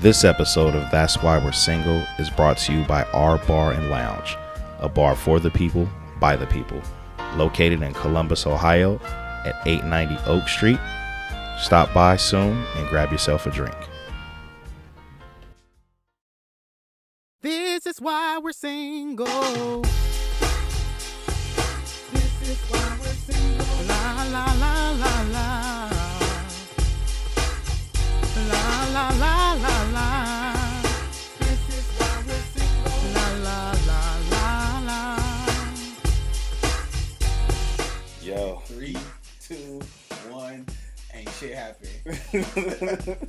This 0.00 0.24
episode 0.24 0.74
of 0.74 0.90
That's 0.90 1.22
Why 1.22 1.38
We're 1.42 1.52
Single 1.52 2.04
is 2.18 2.28
brought 2.28 2.58
to 2.58 2.72
you 2.72 2.84
by 2.84 3.04
Our 3.14 3.38
Bar 3.38 3.72
and 3.72 3.88
Lounge, 3.88 4.36
a 4.78 4.90
bar 4.90 5.16
for 5.16 5.40
the 5.40 5.50
people, 5.50 5.88
by 6.20 6.36
the 6.36 6.46
people. 6.48 6.82
Located 7.34 7.80
in 7.80 7.94
Columbus, 7.94 8.46
Ohio 8.46 9.00
at 9.46 9.56
890 9.66 10.22
Oak 10.30 10.48
Street. 10.48 10.78
Stop 11.58 11.94
by 11.94 12.16
soon 12.16 12.62
and 12.76 12.88
grab 12.90 13.10
yourself 13.10 13.46
a 13.46 13.50
drink. 13.50 13.74
This 17.40 17.86
is 17.86 17.98
why 17.98 18.38
we're 18.38 18.52
single. 18.52 19.80
This 22.12 22.42
is 22.42 22.58
why 22.68 22.98
we're 23.00 23.06
single. 23.06 23.86
La 23.88 24.24
la 24.30 24.44
la 24.60 24.90
la 24.90 25.22
la. 25.32 25.90
La 28.36 28.42
la 28.44 28.84
la 28.92 29.08
la 29.08 29.18
la. 29.18 29.35
Shit 41.36 41.54
happening. 41.54 41.92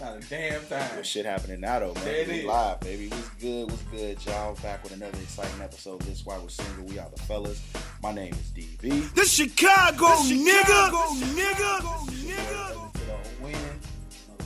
Not 0.00 0.16
a 0.16 0.20
damn 0.28 0.60
thing. 0.62 0.96
What 0.96 1.06
shit 1.06 1.26
happening 1.26 1.60
now 1.60 1.80
though, 1.80 1.94
man? 1.94 2.06
It 2.06 2.28
we 2.28 2.34
is. 2.34 2.44
live, 2.44 2.80
baby. 2.80 3.08
What's 3.08 3.28
good? 3.30 3.70
What's 3.70 3.82
good, 3.82 4.24
y'all? 4.24 4.54
Back 4.56 4.82
with 4.84 4.92
another 4.92 5.18
exciting 5.18 5.60
episode. 5.60 6.00
This 6.02 6.20
is 6.20 6.26
why 6.26 6.38
we're 6.38 6.48
single. 6.48 6.84
We 6.84 6.98
are 6.98 7.08
the 7.10 7.20
fellas. 7.22 7.60
My 8.02 8.12
name 8.12 8.32
is 8.32 8.50
DB. 8.50 9.12
The 9.14 9.24
Chicago, 9.24 10.06
nigga. 10.06 10.92
Welcome 10.92 11.18
to 12.92 13.00
the 13.06 13.16
win. 13.42 13.54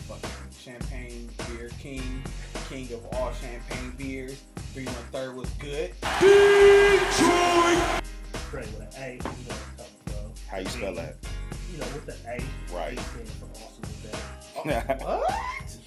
Motherfucking 0.09 0.59
champagne 0.59 1.29
beer 1.49 1.71
king. 1.79 2.23
King 2.69 2.93
of 2.95 3.07
all 3.15 3.33
champagne 3.35 3.93
beers. 3.97 4.43
313 4.73 5.37
was 5.37 5.51
good. 5.59 5.93
Straight 8.49 8.67
with 8.67 8.81
an 8.81 8.89
A, 9.03 9.13
you 9.13 9.19
know 9.19 9.31
what 9.31 9.35
I'm 9.51 9.77
talking 9.77 10.01
about. 10.07 10.39
How 10.49 10.59
you 10.59 10.69
spell 10.69 10.95
that? 10.95 11.17
You 11.73 11.79
know, 11.79 11.87
with 11.95 12.07
the 12.07 12.17
A. 12.31 12.75
Right. 12.75 12.99
A 12.99 13.03
stands 13.03 13.33
for 13.33 13.47
awesome 13.47 13.83
with 13.83 14.13
that. 14.13 15.03
What? 15.03 15.31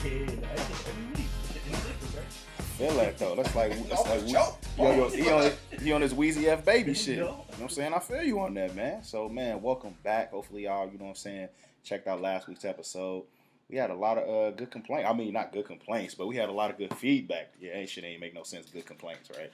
Yeah, 0.06 0.26
that's 0.42 0.68
just 0.70 0.88
every 0.88 1.06
week. 1.16 1.26
It's 1.52 2.78
feel 2.78 2.94
that 2.96 3.18
though. 3.18 3.36
That's 3.36 3.56
like 3.56 3.72
that's 3.90 4.04
like 4.04 4.10
Almost 4.10 4.34
choked. 4.34 4.68
yo, 4.78 4.92
yo, 4.96 5.10
he 5.10 5.30
on 5.30 5.52
he 5.84 5.92
on 5.92 6.02
his 6.02 6.14
Weezy 6.14 6.46
F 6.46 6.64
baby 6.64 6.94
shit. 6.94 7.08
You 7.08 7.14
You 7.16 7.20
know 7.22 7.26
know? 7.28 7.34
what 7.38 7.62
I'm 7.62 7.70
saying? 7.70 7.94
I 7.94 8.00
feel 8.00 8.24
you 8.24 8.40
on 8.40 8.54
that, 8.54 8.76
man. 8.76 9.04
So 9.04 9.28
man, 9.28 9.62
welcome 9.62 9.96
back. 10.04 10.32
Hopefully 10.32 10.64
y'all, 10.64 10.90
you 10.90 10.98
know 10.98 11.06
what 11.06 11.10
I'm 11.12 11.16
saying, 11.16 11.50
checked 11.84 12.08
out 12.08 12.22
last 12.22 12.48
week's 12.48 12.64
episode. 12.66 13.24
We 13.70 13.78
had 13.78 13.90
a 13.90 13.96
lot 13.96 14.18
of 14.18 14.30
uh, 14.30 14.56
good 14.56 14.72
complaints. 14.72 15.08
I 15.10 15.14
mean, 15.14 15.34
not 15.34 15.52
good 15.52 15.66
complaints, 15.66 16.16
but 16.16 16.28
we 16.28 16.36
had 16.38 16.50
a 16.50 16.54
lot 16.54 16.72
of 16.72 16.78
good 16.78 16.94
feedback. 16.96 17.52
Yeah, 17.60 17.74
ain't 17.74 17.90
shit 17.90 18.04
ain't 18.04 18.22
make 18.22 18.34
no 18.34 18.44
sense. 18.44 18.68
Good 18.70 18.86
complaints, 18.86 19.30
right? 19.38 19.52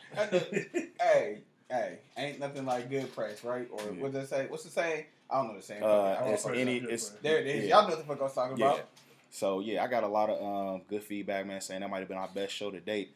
hey, 1.01 1.39
hey, 1.69 1.97
ain't 2.17 2.39
nothing 2.39 2.65
like 2.65 2.89
good 2.89 3.13
press, 3.15 3.43
right? 3.43 3.67
Or 3.71 3.79
Yeah. 3.81 4.01
what 4.03 4.13
they 4.13 4.23
say? 4.25 4.45
What's 4.47 4.63
the 4.63 4.69
saying? 4.69 5.05
I 5.29 5.37
don't 5.37 5.47
know 5.47 5.55
the 5.55 5.61
same. 5.61 5.83
Uh, 5.83 5.87
I 5.87 6.19
don't 6.23 6.33
it's 6.33 6.45
know. 6.45 6.53
any, 6.53 6.77
it's 6.77 7.09
there 7.21 7.39
it 7.39 7.47
is. 7.47 7.65
yeah. 7.67 7.75
Y'all 7.79 7.83
know 7.89 7.95
what 7.95 7.97
the 7.99 8.03
fuck 8.05 8.19
I 8.19 8.23
was 8.23 8.33
talking 8.33 8.57
Yeah. 8.57 8.65
about. 8.73 8.85
So 9.31 9.59
yeah, 9.59 9.83
I 9.83 9.87
got 9.87 10.03
a 10.03 10.07
lot 10.07 10.29
of 10.29 10.41
um, 10.75 10.81
good 10.87 11.03
feedback, 11.03 11.45
man, 11.45 11.59
saying 11.61 11.81
that 11.81 11.89
might 11.89 11.99
have 11.99 12.07
been 12.07 12.17
our 12.17 12.29
best 12.33 12.53
show 12.53 12.71
to 12.71 12.79
date. 12.79 13.15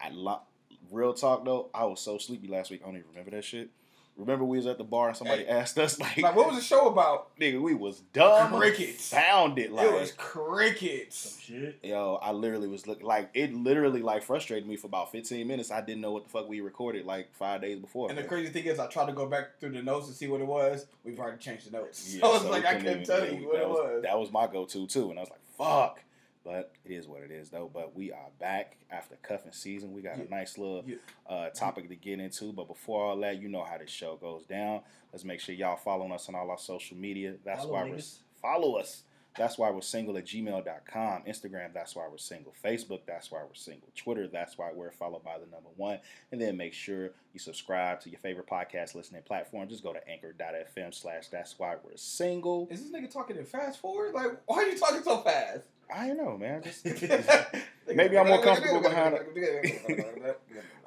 I 0.00 0.10
lo- 0.10 0.40
real 0.90 1.12
talk 1.14 1.44
though, 1.44 1.68
I 1.74 1.84
was 1.84 2.00
so 2.00 2.18
sleepy 2.18 2.48
last 2.48 2.70
week. 2.70 2.80
I 2.82 2.86
don't 2.86 2.96
even 2.96 3.08
remember 3.10 3.30
that 3.32 3.44
shit. 3.44 3.68
Remember 4.16 4.44
we 4.44 4.58
was 4.58 4.66
at 4.66 4.78
the 4.78 4.84
bar 4.84 5.08
and 5.08 5.16
somebody 5.16 5.42
Hey. 5.44 5.48
asked 5.50 5.76
us 5.76 5.98
like, 5.98 6.18
Like, 6.18 6.36
what 6.36 6.46
was 6.46 6.56
the 6.56 6.62
show 6.62 6.86
about? 6.88 7.36
nigga, 7.38 7.60
we 7.60 7.74
was 7.74 8.00
dumb. 8.12 8.52
Crickets. 8.54 9.04
Sounded 9.06 9.72
like 9.72 9.86
it 9.88 9.92
was 9.92 10.12
crickets. 10.12 11.18
Some 11.18 11.40
shit. 11.56 11.78
yo. 11.82 12.18
I 12.22 12.30
literally 12.32 12.68
was 12.68 12.86
looking 12.86 13.06
like 13.06 13.30
it. 13.34 13.52
Literally 13.52 14.02
like 14.02 14.22
frustrated 14.22 14.68
me 14.68 14.76
for 14.76 14.86
about 14.86 15.10
fifteen 15.10 15.48
minutes. 15.48 15.70
I 15.72 15.80
didn't 15.80 16.00
know 16.00 16.12
what 16.12 16.24
the 16.24 16.30
fuck 16.30 16.48
we 16.48 16.60
recorded 16.60 17.06
like 17.06 17.34
five 17.34 17.60
days 17.62 17.78
before. 17.80 18.08
And 18.08 18.16
the 18.16 18.22
crazy 18.22 18.52
thing 18.52 18.64
is, 18.64 18.78
I 18.78 18.86
tried 18.86 19.06
to 19.06 19.12
go 19.12 19.26
back 19.26 19.58
through 19.58 19.72
the 19.72 19.82
notes 19.82 20.06
to 20.08 20.12
see 20.14 20.28
what 20.28 20.40
it 20.40 20.46
was. 20.46 20.86
We've 21.04 21.18
already 21.18 21.38
changed 21.38 21.66
the 21.66 21.72
notes. 21.78 22.14
Yeah, 22.14 22.20
so 22.20 22.28
I 22.28 22.32
was 22.32 22.42
so 22.42 22.50
like, 22.50 22.64
I 22.64 22.74
couldn't 22.74 22.84
couldn't 22.84 23.02
even- 23.02 23.28
tell 23.28 23.40
you 23.40 23.46
what 23.48 23.56
that 23.56 23.62
it 23.62 23.68
was. 23.68 24.02
That 24.04 24.18
was 24.18 24.30
my 24.32 24.46
go-to 24.46 24.86
too, 24.86 25.10
and 25.10 25.18
I 25.18 25.22
was 25.22 25.30
like, 25.30 25.40
"Fuck!" 25.58 26.00
But 26.44 26.72
it 26.84 26.92
is 26.92 27.06
what 27.08 27.22
it 27.22 27.30
is, 27.30 27.48
though. 27.48 27.70
But 27.72 27.94
we 27.96 28.12
are 28.12 28.28
back 28.38 28.76
after 28.90 29.16
cuffing 29.22 29.52
season. 29.52 29.92
We 29.92 30.02
got 30.02 30.18
Yeah. 30.18 30.24
a 30.24 30.28
nice 30.28 30.58
little 30.58 30.84
Yeah. 30.86 30.96
uh, 31.26 31.50
topic 31.50 31.88
to 31.88 31.96
get 31.96 32.20
into. 32.20 32.52
But 32.52 32.68
before 32.68 33.02
all 33.02 33.16
that, 33.18 33.40
you 33.40 33.48
know 33.48 33.64
how 33.64 33.78
this 33.78 33.90
show 33.90 34.16
goes 34.16 34.44
down. 34.44 34.82
Let's 35.12 35.24
make 35.24 35.40
sure 35.40 35.54
y'all 35.54 35.76
following 35.76 36.12
us 36.12 36.28
on 36.28 36.34
all 36.34 36.50
our 36.50 36.58
social 36.58 36.96
media. 36.98 37.36
That's 37.44 37.60
Follow 37.62 37.72
why 37.72 37.84
we're 37.88 38.00
follow 38.42 38.76
us. 38.76 39.04
That's 39.36 39.58
why 39.58 39.68
we're 39.70 39.80
single 39.80 40.16
at 40.16 40.26
gmail.com. 40.26 41.24
Instagram, 41.24 41.72
that's 41.72 41.96
why 41.96 42.06
we're 42.08 42.18
single. 42.18 42.52
Facebook, 42.62 43.00
that's 43.04 43.32
why 43.32 43.42
we're 43.42 43.54
single. 43.54 43.88
Twitter, 43.96 44.28
that's 44.28 44.56
why 44.56 44.70
we're 44.72 44.92
followed 44.92 45.24
by 45.24 45.38
the 45.38 45.46
number 45.46 45.70
one. 45.76 45.98
And 46.30 46.40
then 46.40 46.56
make 46.56 46.72
sure 46.72 47.10
you 47.32 47.40
subscribe 47.40 48.00
to 48.02 48.10
your 48.10 48.20
favorite 48.20 48.46
podcast 48.46 48.94
listening 48.94 49.22
platform. 49.22 49.68
Just 49.68 49.82
go 49.82 49.92
to 49.92 50.08
anchor.fm 50.08 50.94
slash 50.94 51.28
that's 51.28 51.58
why 51.58 51.74
we're 51.82 51.96
single. 51.96 52.68
Is 52.70 52.88
this 52.88 52.92
nigga 52.92 53.10
talking 53.10 53.36
in 53.36 53.44
fast 53.44 53.80
forward? 53.80 54.14
Like, 54.14 54.40
why 54.46 54.58
are 54.58 54.68
you 54.68 54.78
talking 54.78 55.02
so 55.02 55.18
fast? 55.22 55.64
I 55.94 56.08
don't 56.08 56.16
know, 56.16 56.36
man. 56.38 56.62
Just, 56.64 56.84
Maybe 57.94 58.16
I'm 58.18 58.26
more 58.28 58.42
comfortable 58.42 58.80
behind 58.80 59.18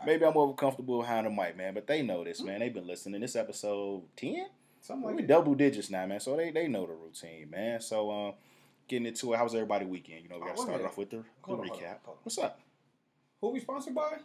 maybe 0.05 0.25
I'm 0.25 0.33
more 0.33 0.55
comfortable 0.55 0.99
behind 0.99 1.27
the 1.27 1.29
mic, 1.31 1.55
man. 1.57 1.73
But 1.73 1.87
they 1.87 2.01
know 2.01 2.23
this, 2.23 2.41
man. 2.41 2.59
They've 2.59 2.73
been 2.73 2.87
listening. 2.87 3.21
This 3.21 3.35
episode 3.35 4.03
10? 4.15 4.47
Something 4.81 5.03
we 5.07 5.13
like 5.13 5.21
that. 5.21 5.27
double 5.27 5.53
digits 5.55 5.89
now, 5.89 6.05
man. 6.05 6.19
So 6.19 6.35
they, 6.35 6.51
they 6.51 6.67
know 6.67 6.85
the 6.85 6.93
routine, 6.93 7.49
man. 7.49 7.81
So 7.81 8.09
um, 8.11 8.33
getting 8.87 9.05
into 9.07 9.33
it, 9.33 9.37
how 9.37 9.43
was 9.43 9.53
everybody 9.53 9.85
weekend? 9.85 10.23
You 10.23 10.29
know, 10.29 10.35
we 10.39 10.41
got 10.47 10.51
Oh, 10.51 10.55
to 10.55 10.61
wait 10.61 10.75
start 10.77 10.85
off 10.85 10.97
with 10.97 11.09
the, 11.09 11.17
the 11.17 11.21
on, 11.21 11.25
hold 11.43 11.59
on, 11.59 11.65
recap. 11.67 11.97
hold 12.03 12.17
on. 12.17 12.23
What's 12.23 12.37
up? 12.37 12.59
Who 13.41 13.49
we 13.49 13.59
sponsored 13.59 13.93
by? 13.95 14.17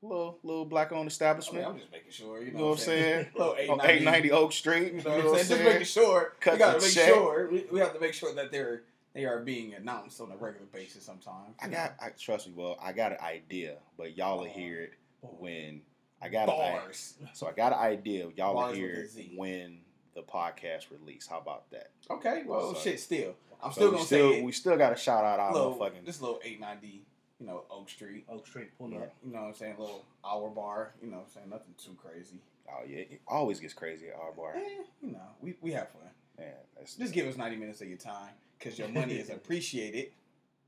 Little 0.00 0.38
little 0.44 0.64
black 0.64 0.92
owned 0.92 1.08
establishment. 1.08 1.64
mean, 1.64 1.72
I'm 1.74 1.78
just 1.80 1.90
making 1.90 2.12
sure. 2.12 2.38
You 2.38 2.46
you 2.46 2.52
know, 2.52 2.58
know 2.60 2.64
what 2.66 2.72
I'm 2.72 2.78
saying? 2.78 3.26
Little 3.36 3.50
On 3.52 3.58
890. 3.58 3.94
890 3.94 4.30
Oak 4.30 4.52
Street. 4.52 4.92
You 4.94 5.02
know 5.02 5.10
what 5.10 5.18
I'm 5.18 5.34
saying? 5.34 5.48
Just 5.48 5.62
making 5.64 5.84
sure. 5.86 6.32
Cut 6.38 6.52
we 6.52 6.58
gotta 6.60 6.80
make 6.80 6.92
check. 6.92 7.08
sure. 7.08 7.48
We, 7.50 7.66
we 7.72 7.80
have 7.80 7.92
to 7.94 8.00
make 8.00 8.14
sure 8.14 8.32
that 8.32 8.52
they're 8.52 8.82
they 9.14 9.24
are 9.24 9.40
being 9.40 9.74
announced 9.74 10.20
on 10.20 10.30
a 10.32 10.36
regular 10.36 10.66
basis. 10.72 11.04
Sometimes. 11.04 11.54
I 11.60 11.68
got, 11.68 11.94
I 12.00 12.10
trust 12.10 12.46
me, 12.48 12.52
well, 12.56 12.76
I 12.80 12.92
got 12.92 13.12
an 13.12 13.18
idea, 13.20 13.76
but 13.96 14.16
y'all 14.16 14.38
will 14.38 14.44
hear 14.46 14.82
it 14.82 14.92
Oh. 15.24 15.34
when 15.40 15.82
I 16.22 16.28
got 16.28 16.48
an 16.48 16.54
idea. 16.54 16.80
bars. 16.80 17.14
So 17.32 17.48
I 17.48 17.52
got 17.52 17.72
an 17.72 17.78
idea. 17.80 18.28
Y'all 18.36 18.54
will 18.54 18.60
Bars 18.62 18.70
with 18.72 18.78
hear 18.78 19.08
it 19.16 19.30
when 19.36 19.78
the 20.14 20.22
podcast 20.22 20.90
release. 20.90 21.26
How 21.26 21.38
about 21.38 21.70
that? 21.70 21.90
Okay. 22.10 22.44
Well, 22.46 22.74
So- 22.74 22.80
shit. 22.80 23.00
Still, 23.00 23.34
I'm 23.62 23.72
So 23.72 23.76
still 23.80 23.90
gonna 23.92 24.04
still, 24.04 24.30
say 24.32 24.38
it. 24.38 24.44
we 24.44 24.52
still 24.52 24.76
got 24.76 24.90
to 24.90 24.96
shout 24.96 25.24
out 25.24 25.40
our 25.40 25.52
little, 25.52 25.74
motherfucking. 25.76 26.04
this 26.04 26.20
little 26.20 26.38
890. 26.44 27.04
You 27.40 27.46
know, 27.46 27.64
Oak 27.70 27.88
Street. 27.88 28.24
Oak 28.28 28.46
Street, 28.48 28.76
pull 28.78 28.90
Yeah. 28.90 28.98
up. 28.98 29.14
You 29.24 29.32
know 29.32 29.42
what 29.42 29.48
I'm 29.48 29.54
saying? 29.54 29.76
Little 29.78 30.04
hour 30.24 30.50
bar. 30.50 30.94
You 31.00 31.08
know 31.08 31.18
what 31.18 31.26
I'm 31.26 31.30
saying? 31.30 31.50
Nothing 31.50 31.74
too 31.78 31.94
crazy. 32.00 32.40
Oh 32.68 32.82
yeah, 32.86 32.98
it 32.98 33.20
always 33.26 33.60
gets 33.60 33.74
crazy 33.74 34.08
at 34.08 34.14
our 34.16 34.32
bar. 34.32 34.54
Eh, 34.56 34.60
you 35.02 35.12
know, 35.12 35.22
we, 35.40 35.54
we 35.60 35.70
have 35.72 35.88
fun. 35.90 36.02
Man, 36.36 36.52
that's 36.76 36.96
Just 36.96 37.14
give 37.14 37.26
us 37.26 37.36
90 37.36 37.56
minutes 37.56 37.80
of 37.80 37.88
your 37.88 37.96
time 37.96 38.34
because 38.58 38.78
your 38.78 38.88
money 38.88 39.14
is 39.14 39.30
appreciated. 39.38 40.08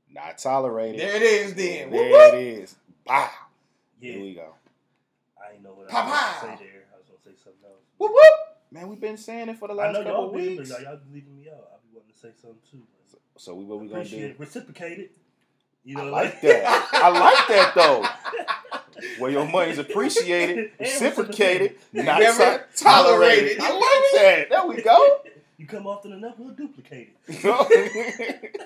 not 0.09 0.37
tolerated. 0.37 0.99
There 0.99 1.15
it 1.15 1.21
is, 1.21 1.53
then. 1.55 1.89
There 1.91 2.01
Whoop, 2.03 2.11
whoop. 2.11 2.33
it 2.33 2.39
is. 2.59 2.75
Bow. 3.05 3.29
Yeah, 3.99 4.13
Here 4.13 4.21
we 4.21 4.33
go. 4.35 4.53
I 5.39 5.53
ain't 5.53 5.63
know 5.63 5.71
what 5.73 5.87
Pow, 5.89 6.01
I 6.01 6.05
was 6.05 6.13
pow. 6.13 6.41
going 6.45 6.57
to 6.57 6.63
say 6.63 6.69
there. 6.71 6.83
I 6.93 6.97
was 6.97 7.05
going 7.07 7.19
to 7.19 7.23
say 7.29 7.43
something 7.43 7.63
else. 7.65 7.81
Whoop, 7.97 8.11
whoop. 8.11 8.33
Man, 8.71 8.87
we've 8.87 9.01
been 9.01 9.17
saying 9.17 9.49
it 9.49 9.57
for 9.57 9.67
the 9.67 9.73
I 9.73 9.77
last 9.77 9.93
know 9.93 10.03
couple 10.03 10.13
y'all 10.13 10.25
of 10.29 10.33
weeks. 10.33 10.69
y'all, 10.69 10.81
y'all 10.81 10.99
leaving 11.13 11.35
me 11.37 11.49
out. 11.49 11.67
I'll 11.71 11.79
be 11.83 11.89
wanting 11.93 12.13
to 12.13 12.17
say 12.19 12.29
something 12.41 12.59
too. 12.71 12.81
So, 13.11 13.17
so 13.37 13.53
we 13.55 13.65
what 13.65 13.79
we 13.81 13.87
gonna 13.87 14.05
do? 14.05 14.17
it. 14.17 14.39
Reciprocate 14.39 14.99
it. 14.99 15.11
You 15.83 15.99
I 15.99 16.05
know, 16.05 16.11
like 16.11 16.39
that. 16.41 16.89
I 16.93 17.09
like 17.09 17.47
that 17.49 17.73
though. 17.75 18.05
Where 19.19 19.31
your 19.31 19.45
money's 19.47 19.79
appreciated, 19.79 20.71
reciprocated, 20.79 21.75
reciprocated. 21.91 22.05
not 22.05 22.21
tolerated. 22.21 22.77
tolerated. 22.77 23.59
I 23.59 23.71
like 23.71 24.21
that. 24.21 24.49
There 24.51 24.65
we 24.67 24.81
go. 24.83 25.20
You 25.61 25.67
come 25.67 25.85
often 25.85 26.11
enough, 26.11 26.39
we'll 26.39 26.55
duplicate 26.55 27.15
it. 27.27 27.37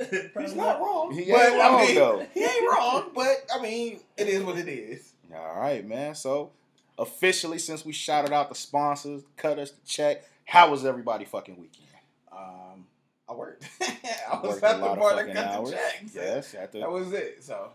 He's 0.40 0.54
not 0.54 0.80
wrong. 0.80 1.12
He 1.12 1.30
but, 1.30 1.42
ain't 1.42 1.58
wrong, 1.60 1.74
I 1.74 1.84
mean, 1.84 1.94
though. 1.94 2.26
He 2.32 2.42
ain't 2.42 2.72
wrong, 2.72 3.10
but 3.14 3.44
I 3.54 3.60
mean, 3.60 4.00
it 4.16 4.28
is 4.28 4.42
what 4.42 4.56
it 4.56 4.66
is. 4.66 5.12
All 5.30 5.60
right, 5.60 5.86
man. 5.86 6.14
So 6.14 6.52
officially, 6.98 7.58
since 7.58 7.84
we 7.84 7.92
shouted 7.92 8.32
out 8.32 8.48
the 8.48 8.54
sponsors, 8.54 9.24
cut 9.36 9.58
us 9.58 9.72
the 9.72 9.86
check. 9.86 10.24
How 10.46 10.70
was 10.70 10.86
everybody 10.86 11.26
fucking 11.26 11.58
weekend? 11.58 11.84
Um, 12.32 12.86
I 13.28 13.34
worked. 13.34 13.68
I 13.82 14.40
was 14.42 14.52
Worked 14.52 14.64
at 14.64 14.76
a 14.76 14.78
the 14.78 14.84
lot 14.86 14.92
of 14.92 14.98
bar 15.00 15.10
to 15.10 15.16
fucking 15.18 15.34
cut 15.34 15.44
hours. 15.48 15.70
the 15.70 15.76
checks. 15.76 16.14
Yes, 16.14 16.54
at 16.54 16.72
the- 16.72 16.78
That 16.78 16.90
was 16.90 17.12
it. 17.12 17.44
So, 17.44 17.72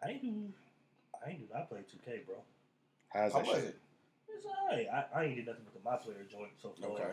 I 0.00 0.10
ain't 0.10 0.22
do. 0.22 0.52
I 1.26 1.30
ain't 1.30 1.40
do 1.40 1.46
not 1.52 1.68
play 1.68 1.80
2K, 1.80 2.24
bro. 2.24 2.36
How's 3.08 3.32
how 3.32 3.38
that 3.40 3.48
was 3.48 3.56
shit? 3.56 3.64
it? 3.64 3.78
It's 4.28 4.46
alright. 4.46 4.86
I, 4.88 5.18
I 5.18 5.24
ain't 5.24 5.34
did 5.34 5.46
nothing 5.46 5.64
with 5.80 5.84
the 5.84 5.90
my 5.90 5.96
player 5.96 6.26
joint 6.30 6.52
so 6.60 6.72
far. 6.80 6.90
Okay. 6.90 7.12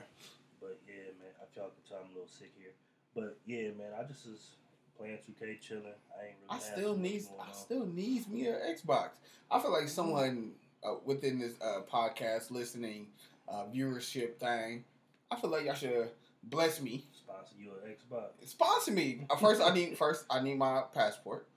But 0.59 0.79
yeah, 0.87 1.13
man, 1.19 1.31
I 1.41 1.45
feel 1.53 1.63
like 1.65 1.73
the 1.83 1.89
time 1.89 2.03
I'm 2.05 2.11
a 2.11 2.13
little 2.13 2.27
sick 2.29 2.51
here. 2.57 2.71
But 3.15 3.37
yeah, 3.45 3.69
man, 3.77 3.91
I 3.99 4.03
just 4.03 4.25
was 4.27 4.51
playing 4.97 5.17
2K, 5.17 5.61
chilling. 5.61 5.83
I 5.85 6.25
ain't 6.27 6.35
really. 6.41 6.49
I 6.49 6.59
still 6.59 6.93
too 6.95 7.01
much 7.01 7.11
needs 7.11 7.29
I 7.39 7.47
on. 7.47 7.53
still 7.53 7.85
needs 7.85 8.27
me 8.27 8.47
an 8.47 8.55
Xbox. 8.75 9.09
I 9.51 9.59
feel 9.59 9.71
like 9.71 9.87
someone 9.87 10.51
uh, 10.83 10.95
within 11.05 11.39
this 11.39 11.53
uh, 11.61 11.81
podcast 11.91 12.51
listening 12.51 13.07
uh, 13.47 13.63
viewership 13.73 14.35
thing. 14.37 14.83
I 15.31 15.35
feel 15.39 15.49
like 15.49 15.65
y'all 15.65 15.75
should 15.75 16.09
bless 16.43 16.81
me, 16.81 17.05
Sponsor 17.11 17.55
you 17.59 17.71
an 17.83 17.91
Xbox. 17.91 18.47
sponsor 18.49 18.91
me. 18.91 19.21
Uh, 19.29 19.35
First, 19.35 19.61
I 19.61 19.73
need 19.73 19.97
first 19.97 20.25
I 20.29 20.41
need 20.41 20.57
my 20.57 20.83
passport, 20.93 21.47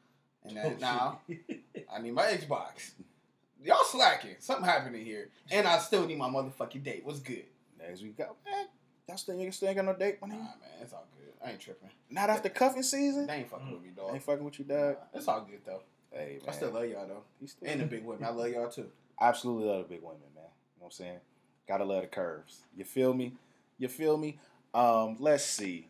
and 0.44 0.56
then 0.56 0.76
now 0.80 1.20
I 1.94 2.00
need 2.00 2.12
my 2.14 2.24
Xbox. 2.24 2.92
Y'all 3.62 3.84
slacking. 3.84 4.36
Something 4.38 4.64
happening 4.64 5.04
here, 5.04 5.28
and 5.50 5.66
I 5.66 5.78
still 5.78 6.06
need 6.06 6.18
my 6.18 6.28
motherfucking 6.28 6.82
date. 6.82 7.02
What's 7.04 7.20
good? 7.20 7.44
Next 7.78 8.02
we 8.02 8.08
go. 8.08 8.36
Man, 8.44 8.66
y'all 9.08 9.16
still 9.18 9.36
niggas 9.36 9.54
still 9.54 9.68
ain't 9.68 9.76
got 9.76 9.84
no 9.84 9.94
date, 9.94 10.18
my 10.22 10.28
Nah, 10.28 10.34
man, 10.34 10.48
it's 10.80 10.92
all 10.92 11.06
good. 11.16 11.32
I 11.44 11.52
ain't 11.52 11.60
tripping. 11.60 11.90
Not 12.10 12.30
after 12.30 12.48
cuffing 12.48 12.82
season. 12.82 13.26
They 13.26 13.34
ain't 13.34 13.50
fucking 13.50 13.70
with 13.70 13.82
me, 13.82 13.90
dog. 13.94 14.14
Ain't 14.14 14.22
fucking 14.22 14.44
with 14.44 14.58
you, 14.58 14.64
Nah, 14.68 14.74
dog. 14.74 14.96
it's 15.14 15.28
all 15.28 15.40
good 15.42 15.60
though. 15.64 15.82
Hey, 16.10 16.38
man. 16.40 16.48
I 16.48 16.52
still 16.52 16.70
love 16.70 16.86
y'all 16.86 17.06
though, 17.06 17.22
You 17.40 17.46
still- 17.46 17.68
and 17.68 17.80
the 17.80 17.86
big 17.96 18.04
women. 18.04 18.24
I 18.24 18.30
love 18.30 18.48
y'all 18.48 18.70
too. 18.70 18.90
absolutely 19.20 19.68
love 19.68 19.88
the 19.88 19.94
big 19.94 20.02
women, 20.02 20.20
man. 20.34 20.44
You 20.44 20.80
know 20.80 20.84
what 20.84 20.86
I'm 20.86 20.90
saying? 20.92 21.18
Gotta 21.68 21.84
love 21.84 22.02
the 22.02 22.08
curves. 22.08 22.62
You 22.76 22.84
feel 22.84 23.12
me? 23.14 23.34
You 23.78 23.88
feel 23.88 24.16
me? 24.16 24.38
Um, 24.74 25.16
let's 25.18 25.44
see. 25.44 25.88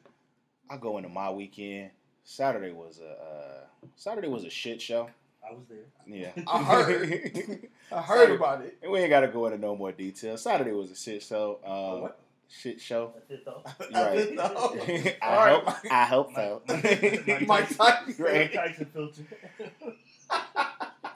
I'll 0.69 0.79
go 0.79 0.97
into 0.99 1.09
my 1.09 1.31
weekend. 1.31 1.91
Saturday 2.25 2.73
was 2.73 3.01
a 3.01 3.11
uh, 3.11 3.87
Saturday 3.97 4.29
was 4.29 4.45
a 4.45 4.51
shit 4.51 4.81
show. 4.83 5.09
I 5.51 5.55
was 5.55 5.67
there. 5.69 5.79
Yeah. 6.07 6.31
I 6.47 6.63
heard. 6.63 7.69
I 7.93 8.01
heard 8.03 8.31
about 8.33 8.63
it. 8.63 8.79
and 8.83 8.93
we 8.93 9.01
ain't 9.01 9.11
gotta 9.11 9.29
go 9.29 9.47
into 9.47 9.59
no 9.59 9.75
more 9.77 9.93
detail. 9.93 10.37
Saturday 10.37 10.73
was 10.73 10.91
a 10.91 10.97
shit 10.97 11.23
show. 11.23 11.59
Um, 11.65 12.03
what? 12.03 12.21
shit 12.49 12.81
show. 12.81 13.13
That's 13.15 13.31
it 13.31 13.45
though. 13.45 13.63
Right. 13.93 14.33
No. 14.35 14.45
I 14.45 15.17
All 15.23 15.37
right, 15.37 15.53
hope 15.53 15.67
Mike. 15.67 15.93
I 15.93 16.05
hope 16.05 16.35
so. 16.35 16.63
Mike- 16.69 17.47
Mike 17.47 17.77
Tyson. 17.77 18.15
Right. 18.25 18.53
Tyson 18.53 18.87
filter. 18.93 19.23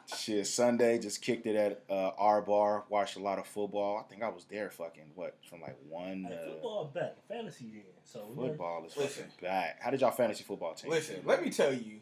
Shit, 0.06 0.46
Sunday 0.46 0.98
just 0.98 1.20
kicked 1.22 1.46
it 1.46 1.54
at 1.56 1.82
uh, 1.90 2.10
our 2.18 2.40
bar. 2.40 2.84
Watched 2.88 3.16
a 3.16 3.20
lot 3.20 3.38
of 3.38 3.46
football. 3.46 3.98
I 3.98 4.08
think 4.08 4.22
I 4.22 4.28
was 4.28 4.44
there 4.50 4.70
fucking 4.70 5.04
what 5.14 5.36
from 5.48 5.60
like 5.60 5.76
one. 5.88 6.24
Hey, 6.28 6.34
to 6.34 6.52
football 6.52 6.90
back. 6.94 7.16
Fantasy 7.28 7.64
then. 7.72 7.82
So 8.04 8.30
we 8.34 8.48
Football 8.48 8.84
is 8.86 8.96
Listen. 8.96 9.24
fucking 9.24 9.48
back. 9.48 9.78
How 9.82 9.90
did 9.90 10.00
y'all 10.00 10.10
fantasy 10.12 10.44
football 10.44 10.74
team? 10.74 10.90
Listen, 10.90 11.16
let 11.24 11.42
me 11.44 11.50
tell 11.50 11.72
you, 11.74 12.00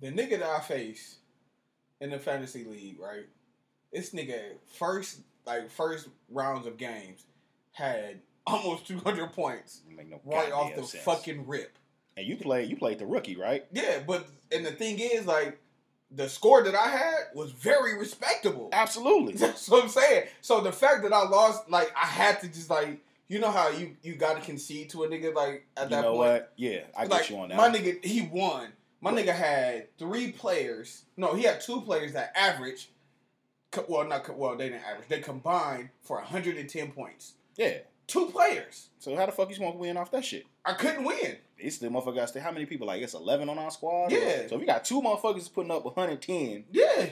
the 0.00 0.08
nigga 0.10 0.38
that 0.38 0.44
I 0.48 0.60
face 0.60 1.16
in 2.00 2.10
the 2.10 2.18
fantasy 2.18 2.64
league, 2.64 2.98
right? 3.00 3.26
This 3.92 4.10
nigga 4.10 4.40
first 4.78 5.20
like 5.46 5.70
first 5.70 6.08
rounds 6.30 6.66
of 6.66 6.76
games 6.76 7.24
had 7.72 8.20
almost 8.46 8.86
two 8.86 8.98
hundred 8.98 9.32
points 9.32 9.80
Make 9.94 10.10
no 10.10 10.20
right 10.24 10.52
off 10.52 10.74
the 10.74 10.82
sense. 10.84 11.02
fucking 11.04 11.46
rip. 11.46 11.76
And 12.16 12.26
you 12.26 12.36
played, 12.36 12.68
you 12.68 12.76
played 12.76 12.98
the 12.98 13.06
rookie, 13.06 13.36
right? 13.36 13.64
Yeah, 13.72 14.00
but 14.06 14.26
and 14.50 14.66
the 14.66 14.72
thing 14.72 14.98
is, 14.98 15.24
like, 15.24 15.60
the 16.10 16.28
score 16.28 16.64
that 16.64 16.74
I 16.74 16.88
had 16.88 17.14
was 17.32 17.52
very 17.52 17.96
respectable. 17.96 18.70
Absolutely. 18.72 19.34
That's 19.34 19.68
what 19.68 19.84
I'm 19.84 19.88
saying. 19.88 20.24
So 20.40 20.60
the 20.60 20.72
fact 20.72 21.04
that 21.04 21.12
I 21.12 21.28
lost, 21.28 21.70
like, 21.70 21.92
I 21.94 22.06
had 22.06 22.40
to 22.40 22.48
just 22.48 22.70
like, 22.70 22.98
you 23.28 23.38
know 23.38 23.50
how 23.52 23.68
you 23.68 23.94
you 24.02 24.16
got 24.16 24.34
to 24.34 24.40
concede 24.40 24.90
to 24.90 25.04
a 25.04 25.08
nigga 25.08 25.32
like 25.34 25.66
at 25.76 25.84
you 25.84 25.90
that 25.90 26.02
know 26.02 26.14
point. 26.14 26.18
what? 26.32 26.52
Yeah, 26.56 26.80
I 26.96 27.06
get 27.06 27.30
you 27.30 27.36
on 27.38 27.50
that. 27.50 27.56
My 27.56 27.68
nigga, 27.68 28.04
he 28.04 28.22
won. 28.22 28.68
My 29.00 29.12
nigga 29.12 29.34
had 29.34 29.96
three 29.98 30.32
players. 30.32 31.04
No, 31.16 31.34
he 31.34 31.44
had 31.44 31.60
two 31.60 31.80
players 31.82 32.12
that 32.14 32.32
average. 32.36 32.90
Well, 33.88 34.06
not 34.08 34.36
well. 34.36 34.56
They 34.56 34.70
didn't 34.70 34.84
average. 34.84 35.08
They 35.08 35.20
combined 35.20 35.90
for 36.02 36.16
110 36.16 36.92
points. 36.92 37.34
yeah. 37.56 37.78
Two 38.06 38.24
players. 38.26 38.88
So 39.00 39.14
how 39.16 39.26
the 39.26 39.32
fuck 39.32 39.50
you 39.50 39.54
supposed 39.56 39.74
to 39.74 39.78
win 39.80 39.98
off 39.98 40.10
that 40.12 40.24
shit? 40.24 40.46
I 40.64 40.72
couldn't 40.72 41.04
win. 41.04 41.36
It's 41.58 41.76
the 41.76 41.88
motherfucker 41.88 42.14
got 42.14 42.28
to 42.28 42.40
how 42.40 42.50
many 42.50 42.64
people? 42.64 42.86
Like 42.86 43.02
it's 43.02 43.12
eleven 43.12 43.50
on 43.50 43.58
our 43.58 43.70
squad. 43.70 44.10
Yeah. 44.10 44.46
So 44.48 44.54
if 44.54 44.62
you 44.62 44.66
got 44.66 44.82
two 44.86 45.02
motherfuckers 45.02 45.52
putting 45.52 45.70
up 45.70 45.84
110, 45.84 46.64
Yeah, 46.72 47.10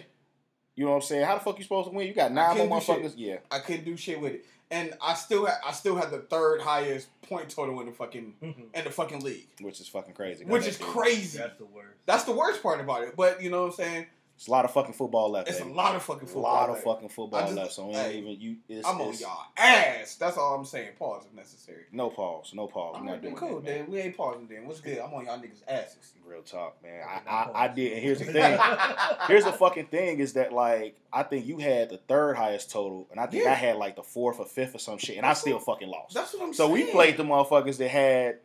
you 0.75 0.85
know 0.87 0.93
what 0.93 0.97
I'm 0.97 1.03
saying? 1.03 1.27
How 1.27 1.35
the 1.35 1.41
fuck 1.41 1.59
you 1.59 1.65
supposed 1.65 1.91
to 1.91 1.95
win? 1.95 2.07
You 2.07 2.15
got 2.15 2.33
nine 2.33 2.57
more 2.57 2.81
motherfuckers. 2.81 3.13
Yeah. 3.15 3.37
I 3.51 3.59
couldn't 3.59 3.85
do 3.85 3.95
shit 3.99 4.19
with 4.19 4.33
it. 4.37 4.47
And 4.71 4.95
I 5.01 5.15
still 5.15 5.47
had 5.47 5.59
I 5.65 5.73
still 5.73 5.95
had 5.97 6.11
the 6.11 6.19
third 6.19 6.61
highest 6.61 7.09
point 7.23 7.49
total 7.51 7.79
in 7.81 7.87
the 7.87 7.93
fucking 7.93 8.35
in 8.75 8.85
the 8.85 8.91
fucking 8.91 9.21
league, 9.21 9.47
Which 9.61 9.81
is 9.81 9.89
fucking 9.89 10.15
crazy. 10.15 10.45
which 10.45 10.63
That 10.65 10.69
is 10.71 10.79
dude- 10.79 10.87
crazy. 10.89 11.39
That's 11.39 11.57
the 11.59 11.67
worst. 11.67 11.99
That's 12.07 12.25
the 12.25 12.33
worst 12.33 12.63
part 12.63 12.81
about 12.81 13.03
it. 13.05 13.15
But 13.17 13.43
you 13.43 13.51
know 13.51 13.63
what 13.63 13.69
I'm 13.71 13.75
saying? 13.77 14.07
It's 14.37 14.49
a 14.49 14.51
lot 14.51 14.67
of 14.67 14.71
fucking 14.73 14.93
football 14.93 15.31
left. 15.31 15.49
It's 15.49 15.61
a 15.61 15.65
lot 15.65 15.97
of 15.97 16.03
fucking 16.03 16.25
A 16.25 16.27
football. 16.27 16.43
lot 16.43 16.69
of 16.69 16.75
left. 16.75 16.85
fucking 16.85 17.09
football 17.09 17.41
just- 17.41 17.55
left. 17.55 17.73
So 17.73 17.87
ain't 17.87 17.97
hey, 17.97 18.19
even 18.19 18.39
you. 18.39 18.57
It's, 18.69 18.87
I'm 18.87 18.97
on 18.97 19.01
it's- 19.09 19.23
y'all 19.23 19.41
ass. 19.57 20.17
That's 20.17 20.37
all 20.37 20.55
I'm 20.55 20.67
saying. 20.67 20.91
Pause 20.99 21.25
if 21.31 21.35
necessary. 21.35 21.85
No 21.91 22.11
pause. 22.11 22.53
No 22.55 22.67
pause. 22.67 22.97
All 22.97 23.01
We're 23.01 23.13
not 23.13 23.23
doing 23.23 23.35
cool. 23.35 23.61
that, 23.61 23.65
man. 23.65 23.79
Then 23.85 23.91
we 23.91 23.99
ain't 23.99 24.15
pausing. 24.15 24.47
Then 24.47 24.67
what's 24.67 24.81
good? 24.81 24.99
I'm 24.99 25.13
on 25.15 25.25
y'all 25.25 25.39
niggas' 25.39 25.63
asses. 25.67 26.13
Real 26.27 26.43
talk, 26.43 26.77
man. 26.83 27.03
I, 27.09 27.21
no 27.47 27.53
I, 27.55 27.65
I 27.65 27.69
did. 27.69 27.93
And 27.95 28.03
here's 28.03 28.19
the 28.19 28.27
thing. 28.27 28.59
here's 29.29 29.45
the 29.45 29.53
fucking 29.53 29.87
thing 29.87 30.19
is 30.19 30.35
that 30.35 30.53
like 30.53 30.97
I 31.13 31.23
think 31.23 31.47
you 31.47 31.57
had 31.59 31.89
the 31.89 31.97
third 31.97 32.37
highest 32.37 32.71
total, 32.71 33.07
and 33.11 33.19
I 33.19 33.27
think 33.27 33.45
Yeah. 33.45 33.53
I 33.53 33.55
had 33.55 33.77
like 33.77 33.97
the 33.97 34.03
fourth 34.03 34.39
or 34.39 34.45
fifth 34.45 34.75
or 34.75 34.79
some 34.79 34.99
shit, 34.99 35.17
and 35.17 35.25
I 35.25 35.33
still 35.33 35.55
what- 35.57 35.65
fucking 35.65 35.89
lost. 35.89 36.13
That's 36.15 36.35
what 36.35 36.43
I'm 36.43 36.53
So 36.53 36.67
saying. 36.69 36.77
So 36.79 36.87
we 36.87 36.93
played 36.93 37.17
the 37.17 37.23
motherfuckers 37.25 37.79
that 37.79 37.89
had 37.89 38.39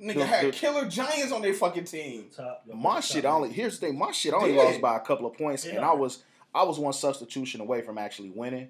Nigga 0.00 0.14
the- 0.14 0.26
had 0.26 0.46
the- 0.46 0.50
killer 0.52 0.88
giants 0.88 1.32
on 1.32 1.42
their 1.42 1.54
fucking 1.54 1.84
team. 1.84 2.28
Top, 2.34 2.64
my 2.72 2.94
top 2.94 3.04
shit. 3.04 3.24
man. 3.24 3.32
Only 3.32 3.52
here's 3.52 3.78
the 3.78 3.86
thing. 3.86 3.98
My 3.98 4.10
shit 4.12 4.34
only 4.34 4.54
Yeah. 4.54 4.62
lost 4.62 4.80
by 4.80 4.96
a 4.96 5.00
couple 5.00 5.26
of 5.26 5.34
points, 5.36 5.64
and 5.64 5.78
I 5.78 5.92
was 5.92 6.24
I 6.54 6.62
was 6.64 6.78
one 6.78 6.92
substitution 6.92 7.60
away 7.60 7.80
from 7.82 7.98
actually 7.98 8.30
winning. 8.30 8.68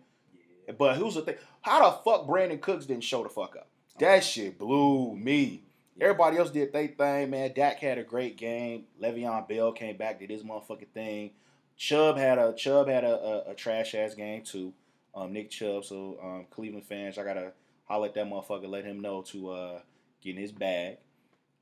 Yeah. 0.67 0.73
But 0.79 0.97
who's 0.97 1.15
the 1.15 1.23
thing? 1.23 1.37
How 1.63 1.85
the 1.91 1.97
fuck 1.99 2.27
Brandin 2.27 2.61
Cooks 2.61 2.87
didn't 2.87 3.05
show 3.05 3.23
the 3.23 3.29
fuck 3.29 3.57
up? 3.57 3.69
That 3.99 4.25
shit 4.25 4.59
blew 4.59 5.15
me. 5.17 5.63
Everybody 6.01 6.39
else 6.39 6.51
did 6.51 6.73
their 6.73 6.89
thing, 6.89 7.31
man. 7.31 7.53
Dak 7.55 7.79
had 7.79 7.99
a 7.99 8.03
great 8.03 8.37
game. 8.37 8.85
Le'Veon 9.01 9.47
Bell 9.49 9.71
came 9.73 9.97
back, 9.97 10.19
did 10.19 10.29
his 10.31 10.43
motherfucking 10.43 10.89
thing. 10.93 11.31
Chubb 11.77 12.17
had 12.17 12.39
a 12.39 12.53
Chubb 12.55 12.89
had 12.89 13.05
a, 13.05 13.15
a, 13.49 13.51
a 13.51 13.55
trash 13.55 13.95
ass 13.95 14.15
game 14.15 14.43
too. 14.43 14.73
Um, 15.15 15.33
Nick 15.33 15.51
Chubb. 15.51 15.85
So 15.85 16.19
um, 16.23 16.47
Cleveland 16.51 16.85
fans, 16.87 17.17
I 17.19 17.25
gotta 17.25 17.53
holler 17.85 18.09
at 18.09 18.15
that 18.15 18.27
motherfucker, 18.27 18.69
let 18.69 18.85
him 18.85 19.01
know 19.01 19.23
to 19.23 19.51
uh, 19.51 19.81
get 20.23 20.35
in 20.37 20.41
his 20.43 20.53
bag. 20.53 20.97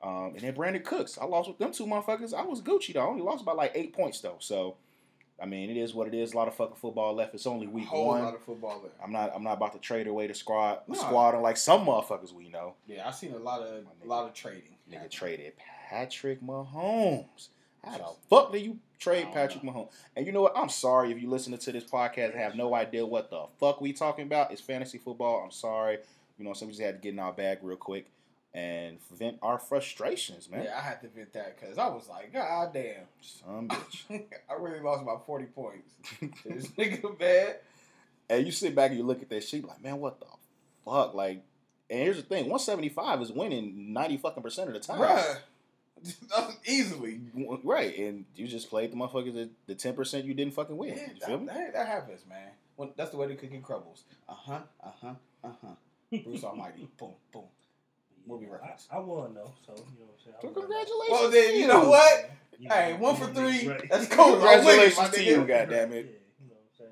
Um, 0.02 0.32
and 0.34 0.40
then 0.40 0.54
Brandin 0.54 0.82
Cooks, 0.84 1.16
I 1.20 1.24
lost 1.26 1.48
with 1.48 1.58
them 1.58 1.72
two 1.72 1.86
motherfuckers. 1.86 2.34
I 2.34 2.42
was 2.44 2.60
Gucci 2.60 2.92
though. 2.94 3.00
I 3.02 3.06
only 3.06 3.22
lost 3.22 3.44
by 3.44 3.52
like 3.52 3.72
eight 3.74 3.92
points 3.92 4.20
though. 4.20 4.36
So, 4.40 4.76
I 5.40 5.46
mean, 5.46 5.70
it 5.70 5.76
is 5.76 5.94
what 5.94 6.08
it 6.08 6.14
is. 6.14 6.32
A 6.32 6.36
lot 6.36 6.48
of 6.48 6.54
fucking 6.56 6.76
football 6.76 7.14
left. 7.14 7.34
It's 7.34 7.46
only 7.46 7.66
A 7.66 7.70
week 7.70 7.86
whole 7.86 8.08
one. 8.08 8.22
lot 8.22 8.34
of 8.34 8.42
football 8.42 8.80
left. 8.82 8.96
I'm 9.02 9.12
not. 9.12 9.32
I'm 9.34 9.44
not 9.44 9.54
about 9.58 9.72
to 9.74 9.78
trade 9.78 10.08
away 10.08 10.26
the 10.26 10.34
squad. 10.34 10.80
Nah. 10.88 10.94
Squad 10.96 11.40
like 11.40 11.56
some 11.56 11.86
motherfuckers 11.86 12.32
we 12.32 12.48
know. 12.48 12.74
Yeah, 12.86 13.06
I 13.06 13.12
seen 13.12 13.32
a 13.32 13.38
lot 13.38 13.62
of 13.62 13.84
a 14.02 14.06
lot 14.06 14.26
of 14.26 14.34
trading. 14.34 14.76
Nigga 14.90 15.08
traded 15.08 15.52
Patrick 15.88 16.42
Mahomes. 16.42 17.48
How 17.84 17.98
the 17.98 18.04
fuck 18.30 18.52
do 18.52 18.58
you 18.58 18.78
trade 18.98 19.26
Patrick 19.32 19.64
Mahomes? 19.64 19.90
And 20.16 20.24
you 20.26 20.32
know 20.32 20.42
what? 20.42 20.56
I'm 20.56 20.68
sorry 20.68 21.10
if 21.12 21.20
you 21.20 21.28
listening 21.28 21.58
to 21.58 21.72
this 21.72 21.82
podcast 21.84 22.30
and 22.32 22.40
have 22.40 22.54
no 22.54 22.74
idea 22.74 23.04
what 23.06 23.30
the 23.30 23.46
fuck 23.58 23.80
we 23.80 23.92
talking 23.92 24.24
about. 24.26 24.52
It's 24.52 24.60
fantasy 24.60 24.98
football. 24.98 25.42
I'm 25.44 25.50
sorry. 25.50 25.98
You 26.38 26.44
know, 26.44 26.52
so 26.54 26.66
we 26.66 26.72
just 26.72 26.82
had 26.82 26.94
to 26.96 27.00
get 27.00 27.12
in 27.14 27.18
our 27.18 27.32
bag 27.32 27.58
real 27.62 27.76
quick 27.76 28.06
and 28.54 28.98
vent 29.10 29.38
our 29.42 29.58
frustrations, 29.58 30.50
man. 30.50 30.64
Yeah, 30.64 30.76
I 30.76 30.82
had 30.82 31.00
to 31.02 31.08
vent 31.08 31.32
that 31.32 31.58
because 31.58 31.78
I 31.78 31.88
was 31.88 32.08
like, 32.08 32.32
God 32.32 32.74
damn. 32.74 33.04
Some 33.20 33.68
bitch. 33.68 34.24
I 34.50 34.54
really 34.58 34.80
lost 34.80 35.02
about 35.02 35.26
40 35.26 35.46
points. 35.46 35.90
this 36.44 36.66
nigga 36.68 37.18
bad. 37.18 37.60
and 38.28 38.44
you 38.44 38.52
sit 38.52 38.74
back 38.74 38.90
and 38.90 38.98
you 38.98 39.06
look 39.06 39.22
at 39.22 39.30
that 39.30 39.44
shit 39.44 39.64
like, 39.64 39.82
man, 39.82 39.98
what 39.98 40.20
the 40.20 40.26
fuck? 40.84 41.14
Like, 41.14 41.42
and 41.88 42.00
here's 42.00 42.16
the 42.16 42.22
thing: 42.22 42.44
175 42.44 43.22
is 43.22 43.32
winning 43.32 43.92
90 43.92 44.18
fucking 44.18 44.42
percent 44.42 44.68
of 44.68 44.74
the 44.74 44.80
time. 44.80 45.00
Bruh. 45.00 45.38
Easily. 46.66 47.20
Right, 47.62 47.96
and 47.96 48.24
you 48.34 48.48
just 48.48 48.70
played 48.70 48.92
the 48.92 48.96
motherfuckers 48.96 49.34
the, 49.34 49.50
the 49.66 49.74
10% 49.74 50.24
you 50.24 50.34
didn't 50.34 50.54
fucking 50.54 50.76
win. 50.76 50.96
Yeah, 50.96 51.08
you 51.14 51.26
feel 51.26 51.38
that, 51.38 51.40
me? 51.40 51.46
that, 51.46 51.72
that 51.74 51.86
happens, 51.86 52.22
man. 52.28 52.50
When, 52.76 52.90
that's 52.96 53.10
the 53.10 53.18
way 53.18 53.28
the 53.28 53.36
cookie 53.36 53.60
crumbles. 53.62 54.04
Uh 54.28 54.34
huh, 54.34 54.58
uh 54.82 54.90
huh, 55.00 55.14
uh 55.44 55.50
huh. 55.62 56.18
Bruce 56.24 56.42
Almighty. 56.42 56.88
Boom, 56.98 57.12
boom. 57.32 57.44
Movie 58.26 58.46
reference. 58.46 58.86
I, 58.90 58.96
I 58.96 59.00
won 59.00 59.34
though, 59.34 59.52
so 59.66 59.72
you 59.74 59.78
know 59.98 60.06
what 60.06 60.14
I'm 60.18 60.24
saying. 60.24 60.36
So 60.42 60.48
congratulations. 60.48 61.08
Well, 61.10 61.30
then, 61.30 61.56
you 61.56 61.66
know 61.66 61.88
what? 61.88 62.30
You 62.58 62.68
Hey, 62.70 62.92
know, 62.92 62.98
one 62.98 63.16
for 63.16 63.26
three. 63.26 63.66
right. 63.68 63.88
That's 63.90 64.06
cool. 64.08 64.32
Congratulations 64.32 64.98
I'm 64.98 65.10
to 65.10 65.24
you, 65.24 65.36
my 65.38 65.42
nigga. 65.44 65.48
goddamn 65.48 65.92
Yeah, 65.92 65.98
it. 65.98 66.04
you 66.40 66.48
know 66.48 66.54
what 66.54 66.60
I'm 66.62 66.78
saying. 66.78 66.90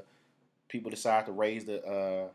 people 0.68 0.90
decide 0.90 1.26
to 1.26 1.32
raise 1.32 1.64
the 1.64 1.82
uh, 1.84 2.28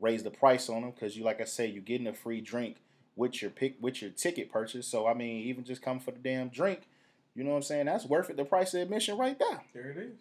raise 0.00 0.22
the 0.22 0.30
price 0.30 0.68
on 0.68 0.82
them. 0.82 0.90
Because 0.90 1.16
you, 1.16 1.24
like 1.24 1.40
I 1.40 1.44
say, 1.44 1.66
you're 1.66 1.82
getting 1.82 2.06
a 2.06 2.12
free 2.14 2.40
drink 2.40 2.76
with 3.16 3.40
your 3.42 3.50
pick 3.50 3.76
with 3.80 4.02
your 4.02 4.10
ticket 4.10 4.50
purchase. 4.50 4.86
So 4.88 5.06
I 5.06 5.14
mean, 5.14 5.44
even 5.46 5.64
just 5.64 5.82
come 5.82 6.00
for 6.00 6.10
the 6.10 6.18
damn 6.18 6.48
drink, 6.48 6.88
you 7.34 7.44
know 7.44 7.50
what 7.50 7.56
I'm 7.56 7.62
saying? 7.62 7.86
That's 7.86 8.04
worth 8.06 8.30
it. 8.30 8.36
The 8.36 8.44
price 8.44 8.74
of 8.74 8.80
admission 8.82 9.16
right 9.18 9.38
there. 9.38 9.62
There 9.72 9.90
it 9.90 9.96
is. 9.98 10.18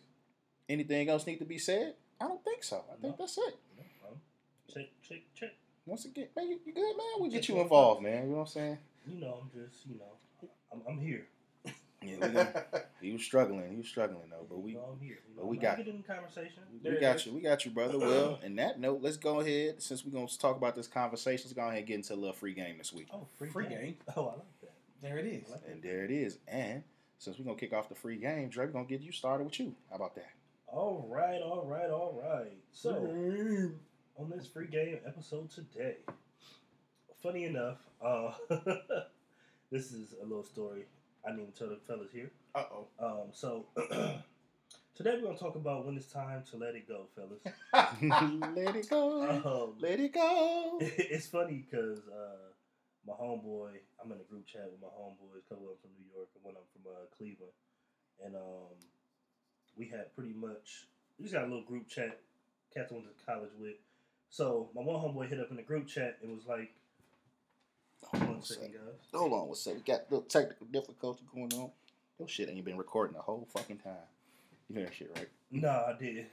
Anything 0.70 1.10
else 1.10 1.28
need 1.28 1.40
to 1.40 1.46
be 1.46 1.58
said? 1.58 1.96
I 2.22 2.28
don't 2.28 2.44
think 2.44 2.64
so. 2.64 2.84
I 2.90 3.02
think 3.02 3.14
No. 3.14 3.26
that's 3.26 3.38
it. 3.38 3.58
Um, 4.08 4.16
check, 4.74 4.86
check, 5.08 5.20
check. 5.36 5.50
Once 5.86 6.06
again, 6.06 6.28
man, 6.38 6.50
you, 6.50 6.60
you 6.66 6.74
good, 6.74 6.96
man? 6.98 7.22
We 7.22 7.30
get 7.30 7.50
you 7.50 7.60
involved, 7.60 8.02
man. 8.02 8.24
You 8.24 8.30
know 8.30 8.36
what 8.38 8.42
I'm 8.44 8.48
saying? 8.48 8.78
You 9.06 9.20
know, 9.20 9.40
I'm 9.42 9.50
just, 9.52 9.86
you 9.86 9.96
know, 10.00 10.50
I'm, 10.72 10.82
I'm 10.88 11.00
here. 11.00 11.28
Yeah, 12.06 12.28
we 12.28 12.34
gonna- 12.34 12.66
he 13.02 13.12
was 13.14 13.24
struggling. 13.24 13.72
He 13.72 13.78
was 13.78 13.88
struggling 13.88 14.30
though, 14.30 14.46
but 14.50 14.60
we 14.62 14.72
you 14.74 14.80
here. 15.02 15.10
You 15.28 15.34
but 15.36 15.44
know, 15.44 15.50
we 15.50 15.58
got- 15.58 15.78
get 15.78 15.88
in 15.88 15.98
the 15.98 16.04
conversation. 16.14 16.64
we 16.72 16.80
There 16.90 17.00
got 17.00 17.16
is. 17.18 17.26
you. 17.26 17.34
We 17.34 17.42
got 17.42 17.66
you, 17.66 17.72
brother. 17.72 17.98
Well, 18.00 18.40
in 18.44 18.56
that 18.58 18.80
note, 18.80 19.00
let's 19.02 19.18
go 19.18 19.40
ahead. 19.40 19.82
Since 19.82 20.06
we're 20.06 20.12
gonna 20.12 20.28
talk 20.40 20.58
about 20.58 20.76
this 20.76 20.88
conversation, 20.88 21.44
let's 21.46 21.54
go 21.54 21.62
ahead 21.64 21.78
and 21.80 21.88
get 21.88 21.96
into 21.96 22.14
a 22.14 22.16
little 22.16 22.34
free 22.34 22.54
game 22.54 22.78
this 22.78 22.92
week. 22.94 23.08
Oh, 23.14 23.28
free, 23.38 23.50
Free 23.50 23.68
game. 23.68 23.82
game. 23.82 23.96
Oh, 24.16 24.26
I 24.28 24.36
like 24.36 24.62
that. 24.62 24.74
There 25.02 25.18
it 25.18 25.26
is. 25.26 25.44
I 25.48 25.52
like 25.52 25.64
that. 25.66 25.72
And 25.72 25.84
there 25.84 26.06
it 26.06 26.12
is. 26.12 26.38
And 26.48 26.84
since 27.18 27.38
we're 27.40 27.46
gonna 27.46 27.58
kick 27.58 27.74
off 27.74 27.90
the 27.90 27.96
free 27.96 28.18
game, 28.18 28.50
Dre, 28.50 28.66
we're 28.66 28.72
gonna 28.72 28.86
get 28.86 29.02
you 29.02 29.12
started 29.12 29.44
with 29.46 29.60
you. 29.60 29.76
How 29.90 29.96
about 29.98 30.16
that? 30.16 30.30
All 30.68 31.06
right, 31.10 31.42
all 31.42 31.66
right, 31.68 31.90
all 31.90 32.20
right. 32.24 32.58
So, 32.72 32.96
on 34.18 34.30
this 34.30 34.48
free 34.48 34.68
game 34.68 35.00
episode 35.06 35.50
today, 35.52 35.98
funny 37.22 37.46
enough, 37.46 37.78
uh, 38.04 38.32
this 39.72 39.92
is 39.92 40.14
a 40.22 40.26
little 40.26 40.44
story 40.44 40.86
I 41.26 41.36
need 41.36 41.54
to 41.54 41.58
tell 41.58 41.70
the 41.70 41.80
fellas 41.88 42.12
here. 42.12 42.32
Uh 42.54 42.64
oh. 42.72 42.88
Um, 43.00 43.28
so, 43.32 43.66
today 44.96 45.14
we're 45.16 45.22
going 45.22 45.38
to 45.38 45.40
talk 45.42 45.56
about 45.56 45.86
when 45.86 45.96
it's 45.96 46.12
time 46.12 46.44
to 46.52 46.58
let 46.58 46.76
it 46.76 46.88
go, 46.88 47.08
fellas. 47.16 47.40
let 48.56 48.76
it 48.76 48.90
go. 48.90 49.24
Um, 49.24 49.76
Let 49.80 50.00
it 50.00 50.14
go. 50.14 50.78
it's 50.82 51.28
funny 51.28 51.66
because 51.70 52.00
uh, 52.10 52.52
my 53.08 53.14
homeboy, 53.14 53.72
I'm 54.04 54.12
in 54.12 54.20
a 54.20 54.30
group 54.30 54.46
chat 54.48 54.70
with 54.70 54.82
my 54.82 54.90
homeboys, 54.90 55.40
a 55.46 55.50
couple 55.50 55.66
of 55.66 55.80
them 55.82 55.82
from 55.82 55.92
New 55.98 56.12
York 56.14 56.28
and 56.36 56.44
one 56.44 56.56
of 56.56 56.62
them 56.62 56.70
from 56.84 56.92
uh, 56.92 57.06
Cleveland, 57.16 57.56
and 58.26 58.36
um, 58.36 58.76
we 59.78 59.88
had 59.88 60.14
pretty 60.16 60.34
much 60.34 60.88
we 61.18 61.24
just 61.24 61.34
got 61.34 61.44
a 61.44 61.48
little 61.48 61.64
group 61.64 61.88
chat. 61.88 62.20
Cats 62.74 62.92
I 62.92 62.96
went 62.96 63.08
to 63.08 63.26
college 63.26 63.52
with. 63.60 63.76
So 64.30 64.70
my 64.76 64.82
one 64.82 64.96
homeboy 65.00 65.30
hit 65.30 65.40
up 65.40 65.52
in 65.52 65.58
the 65.58 65.64
group 65.64 65.88
chat 65.88 66.18
and 66.24 66.36
was 66.36 66.48
like, 66.48 66.74
Hold 68.06 68.24
on 68.24 68.30
"One 68.30 68.40
a 68.40 68.46
second, 68.46 68.72
guys." 68.74 68.80
Hold 69.14 69.34
on 69.34 69.48
one 69.48 69.56
second. 69.56 69.82
We 69.86 69.94
got 69.94 70.02
a 70.02 70.14
little 70.14 70.22
technical 70.28 70.68
difficulty 70.68 71.24
going 71.34 71.54
on. 71.54 71.70
Your 72.20 72.28
shit 72.28 72.50
ain't 72.50 72.64
been 72.66 72.78
recording 72.78 73.16
the 73.16 73.22
whole 73.22 73.48
fucking 73.54 73.78
time. 73.78 73.94
You 74.70 74.76
hear 74.78 74.86
that 74.86 74.94
shit, 74.96 75.12
right? 75.16 75.28
Nah, 75.52 75.88
I 75.88 75.96
did. 76.00 76.26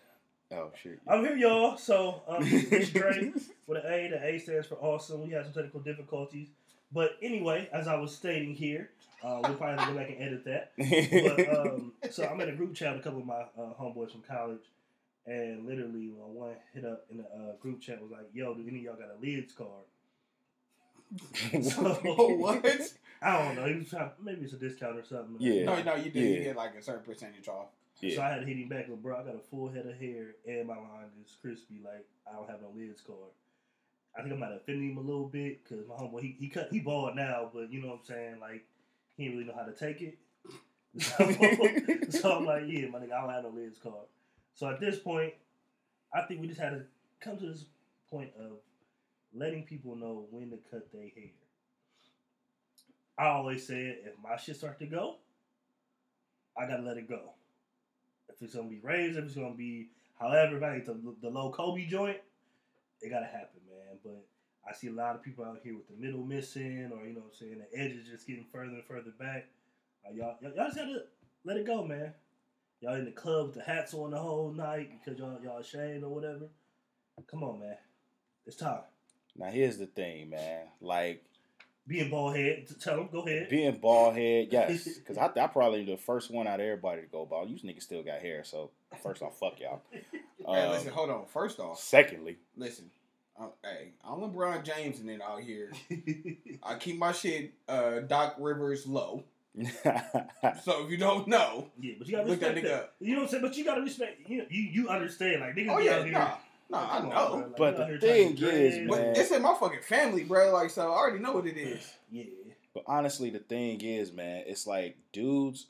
Oh 0.53 0.71
shit. 0.83 0.99
I'm 1.07 1.21
here, 1.25 1.37
y'all. 1.37 1.77
So 1.77 2.23
um, 2.27 2.39
it's 2.43 2.91
Dre 2.93 3.33
with 3.67 3.85
an 3.85 3.93
A. 3.93 4.09
The 4.09 4.25
A 4.25 4.39
stands 4.39 4.67
for 4.67 4.75
awesome. 4.77 5.23
We 5.23 5.31
had 5.31 5.45
some 5.45 5.55
technical 5.55 5.81
difficulties, 5.81 6.49
but 6.93 7.17
anyway, 7.23 7.69
as 7.73 7.87
I 7.87 7.97
was 7.97 8.15
stating 8.15 8.55
here, 8.55 8.91
uh, 9.23 9.41
we'll 9.45 9.55
probably 9.55 9.85
go 9.85 9.95
back 9.95 10.11
and 10.11 10.21
edit 10.21 10.45
that. 10.47 10.73
but 10.77 11.57
um, 11.57 11.93
so 12.11 12.25
I'm 12.25 12.41
in 12.41 12.49
a 12.49 12.53
group 12.57 12.75
chat 12.75 12.93
with 12.93 13.03
a 13.03 13.05
couple 13.05 13.21
of 13.21 13.27
my 13.27 13.43
uh, 13.57 13.75
homeboys 13.81 14.11
from 14.11 14.23
college, 14.23 14.63
and 15.27 15.67
literally 15.67 16.11
uh, 16.21 16.27
one 16.27 16.55
hit 16.75 16.85
up 16.85 17.07
in 17.11 17.19
the 17.19 17.25
uh, 17.25 17.57
group 17.61 17.81
chat 17.81 18.01
was 18.03 18.11
like, 18.11 18.27
"Yo, 18.35 18.53
do 18.55 18.63
any 18.67 18.79
of 18.79 18.85
y'all 18.85 18.97
got 18.97 19.09
a 19.17 19.21
lids 19.21 19.53
card?" 19.53 19.85
So- 21.63 21.95
what? 22.39 22.65
I 23.23 23.45
don't 23.45 23.57
know. 23.57 23.67
He 23.67 23.75
was 23.75 23.91
trying, 23.91 24.11
maybe 24.23 24.45
it's 24.45 24.55
a 24.55 24.57
discount 24.57 24.97
or 24.99 25.05
something. 25.05 25.37
Yeah. 25.39 25.65
No, 25.65 25.83
no, 25.83 25.95
you 25.97 26.11
did. 26.11 26.15
Yeah. 26.15 26.39
You 26.39 26.45
get 26.45 26.57
like 26.57 26.75
a 26.75 26.83
certain 26.83 27.05
percentage 27.05 27.49
off. 27.49 27.67
Yeah. 28.01 28.17
So. 28.17 28.23
I 28.23 28.31
had 28.31 28.41
to 28.41 28.47
hit 28.47 28.57
him 28.57 28.69
back, 28.69 28.89
like, 28.89 29.03
bro, 29.03 29.17
I 29.17 29.25
got 29.25 29.35
a 29.35 29.41
full 29.51 29.69
head 29.69 29.85
of 29.87 29.95
hair 29.97 30.29
and 30.47 30.67
my 30.67 30.77
line 30.77 31.11
is 31.23 31.37
crispy. 31.43 31.81
Like 31.85 32.07
I 32.27 32.35
don't 32.35 32.49
have 32.49 32.63
no 32.63 32.69
lids 32.75 33.03
card. 33.03 33.19
I 34.17 34.23
think 34.23 34.35
I 34.35 34.39
might 34.39 34.47
have 34.53 34.57
offended 34.63 34.91
him 34.91 34.97
a 34.97 35.03
little 35.03 35.27
bit 35.27 35.63
because 35.63 35.87
my 35.87 35.95
homeboy 35.95 36.21
he, 36.23 36.37
he 36.39 36.49
cut 36.49 36.69
he 36.71 36.81
bald 36.81 37.15
now, 37.15 37.51
but 37.53 37.71
you 37.71 37.81
know 37.83 37.89
what 37.89 38.01
I'm 38.01 38.05
saying. 38.07 38.41
Like 38.41 38.65
he 39.17 39.25
didn't 39.25 39.39
really 39.39 39.51
know 39.51 39.57
how 39.57 39.67
to 39.67 39.73
take 39.73 40.01
it. 40.03 40.19
So, 40.99 41.31
so 42.11 42.33
I'm 42.39 42.47
like, 42.47 42.65
yeah, 42.67 42.89
my 42.89 42.99
nigga, 42.99 43.13
I 43.13 43.21
don't 43.21 43.31
have 43.31 43.45
no 43.45 43.51
lids 43.51 43.79
card. 43.81 44.07
So 44.55 44.69
at 44.69 44.81
this 44.81 44.99
point, 44.99 45.35
I 46.13 46.23
think 46.23 46.41
we 46.41 46.49
just 46.49 46.61
had 46.61 46.71
to 46.71 46.83
come 47.21 47.37
to 47.39 47.47
this 47.47 47.65
point 48.11 48.31
of 48.41 48.57
letting 49.35 49.65
people 49.65 49.97
know 49.97 50.27
when 50.31 50.51
to 50.51 50.59
cut 50.71 50.91
their 50.93 51.03
hair. 51.03 51.33
I 53.19 53.29
always 53.29 53.67
said 53.67 53.99
if 54.05 54.15
my 54.23 54.37
shit 54.37 54.57
start 54.57 54.79
to 54.79 54.87
go, 54.87 55.17
I 56.57 56.67
gotta 56.67 56.83
let 56.83 56.97
it 56.97 57.09
go. 57.09 57.33
If 58.29 58.41
it's 58.43 58.55
gonna 58.55 58.69
be 58.69 58.81
raised, 58.83 59.19
if 59.19 59.25
it's 59.25 59.35
gonna 59.35 59.55
be 59.55 59.89
however, 60.19 60.57
if 60.75 60.87
the, 60.87 61.15
the 61.21 61.29
low 61.29 61.51
Kobe 61.51 61.87
joint, 61.87 62.19
it 63.03 63.11
gotta 63.11 63.27
happen, 63.27 63.61
man. 63.69 63.99
But 64.03 64.25
I 64.69 64.75
see 64.75 64.89
a 64.89 64.93
lot 64.93 65.17
of 65.17 65.23
people 65.23 65.45
out 65.45 65.61
here 65.63 65.75
with 65.75 65.89
the 65.89 65.97
middle 66.03 66.25
missing, 66.25 66.91
or 66.93 67.07
you 67.07 67.15
know 67.15 67.21
what 67.21 67.33
I'm 67.33 67.39
saying, 67.39 67.63
the 67.71 67.79
edges 67.79 68.09
just 68.09 68.27
getting 68.27 68.47
further 68.53 68.75
and 68.75 68.85
further 68.85 69.13
back. 69.19 69.49
Like, 70.05 70.17
y'all, 70.17 70.37
y'all, 70.41 70.53
y'all 70.55 70.67
just 70.67 70.77
gotta 70.77 71.05
let 71.45 71.57
it 71.57 71.67
go, 71.67 71.85
man. 71.85 72.15
Y'all 72.81 72.95
in 72.95 73.05
the 73.05 73.11
club 73.11 73.47
with 73.47 73.57
the 73.57 73.63
hats 73.63 73.93
on 73.93 74.13
the 74.13 74.19
whole 74.19 74.53
night 74.53 74.91
because 74.99 75.19
y'all 75.19 75.39
y'all 75.43 75.59
ashamed 75.59 76.05
or 76.05 76.09
whatever. 76.09 76.49
Come 77.31 77.43
on, 77.43 77.61
man. 77.61 77.77
It's 78.47 78.57
time. 78.57 78.81
Now 79.37 79.47
here's 79.51 79.79
the 79.79 79.87
thing, 79.87 80.31
man. 80.31 80.67
Like 80.81 81.25
Being 81.87 82.11
bald 82.11 82.37
head, 82.37 82.67
t- 82.69 82.75
tell 82.81 82.97
them, 82.97 83.09
go 83.13 83.21
ahead. 83.21 83.49
being 83.49 83.77
bald 83.79 84.15
head, 84.17 84.49
yes, 84.53 84.85
because 84.99 85.17
I, 85.19 85.31
I 85.43 85.47
probably 85.47 85.85
the 85.85 85.97
first 85.97 86.31
one 86.31 86.47
out 86.47 86.61
of 86.61 86.67
everybody 86.67 87.03
to 87.03 87.07
go 87.09 87.25
bald. 87.27 87.51
You 87.51 87.57
niggas 87.57 87.83
still 87.83 88.03
got 88.03 88.21
hair, 88.21 88.45
so 88.45 88.71
first 89.03 89.23
off, 89.23 89.39
fuck 89.39 89.59
y'all. 89.61 89.81
hey, 89.93 90.01
Um, 90.47 90.71
listen, 90.73 90.93
hold 90.93 91.11
on. 91.11 91.27
First 91.27 91.59
off, 91.61 91.79
secondly, 91.81 92.37
listen. 92.57 92.91
Uh, 93.41 93.47
hey, 93.65 93.93
I'm 94.05 94.21
LeBron 94.21 94.63
James 94.65 95.01
and 95.01 95.09
then 95.09 95.23
out 95.23 95.41
here. 95.41 95.73
I 96.63 96.75
keep 96.75 96.99
my 96.99 97.13
shit 97.13 97.55
uh, 97.69 98.01
Doc 98.01 98.35
Rivers 98.39 98.87
low. 98.87 99.25
So 100.63 100.85
if 100.85 100.91
you 100.91 100.97
don't 100.97 101.27
know, 101.27 101.67
Yeah, 101.81 101.95
but 101.99 102.07
you 102.07 102.17
gotta 102.17 102.29
Look 102.29 102.41
that 102.41 102.55
respect 102.55 102.67
nigga 102.67 102.69
that. 102.71 102.81
up. 102.83 102.95
You 103.01 103.13
know 103.15 103.23
what 103.23 103.25
I'm 103.25 103.31
saying? 103.31 103.43
But 103.43 103.57
you 103.57 103.65
gotta 103.65 103.81
respect. 103.83 104.29
You 104.29 104.47
you, 104.51 104.63
you 104.63 104.89
understand? 104.89 105.41
Like 105.41 105.55
niggas 105.57 105.69
oh 105.71 105.79
be 105.79 105.85
yeah, 105.85 105.95
out 105.97 106.05
here. 106.05 106.13
nah, 106.13 106.35
nah, 106.71 106.99
I 106.99 107.01
know. 107.03 107.35
Like, 107.37 107.57
But 107.57 107.65
you 107.65 107.67
out 107.67 107.77
the 107.77 107.87
here 107.87 107.99
trying 107.99 107.99
to 107.99 107.99
thing 108.01 108.33
is, 108.33 108.75
dread. 108.75 108.89
But 108.89 108.99
man- 109.01 109.15
it's 109.17 109.31
in 109.31 109.43
my 109.43 109.55
fucking 109.59 109.83
family, 109.83 110.25
bro. 110.25 110.53
Like, 110.53 110.71
so 110.71 110.83
I 110.83 110.95
already 110.97 111.19
know 111.19 111.33
what 111.33 111.47
it 111.47 111.57
is. 111.57 111.93
Yeah. 112.11 112.25
But 112.73 112.85
honestly, 112.87 113.31
the 113.31 113.41
thing 113.41 113.81
is, 113.81 114.13
man, 114.13 114.45
it's 114.47 114.67
like 114.67 114.97
dudes. 115.13 115.67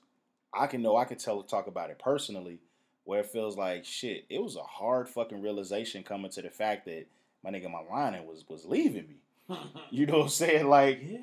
I 0.52 0.66
can 0.66 0.82
know 0.82 0.96
I 0.96 1.04
can 1.04 1.16
tell 1.16 1.42
talk 1.42 1.66
about 1.66 1.90
it 1.90 1.98
personally, 1.98 2.58
where 3.04 3.20
it 3.20 3.26
feels 3.26 3.56
like 3.56 3.84
shit. 3.84 4.26
It 4.28 4.42
was 4.42 4.56
a 4.56 4.62
hard 4.62 5.08
fucking 5.08 5.40
realization 5.40 6.02
coming 6.02 6.30
to 6.32 6.42
the 6.42 6.50
fact 6.50 6.84
that 6.86 7.06
my 7.42 7.50
nigga 7.50 7.70
my 7.70 7.80
lining 7.90 8.26
was 8.26 8.44
was 8.48 8.64
leaving 8.66 9.08
me. 9.08 9.16
You 9.90 10.06
know 10.06 10.18
what 10.18 10.22
I'm 10.24 10.28
saying? 10.28 10.68
Like 10.68 11.00
Yeah. 11.02 11.18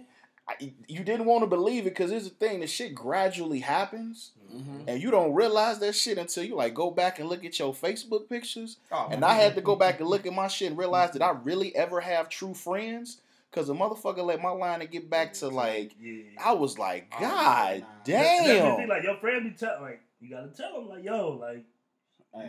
I, 0.49 0.71
you 0.87 1.03
didn't 1.03 1.25
want 1.25 1.43
to 1.43 1.47
believe 1.47 1.81
it 1.85 1.89
because 1.91 2.11
here's 2.11 2.23
the 2.23 2.29
thing: 2.29 2.61
the 2.61 2.67
shit 2.67 2.95
gradually 2.95 3.59
happens, 3.59 4.31
Mhm. 4.53 4.83
and 4.87 5.01
you 5.01 5.11
don't 5.11 5.33
realize 5.33 5.79
that 5.79 5.93
shit 5.93 6.17
until 6.17 6.43
you 6.45 6.55
like 6.55 6.73
go 6.73 6.89
back 6.89 7.19
and 7.19 7.27
look 7.27 7.43
at 7.43 7.59
your 7.59 7.73
Facebook 7.73 8.29
pictures. 8.29 8.77
Oh, 8.91 9.09
And 9.11 9.25
I 9.25 9.33
had 9.33 9.55
to 9.55 9.61
go 9.61 9.75
back 9.75 9.99
and 9.99 10.07
look 10.09 10.25
at 10.25 10.33
my 10.33 10.47
shit 10.47 10.69
and 10.69 10.77
realize 10.77 11.11
that 11.11 11.21
I 11.21 11.31
really 11.31 11.75
ever 11.75 11.99
have 11.99 12.29
true 12.29 12.53
friends. 12.53 13.19
Cause 13.51 13.67
the 13.67 13.73
motherfucker 13.73 14.23
let 14.25 14.41
my 14.41 14.49
line 14.51 14.79
to 14.81 14.85
get 14.87 15.09
back 15.09 15.33
to 15.35 15.47
like 15.47 15.95
Yeah. 15.99 16.23
I 16.43 16.51
was 16.53 16.77
like, 16.77 17.11
Oh, 17.15 17.19
God 17.21 17.79
nah. 17.81 17.85
That's- 18.05 18.05
that's 18.05 18.39
the 18.47 18.53
thing, 18.53 18.77
damn. 18.77 18.89
like 18.89 19.03
your 19.03 19.15
friend 19.17 19.43
be 19.45 19.51
tell 19.51 19.81
like 19.81 20.01
you 20.21 20.29
gotta 20.29 20.47
tell 20.49 20.73
them 20.73 20.89
like 20.89 21.03
yo 21.03 21.29
like 21.31 21.63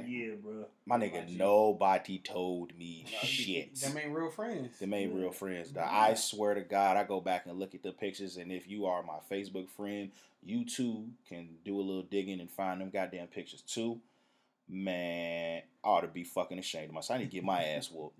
yeah 0.06 0.34
bro. 0.42 0.66
My 0.86 0.96
nigga, 0.96 1.36
nobody 1.36 2.18
told 2.18 2.76
me 2.76 3.04
shit. 3.22 3.74
Them 3.76 3.98
ain't 3.98 4.14
real 4.14 4.30
friends. 4.30 4.78
Them 4.78 4.94
ain't 4.94 5.14
real 5.14 5.32
friends. 5.32 5.72
Yeah. 5.74 5.88
I 5.90 6.14
swear 6.14 6.54
to 6.54 6.60
God, 6.62 6.96
I 6.96 7.04
go 7.04 7.20
back 7.20 7.46
and 7.46 7.58
look 7.58 7.74
at 7.74 7.82
the 7.82 7.92
pictures, 7.92 8.36
and 8.36 8.50
if 8.52 8.68
you 8.68 8.86
are 8.86 9.02
my 9.02 9.18
Facebook 9.30 9.68
friend, 9.68 10.10
you 10.44 10.64
too 10.64 11.06
can 11.28 11.48
do 11.64 11.78
a 11.78 11.82
little 11.82 12.02
digging 12.02 12.40
and 12.40 12.50
find 12.50 12.80
them 12.80 12.90
goddamn 12.90 13.28
pictures 13.28 13.62
too. 13.62 14.00
Man, 14.68 15.62
I 15.84 15.88
ought 15.88 16.02
to 16.02 16.08
be 16.08 16.24
fucking 16.24 16.58
ashamed 16.58 16.88
of 16.88 16.94
myself. 16.94 17.16
I 17.16 17.22
need 17.22 17.30
to 17.30 17.36
get 17.36 17.44
my 17.44 17.62
ass 17.62 17.90
whooped. 17.90 18.18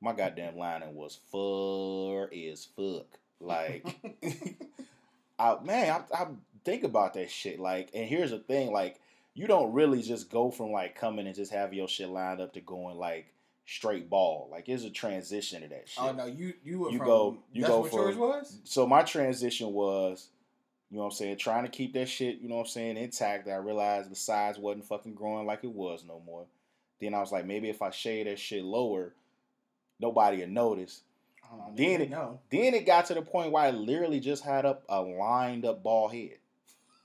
My 0.00 0.12
goddamn 0.12 0.56
lining 0.56 0.94
was 0.94 1.18
fur 1.30 2.30
as 2.32 2.66
fuck. 2.76 3.06
Like, 3.40 3.86
I 5.38 5.56
man, 5.62 6.02
I, 6.12 6.22
I 6.22 6.26
think 6.64 6.84
about 6.84 7.14
that 7.14 7.30
shit. 7.30 7.60
Like, 7.60 7.90
and 7.94 8.06
here's 8.06 8.30
the 8.30 8.38
thing: 8.38 8.72
like, 8.72 8.98
you 9.34 9.46
don't 9.46 9.72
really 9.72 10.02
just 10.02 10.30
go 10.30 10.50
from 10.50 10.72
like 10.72 10.94
coming 10.94 11.26
and 11.26 11.34
just 11.36 11.52
have 11.52 11.72
your 11.72 11.88
shit 11.88 12.08
lined 12.08 12.40
up 12.40 12.52
to 12.54 12.60
going 12.60 12.96
like 12.96 13.32
straight 13.66 14.10
ball. 14.10 14.48
Like, 14.50 14.68
it's 14.68 14.84
a 14.84 14.90
transition 14.90 15.62
to 15.62 15.68
that 15.68 15.84
oh, 15.84 15.86
shit. 15.86 16.04
Oh 16.04 16.12
no, 16.12 16.26
you 16.26 16.54
you 16.64 16.80
were 16.80 16.90
You 16.90 16.98
from, 16.98 17.06
go- 17.06 17.38
you 17.52 17.62
that's 17.62 17.72
go 17.72 17.80
what 17.80 17.90
from- 17.92 18.18
was. 18.18 18.58
So 18.64 18.86
my 18.86 19.02
transition 19.02 19.72
was, 19.72 20.28
you 20.90 20.96
know 20.96 21.04
what 21.04 21.10
I'm 21.10 21.16
saying, 21.16 21.36
trying 21.38 21.62
to 21.64 21.70
keep 21.70 21.92
that 21.94 22.08
shit, 22.08 22.38
you 22.40 22.48
know 22.48 22.56
what 22.56 22.62
I'm 22.62 22.68
saying, 22.68 22.96
intact. 22.96 23.48
I 23.48 23.56
realized 23.56 24.10
the 24.10 24.16
size 24.16 24.58
wasn't 24.58 24.86
fucking 24.86 25.14
growing 25.14 25.46
like 25.46 25.62
it 25.62 25.72
was 25.72 26.04
no 26.06 26.20
more. 26.26 26.46
Then 27.00 27.14
I 27.14 27.20
was 27.20 27.30
like, 27.32 27.46
maybe 27.46 27.70
if 27.70 27.80
I 27.80 27.90
shade 27.90 28.26
that 28.26 28.38
shit 28.38 28.64
lower, 28.64 29.14
nobody 30.00 30.38
would 30.38 30.50
notice. 30.50 31.02
Oh, 31.52 31.72
Then 31.76 32.00
it- 32.02 32.10
no. 32.10 32.40
Then 32.50 32.74
it 32.74 32.84
got 32.86 33.06
to 33.06 33.14
the 33.14 33.22
point 33.22 33.52
where 33.52 33.62
I 33.62 33.70
literally 33.70 34.18
just 34.20 34.44
had 34.44 34.66
up 34.66 34.82
a 34.88 35.00
lined 35.00 35.64
up 35.64 35.82
ball 35.84 36.08
head. 36.08 36.38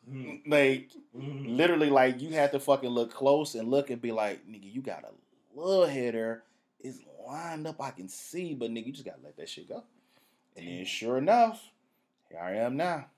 Mhm. 0.10 0.42
Like 0.48 0.92
Mhm. 1.16 1.56
literally 1.58 1.90
like 1.90 2.22
you 2.22 2.30
had 2.30 2.52
to 2.52 2.60
fucking 2.60 2.90
look 2.90 3.12
close 3.12 3.56
and 3.56 3.70
look 3.70 3.90
and 3.90 4.02
be 4.02 4.12
like, 4.12 4.46
nigga, 4.48 4.72
you 4.72 4.82
got 4.82 5.04
a 5.04 5.12
little 5.60 5.86
header. 5.86 6.44
It's 6.80 7.00
lined 7.26 7.66
up, 7.66 7.82
I 7.82 7.92
can 7.92 8.08
see, 8.08 8.54
but 8.54 8.70
nigga, 8.72 8.86
you 8.88 8.94
just 8.94 9.06
gotta 9.06 9.22
let 9.24 9.36
that 9.38 9.50
shit 9.50 9.68
go. 9.68 9.84
And 10.56 10.68
then, 10.68 10.86
sure 10.86 11.18
enough, 11.18 11.72
here 12.30 12.40
I 12.40 12.54
am 12.58 12.78
now. 12.78 13.10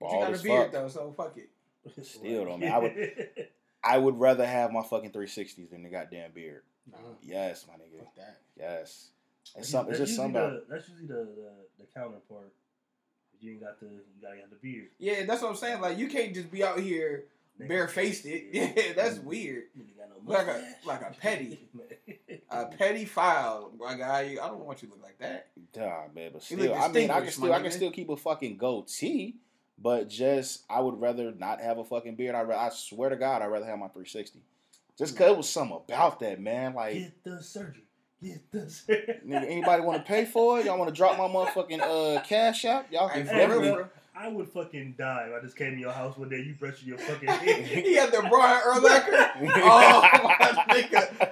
But 0.00 0.10
you 0.12 0.18
got 0.18 0.30
a 0.30 0.34
as 0.34 0.42
beard 0.42 0.62
fuck. 0.64 0.72
though, 0.72 0.88
so 0.88 1.12
fuck 1.12 1.36
it. 1.36 1.50
Still 2.04 2.44
though, 2.46 2.56
man. 2.58 2.72
I 2.72 2.78
would, 2.78 3.28
I 3.84 3.98
would 3.98 4.18
rather 4.18 4.44
have 4.46 4.72
my 4.72 4.82
fucking 4.82 5.12
360s 5.12 5.70
than 5.70 5.82
the 5.84 5.88
goddamn 5.88 6.32
beard. 6.32 6.62
Nah, 6.90 6.98
Yes, 7.22 7.66
my 7.68 7.74
nigga. 7.74 7.98
fuck 8.00 8.14
that. 8.16 8.40
Yes. 8.56 9.10
It's 9.56 9.70
That's. 9.72 9.88
It's 9.90 9.98
just 9.98 10.10
usually 10.10 10.16
something 10.16 10.62
that's 10.68 10.88
usually 10.88 11.06
the, 11.06 11.14
the 11.24 11.52
the 11.78 11.86
counterpart. 11.94 12.52
You 13.40 13.52
ain't 13.52 13.60
got 13.60 13.80
the 13.80 13.86
you 13.86 14.22
gotta 14.22 14.40
have 14.40 14.50
the 14.50 14.56
beard. 14.56 14.88
Yeah, 14.98 15.24
that's 15.26 15.42
what 15.42 15.50
I'm 15.50 15.56
saying. 15.56 15.80
Like 15.80 15.98
you 15.98 16.08
can't 16.08 16.34
just 16.34 16.50
be 16.50 16.64
out 16.64 16.80
here 16.80 17.24
Nigga, 17.60 17.68
barefaced 17.68 18.26
it. 18.26 18.48
yeah. 18.52 18.72
Yeah, 18.76 18.92
that's 18.94 19.16
mm-hmm. 19.16 19.28
weird. 19.28 19.64
Nigga 19.78 19.96
got 19.98 20.08
no 20.10 20.32
Like 20.32 20.46
a- 20.48 20.86
like 20.86 21.02
a 21.02 21.14
petty. 21.20 21.60
A 22.50 22.64
petty 22.64 23.04
file, 23.04 23.70
my 23.78 23.94
guy. 23.94 24.38
I 24.42 24.46
don't 24.48 24.64
want 24.64 24.82
you 24.82 24.88
to 24.88 24.94
look 24.94 25.02
like 25.02 25.18
that. 25.18 25.48
Nah, 25.76 26.04
man, 26.14 26.30
but 26.32 26.50
You 26.50 26.56
still, 26.56 26.70
look 26.70 26.80
I 26.80 26.88
mean, 26.88 27.10
I 27.10 27.20
can 27.20 27.30
still, 27.30 27.52
I 27.52 27.60
can 27.60 27.70
still 27.70 27.90
keep 27.90 28.08
a 28.08 28.16
fucking 28.16 28.56
goatee, 28.56 29.36
but 29.78 30.08
just 30.08 30.62
I 30.70 30.80
would 30.80 30.98
rather 30.98 31.30
not 31.32 31.60
have 31.60 31.76
a 31.76 31.84
fucking 31.84 32.16
beard. 32.16 32.34
I, 32.34 32.40
I 32.40 32.70
swear 32.70 33.10
to 33.10 33.16
God, 33.16 33.42
I'd 33.42 33.48
rather 33.48 33.66
have 33.66 33.78
my 33.78 33.88
360. 33.88 34.40
Just 34.96 35.12
hmm. 35.12 35.18
cause 35.18 35.30
it 35.30 35.36
was 35.36 35.48
something 35.48 35.76
about 35.76 36.20
that, 36.20 36.40
man. 36.40 36.72
Like, 36.74 36.94
Get 36.94 37.24
the 37.24 37.42
surgery. 37.42 37.82
Get 38.22 38.50
the 38.50 38.68
surgery. 38.68 39.20
nigga, 39.26 39.44
anybody 39.48 39.82
want 39.82 39.98
to 39.98 40.04
pay 40.04 40.24
for 40.24 40.58
it? 40.58 40.66
Y'all 40.66 40.78
want 40.78 40.88
to 40.90 40.94
drop 40.96 41.16
my 41.16 41.28
motherfucking 41.28 41.80
uh 41.80 42.20
cash 42.22 42.64
app? 42.64 42.90
Y'all 42.92 43.08
can 43.08 43.24
for 43.24 43.32
Hey, 43.32 43.38
definitely. 43.38 43.64
real, 43.66 43.74
bro. 43.76 43.82
bro. 43.84 43.92
I 44.20 44.26
would 44.26 44.48
fucking 44.48 44.96
die 44.98 45.28
if 45.28 45.40
I 45.40 45.44
just 45.44 45.56
came 45.56 45.74
to 45.74 45.78
your 45.80 45.92
house 45.92 46.16
one 46.18 46.28
day, 46.28 46.38
you 46.40 46.54
brushing 46.58 46.88
your 46.88 46.98
fucking 47.06 47.28
head. 47.28 47.64
he 47.66 47.94
had 47.94 48.10
the 48.10 48.26
Brian 48.28 48.60
Urlacher. 48.62 49.30
oh 49.62 50.02
my 50.24 50.64
nigga. 50.74 51.27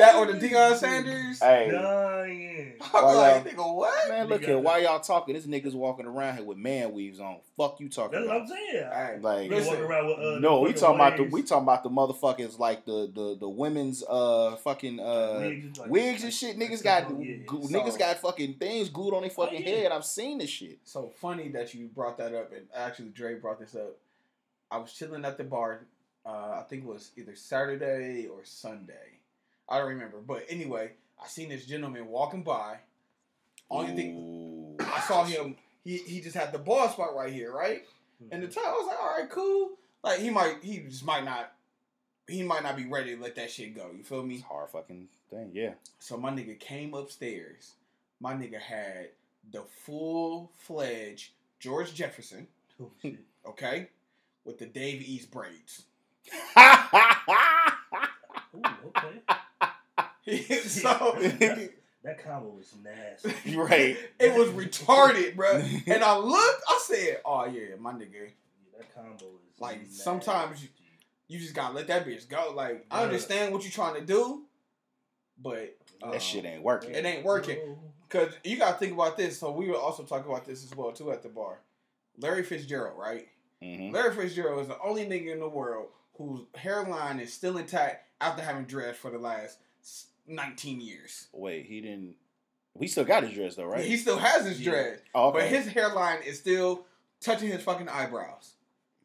Hey, 0.00 0.12
bro. 0.12 0.12
I 0.12 0.12
That 0.12 0.16
or 0.16 0.26
the 0.26 0.32
was 0.32 0.42
Deion 0.42 0.76
Sanders. 0.76 1.40
Hey, 1.40 1.68
Dying. 1.70 2.72
I'm 2.80 3.04
Why 3.04 3.12
like, 3.12 3.44
y'all- 3.44 3.52
nigga, 3.64 3.74
what? 3.76 4.08
man, 4.08 4.26
look 4.28 4.40
Nigga, 4.42 4.46
here. 4.46 4.58
Why 4.58 4.78
y'all 4.78 5.00
talking? 5.00 5.34
This 5.34 5.46
nigga's 5.46 5.74
walking 5.74 6.06
around 6.06 6.36
here 6.36 6.44
with 6.44 6.56
man 6.58 6.92
weaves 6.92 7.20
on. 7.20 7.38
Fuck 7.56 7.78
you 7.80 7.88
talking 7.88 8.18
That's 8.18 8.26
what 8.28 8.40
I'm 8.42 8.46
saying. 8.46 8.88
Hey, 8.92 9.18
Like, 9.20 9.44
You 9.50 9.56
listen, 9.56 9.80
around 9.80 10.06
with, 10.06 10.18
uh, 10.18 10.38
no, 10.38 10.60
we 10.60 10.68
fucking 10.68 10.80
talking 10.80 10.94
about 10.96 11.16
the 11.18 11.22
we 11.24 11.42
talking 11.42 11.62
about 11.64 11.82
the 11.82 11.90
motherfuckers 11.90 12.58
like 12.58 12.84
the 12.86 13.10
the 13.14 13.36
the 13.38 13.48
women's 13.48 14.02
uh 14.08 14.56
fucking 14.56 14.98
uh 15.00 15.38
Wigs, 15.40 15.78
like- 15.78 15.90
wigs 15.90 16.24
and 16.24 16.32
shit. 16.32 16.58
Niggas 16.58 16.82
got 16.82 17.10
Yeah. 17.22 17.36
goo- 17.46 17.62
So- 17.62 17.68
niggas 17.68 17.98
got 17.98 18.16
fucking 18.18 18.54
things 18.54 18.88
glued 18.88 19.14
on 19.14 19.20
their 19.22 19.30
fucking 19.30 19.58
Oh, 19.64 19.68
yeah. 19.70 19.76
head. 19.76 19.92
I've 19.92 20.04
seen 20.04 20.38
this 20.38 20.50
shit. 20.50 20.78
So 20.84 21.10
funny 21.20 21.48
that 21.50 21.74
you 21.74 21.86
brought 21.88 22.16
that 22.18 22.34
up, 22.34 22.52
and 22.52 22.66
actually 22.74 23.10
Dre 23.10 23.34
brought 23.34 23.60
this 23.60 23.74
up. 23.74 23.96
I 24.70 24.78
was 24.78 24.92
chilling 24.92 25.24
at 25.24 25.36
the 25.36 25.44
bar. 25.44 25.86
Uh, 26.24 26.60
I 26.60 26.64
think 26.68 26.84
it 26.84 26.88
was 26.88 27.10
either 27.16 27.34
Saturday 27.34 28.26
or 28.26 28.44
Sunday. 28.44 29.19
I 29.70 29.78
don't 29.78 29.88
remember, 29.88 30.18
but 30.18 30.44
anyway, 30.48 30.92
I 31.22 31.26
seen 31.28 31.48
this 31.48 31.66
gentleman 31.66 32.08
walking 32.08 32.42
by. 32.42 32.78
Only 33.70 33.94
thing 33.94 34.76
I 34.80 35.00
saw 35.00 35.24
him, 35.24 35.56
he 35.84 35.98
he 35.98 36.20
just 36.20 36.36
had 36.36 36.52
the 36.52 36.58
ball 36.58 36.88
spot 36.88 37.14
right 37.14 37.32
here, 37.32 37.52
right? 37.52 37.82
Hmm. 38.20 38.28
And 38.32 38.42
the 38.42 38.48
time 38.48 38.64
I 38.66 38.72
was 38.72 38.86
like, 38.88 38.98
all 39.00 39.16
right, 39.18 39.30
cool. 39.30 39.70
Like 40.02 40.18
he 40.20 40.30
might, 40.30 40.56
he 40.62 40.78
just 40.78 41.04
might 41.04 41.24
not, 41.24 41.52
he 42.26 42.42
might 42.42 42.62
not 42.62 42.76
be 42.76 42.86
ready 42.86 43.14
to 43.14 43.22
let 43.22 43.36
that 43.36 43.50
shit 43.50 43.76
go. 43.76 43.90
You 43.96 44.02
feel 44.02 44.22
me? 44.24 44.38
a 44.38 44.42
hard 44.52 44.70
fucking 44.70 45.08
thing. 45.30 45.50
Yeah. 45.52 45.74
So 45.98 46.16
my 46.16 46.30
nigga 46.30 46.58
came 46.58 46.94
upstairs. 46.94 47.74
My 48.18 48.34
nigga 48.34 48.58
had 48.58 49.10
the 49.52 49.62
full 49.84 50.50
fledged 50.56 51.30
George 51.58 51.94
Jefferson, 51.94 52.46
Oh, 52.80 52.90
okay, 53.46 53.88
with 54.44 54.58
the 54.58 54.66
Dave 54.66 55.02
East 55.02 55.30
braids. 55.30 55.84
Ooh, 58.54 58.60
okay. 58.86 59.39
so 60.66 61.16
That, 61.18 61.70
that 62.04 62.24
combo 62.24 62.48
was 62.50 62.72
nasty. 62.82 63.34
Right. 63.56 63.96
it 64.18 64.34
was 64.34 64.48
retarded, 64.50 65.36
bro. 65.36 65.62
And 65.86 66.02
I 66.02 66.16
looked, 66.16 66.62
I 66.68 66.80
said, 66.82 67.20
"Oh 67.24 67.44
yeah, 67.46 67.76
my 67.78 67.92
nigga, 67.92 68.12
Yeah, 68.14 68.78
that 68.78 68.94
combo 68.94 69.26
is 69.26 69.60
Like, 69.60 69.80
nasty. 69.82 69.94
sometimes 69.96 70.62
you- 70.62 70.68
you 71.28 71.38
just 71.38 71.54
gotta 71.54 71.74
let 71.74 71.86
that 71.88 72.04
bitch 72.06 72.28
go." 72.28 72.52
Like 72.56 72.86
I 72.90 73.04
understand 73.04 73.52
what 73.52 73.62
you're 73.62 73.70
trying 73.70 73.94
to 73.94 74.00
do, 74.04 74.42
but 75.40 75.76
um, 76.02 76.10
that 76.12 76.22
shit 76.22 76.44
ain't 76.44 76.62
working. 76.62 76.90
It 76.94 77.04
ain't 77.04 77.24
working. 77.24 77.76
Cause 78.08 78.32
you 78.42 78.56
gotta 78.56 78.76
think 78.78 78.92
about 78.92 79.16
this. 79.16 79.38
So 79.38 79.52
we 79.52 79.68
were 79.68 79.76
also 79.76 80.02
talking 80.02 80.30
about 80.30 80.44
this 80.44 80.64
as 80.64 80.74
well 80.76 80.90
too 80.92 81.12
at 81.12 81.22
the 81.22 81.28
bar. 81.28 81.60
Larry 82.18 82.42
Fitzgerald, 82.42 82.98
right? 82.98 83.28
Mhm. 83.62 83.92
Larry 83.92 84.14
Fitzgerald 84.14 84.62
is 84.62 84.68
the 84.68 84.80
only 84.80 85.06
nigga 85.06 85.32
in 85.32 85.38
the 85.40 85.48
world 85.48 85.88
whose 86.18 86.40
hairline 86.56 87.20
is 87.20 87.32
still 87.32 87.56
intact 87.58 88.08
after 88.20 88.42
having 88.42 88.64
dreads 88.64 88.98
for 88.98 89.10
the 89.10 89.18
last 89.18 89.44
s- 89.44 89.58
19 90.30 90.80
years. 90.80 91.28
Wait, 91.32 91.66
he 91.66 91.80
didn't. 91.80 92.14
We 92.74 92.86
still 92.86 93.04
got 93.04 93.24
his 93.24 93.32
dress 93.34 93.56
though, 93.56 93.64
right? 93.66 93.84
He 93.84 93.96
still 93.96 94.18
has 94.18 94.46
his 94.46 94.60
Yeah. 94.60 94.70
dreads, 94.70 95.02
oh, 95.14 95.32
but 95.32 95.42
his 95.44 95.66
hairline 95.66 96.22
is 96.22 96.38
still 96.38 96.86
touching 97.20 97.48
his 97.50 97.62
fucking 97.62 97.88
eyebrows. 97.88 98.54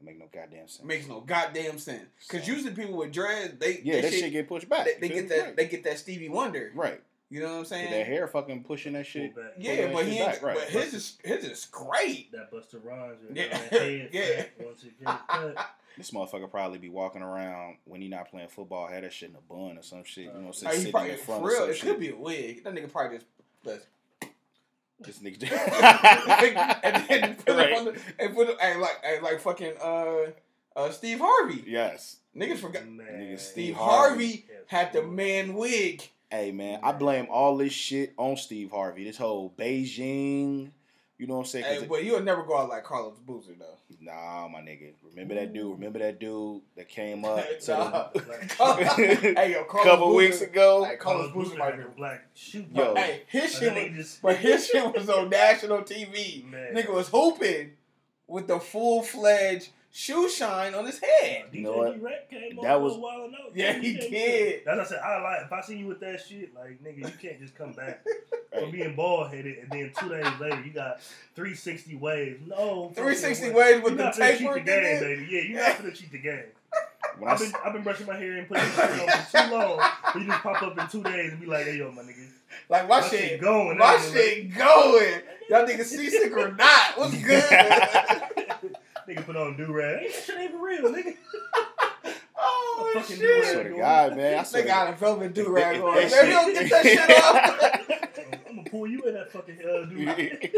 make 0.01 0.19
no 0.19 0.27
goddamn 0.31 0.67
sense. 0.67 0.83
Makes 0.85 1.07
no 1.07 1.21
goddamn 1.21 1.79
sense. 1.79 2.05
Cause 2.27 2.47
usually 2.47 2.73
people 2.75 2.95
with 2.95 3.11
dreads, 3.11 3.55
they 3.59 3.81
yeah, 3.83 4.01
that 4.01 4.11
shit, 4.11 4.19
shit 4.25 4.31
get 4.31 4.47
pushed 4.47 4.69
back. 4.69 4.85
they, 4.85 5.07
they 5.07 5.09
get 5.09 5.29
that 5.29 5.41
right. 5.43 5.55
they 5.57 5.65
get 5.67 5.83
that 5.85 5.97
Stevie 5.97 6.29
Wonder. 6.29 6.71
right. 6.75 7.01
You 7.27 7.39
know 7.41 7.47
what 7.47 7.53
I'm 7.55 7.61
Get 7.63 7.67
saying? 7.69 7.91
that 7.91 8.05
hair 8.05 8.27
fucking 8.27 8.63
pushing 8.65 8.93
that 8.93 9.07
shit. 9.07 9.35
Back. 9.35 9.53
Yeah, 9.57 9.75
that 9.87 9.93
but 9.93 10.03
shit 10.03 10.13
he 10.13 10.19
ain't, 10.19 10.31
back, 10.33 10.43
right. 10.43 10.55
but 10.57 10.67
his 10.69 10.93
is 10.93 11.17
his 11.23 11.43
is 11.43 11.65
great. 11.65 12.31
That 12.31 12.51
Busta 12.51 12.75
Rhymes. 12.83 13.17
right 13.27 13.35
Yeah, 13.35 13.61
there, 13.71 13.79
head 14.11 14.49
yeah. 14.61 15.63
Fat 16.03 16.13
Once 16.13 16.33
it 16.33 16.33
get 16.33 16.33
cut. 16.33 16.33
This 16.33 16.41
motherfucker 16.41 16.51
probably 16.51 16.77
be 16.79 16.89
walking 16.89 17.21
around 17.21 17.77
when 17.85 18.01
he 18.01 18.07
not 18.07 18.29
playing 18.29 18.49
football, 18.49 18.87
had 18.87 19.03
that 19.03 19.13
shit 19.13 19.29
in 19.29 19.35
a 19.35 19.41
bun 19.41 19.77
or 19.77 19.81
some 19.83 20.03
shit. 20.03 20.25
You 20.25 20.29
know, 20.31 20.33
what 20.33 20.39
I'm 20.39 20.45
Like, 20.47 20.55
saying? 20.55 20.71
he 20.73 20.77
sitting 20.77 20.91
probably, 20.91 21.11
in 21.11 21.17
front 21.17 21.41
for 21.41 21.47
of 21.47 21.51
real, 21.53 21.61
some 21.61 21.69
it 21.69 21.75
shit. 21.77 21.89
could 21.89 21.99
be 21.99 22.09
a 22.09 22.15
wig. 22.15 22.63
That 22.63 22.73
nigga 22.73 22.91
probably 22.91 23.17
just 23.17 23.27
does. 23.63 23.85
This 24.99 25.19
and 25.21 25.31
then 27.09 27.35
put 27.35 27.49
Right. 27.55 27.69
it 27.71 27.77
on 27.77 27.85
the, 27.85 27.99
and 28.17 28.33
put 28.33 28.47
it 28.49 28.61
hey, 28.61 28.77
like 28.77 28.97
and 29.03 29.23
like 29.23 29.39
fucking 29.41 29.73
uh 29.83 30.31
uh 30.75 30.89
Steve 30.91 31.19
Harvey. 31.19 31.63
yes. 31.67 32.17
Niggas 32.35 32.59
forgot 32.59 32.85
Man. 32.87 33.05
Nigga, 33.07 33.39
Steve 33.39 33.51
Steve 33.51 33.75
Harvey, 33.75 34.45
had 34.67 34.93
the 34.93 35.03
man 35.03 35.53
wig. 35.53 36.09
Hey 36.31 36.51
man, 36.51 36.79
I 36.81 36.91
blame 36.93 37.27
all 37.29 37.57
this 37.57 37.73
shit 37.73 38.13
on 38.17 38.37
Steve 38.37 38.71
Harvey. 38.71 39.03
This 39.03 39.17
whole 39.17 39.53
Beijing, 39.57 40.71
you 41.17 41.27
know 41.27 41.35
what 41.35 41.39
I'm 41.41 41.45
saying? 41.45 41.65
Hey, 41.65 41.75
it- 41.77 41.89
but 41.89 42.03
you'll 42.03 42.21
never 42.21 42.43
go 42.43 42.57
out 42.57 42.69
like 42.69 42.83
Carlos 42.83 43.17
Boozer 43.25 43.53
though. 43.57 43.77
nah, 44.01 44.47
my 44.47 44.59
nigga. 44.59 44.91
Remember 45.11 45.35
that 45.35 45.53
dude? 45.53 45.71
Remember 45.71 45.99
that 45.99 46.19
dude 46.19 46.61
that 46.75 46.89
came 46.89 47.23
up 47.25 47.43
to 47.61 47.71
Nah. 47.71 48.09
the- 48.13 48.19
hey 49.37 49.51
yo, 49.53 49.61
a 49.61 49.65
Carlos 49.65 49.89
couple 49.91 50.07
Boozer, 50.07 50.17
weeks 50.17 50.41
ago? 50.41 50.83
Hey, 50.83 50.95
Carlos 50.97 51.27
Carlos 51.27 51.33
Boozer 51.33 51.49
Boozer 51.49 51.59
might 51.59 51.77
be. 51.77 51.83
the 51.83 51.89
black 51.89 52.25
shoe. 52.33 52.65
Yo. 52.73 52.95
Hey, 52.95 53.21
his 53.27 53.51
shit 53.57 53.73
was, 53.73 53.83
they 53.83 53.89
just- 53.89 54.21
but 54.23 54.35
his 54.37 54.67
shit 54.67 54.93
was 54.95 55.09
on 55.09 55.29
national 55.29 55.79
TV. 55.83 56.43
Man. 56.49 56.73
Nigga 56.75 56.93
was 56.93 57.07
hooping 57.09 57.71
with 58.27 58.47
the 58.47 58.59
full 58.59 59.01
fledged 59.03 59.69
shoe 59.97 60.29
shine 60.29 60.75
on 60.75 60.85
his 60.85 60.99
head. 60.99 61.45
You 61.53 61.61
know 61.63 61.71
DJ 61.71 61.77
what? 61.77 61.93
D-Rap 61.95 62.29
came 62.29 62.59
That 62.61 62.81
was- 62.81 62.93
for 62.93 62.99
a 62.99 63.01
while 63.01 63.23
ago. 63.25 63.37
Yeah, 63.53 63.73
he 63.79 63.97
came 63.97 64.11
did. 64.11 64.61
That's 64.65 64.77
what 64.77 64.85
I 64.85 64.89
said. 64.89 64.99
I 64.99 65.21
like 65.21 65.39
if 65.45 65.53
I 65.53 65.61
see 65.61 65.77
you 65.77 65.87
with 65.87 65.99
that 66.01 66.19
shit, 66.27 66.53
like 66.53 66.83
nigga, 66.83 66.97
you 66.99 67.17
can't 67.21 67.39
just 67.39 67.55
come 67.55 67.71
back 67.71 68.05
from 68.59 68.71
being 68.71 68.93
bald 68.95 69.29
headed 69.33 69.57
and 69.59 69.69
then 69.71 69.91
two 69.97 70.09
days 70.09 70.25
later 70.41 70.61
you 70.63 70.71
got 70.71 70.99
360 71.35 71.95
waves. 71.95 72.41
No, 72.45 72.91
360 72.95 73.51
waves 73.51 73.83
with 73.83 73.93
you 73.93 73.97
the 73.97 74.03
not 74.03 74.13
finna 74.15 74.29
cheat 74.31 74.39
taper, 74.39 74.53
the 74.55 74.59
game, 74.59 74.99
baby. 74.99 75.27
Yeah, 75.31 75.41
you 75.41 75.55
not 75.55 75.77
gonna 75.79 75.91
cheat 75.93 76.11
the 76.11 76.17
game. 76.19 76.43
when 77.17 77.29
I 77.29 77.33
I've 77.33 77.39
been 77.39 77.53
I've 77.65 77.73
been 77.73 77.83
brushing 77.83 78.05
my 78.07 78.17
hair 78.17 78.33
and 78.33 78.47
putting 78.49 78.63
this 78.65 78.75
shit 78.75 78.91
on 78.99 79.25
for 79.25 79.47
too 79.47 79.53
long. 79.53 79.89
But 80.13 80.21
you 80.21 80.27
just 80.27 80.43
pop 80.43 80.61
up 80.61 80.77
in 80.77 80.87
two 80.89 81.03
days 81.03 81.31
and 81.31 81.39
be 81.39 81.45
like, 81.47 81.65
hey 81.67 81.77
yo, 81.77 81.89
my 81.91 82.01
nigga, 82.01 82.27
Like 82.67 82.89
my, 82.89 82.99
my 82.99 83.07
shit, 83.07 83.19
shit 83.29 83.41
going. 83.41 83.77
my 83.77 83.95
nigga, 83.95 84.13
shit 84.13 84.53
going. 84.57 85.21
Y'all 85.49 85.65
niggas 85.65 85.83
seasick 85.85 86.35
or 86.35 86.51
not? 86.51 86.97
What's 86.97 87.15
good? 87.23 88.21
Nigga 89.15 89.25
put 89.25 89.35
on 89.35 89.57
do 89.57 89.71
rag. 89.71 89.99
Hey, 89.99 90.07
that 90.11 90.23
shit 90.23 90.37
ain't 90.37 90.51
for 90.51 90.65
real, 90.65 90.83
nigga. 90.83 91.15
oh 92.37 92.91
Fucking 92.95 93.15
I 93.15 93.19
shit! 93.19 93.45
swear 93.45 93.63
to 93.63 93.77
God, 93.77 94.17
man. 94.17 94.33
I 94.33 94.37
They 94.39 94.43
swear 94.47 94.61
to 94.63 94.67
got 94.67 94.93
a 94.93 94.95
velvet 94.97 95.33
do 95.33 95.49
rag 95.49 95.81
on. 95.81 95.95
That 95.95 96.11
Maybe 96.11 96.29
don't 96.31 96.53
get 96.53 96.69
that 96.69 96.83
shit 96.83 97.23
off. 97.23 98.39
I'm 98.49 98.55
gonna 98.57 98.69
pull 98.69 98.87
you 98.87 99.01
in 99.03 99.13
that 99.13 99.31
fucking 99.31 99.57
uh, 99.59 99.85
do 99.85 100.05
rag. 100.05 100.55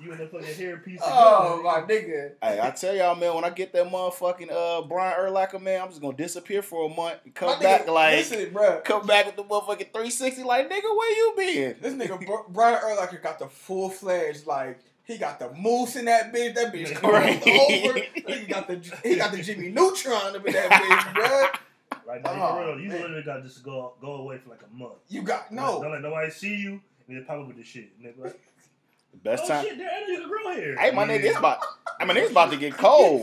You 0.00 0.10
in 0.12 0.18
that 0.18 0.32
fucking 0.32 0.54
hair 0.54 0.78
piece. 0.78 1.00
of 1.00 1.06
oh 1.12 1.56
gum, 1.56 1.64
my 1.64 1.80
nigga. 1.82 2.08
nigga. 2.08 2.30
Hey, 2.42 2.58
I 2.60 2.70
tell 2.70 2.94
y'all, 2.96 3.14
man, 3.14 3.34
when 3.34 3.44
I 3.44 3.50
get 3.50 3.72
that 3.74 3.86
motherfucking 3.86 4.50
uh 4.50 4.82
Brian 4.88 5.16
Urlacher, 5.18 5.60
man, 5.60 5.82
I'm 5.82 5.88
just 5.90 6.00
gonna 6.00 6.16
disappear 6.16 6.62
for 6.62 6.86
a 6.90 6.94
month 6.94 7.18
and 7.24 7.34
come 7.34 7.50
My 7.50 7.62
back 7.62 7.86
nigga, 7.86 7.92
like 7.94 8.16
listen, 8.16 8.52
bro. 8.52 8.80
come 8.84 9.06
back 9.06 9.26
with 9.26 9.36
the 9.36 9.44
motherfucking 9.44 9.92
360, 9.92 10.42
like 10.44 10.68
nigga, 10.70 10.82
where 10.96 11.10
you 11.16 11.34
been? 11.36 11.76
This 11.80 11.94
nigga 11.94 12.18
Brian 12.48 12.80
Urlacher 12.80 13.22
got 13.22 13.38
the 13.38 13.46
full 13.46 13.90
fledged 13.90 14.46
like 14.46 14.80
he 15.04 15.18
got 15.18 15.38
the 15.38 15.50
moose 15.52 15.96
in 15.96 16.04
that 16.06 16.32
bitch. 16.32 16.54
That 16.54 16.72
bitch 16.72 16.92
comes 16.94 17.12
Right. 17.12 17.42
over. 17.46 17.98
He 18.26 18.46
got 18.46 18.68
the 18.68 18.76
he 19.02 19.16
got 19.16 19.32
the 19.32 19.42
Jimmy 19.42 19.68
Neutron 19.70 20.36
up 20.36 20.46
in 20.46 20.52
that 20.52 20.70
bitch, 20.70 21.14
bro. 21.14 21.46
Like, 22.06 22.24
nigga, 22.24 22.38
Oh, 22.40 22.54
for 22.54 22.66
real, 22.66 22.80
you 22.80 22.88
man. 22.88 23.00
literally 23.02 23.22
got 23.22 23.36
to 23.36 23.42
just 23.42 23.62
go 23.62 23.94
go 24.00 24.12
away 24.14 24.38
for 24.38 24.50
like 24.50 24.60
a 24.62 24.74
month. 24.76 24.94
You 25.08 25.22
got 25.22 25.50
no 25.52 25.80
Don't 25.82 25.92
let 25.92 26.02
nobody 26.02 26.30
see 26.30 26.54
you 26.56 26.80
and 27.08 27.16
then 27.16 27.24
pop 27.24 27.38
up 27.40 27.46
with 27.48 27.56
this 27.56 27.66
shit. 27.66 27.90
Nigga, 28.02 28.32
Best 29.24 29.44
oh 29.44 29.48
time. 29.48 29.64
shit, 29.64 29.78
I 29.80 30.12
know 30.18 30.28
grow 30.28 30.52
hair. 30.52 30.76
Hey, 30.76 30.90
my 30.90 31.04
nigga, 31.06 31.24
it's 31.24 31.38
about. 31.38 31.58
I 32.00 32.04
mean, 32.04 32.16
it's 32.16 32.30
about 32.30 32.50
to 32.50 32.56
get 32.56 32.74
cold. 32.78 33.22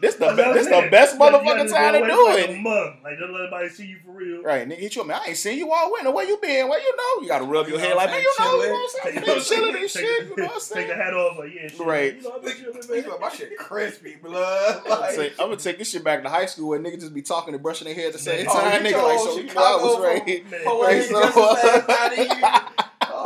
this 0.00 0.16
the 0.16 0.28
be- 0.30 0.34
this 0.34 0.66
the 0.66 0.88
best 0.90 1.14
You 1.14 1.24
you 1.24 1.30
motherfucking 1.30 1.70
time 1.70 1.92
to 1.92 2.00
do 2.00 2.24
like 2.26 2.38
it. 2.48 2.50
A 2.50 2.56
month. 2.60 2.96
Like 3.04 3.18
don't 3.20 3.32
let 3.32 3.42
anybody 3.42 3.68
see 3.68 3.86
you 3.86 3.98
for 4.04 4.10
real. 4.10 4.42
Right, 4.42 4.68
nigga, 4.68 4.78
hit 4.78 4.96
you 4.96 5.02
up, 5.02 5.06
man. 5.08 5.20
I 5.24 5.28
ain't 5.28 5.36
seen 5.36 5.56
you 5.58 5.72
all 5.72 5.92
winter. 5.92 6.10
Where 6.10 6.26
you 6.26 6.36
been? 6.42 6.68
Where 6.68 6.80
you 6.80 6.96
know? 6.96 7.22
You 7.22 7.28
gotta 7.28 7.44
rub 7.44 7.68
your 7.68 7.78
You 7.78 7.84
head 7.84 7.96
like, 7.96 8.10
man, 8.10 8.20
you 8.22 8.32
know, 8.40 8.62
you 8.62 8.66
know 8.66 8.72
what 8.72 9.06
I'm 9.06 9.12
saying? 9.12 9.24
Been 9.24 9.40
chilling 9.42 9.76
and 9.76 9.90
shit, 9.90 10.02
you 10.28 10.36
know 10.36 10.44
what 10.46 10.46
I'm 10.46 10.48
Take 10.54 10.62
saying? 10.62 10.88
the 10.88 10.94
hat 10.96 11.14
off, 11.14 11.38
like 11.38 11.54
yeah, 11.54 11.68
shit, 11.68 11.80
Right. 11.80 12.16
You 12.16 12.22
know, 12.22 12.32
I've 12.36 12.42
been 12.42 12.56
chilling, 12.56 13.08
man. 13.08 13.20
my 13.20 13.28
shit 13.28 13.56
crispy, 13.58 14.16
blood. 14.20 14.82
I'm 14.84 14.88
gonna, 14.88 15.16
take, 15.16 15.32
I'm 15.32 15.46
gonna 15.46 15.56
take 15.58 15.78
this 15.78 15.90
shit 15.90 16.02
back 16.02 16.22
to 16.24 16.28
high 16.28 16.46
school 16.46 16.70
where 16.70 16.80
niggas 16.80 17.00
just 17.00 17.14
be 17.14 17.22
talking 17.22 17.54
and 17.54 17.62
brushing 17.62 17.84
their 17.84 17.94
hair 17.94 18.08
at 18.08 18.14
the 18.14 18.18
same 18.18 18.46
Oh, 18.48 18.52
time. 18.60 18.82
Nigga, 18.82 19.02
like, 19.02 19.18
so 19.20 19.38
you 19.38 19.54
know 19.54 19.62
I 19.62 19.82
was 19.82 20.00
right. 20.02 20.50
Man, 20.50 20.60
Oh, 20.66 20.82
Right, 20.82 21.04
so- 21.04 22.60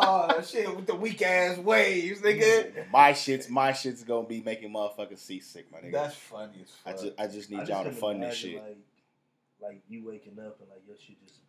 Oh 0.08 0.42
shit, 0.42 0.74
with 0.74 0.86
the 0.86 0.94
weak 0.94 1.20
ass 1.22 1.58
waves, 1.58 2.20
nigga. 2.20 2.90
My 2.90 3.12
shit's 3.12 3.48
my 3.48 3.72
shit's 3.72 4.04
gonna 4.04 4.26
be 4.26 4.40
making 4.40 4.72
motherfuckers 4.72 5.18
seasick, 5.18 5.70
my 5.70 5.78
nigga. 5.78 5.92
That's 5.92 6.14
funny 6.14 6.64
as 6.64 6.70
I 6.86 6.92
just 6.92 7.20
I 7.20 7.26
just 7.26 7.50
need 7.50 7.60
I 7.60 7.64
y'all 7.64 7.84
to 7.84 7.90
fund 7.90 8.22
this 8.22 8.34
shit. 8.34 8.56
Like, 8.56 8.78
like 9.60 9.82
you 9.88 10.06
waking 10.06 10.38
up 10.38 10.60
and 10.60 10.70
like 10.70 10.82
your 10.86 10.96
shit 10.96 11.20
just 11.26 11.40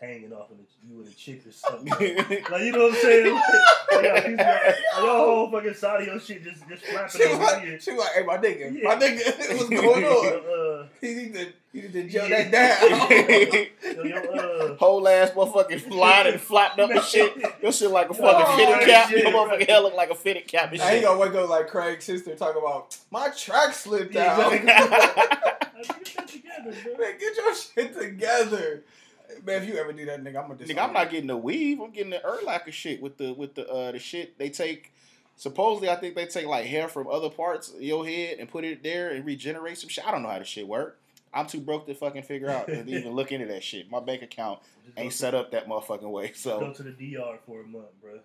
hanging 0.00 0.32
off 0.32 0.50
of 0.50 0.56
it's 0.60 0.72
you 0.88 0.98
and 1.00 1.08
a 1.08 1.14
chick 1.14 1.46
or 1.46 1.52
something. 1.52 1.86
Like, 1.88 2.50
like, 2.50 2.62
you 2.62 2.72
know 2.72 2.84
what 2.84 2.94
I'm 2.94 3.00
saying? 3.00 3.34
Like, 3.34 4.02
like, 4.14 4.26
you 4.28 4.36
like, 4.36 4.76
your 4.98 5.16
whole 5.18 5.50
fucking 5.50 5.74
side 5.74 6.00
of 6.02 6.06
your 6.06 6.20
shit 6.20 6.42
just 6.42 6.66
just 6.68 6.84
flapping 6.86 7.20
she 7.20 7.26
was 7.28 7.36
over 7.38 7.60
here. 7.60 7.72
like, 7.72 7.80
she 7.82 7.90
was 7.92 8.00
like, 8.00 8.12
hey, 8.14 8.24
my 8.24 8.36
nigga, 8.38 8.82
Yeah. 8.82 8.88
my 8.88 8.94
nigga, 8.96 9.56
what's 9.56 9.68
going 9.68 10.04
on? 10.04 10.26
Uh, 10.80 10.86
You 11.02 11.14
need 11.16 11.34
to, 11.34 11.46
you 11.72 11.82
need 11.82 11.92
to 11.92 12.08
gel 12.08 12.28
Yeah. 12.28 12.48
that 12.48 12.80
down. 12.80 13.96
yo, 13.96 14.04
yo, 14.04 14.16
uh, 14.72 14.76
Whole 14.76 15.06
ass 15.06 15.30
motherfucking 15.32 15.90
line 15.90 16.26
and 16.28 16.40
flapped 16.40 16.78
up 16.80 16.90
and 16.90 17.02
shit. 17.02 17.36
Your 17.62 17.72
shit 17.72 17.90
like 17.90 18.08
a 18.10 18.14
fucking 18.14 18.46
Oh, 18.46 18.56
fitted 18.56 18.88
cap. 18.88 19.10
shit, 19.10 19.22
Your 19.24 19.32
motherfucking 19.32 19.48
right. 19.50 19.68
hair 19.70 19.80
look 19.80 19.94
like 19.94 20.10
a 20.10 20.14
fitted 20.14 20.46
cap 20.48 20.72
and 20.72 20.80
I 20.80 20.92
ain't 20.94 21.04
gonna 21.04 21.18
wake 21.20 21.34
up 21.34 21.48
like 21.50 21.68
Craig's 21.68 22.04
sister 22.04 22.34
talk 22.36 22.56
about 22.56 22.96
my 23.10 23.28
track 23.30 23.74
slipped 23.74 24.14
Yeah, 24.14 24.32
out. 24.36 24.52
exactly. 24.52 24.90
I 24.92 25.82
think 25.82 26.00
it's 26.00 26.14
that 26.14 26.28
together, 26.28 26.74
bro. 26.84 26.96
Man, 26.98 27.18
get 27.18 27.36
your 27.36 27.54
shit 27.54 27.98
together. 27.98 28.82
Man, 29.44 29.62
if 29.62 29.68
you 29.68 29.76
ever 29.76 29.92
do 29.92 30.04
that, 30.06 30.22
nigga, 30.22 30.42
I'm 30.42 30.48
gonna 30.48 30.56
Nigga, 30.56 30.78
I'm 30.82 30.92
not 30.92 31.10
getting 31.10 31.26
the 31.28 31.36
weave. 31.36 31.80
I'm 31.80 31.90
getting 31.90 32.10
the 32.10 32.18
Urlacher 32.18 32.72
shit 32.72 33.00
with 33.02 33.16
the 33.16 33.32
with 33.32 33.54
the 33.54 33.68
uh 33.68 33.92
the 33.92 33.98
shit 33.98 34.38
they 34.38 34.50
take. 34.50 34.92
Supposedly, 35.36 35.88
I 35.88 35.96
think 35.96 36.14
they 36.14 36.26
take 36.26 36.46
like 36.46 36.66
hair 36.66 36.86
from 36.88 37.08
other 37.08 37.30
parts 37.30 37.72
of 37.72 37.80
your 37.80 38.06
head 38.06 38.38
and 38.38 38.48
put 38.48 38.64
it 38.64 38.82
there 38.82 39.10
and 39.10 39.24
regenerate 39.24 39.78
some 39.78 39.88
shit. 39.88 40.06
I 40.06 40.10
don't 40.10 40.22
know 40.22 40.28
how 40.28 40.38
this 40.38 40.48
shit 40.48 40.68
work. 40.68 40.98
I'm 41.32 41.46
too 41.46 41.60
broke 41.60 41.86
to 41.86 41.94
fucking 41.94 42.24
figure 42.24 42.50
out 42.50 42.68
and 42.68 42.88
even 42.90 43.12
look 43.12 43.32
into 43.32 43.46
that 43.46 43.62
shit. 43.62 43.90
My 43.90 44.00
bank 44.00 44.22
account 44.22 44.58
ain't 44.96 45.12
set 45.12 45.34
up 45.34 45.52
that 45.52 45.66
motherfucking 45.68 46.10
way. 46.10 46.32
So 46.34 46.60
go 46.60 46.72
to 46.72 46.82
the 46.82 46.90
DR 46.92 47.38
for 47.46 47.60
a 47.60 47.66
month, 47.66 47.86
bro. 48.02 48.18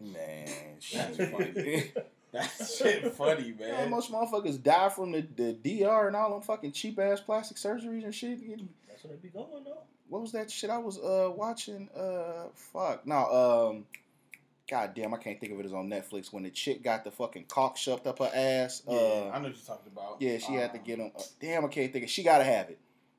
man, 0.00 0.48
That's 0.92 1.16
funny. 1.16 1.92
That 2.32 2.50
shit 2.76 3.12
funny, 3.14 3.46
You 3.46 3.54
know, 3.54 3.72
man. 3.72 3.90
most 3.90 4.10
motherfuckers 4.10 4.60
die 4.62 4.88
from 4.88 5.12
the, 5.12 5.20
the 5.36 5.52
DR 5.52 6.08
and 6.08 6.16
all 6.16 6.30
them 6.32 6.42
fucking 6.42 6.72
cheap 6.72 6.98
ass 6.98 7.20
plastic 7.20 7.56
surgeries 7.58 8.04
and 8.04 8.14
shit. 8.14 8.40
That's 8.88 9.04
what 9.04 9.12
they 9.12 9.18
be 9.18 9.28
going 9.28 9.64
though. 9.64 9.82
What 10.08 10.22
was 10.22 10.32
that 10.32 10.50
shit 10.50 10.70
I 10.70 10.78
was 10.78 10.98
uh 10.98 11.30
watching? 11.34 11.88
Uh, 11.96 12.44
fuck. 12.54 13.06
No, 13.06 13.70
um, 13.70 13.84
god 14.70 14.92
damn, 14.94 15.12
I 15.14 15.16
can't 15.18 15.38
think 15.40 15.52
of 15.52 15.60
it. 15.60 15.64
It's 15.64 15.74
on 15.74 15.88
Netflix 15.88 16.32
when 16.32 16.44
the 16.44 16.50
chick 16.50 16.82
got 16.82 17.04
the 17.04 17.10
fucking 17.10 17.44
cock 17.48 17.76
shoved 17.76 18.06
up 18.06 18.18
her 18.20 18.30
ass. 18.32 18.82
Yeah, 18.88 18.96
Uh, 18.96 19.30
I 19.34 19.38
know 19.38 19.48
what 19.48 19.56
you're 19.56 19.66
talking 19.66 19.92
about. 19.92 20.16
yeah, 20.20 20.38
she 20.38 20.52
had 20.54 20.72
to 20.72 20.78
Um, 20.78 20.84
get 20.84 20.98
him. 20.98 21.12
Uh, 21.16 21.22
damn, 21.40 21.64
I 21.64 21.68
can't 21.68 21.92
think 21.92 22.04
of. 22.04 22.10
She 22.10 22.22
gotta 22.22 22.44
have 22.44 22.70
it. 22.70 22.78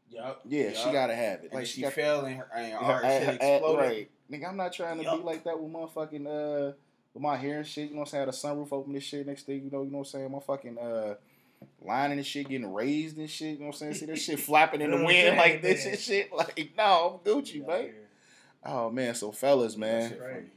Yup. 0.09 0.41
Yeah, 0.45 0.71
she 0.71 0.91
gotta 0.91 1.13
have 1.15 1.39
it. 1.39 1.45
And 1.45 1.53
Like 1.53 1.65
she 1.65 1.81
she 1.83 1.89
fell 1.89 2.23
and 2.25 2.37
her, 2.37 2.49
and 2.55 2.73
her, 2.73 3.01
shit 3.19 3.35
exploded. 3.35 3.77
right. 3.79 4.11
Nigga, 4.31 4.47
I'm 4.49 4.57
not 4.57 4.71
trying 4.73 4.97
to 4.99 5.03
Yup. 5.03 5.17
be 5.17 5.23
like 5.23 5.43
that 5.43 5.59
with 5.61 5.71
motherfucking 5.71 6.25
uh 6.27 6.73
with 7.13 7.21
my 7.23 7.35
hair 7.35 7.57
and 7.57 7.67
shit. 7.67 7.89
You 7.89 7.95
know 7.95 7.99
what 8.01 8.07
I'm 8.07 8.11
saying? 8.11 8.21
I 8.21 8.25
had 8.25 8.33
a 8.33 8.37
sunroof 8.37 8.71
open 8.71 8.93
this 8.93 9.03
shit. 9.03 9.27
Next 9.27 9.45
thing 9.45 9.63
you 9.65 9.69
know, 9.71 9.83
you 9.83 9.91
know 9.91 9.97
what 9.99 10.07
I'm 10.07 10.11
saying? 10.21 10.31
My 10.31 10.39
fucking 10.39 10.77
uh 10.77 11.15
lining 11.81 12.17
and 12.17 12.25
shit 12.27 12.49
getting 12.49 12.73
raised 12.73 13.17
and 13.17 13.29
shit. 13.29 13.53
You 13.53 13.59
know 13.59 13.65
what 13.67 13.75
I'm 13.75 13.79
saying? 13.79 13.93
See 13.95 14.05
that 14.07 14.19
shit 14.19 14.39
flapping 14.41 14.81
in 14.81 14.91
the 14.91 14.97
You 14.97 15.03
know 15.03 15.05
what 15.05 15.13
wind 15.13 15.37
like 15.37 15.61
this 15.61 15.85
and 15.85 15.97
shit. 15.97 16.29
Like, 16.35 16.71
no, 16.77 17.21
I'm 17.25 17.31
Gucci, 17.31 17.61
Out 17.61 17.67
man. 17.67 17.81
here. 17.83 17.95
Oh 18.65 18.89
man, 18.89 19.15
so 19.15 19.31
fellas, 19.31 19.77
man, 19.77 20.09
shit 20.09 20.19
Crazy. 20.19 20.47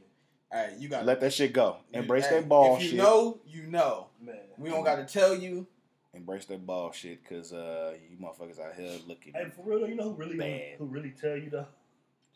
Hey, 0.51 0.75
you 0.79 0.89
got 0.89 1.05
let 1.05 1.21
that 1.21 1.31
shit 1.31 1.53
go. 1.53 1.77
Embrace 1.93 2.27
hey, 2.27 2.35
that 2.41 2.49
ball 2.49 2.75
If 2.75 2.83
you 2.83 2.89
shit. 2.89 2.97
know, 2.97 3.39
you 3.47 3.63
know. 3.63 4.07
Man. 4.21 4.35
We 4.57 4.69
don't 4.69 4.83
got 4.83 4.95
to 4.97 5.05
tell 5.05 5.33
you. 5.33 5.65
Embrace 6.13 6.43
that 6.47 6.65
ball 6.67 6.91
shit, 6.91 7.23
cause 7.23 7.53
uh, 7.53 7.93
you 8.09 8.17
motherfuckers 8.17 8.59
out 8.59 8.75
here 8.75 8.91
looking. 9.07 9.31
Hey, 9.33 9.45
for 9.55 9.63
real 9.63 9.87
you 9.87 9.95
know 9.95 10.09
who 10.11 10.15
really 10.15 10.35
Bad. 10.35 10.75
who 10.77 10.85
really 10.85 11.11
tell 11.11 11.37
you 11.37 11.49
though? 11.49 11.67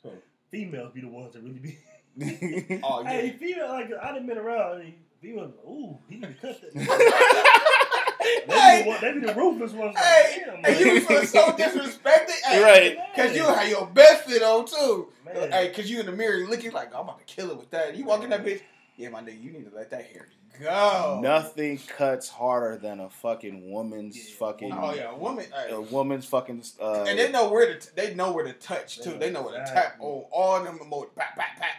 Who? 0.04 0.12
Females 0.50 0.94
be 0.94 1.02
the 1.02 1.10
ones 1.10 1.34
that 1.34 1.44
really 1.44 1.60
be. 1.60 1.78
Oh 2.84 3.02
yeah. 3.04 3.10
Hey, 3.10 3.36
female 3.38 3.68
like 3.68 3.90
I 4.02 4.14
done 4.14 4.26
been 4.26 4.38
around. 4.38 4.80
And 4.80 4.94
females, 5.22 5.52
ooh, 5.68 5.98
he 6.08 6.16
need 6.16 6.40
to 6.40 6.48
cut 6.48 6.62
that. 6.62 7.62
They 8.48 8.54
be, 8.54 8.54
the 8.54 8.60
hey, 8.60 8.88
one, 8.88 9.02
they 9.02 9.14
be 9.14 9.20
the 9.26 9.34
ruthless 9.36 9.72
ones. 9.74 9.98
hey, 9.98 10.44
like, 10.48 10.64
damn, 10.64 10.74
hey, 10.74 10.80
you 10.80 10.94
man. 10.96 11.02
feel 11.06 11.24
so 11.26 11.52
disrespected. 11.52 12.30
Hey, 12.46 12.62
Right. 12.64 12.98
Cause 13.16 13.36
you 13.36 13.44
have 13.44 13.68
your 13.70 13.88
best 13.88 14.24
fit 14.26 14.42
on 14.44 14.66
too. 14.66 15.10
Man. 15.26 15.52
Hey, 15.52 15.70
cause 15.70 15.90
you 15.90 16.00
in 16.00 16.06
the 16.06 16.12
mirror 16.12 16.46
looking 16.48 16.72
like 16.72 16.94
I'm 16.94 17.02
about 17.02 17.20
to 17.20 17.26
kill 17.26 17.52
it 17.52 17.58
with 17.58 17.72
that. 17.72 17.96
You 17.96 18.06
walking 18.06 18.30
that 18.30 18.44
bitch. 18.46 18.62
Yeah, 18.98 19.10
my 19.10 19.22
nigga, 19.22 19.42
you 19.44 19.52
need 19.52 19.70
to 19.70 19.76
let 19.76 19.90
that 19.92 20.06
hair 20.06 20.28
go. 20.62 21.20
Nothing 21.22 21.78
cuts 21.98 22.30
harder 22.30 22.78
than 22.78 23.02
a 23.02 23.10
fucking 23.10 23.70
woman's 23.70 24.16
Yeah. 24.18 24.36
fucking. 24.40 24.72
Oh 24.74 24.94
yeah, 24.94 25.12
a 25.12 25.16
woman. 25.18 25.46
hey. 25.54 25.72
A 25.74 25.82
woman's 25.82 26.26
fucking. 26.26 26.64
Uh, 26.82 27.04
and 27.04 27.20
they 27.20 27.30
know 27.32 27.50
where 27.50 27.78
to 27.78 27.96
they 27.96 28.14
know 28.16 28.32
where 28.32 28.46
to 28.46 28.54
touch 28.54 29.02
too. 29.02 29.18
They 29.20 29.32
know 29.32 29.42
where 29.42 29.54
to 29.54 29.60
tap 29.66 29.70
Exactly. 29.96 30.08
on 30.08 30.26
all 30.32 30.64
them 30.64 30.80
emotes. 30.80 31.14
Pat 31.16 31.36
pat 31.36 31.58
pat. 31.60 31.70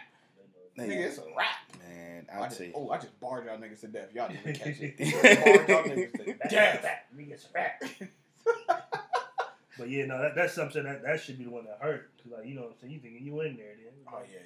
Nigga. 0.77 0.89
Nigga, 0.91 1.07
it's 1.07 1.17
a 1.17 1.21
wrap. 1.35 1.55
man, 1.79 1.86
I 2.33 2.37
I'll 2.39 2.43
just, 2.45 2.57
tell 2.59 2.67
oh, 2.75 2.89
I 2.89 2.97
just 2.97 3.19
barred 3.19 3.45
y'all 3.45 3.57
niggas 3.57 3.79
to 3.81 3.87
death. 3.87 4.09
Y'all 4.13 4.29
didn't 4.29 4.53
catch 4.59 4.79
it. 4.81 4.97
Barred 4.97 5.69
y'all 5.69 5.83
niggas 5.83 6.11
to 6.25 6.33
Back, 6.33 6.49
death. 6.49 6.81
back, 6.83 7.07
niggas, 7.17 7.53
back. 7.53 7.83
But 9.77 9.89
yeah, 9.89 10.05
no, 10.07 10.19
that, 10.21 10.35
that's 10.35 10.53
something 10.53 10.83
that 10.83 11.03
that 11.03 11.21
should 11.21 11.37
be 11.37 11.43
the 11.43 11.51
one 11.51 11.65
that 11.65 11.77
hurt. 11.79 12.09
Cause 12.23 12.33
like 12.37 12.47
you 12.47 12.55
know, 12.55 12.61
what 12.61 12.71
I'm 12.71 12.75
saying 12.81 12.93
you 12.93 12.99
thinking 12.99 13.23
you 13.25 13.39
in 13.41 13.57
there, 13.57 13.73
then 13.77 13.93
Oh 14.11 14.19
yeah, 14.31 14.39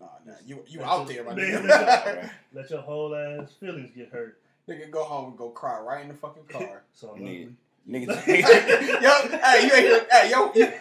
nah, 0.00 0.06
nah. 0.26 0.32
You 0.44 0.62
you 0.66 0.78
That's 0.80 0.90
out 0.90 1.06
just- 1.06 1.14
there, 1.14 1.24
my 1.24 1.34
Man, 1.34 1.62
nigga. 1.62 2.30
let 2.52 2.70
your 2.70 2.80
whole 2.82 3.14
ass 3.14 3.52
feelings 3.60 3.92
get 3.94 4.10
hurt. 4.10 4.40
nigga, 4.68 4.90
go 4.90 5.04
home 5.04 5.28
and 5.30 5.38
go 5.38 5.50
cry 5.50 5.78
right 5.80 6.02
in 6.02 6.08
the 6.08 6.14
fucking 6.14 6.44
car. 6.48 6.82
So 6.94 7.14
I'm 7.16 7.56
Nigga. 7.88 8.06
yo, 8.06 9.38
hey, 9.38 9.66
you 9.66 9.72
ain't 9.72 9.86
hear? 9.86 10.06
Hey, 10.10 10.30
yo. 10.30 10.52
you- 10.54 10.72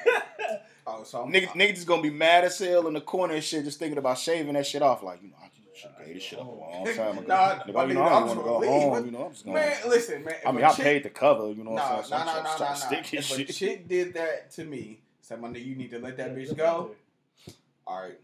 Oh, 0.87 1.03
so 1.03 1.21
I'm, 1.21 1.31
niggas, 1.31 1.49
niggas 1.49 1.75
just 1.75 1.87
gonna 1.87 2.01
be 2.01 2.09
mad 2.09 2.43
as 2.43 2.57
hell 2.57 2.87
in 2.87 2.95
the 2.95 3.01
corner 3.01 3.35
and 3.35 3.43
shit, 3.43 3.63
just 3.63 3.77
thinking 3.77 3.99
about 3.99 4.17
shaving 4.17 4.53
that 4.53 4.65
shit 4.65 4.81
off. 4.81 5.03
Like, 5.03 5.21
you 5.21 5.29
know, 5.29 5.35
I 5.39 5.47
should 5.81 5.91
have 5.97 6.05
gave 6.05 6.13
this 6.15 6.23
shit 6.23 6.39
up 6.39 6.45
a 6.47 6.49
long 6.49 6.85
time 6.85 7.17
ago. 7.17 7.27
Nah, 7.27 7.59
Nigga, 7.59 7.73
my 7.73 7.83
you 7.83 7.89
nigga, 7.89 7.93
know, 7.95 8.01
I 8.03 8.13
I'm 8.13 8.27
don't 8.27 8.27
want 8.27 8.39
to 8.39 8.43
gonna 8.45 8.45
go 8.45 8.59
leave. 8.59 8.69
home. 8.93 9.05
You 9.05 9.11
know, 9.11 9.25
I'm 9.25 9.31
just 9.31 9.45
going. 9.45 9.55
Man, 9.55 9.77
listen, 9.87 10.23
man. 10.23 10.35
I 10.45 10.51
mean, 10.51 10.63
a 10.63 10.67
I 10.67 10.71
chick- 10.73 10.83
paid 10.83 11.03
the 11.03 11.09
cover. 11.09 11.49
You 11.51 11.63
know 11.63 11.71
what 11.71 11.81
I'm 11.83 12.03
saying? 12.03 12.09
nah, 12.11 12.25
nah, 12.25 12.37
I'm 12.37 12.43
nah, 12.43 12.49
nah, 12.51 12.55
to 12.57 12.63
nah. 12.63 12.73
stick 12.73 13.05
his 13.05 13.31
a 13.31 13.35
shit. 13.35 13.49
chick 13.49 13.87
did 13.87 14.13
that 14.13 14.51
to 14.51 14.63
me, 14.65 15.01
said, 15.21 15.41
my 15.41 15.47
nigga, 15.49 15.65
you 15.65 15.75
need 15.75 15.91
to 15.91 15.99
let 15.99 16.17
that 16.17 16.35
bitch 16.35 16.55
go. 16.55 16.91
All 17.87 18.01
right, 18.03 18.19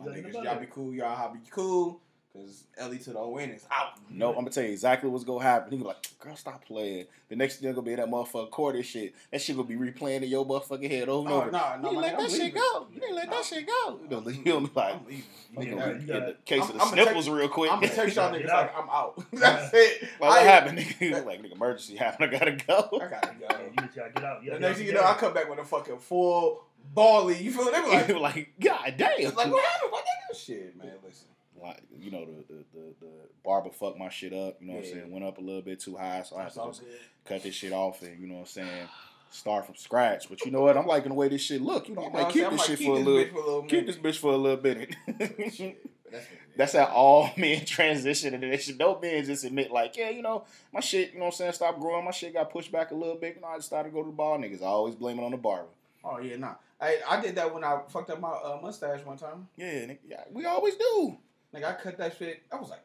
my 0.00 0.06
niggas, 0.06 0.32
y'all 0.42 0.58
be 0.58 0.66
cool. 0.66 0.94
Y'all 0.94 1.14
how 1.14 1.28
be 1.32 1.40
cool. 1.50 2.00
Cause 2.34 2.64
Ellie 2.78 2.98
to 3.00 3.10
the 3.12 3.26
win 3.28 3.50
is 3.50 3.66
out. 3.70 3.92
No, 4.08 4.30
I'm 4.30 4.36
gonna 4.36 4.50
tell 4.50 4.64
you 4.64 4.70
exactly 4.70 5.10
what's 5.10 5.22
gonna 5.24 5.44
happen. 5.44 5.70
He 5.70 5.76
gonna 5.76 5.90
be 5.90 5.94
like, 5.94 6.18
girl, 6.18 6.34
stop 6.34 6.64
playing. 6.64 7.04
The 7.28 7.36
next 7.36 7.56
thing 7.58 7.70
gonna 7.74 7.82
be 7.82 7.94
that 7.94 8.08
motherfucker 8.08 8.48
quarter 8.50 8.82
shit. 8.82 9.14
That 9.30 9.42
shit 9.42 9.54
gonna 9.54 9.68
be 9.68 9.74
replaying 9.76 10.22
in 10.22 10.30
your 10.30 10.46
motherfucking 10.46 10.90
head 10.90 11.10
over 11.10 11.28
and 11.28 11.34
Oh, 11.36 11.40
over. 11.42 11.50
nah, 11.50 11.76
you 11.76 11.82
nah, 11.82 11.88
didn't 11.90 12.00
let 12.00 12.18
that 12.18 12.30
shit 12.30 12.54
go. 12.54 12.86
You 12.94 13.00
didn't 13.00 13.16
let 13.16 13.30
that 13.30 13.44
shit 13.44 13.66
go. 13.66 14.00
You 14.02 14.08
know, 14.08 14.28
you'll 14.30 14.60
be 14.62 14.70
like, 14.74 14.94
I'm 14.94 15.06
leaving. 15.06 15.24
nigga, 15.54 15.64
You 15.64 15.70
gonna 15.76 15.92
gotta- 15.92 15.98
get 16.06 16.26
the 16.26 16.36
case 16.46 16.60
I'm- 16.62 16.70
of 16.70 16.76
the 16.76 16.82
I'm 16.82 16.88
gonna 16.90 17.02
sniffles 17.02 17.28
real 17.28 17.48
quick. 17.50 17.70
I'm 17.70 17.80
gonna 17.80 17.92
text 17.92 18.16
y'all 18.16 18.32
Get 18.32 18.46
niggas 18.46 18.48
like 18.48 18.78
I'm 18.78 18.88
out. 18.88 19.24
That's 19.34 19.74
it. 19.74 20.02
Like 20.02 20.20
what 20.20 20.38
I- 20.38 20.42
happened, 20.42 20.78
nigga? 20.78 21.26
like 21.26 21.42
nigga, 21.42 21.52
emergency 21.52 21.96
happened. 21.96 22.34
I 22.34 22.38
gotta 22.38 22.52
go. 22.52 22.98
I 22.98 23.08
gotta 23.08 23.34
go. 23.38 23.56
you 23.76 23.76
just 23.82 23.94
gotta 23.94 24.10
get 24.10 24.24
out. 24.24 24.42
You 24.42 24.52
The 24.52 24.58
next 24.58 24.78
thing 24.78 24.86
you 24.86 24.94
know, 24.94 25.04
I 25.04 25.12
come 25.14 25.34
back 25.34 25.50
with 25.50 25.58
a 25.58 25.64
fucking 25.66 25.98
full 25.98 26.64
bally. 26.94 27.42
You 27.42 27.50
feel? 27.52 27.70
They 27.70 27.78
were 27.80 27.88
like, 27.88 28.08
like, 28.08 28.20
like, 28.36 28.52
god 28.58 28.94
damn. 28.96 29.10
it's 29.18 29.36
like 29.36 29.52
what 29.52 29.62
happened? 29.62 29.92
What 29.92 30.04
that 30.30 30.36
shit, 30.38 30.74
man? 30.78 30.92
Listen. 31.04 31.26
Like, 31.62 31.82
you 31.98 32.10
know, 32.10 32.24
the, 32.24 32.54
the, 32.54 32.64
the, 32.74 32.94
the 33.00 33.10
barber 33.44 33.70
fucked 33.70 33.98
my 33.98 34.08
shit 34.08 34.32
up. 34.32 34.56
You 34.60 34.68
know 34.68 34.74
what 34.74 34.84
I'm 34.84 34.90
saying? 34.90 35.10
Went 35.10 35.24
up 35.24 35.38
a 35.38 35.40
little 35.40 35.62
bit 35.62 35.80
too 35.80 35.96
high, 35.96 36.22
so 36.22 36.36
I 36.36 36.44
had 36.44 36.52
to 36.52 36.64
just 36.66 36.80
good. 36.80 36.90
cut 37.24 37.42
this 37.42 37.54
shit 37.54 37.72
off 37.72 38.02
and 38.02 38.20
you 38.20 38.26
know 38.26 38.34
what 38.34 38.40
I'm 38.40 38.46
saying. 38.46 38.88
Start 39.30 39.64
from 39.64 39.76
scratch, 39.76 40.28
but 40.28 40.44
you 40.44 40.50
know 40.50 40.60
what? 40.60 40.76
I'm 40.76 40.86
liking 40.86 41.08
the 41.08 41.14
way 41.14 41.28
this 41.28 41.40
shit 41.40 41.62
look. 41.62 41.88
You 41.88 41.94
know, 41.94 42.04
I'm 42.04 42.12
like 42.12 42.24
what 42.24 42.34
keep 42.34 42.50
this 42.50 42.66
shit 42.66 42.80
for 42.80 42.96
a 42.96 42.98
little, 42.98 43.62
keep 43.62 43.86
this 43.86 43.96
bitch 43.96 44.18
for 44.18 44.32
a 44.32 44.36
little 44.36 44.58
keep 44.58 44.62
this 44.62 44.68
minute. 44.68 44.96
bitch 44.96 44.98
for 44.98 45.12
a 45.14 45.36
little 45.36 45.62
minute. 45.62 45.76
That's 46.56 46.74
how 46.74 46.84
all 46.86 47.30
men 47.36 47.64
transition 47.64 48.34
and 48.34 48.42
they 48.42 48.56
should 48.58 48.78
no 48.78 48.98
men 49.00 49.24
just 49.24 49.44
admit 49.44 49.70
like, 49.70 49.96
yeah, 49.96 50.10
you 50.10 50.22
know, 50.22 50.44
my 50.72 50.80
shit, 50.80 51.12
you 51.12 51.18
know 51.18 51.26
what 51.26 51.34
I'm 51.34 51.36
saying, 51.36 51.52
stopped 51.52 51.80
growing, 51.80 52.04
my 52.04 52.10
shit 52.10 52.34
got 52.34 52.50
pushed 52.50 52.70
back 52.70 52.90
a 52.90 52.94
little 52.94 53.16
bit, 53.16 53.36
you 53.36 53.40
know, 53.42 53.48
I 53.48 53.56
just 53.56 53.68
started 53.68 53.90
to 53.90 53.94
go 53.94 54.02
to 54.02 54.10
the 54.10 54.16
bar. 54.16 54.38
Niggas 54.38 54.62
I 54.62 54.66
always 54.66 54.94
blame 54.94 55.18
it 55.18 55.24
on 55.24 55.30
the 55.30 55.36
barber. 55.36 55.68
Oh 56.04 56.18
yeah, 56.18 56.36
nah. 56.36 56.54
I 56.80 56.98
I 57.08 57.20
did 57.20 57.36
that 57.36 57.52
when 57.54 57.64
I 57.64 57.80
fucked 57.88 58.10
up 58.10 58.20
my 58.20 58.28
uh, 58.28 58.58
mustache 58.60 59.04
one 59.04 59.16
time. 59.16 59.48
Yeah, 59.56 59.92
yeah, 60.06 60.24
we 60.32 60.44
always 60.44 60.74
do. 60.74 61.16
Nigga, 61.54 61.64
I 61.64 61.72
cut 61.74 61.98
that 61.98 62.16
shit. 62.16 62.42
I 62.52 62.56
was 62.56 62.70
like, 62.70 62.82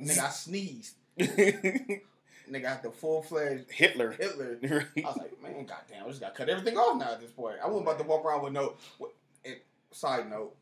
nigga, 0.00 0.24
I 0.24 0.30
sneezed. 0.30 0.96
Nigga, 1.18 2.66
I 2.66 2.70
had 2.70 2.82
the 2.82 2.90
full 2.90 3.22
fledged 3.22 3.70
Hitler. 3.70 4.12
Hitler. 4.12 4.58
I 4.96 5.00
was 5.00 5.16
like, 5.16 5.42
man, 5.42 5.66
goddamn, 5.66 6.04
I 6.04 6.08
just 6.08 6.20
gotta 6.20 6.34
cut 6.34 6.48
everything 6.48 6.76
off 6.76 6.98
now 6.98 7.12
at 7.12 7.20
this 7.20 7.30
point. 7.30 7.56
I 7.62 7.66
wasn't 7.66 7.84
about 7.86 7.98
to 7.98 8.04
walk 8.04 8.24
around 8.24 8.42
with 8.42 8.52
no. 8.52 8.74
With, 8.98 9.12
and 9.44 9.56
side 9.92 10.28
note, 10.28 10.54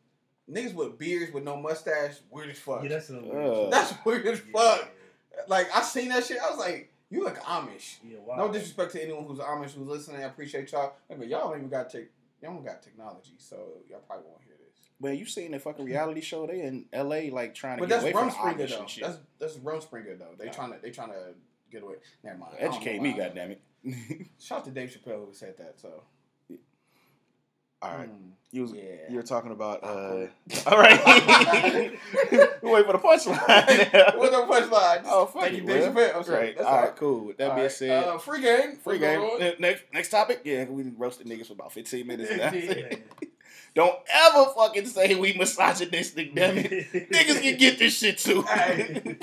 niggas 0.50 0.74
with 0.74 0.98
beards 0.98 1.32
with 1.32 1.44
no 1.44 1.56
mustache, 1.56 2.16
weird 2.30 2.50
as 2.50 2.58
fuck. 2.58 2.82
Yeah, 2.82 2.88
that's 2.90 3.10
a 3.10 3.18
Uh. 3.18 3.70
That's 3.70 3.94
weird 4.04 4.26
as 4.26 4.40
fuck. 4.40 4.88
Like 5.48 5.74
I 5.74 5.82
seen 5.82 6.08
that 6.10 6.24
shit, 6.24 6.38
I 6.38 6.50
was 6.50 6.58
like, 6.58 6.92
You 7.10 7.24
look 7.24 7.38
Amish. 7.38 7.96
Yeah, 8.04 8.18
wow. 8.24 8.36
No 8.36 8.52
disrespect 8.52 8.92
to 8.92 9.02
anyone 9.02 9.24
who's 9.24 9.38
Amish 9.38 9.72
who's 9.72 9.88
listening. 9.88 10.22
I 10.22 10.26
appreciate 10.26 10.70
y'all. 10.72 10.94
Hey, 11.08 11.14
But 11.16 11.28
y'all 11.28 11.48
don't 11.48 11.58
even 11.58 11.68
got 11.70 11.90
tech. 11.90 12.04
Y'all 12.42 12.54
don't 12.54 12.64
got 12.64 12.82
technology, 12.82 13.34
so 13.38 13.56
y'all 13.88 14.00
probably 14.06 14.26
won't 14.26 14.42
hear 14.44 14.49
this. 15.00 15.08
Man, 15.10 15.16
you 15.18 15.26
seen 15.26 15.52
the 15.52 15.58
fucking 15.58 15.84
reality 15.84 16.20
show? 16.20 16.46
They 16.46 16.60
in 16.62 16.86
L.A. 16.92 17.30
like 17.30 17.54
trying 17.54 17.78
to 17.78 17.80
But 17.82 17.88
get 17.88 18.02
away 18.02 18.12
from 18.12 18.28
the 18.28 18.32
Rumspringa 18.34 18.56
Amish 18.66 18.68
though. 18.70 18.80
and 18.80 18.90
shit. 18.90 19.04
That's 19.04 19.18
that's 19.38 19.56
Rumspringa 19.56 20.18
though. 20.18 20.34
They 20.38 20.46
Nah. 20.46 20.52
trying 20.52 20.72
to 20.72 20.78
they 20.82 20.90
trying 20.90 21.10
to 21.10 21.34
get 21.70 21.82
away. 21.82 21.94
Never 22.22 22.38
mind. 22.38 22.52
I 22.58 22.62
don't 22.64 22.74
Educate 22.74 22.96
know 22.96 23.02
me, 23.02 23.12
why. 23.12 23.18
goddammit. 23.20 24.26
Shout 24.40 24.58
out 24.58 24.64
to 24.66 24.70
Dave 24.70 24.90
Chappelle 24.90 25.26
who 25.26 25.32
said 25.32 25.54
that. 25.58 25.80
So 25.80 26.02
All 27.82 27.96
right, 27.96 28.10
Mm, 28.10 28.32
you 28.50 28.60
was 28.62 28.72
yeah. 28.74 28.82
you 29.08 29.16
were 29.16 29.22
talking 29.22 29.52
about. 29.52 29.82
Uh, 29.82 30.26
all 30.66 30.76
right, 30.78 31.00
we 32.62 32.70
wait 32.70 32.84
for 32.84 32.92
the 32.92 32.98
punchline. 32.98 34.16
What's 34.18 34.36
the 34.36 34.42
punchline? 34.46 35.02
Oh, 35.06 35.24
fuck 35.24 35.42
Thank 35.44 35.54
you, 35.56 35.60
Dave 35.62 35.94
man. 35.94 36.10
Chappelle. 36.10 36.16
I'm 36.16 36.24
sorry. 36.24 36.38
Right. 36.38 36.56
That's 36.58 36.68
all 36.68 36.74
all 36.74 36.82
right, 36.82 36.96
cool. 36.96 37.24
With 37.24 37.38
that 37.38 37.48
All 37.50 37.54
being 37.56 37.62
right, 37.64 37.72
said, 37.72 38.04
uh, 38.04 38.18
free 38.18 38.42
game. 38.42 38.76
free 38.76 38.98
What's 38.98 39.16
going 39.16 39.38
game. 39.40 39.54
Next 39.60 39.84
next 39.94 40.10
topic. 40.10 40.42
Yeah, 40.44 40.64
we 40.64 40.82
roasted 40.98 41.26
niggas 41.26 41.46
for 41.46 41.54
about 41.54 41.72
fifteen 41.72 42.06
minutes 42.06 42.30
now. 42.36 42.50
Yeah. 43.74 43.82
Don't 43.82 43.98
ever 44.12 44.50
fucking 44.56 44.86
say 44.86 45.14
we 45.14 45.32
misogynistic, 45.34 46.34
damn 46.34 46.58
it. 46.58 46.70
Niggas 47.10 47.42
can 47.42 47.58
get 47.58 47.78
this 47.78 47.98
shit 47.98 48.18
too. 48.18 48.42
Hey. 48.42 49.16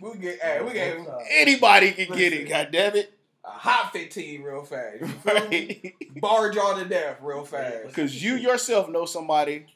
We, 0.00 0.10
we 0.10 0.18
get, 0.18 0.40
hey, 0.42 0.62
we 0.62 0.72
get 0.72 0.98
Anybody 1.30 1.92
can 1.92 2.08
get 2.16 2.32
it, 2.32 2.42
Listen. 2.42 2.48
god 2.48 2.68
damn 2.72 2.96
it. 2.96 3.12
a 3.44 3.50
hot 3.50 3.92
fit 3.92 4.10
team 4.10 4.42
real 4.42 4.64
fast. 4.64 5.00
You 5.00 5.06
feel 5.06 5.48
me? 5.48 5.80
Right. 5.84 5.94
Barge 6.20 6.56
y'all 6.56 6.76
to 6.78 6.84
death 6.84 7.18
real 7.22 7.44
fast. 7.44 7.86
Because 7.86 8.22
you 8.22 8.34
yourself 8.34 8.88
know 8.88 9.06
somebody 9.06 9.66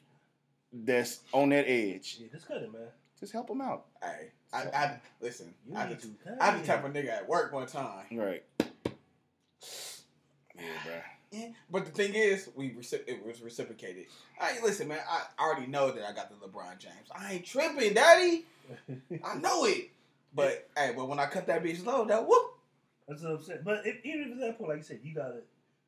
that's 0.73 1.21
on 1.31 1.49
that 1.49 1.67
edge. 1.69 2.17
Yeah, 2.19 2.27
just 2.31 2.47
cut 2.47 2.57
it, 2.57 2.71
man. 2.73 2.81
Just 3.19 3.31
help 3.31 3.47
them 3.47 3.61
out. 3.61 3.85
Hey, 4.03 4.31
I, 4.51 4.57
I 4.59 4.99
listen. 5.21 5.53
You 5.67 5.75
I 5.77 5.87
need 5.87 5.99
the, 5.99 6.07
to 6.07 6.43
I 6.43 6.51
the 6.51 6.63
it. 6.63 6.65
type 6.65 6.83
of 6.83 6.91
nigga 6.91 7.09
at 7.09 7.29
work 7.29 7.53
one 7.53 7.65
time. 7.65 8.03
Right. 8.11 8.43
Yeah, 8.59 8.65
bro. 10.85 10.93
Yeah, 11.35 11.47
but 11.69 11.85
the 11.85 11.91
thing 11.91 12.13
is, 12.13 12.49
we 12.55 12.69
recip- 12.71 13.07
it 13.07 13.25
was 13.25 13.41
reciprocated. 13.41 14.05
Hey, 14.39 14.57
listen, 14.63 14.87
man. 14.87 14.99
I 15.09 15.23
already 15.43 15.67
know 15.67 15.91
that 15.91 16.03
I 16.07 16.13
got 16.13 16.29
the 16.29 16.35
LeBron 16.47 16.77
James. 16.79 17.09
I 17.13 17.33
ain't 17.33 17.45
tripping, 17.45 17.93
daddy. 17.93 18.45
I 19.23 19.35
know 19.35 19.65
it. 19.65 19.89
But 20.33 20.69
hey, 20.77 20.93
but 20.95 21.07
when 21.07 21.19
I 21.19 21.25
cut 21.25 21.47
that 21.47 21.63
bitch 21.63 21.85
low, 21.85 22.05
that 22.05 22.25
whoop. 22.27 22.53
That's 23.07 23.21
what 23.23 23.31
I'm 23.33 23.43
saying. 23.43 23.59
But 23.63 23.85
if, 23.85 23.97
even 24.05 24.21
if 24.23 24.27
it's 24.31 24.39
that 24.41 24.57
point, 24.57 24.69
like 24.69 24.77
you 24.79 24.83
said, 24.83 24.99
you 25.03 25.13
gotta, 25.13 25.41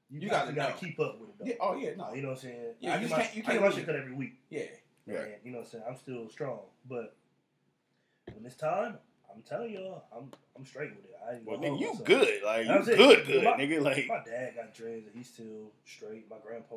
you, 0.10 0.22
You 0.22 0.30
gotta, 0.30 0.54
gotta 0.54 0.72
gotta 0.74 0.86
keep 0.86 1.00
up 1.00 1.20
with 1.20 1.30
it. 1.30 1.36
Though. 1.40 1.46
Yeah, 1.46 1.54
oh 1.60 1.76
yeah, 1.76 1.90
no, 1.98 2.14
You 2.14 2.22
know 2.22 2.30
what 2.30 2.38
I'm 2.38 2.42
saying? 2.44 2.66
Yeah, 2.80 2.92
I 2.92 2.96
you 2.96 3.02
just 3.02 3.12
my, 3.12 3.22
can't- 3.24 3.36
you 3.36 3.42
I 3.44 3.46
can't 3.46 3.62
get 3.64 3.76
my 3.76 3.82
cut 3.84 3.96
every 3.96 4.14
week. 4.14 4.34
yeah. 4.50 4.62
Right. 5.08 5.18
And, 5.20 5.32
you 5.46 5.52
know 5.52 5.60
what 5.60 5.66
I'm 5.68 5.72
saying? 5.72 5.84
I'm 5.90 5.96
still 5.96 6.30
strong, 6.30 6.60
but 6.90 7.16
when 8.34 8.46
it's 8.46 8.56
time, 8.56 8.98
I'm 9.34 9.42
telling 9.44 9.72
y'all, 9.74 10.04
I'm 10.16 10.32
I'm 10.58 10.66
straight 10.66 10.90
with 10.96 11.06
it. 11.06 11.16
I 11.30 11.36
ain't 11.36 11.46
Well, 11.46 11.58
gonna 11.58 11.70
nigga, 11.70 11.80
you 11.80 11.88
myself. 11.88 12.06
good. 12.06 12.44
Like, 12.44 12.66
you 12.66 12.72
I'm 12.72 12.84
good, 12.84 13.28
good, 13.28 13.44
my- 13.44 13.52
nigga. 13.52 13.82
Like, 13.82 14.08
My 14.08 14.22
dad 14.26 14.54
got 14.56 14.74
dreads 14.74 15.06
and 15.08 15.16
he's 15.16 15.28
still 15.28 15.72
straight. 15.86 16.30
My 16.30 16.38
grandpa, 16.46 16.76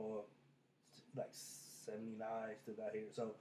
like 1.16 1.28
79, 1.32 2.26
still 2.62 2.74
got 2.74 2.92
hair. 2.92 3.02
So 3.12 3.32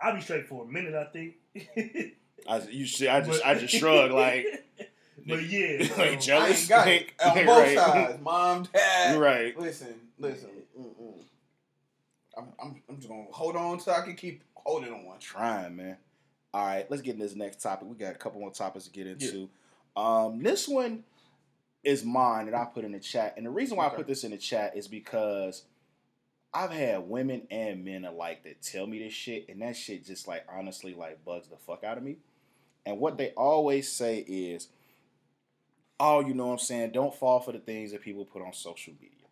I'll 0.00 0.14
be 0.14 0.20
straight 0.20 0.46
for 0.46 0.64
a 0.64 0.66
minute, 0.66 0.94
I 0.94 1.04
think. 1.04 1.34
I, 2.48 2.58
you 2.70 2.86
see, 2.86 3.08
I 3.08 3.20
just, 3.20 3.42
But- 3.42 3.48
I 3.48 3.54
just 3.58 3.74
shrug, 3.74 4.10
like, 4.10 4.46
but 5.26 5.42
yeah, 5.44 5.86
so- 5.86 5.96
like 5.98 6.12
I 6.12 6.16
jealous. 6.16 6.60
ain't 6.60 6.68
got 6.68 6.86
Like, 6.86 7.14
on 7.24 7.46
both 7.46 7.58
right. 7.58 7.76
sides, 7.78 8.22
mom, 8.22 8.68
dad. 8.72 9.12
You're 9.14 9.22
right. 9.22 9.58
Listen, 9.58 9.94
listen. 10.18 10.48
Mm-mm. 10.78 11.22
I'm, 12.36 12.48
I'm, 12.60 12.82
I'm 12.88 12.96
just 12.96 13.08
gonna 13.08 13.26
hold 13.30 13.54
on 13.54 13.78
so 13.78 13.92
I 13.92 14.00
can 14.00 14.16
keep 14.16 14.42
holding 14.54 14.92
on. 14.92 15.18
Trying, 15.20 15.76
man. 15.76 15.96
All 16.54 16.64
right, 16.64 16.88
let's 16.88 17.02
get 17.02 17.14
into 17.14 17.24
this 17.26 17.34
next 17.34 17.60
topic. 17.60 17.88
We 17.88 17.96
got 17.96 18.14
a 18.14 18.18
couple 18.18 18.40
more 18.40 18.52
topics 18.52 18.84
to 18.84 18.92
get 18.92 19.08
into. 19.08 19.50
Um, 19.96 20.40
this 20.40 20.68
one 20.68 21.02
is 21.82 22.04
mine 22.04 22.46
that 22.46 22.54
I 22.54 22.64
put 22.64 22.84
in 22.84 22.92
the 22.92 23.00
chat, 23.00 23.34
and 23.36 23.44
the 23.44 23.50
reason 23.50 23.76
why 23.76 23.86
I 23.86 23.88
put 23.88 24.06
this 24.06 24.22
in 24.22 24.30
the 24.30 24.36
chat 24.36 24.76
is 24.76 24.86
because 24.86 25.64
I've 26.54 26.70
had 26.70 27.08
women 27.08 27.48
and 27.50 27.84
men 27.84 28.04
alike 28.04 28.44
that 28.44 28.62
tell 28.62 28.86
me 28.86 29.00
this 29.00 29.12
shit, 29.12 29.48
and 29.48 29.60
that 29.62 29.76
shit 29.76 30.06
just 30.06 30.28
like 30.28 30.46
honestly 30.48 30.94
like 30.94 31.24
bugs 31.24 31.48
the 31.48 31.56
fuck 31.56 31.82
out 31.82 31.98
of 31.98 32.04
me. 32.04 32.18
And 32.86 33.00
what 33.00 33.18
they 33.18 33.30
always 33.30 33.90
say 33.90 34.18
is, 34.18 34.68
"Oh, 35.98 36.20
you 36.20 36.34
know 36.34 36.46
what 36.46 36.52
I'm 36.52 36.58
saying? 36.60 36.92
Don't 36.92 37.16
fall 37.16 37.40
for 37.40 37.50
the 37.50 37.58
things 37.58 37.90
that 37.90 38.00
people 38.00 38.24
put 38.24 38.42
on 38.42 38.52
social 38.52 38.92
media. 39.00 39.26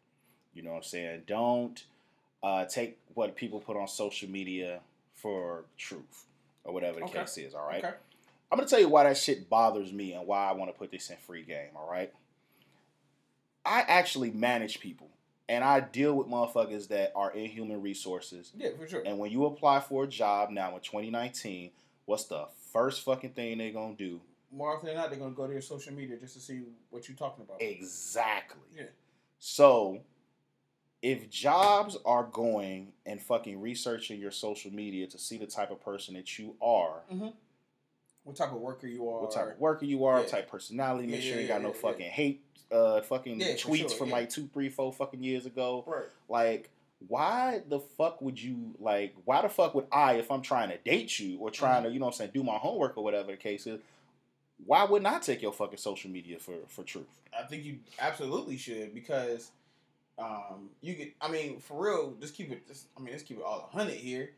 You 0.54 0.62
know 0.62 0.70
what 0.70 0.78
I'm 0.78 0.82
saying? 0.82 1.22
Don't 1.28 1.84
uh, 2.42 2.64
take 2.64 2.98
what 3.14 3.36
people 3.36 3.60
put 3.60 3.76
on 3.76 3.86
social 3.86 4.28
media 4.28 4.80
for 5.14 5.66
truth 5.78 6.26
or 6.64 6.72
whatever 6.72 7.00
the 7.00 7.04
Okay. 7.06 7.20
case 7.20 7.38
is. 7.38 7.54
All 7.54 7.66
right." 7.66 7.84
Okay. 7.84 7.94
I'm 8.50 8.58
gonna 8.58 8.68
tell 8.68 8.80
you 8.80 8.88
why 8.88 9.04
that 9.04 9.16
shit 9.16 9.48
bothers 9.48 9.92
me 9.92 10.12
and 10.12 10.26
why 10.26 10.48
I 10.48 10.52
want 10.52 10.70
to 10.72 10.78
put 10.78 10.90
this 10.90 11.08
in 11.10 11.16
free 11.16 11.42
game. 11.42 11.70
All 11.76 11.88
right. 11.90 12.12
I 13.64 13.80
actually 13.82 14.30
manage 14.30 14.80
people, 14.80 15.08
and 15.48 15.62
I 15.64 15.80
deal 15.80 16.14
with 16.14 16.26
motherfuckers 16.26 16.88
that 16.88 17.12
are 17.14 17.30
in 17.30 17.46
human 17.48 17.80
resources. 17.80 18.52
Yeah, 18.56 18.70
for 18.76 18.86
sure. 18.88 19.02
And 19.06 19.18
when 19.18 19.30
you 19.30 19.46
apply 19.46 19.80
for 19.80 20.04
a 20.04 20.08
job 20.08 20.50
now 20.50 20.74
in 20.74 20.80
2019, 20.82 21.70
what's 22.04 22.24
the 22.24 22.46
first 22.72 23.02
fucking 23.02 23.30
thing 23.34 23.58
they're 23.58 23.70
gonna 23.72 23.94
do? 23.94 24.20
More 24.50 24.74
often 24.74 24.88
than 24.88 24.96
not, 24.96 25.10
they're 25.10 25.18
gonna 25.18 25.34
go 25.34 25.46
to 25.46 25.52
your 25.52 25.62
social 25.62 25.94
media 25.94 26.16
just 26.18 26.34
to 26.34 26.40
see 26.40 26.62
what 26.90 27.08
you're 27.08 27.16
talking 27.16 27.44
about. 27.44 27.62
Exactly. 27.62 28.60
Yeah. 28.76 28.86
So, 29.38 30.00
if 31.02 31.28
jobs 31.28 31.96
are 32.04 32.24
going 32.24 32.92
and 33.04 33.20
fucking 33.20 33.60
researching 33.60 34.20
your 34.20 34.30
social 34.30 34.72
media 34.72 35.06
to 35.08 35.18
see 35.18 35.36
the 35.36 35.46
type 35.46 35.70
of 35.70 35.80
person 35.84 36.14
that 36.14 36.38
you 36.38 36.54
are, 36.62 37.02
What 38.24 38.36
type 38.36 38.52
of 38.52 38.60
worker 38.60 38.86
you 38.86 39.08
are? 39.08 39.20
what 39.22 39.32
type 39.32 39.52
of 39.54 39.58
worker 39.58 39.84
you 39.84 40.04
are, 40.04 40.20
Yeah. 40.20 40.26
type 40.26 40.44
of 40.44 40.50
personality. 40.50 41.08
Make 41.08 41.22
Yeah, 41.24 41.30
sure 41.30 41.40
you 41.40 41.42
yeah, 41.42 41.48
got 41.48 41.62
no 41.62 41.68
yeah, 41.68 41.74
yeah. 41.74 41.80
fucking 41.80 42.10
hate, 42.10 42.44
uh, 42.70 43.00
fucking 43.02 43.40
Yeah, 43.40 43.54
tweets 43.54 43.76
sure, 43.78 43.88
from 43.90 44.08
yeah. 44.10 44.14
like 44.14 44.30
two, 44.30 44.46
three, 44.54 44.68
four 44.68 44.92
fucking 44.92 45.22
years 45.22 45.44
ago. 45.44 45.82
Right. 45.86 46.04
Like, 46.28 46.70
why 47.08 47.62
the 47.68 47.80
fuck 47.80 48.22
would 48.22 48.40
you 48.40 48.74
like? 48.78 49.12
Why 49.24 49.42
the 49.42 49.48
fuck 49.48 49.74
would 49.74 49.88
I, 49.90 50.14
if 50.14 50.30
I'm 50.30 50.40
trying 50.42 50.68
to 50.68 50.78
date 50.78 51.18
you 51.18 51.36
or 51.38 51.50
trying 51.50 51.78
Mm-hmm. 51.82 51.86
to, 51.86 51.92
you 51.94 51.98
know, 51.98 52.06
what 52.06 52.12
I'm 52.14 52.18
saying, 52.18 52.30
do 52.32 52.44
my 52.44 52.58
homework 52.58 52.96
or 52.96 53.02
whatever 53.02 53.32
the 53.32 53.36
case 53.36 53.66
is? 53.66 53.80
Why 54.64 54.84
wouldn't 54.84 55.12
I 55.12 55.18
take 55.18 55.42
your 55.42 55.52
fucking 55.52 55.78
social 55.78 56.08
media 56.12 56.38
for 56.38 56.54
for 56.68 56.84
truth? 56.84 57.08
I 57.36 57.42
think 57.42 57.64
you 57.64 57.80
absolutely 57.98 58.56
should 58.56 58.94
because 58.94 59.50
um, 60.22 60.70
you 60.80 60.94
get. 60.94 61.14
I 61.20 61.28
mean, 61.28 61.58
for 61.58 61.84
real, 61.84 62.14
just 62.20 62.34
keep 62.34 62.50
it. 62.52 62.66
Just, 62.66 62.86
I 62.96 63.00
mean, 63.00 63.12
let's 63.12 63.22
keep 63.22 63.38
it 63.38 63.44
all 63.44 63.68
a 63.72 63.76
hundred 63.76 63.96
here. 63.96 64.30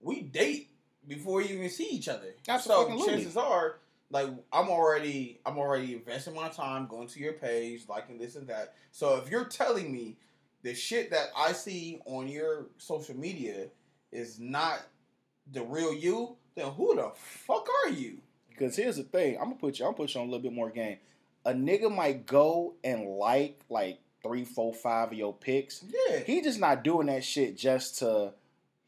We 0.00 0.22
date 0.22 0.70
before 1.06 1.42
you 1.42 1.56
even 1.56 1.70
see 1.70 1.88
each 1.88 2.08
other. 2.08 2.34
So 2.46 2.52
Absolutely. 2.52 3.06
chances 3.06 3.36
are, 3.36 3.76
like, 4.10 4.28
I'm 4.52 4.68
already, 4.68 5.40
I'm 5.46 5.58
already 5.58 5.94
investing 5.94 6.34
my 6.34 6.48
time 6.48 6.86
going 6.86 7.08
to 7.08 7.20
your 7.20 7.34
page, 7.34 7.82
liking 7.88 8.18
this 8.18 8.36
and 8.36 8.48
that. 8.48 8.74
So 8.90 9.16
if 9.16 9.30
you're 9.30 9.44
telling 9.44 9.92
me 9.92 10.16
the 10.62 10.74
shit 10.74 11.10
that 11.10 11.28
I 11.36 11.52
see 11.52 12.00
on 12.06 12.28
your 12.28 12.66
social 12.78 13.16
media 13.16 13.66
is 14.10 14.38
not 14.38 14.80
the 15.50 15.62
real 15.62 15.92
you, 15.94 16.36
then 16.54 16.66
who 16.72 16.94
the 16.94 17.10
fuck 17.14 17.66
are 17.84 17.90
you? 17.90 18.18
Because 18.48 18.76
here's 18.76 18.96
the 18.96 19.02
thing, 19.02 19.36
I'm 19.38 19.44
gonna 19.44 19.56
put 19.56 19.78
you, 19.78 19.86
I'm 19.86 19.92
gonna 19.92 20.04
put 20.04 20.14
you 20.14 20.20
on 20.20 20.28
a 20.28 20.30
little 20.30 20.42
bit 20.42 20.52
more 20.52 20.70
game. 20.70 20.98
A 21.44 21.52
nigga 21.52 21.92
might 21.92 22.26
go 22.26 22.74
and 22.84 23.06
like 23.06 23.58
like 23.68 23.98
three, 24.22 24.44
four, 24.44 24.72
five 24.72 25.08
of 25.12 25.18
your 25.18 25.34
pics. 25.34 25.84
Yeah. 26.08 26.18
He 26.20 26.40
just 26.42 26.60
not 26.60 26.84
doing 26.84 27.08
that 27.08 27.24
shit 27.24 27.56
just 27.56 27.98
to 27.98 28.32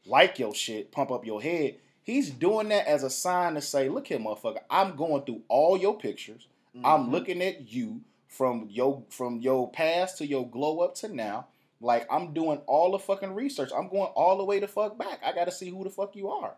like 0.05 0.39
your 0.39 0.53
shit, 0.55 0.91
pump 0.91 1.11
up 1.11 1.25
your 1.25 1.41
head. 1.41 1.75
He's 2.03 2.29
doing 2.29 2.69
that 2.69 2.87
as 2.87 3.03
a 3.03 3.09
sign 3.09 3.55
to 3.55 3.61
say, 3.61 3.89
look 3.89 4.07
here, 4.07 4.19
motherfucker, 4.19 4.59
I'm 4.69 4.95
going 4.95 5.23
through 5.23 5.41
all 5.47 5.75
your 5.77 5.97
pictures. 5.97 6.47
I'm 6.83 7.07
Mhm. 7.07 7.11
looking 7.11 7.41
at 7.41 7.71
you 7.71 8.01
from 8.27 8.67
your 8.69 9.03
from 9.09 9.39
your 9.39 9.69
past 9.71 10.17
to 10.17 10.27
your 10.27 10.45
glow 10.45 10.79
up 10.81 10.93
to 10.95 11.07
now. 11.07 11.47
Like 11.79 12.05
I'm 12.11 12.33
doing 12.33 12.59
all 12.67 12.91
the 12.91 12.99
fucking 12.99 13.33
research. 13.33 13.71
I'm 13.75 13.87
going 13.87 14.11
all 14.13 14.37
the 14.37 14.43
way 14.43 14.59
the 14.59 14.67
fuck 14.67 14.97
back. 14.97 15.21
I 15.23 15.31
gotta 15.31 15.51
see 15.51 15.69
who 15.69 15.83
the 15.85 15.89
fuck 15.89 16.15
you 16.15 16.29
are. 16.29 16.55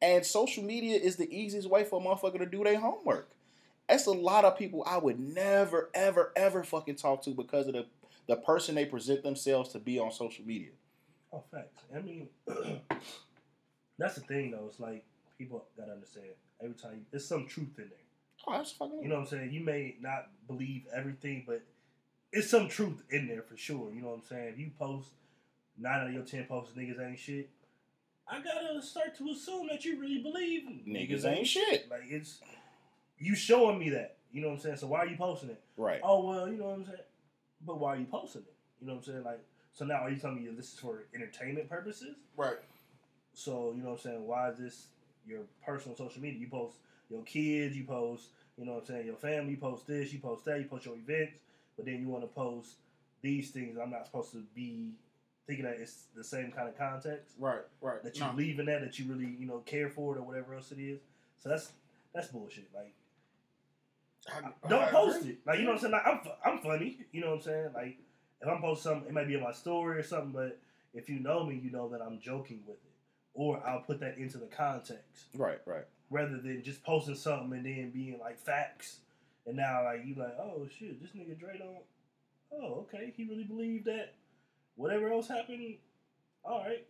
And 0.00 0.24
social 0.24 0.64
media 0.64 0.98
is 0.98 1.16
the 1.16 1.32
easiest 1.34 1.68
way 1.68 1.84
for 1.84 2.00
a 2.00 2.04
motherfucker 2.04 2.38
to 2.38 2.46
do 2.46 2.64
their 2.64 2.80
homework. 2.80 3.28
That's 3.88 4.06
a 4.06 4.12
lot 4.12 4.44
of 4.44 4.58
people 4.58 4.84
I 4.86 4.98
would 4.98 5.20
never, 5.20 5.90
ever, 5.94 6.32
ever 6.36 6.64
fucking 6.64 6.96
talk 6.96 7.22
to 7.24 7.30
because 7.30 7.66
of 7.66 7.74
the 7.74 7.86
the 8.26 8.36
person 8.36 8.74
they 8.74 8.86
present 8.86 9.22
themselves 9.22 9.70
to 9.72 9.78
be 9.78 9.98
on 9.98 10.10
social 10.10 10.46
media. 10.46 10.70
Oh, 11.32 11.44
facts. 11.50 11.82
I 11.94 12.00
mean, 12.00 12.28
that's 13.98 14.14
the 14.14 14.22
thing 14.22 14.52
though. 14.52 14.66
It's 14.68 14.80
like 14.80 15.04
people 15.36 15.66
gotta 15.76 15.92
understand. 15.92 16.28
Every 16.62 16.74
time 16.74 17.04
there's 17.10 17.26
some 17.26 17.46
truth 17.46 17.78
in 17.78 17.90
there. 17.90 17.98
Oh, 18.46 18.52
that's 18.52 18.72
fucking. 18.72 19.02
You 19.02 19.08
know 19.08 19.16
what 19.16 19.22
I'm 19.22 19.26
saying? 19.28 19.52
You 19.52 19.60
may 19.64 19.96
not 20.00 20.28
believe 20.46 20.84
everything, 20.94 21.44
but 21.46 21.62
it's 22.32 22.48
some 22.48 22.68
truth 22.68 23.02
in 23.10 23.28
there 23.28 23.42
for 23.42 23.56
sure. 23.56 23.92
You 23.92 24.00
know 24.00 24.08
what 24.08 24.16
I'm 24.16 24.22
saying? 24.28 24.48
If 24.54 24.58
you 24.58 24.70
post 24.78 25.08
nine 25.78 26.00
out 26.00 26.06
of 26.06 26.12
your 26.14 26.22
ten 26.22 26.44
posts, 26.44 26.74
niggas 26.76 27.06
ain't 27.06 27.18
shit. 27.18 27.50
I 28.26 28.40
gotta 28.40 28.80
start 28.80 29.16
to 29.18 29.30
assume 29.30 29.66
that 29.68 29.84
you 29.84 30.00
really 30.00 30.18
believe 30.18 30.62
Niggas 30.86 31.26
ain't 31.26 31.46
shit. 31.46 31.90
Like 31.90 32.04
it's 32.08 32.40
you 33.18 33.34
showing 33.34 33.78
me 33.78 33.90
that. 33.90 34.16
You 34.32 34.40
know 34.42 34.48
what 34.48 34.54
I'm 34.54 34.60
saying? 34.60 34.76
So 34.78 34.86
why 34.88 34.98
are 35.00 35.06
you 35.06 35.16
posting 35.16 35.50
it? 35.50 35.60
right. 35.76 36.00
Oh 36.02 36.26
well, 36.26 36.48
you 36.48 36.58
know 36.58 36.64
what 36.66 36.74
I'm 36.78 36.84
saying. 36.84 36.98
But 37.66 37.78
why 37.78 37.94
are 37.94 37.98
you 37.98 38.06
posting 38.06 38.42
it? 38.42 38.52
You 38.80 38.86
know 38.88 38.94
what 38.94 39.06
I'm 39.06 39.12
saying? 39.12 39.24
Like 39.24 39.40
so 39.72 39.84
now 39.84 39.96
are 39.96 40.10
you 40.10 40.16
telling 40.16 40.42
me 40.42 40.50
this 40.56 40.72
is 40.72 40.78
for 40.78 41.04
entertainment 41.14 41.68
purposes? 41.68 42.16
Right. 42.36 42.58
So 43.32 43.72
you 43.76 43.82
know 43.82 43.90
what 43.90 43.94
I'm 43.96 44.02
saying? 44.02 44.26
Why 44.26 44.50
is 44.50 44.58
this 44.58 44.86
your 45.26 45.40
personal 45.64 45.96
social 45.96 46.20
media? 46.22 46.40
You 46.40 46.48
post 46.48 46.76
your 47.10 47.22
kids, 47.22 47.76
you 47.76 47.84
post 47.84 48.28
You 48.58 48.66
know 48.66 48.72
what 48.74 48.80
I'm 48.82 48.86
saying? 48.86 49.06
Your 49.06 49.16
family 49.16 49.52
you 49.52 49.56
post 49.56 49.86
this, 49.86 50.12
you 50.12 50.18
post 50.18 50.44
that, 50.46 50.58
you 50.60 50.66
post 50.66 50.84
your 50.86 50.94
events, 50.96 51.34
but 51.76 51.86
then 51.86 52.00
you 52.00 52.08
want 52.08 52.22
to 52.24 52.28
post 52.28 52.76
these 53.22 53.50
things. 53.50 53.78
I'm 53.80 53.90
not 53.90 54.06
supposed 54.06 54.32
to 54.32 54.42
be 54.54 54.90
thinking 55.46 55.64
that 55.64 55.76
it's 55.80 56.04
the 56.16 56.24
same 56.24 56.50
kind 56.52 56.68
of 56.68 56.78
context 56.78 57.34
Right, 57.38 57.60
right. 57.82 58.02
that 58.02 58.16
you 58.16 58.24
No. 58.24 58.32
leave 58.34 58.58
in 58.58 58.66
that 58.66 58.80
that 58.80 58.98
you 58.98 59.06
really 59.12 59.36
you 59.38 59.46
know 59.46 59.58
care 59.58 59.88
for 59.90 60.14
it 60.16 60.18
or 60.18 60.22
whatever 60.22 60.54
else 60.54 60.72
it 60.72 60.78
is. 60.78 61.00
So 61.42 61.48
that's 61.48 61.72
that's 62.14 62.28
bullshit. 62.28 62.68
Like 62.74 62.94
I- 64.28 64.68
don't 64.68 64.82
I 64.82 64.90
post 64.90 65.18
agree. 65.20 65.30
it. 65.32 65.38
Like 65.46 65.58
you 65.58 65.64
know 65.64 65.70
what 65.72 65.76
I'm 65.76 65.80
saying. 65.80 65.92
Like 65.92 66.06
I'm 66.06 66.20
I'm 66.44 66.58
funny. 66.60 66.98
You 67.12 67.20
know 67.20 67.28
what 67.30 67.36
I'm 67.36 67.42
saying. 67.42 67.68
Like 67.74 67.98
if 68.40 68.48
I'm 68.48 68.60
posting 68.60 68.90
something, 68.92 69.08
it 69.08 69.14
might 69.14 69.28
be 69.28 69.34
in 69.34 69.42
my 69.42 69.52
story 69.52 69.98
or 69.98 70.02
something. 70.02 70.32
But 70.32 70.58
if 70.94 71.08
you 71.08 71.18
know 71.20 71.44
me, 71.44 71.60
you 71.62 71.70
know 71.70 71.88
that 71.90 72.00
I'm 72.00 72.20
joking 72.20 72.60
with 72.66 72.76
it, 72.76 72.92
or 73.34 73.62
I'll 73.66 73.80
put 73.80 74.00
that 74.00 74.16
into 74.18 74.38
the 74.38 74.46
context 74.46 75.26
Right, 75.34 75.58
right. 75.66 75.84
rather 76.10 76.38
than 76.38 76.62
just 76.62 76.82
posting 76.84 77.14
something 77.16 77.52
and 77.56 77.66
then 77.66 77.90
being 77.90 78.18
like 78.20 78.38
facts. 78.38 78.98
And 79.46 79.56
now 79.56 79.84
like 79.84 80.04
you 80.06 80.14
like 80.14 80.36
oh 80.38 80.66
shit, 80.78 81.00
this 81.02 81.10
nigga 81.12 81.38
Dre 81.38 81.58
don't. 81.58 81.82
Oh 82.52 82.86
okay, 82.88 83.12
he 83.16 83.24
really 83.24 83.44
believed 83.44 83.86
that. 83.86 84.14
Whatever 84.76 85.12
else 85.12 85.28
happened, 85.28 85.76
all 86.44 86.60
right. 86.64 86.84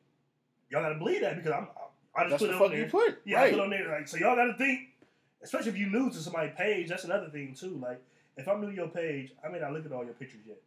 Y'all 0.70 0.83
gotta 0.83 0.94
believe 0.99 1.20
that 1.23 1.37
because 1.37 1.53
I'm. 1.53 1.68
I 2.16 2.29
just 2.29 2.31
That's 2.31 2.42
put 2.42 2.47
the 2.47 2.53
it 2.55 2.59
fuck 2.59 2.66
on 2.66 2.70
there. 2.70 2.81
you 2.85 2.90
put. 2.90 3.20
Yeah, 3.25 3.38
I 3.38 3.42
right. 3.42 3.53
put 3.53 3.61
on 3.61 3.70
there 3.70 3.88
like 3.88 4.07
so. 4.09 4.16
Y'all 4.18 4.37
got 4.37 4.44
to 4.44 4.55
think, 4.57 4.81
especially 5.45 5.71
if 5.71 5.79
you're 5.79 5.91
new 5.91 6.11
to 6.11 6.17
somebody's 6.17 6.55
page. 6.57 6.89
That's 6.89 7.05
another 7.05 7.29
thing 7.29 7.55
too. 7.55 7.79
Like 7.81 8.03
if 8.37 8.49
I'm 8.49 8.61
new 8.61 8.71
to 8.71 8.75
your 8.75 8.89
page, 8.89 9.33
I 9.45 9.49
may 9.49 9.61
not 9.61 9.73
look 9.73 9.87
at 9.87 9.93
all 9.93 10.05
your 10.05 10.15
pictures 10.15 10.41
yet. 10.47 10.59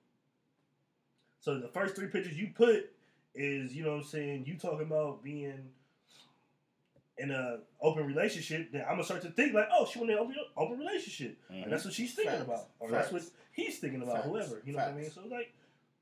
So 1.41 1.59
the 1.59 1.67
first 1.67 1.95
three 1.95 2.07
pictures 2.07 2.35
you 2.37 2.51
put 2.55 2.89
is 3.35 3.75
you 3.75 3.83
know 3.83 3.91
what 3.91 3.97
I'm 3.97 4.03
saying. 4.03 4.45
You 4.47 4.55
talking 4.57 4.81
about 4.87 5.23
being 5.23 5.69
in 7.17 7.31
a 7.31 7.59
open 7.81 8.05
relationship. 8.05 8.71
Then 8.71 8.81
I'm 8.83 8.91
gonna 8.93 9.03
start 9.03 9.21
to 9.23 9.29
think 9.29 9.53
like, 9.53 9.67
oh, 9.71 9.85
she 9.91 9.99
want 9.99 10.11
an 10.11 10.17
open 10.19 10.35
open 10.55 10.77
relationship, 10.79 11.37
Mhm. 11.51 11.63
and 11.63 11.71
that's 11.71 11.83
what 11.85 11.93
she's 11.93 12.13
thinking 12.13 12.33
Facts. 12.33 12.43
about, 12.45 12.69
or 12.79 12.91
that's 12.91 13.11
what 13.11 13.23
he's 13.51 13.79
thinking 13.79 14.01
about. 14.03 14.17
Facts. 14.17 14.27
Whoever 14.27 14.61
you 14.65 14.73
know 14.73 14.79
what 14.79 14.87
I 14.89 14.93
mean. 14.93 15.09
So 15.11 15.21
like, 15.27 15.53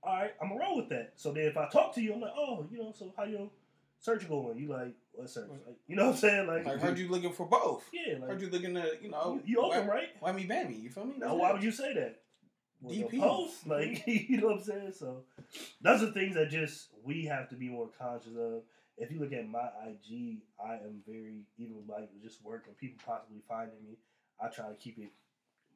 all 0.04 0.14
right, 0.14 0.34
I'm 0.42 0.50
gonna 0.50 0.60
roll 0.62 0.76
with 0.78 0.90
that. 0.90 1.14
So 1.16 1.32
then 1.32 1.46
if 1.46 1.58
I 1.58 1.70
talk 1.70 1.94
to 1.96 2.02
you, 2.02 2.14
I'm 2.14 2.22
like, 2.22 2.34
oh, 2.36 2.66
you 2.72 2.78
know, 2.80 2.92
so 2.92 3.14
how 3.16 3.24
your 3.24 3.50
search 4.06 4.30
one. 4.30 4.58
You 4.58 4.68
like 4.70 4.96
what 5.14 5.30
search? 5.30 5.50
Like, 5.50 5.78
you 5.88 5.96
know 5.96 6.06
what 6.06 6.12
I'm 6.14 6.18
saying? 6.18 6.48
Like, 6.48 6.68
I 6.68 6.78
heard 6.78 6.98
you 7.00 7.10
looking 7.10 7.32
for 7.34 7.46
both. 7.48 7.84
yeah, 7.92 8.18
like 8.20 8.30
Heard 8.30 8.42
you 8.42 8.50
looking 8.50 8.76
to, 8.76 8.92
you 9.02 9.10
know, 9.10 9.40
you, 9.46 9.56
you 9.58 9.62
open, 9.62 9.88
wha- 9.88 9.94
right? 9.94 10.22
Whammy 10.22 10.48
bammy, 10.48 10.82
you 10.82 10.90
feel 10.90 11.06
me? 11.06 11.16
That's 11.20 11.32
Now, 11.32 11.36
why 11.38 11.50
it. 11.50 11.54
would 11.54 11.64
you 11.64 11.72
say 11.72 11.94
that? 11.94 12.22
With 12.82 12.98
DP. 13.10 13.20
post, 13.20 13.66
like 13.68 14.04
you 14.08 14.38
know 14.42 14.48
what 14.48 14.58
I'm 14.58 14.64
saying. 14.64 14.94
So 14.98 15.24
those 15.82 16.04
are 16.04 16.12
things 16.12 16.36
that 16.36 16.50
just 16.50 16.90
we 17.04 17.26
have 17.26 17.50
to 17.50 17.56
be 17.56 17.70
more 17.70 17.90
conscious 18.00 18.36
of. 18.38 18.62
If 18.98 19.12
you 19.12 19.20
look 19.20 19.34
at 19.34 19.48
my 19.50 19.68
IG, 19.88 20.38
I 20.64 20.76
am 20.76 21.02
very 21.08 21.42
even 21.58 21.84
like 21.88 22.10
just 22.24 22.44
working, 22.44 22.74
people 22.80 23.00
possibly 23.06 23.42
finding 23.48 23.82
me. 23.84 23.98
I 24.40 24.48
try 24.50 24.70
to 24.70 24.76
keep 24.76 24.98
it 25.00 25.10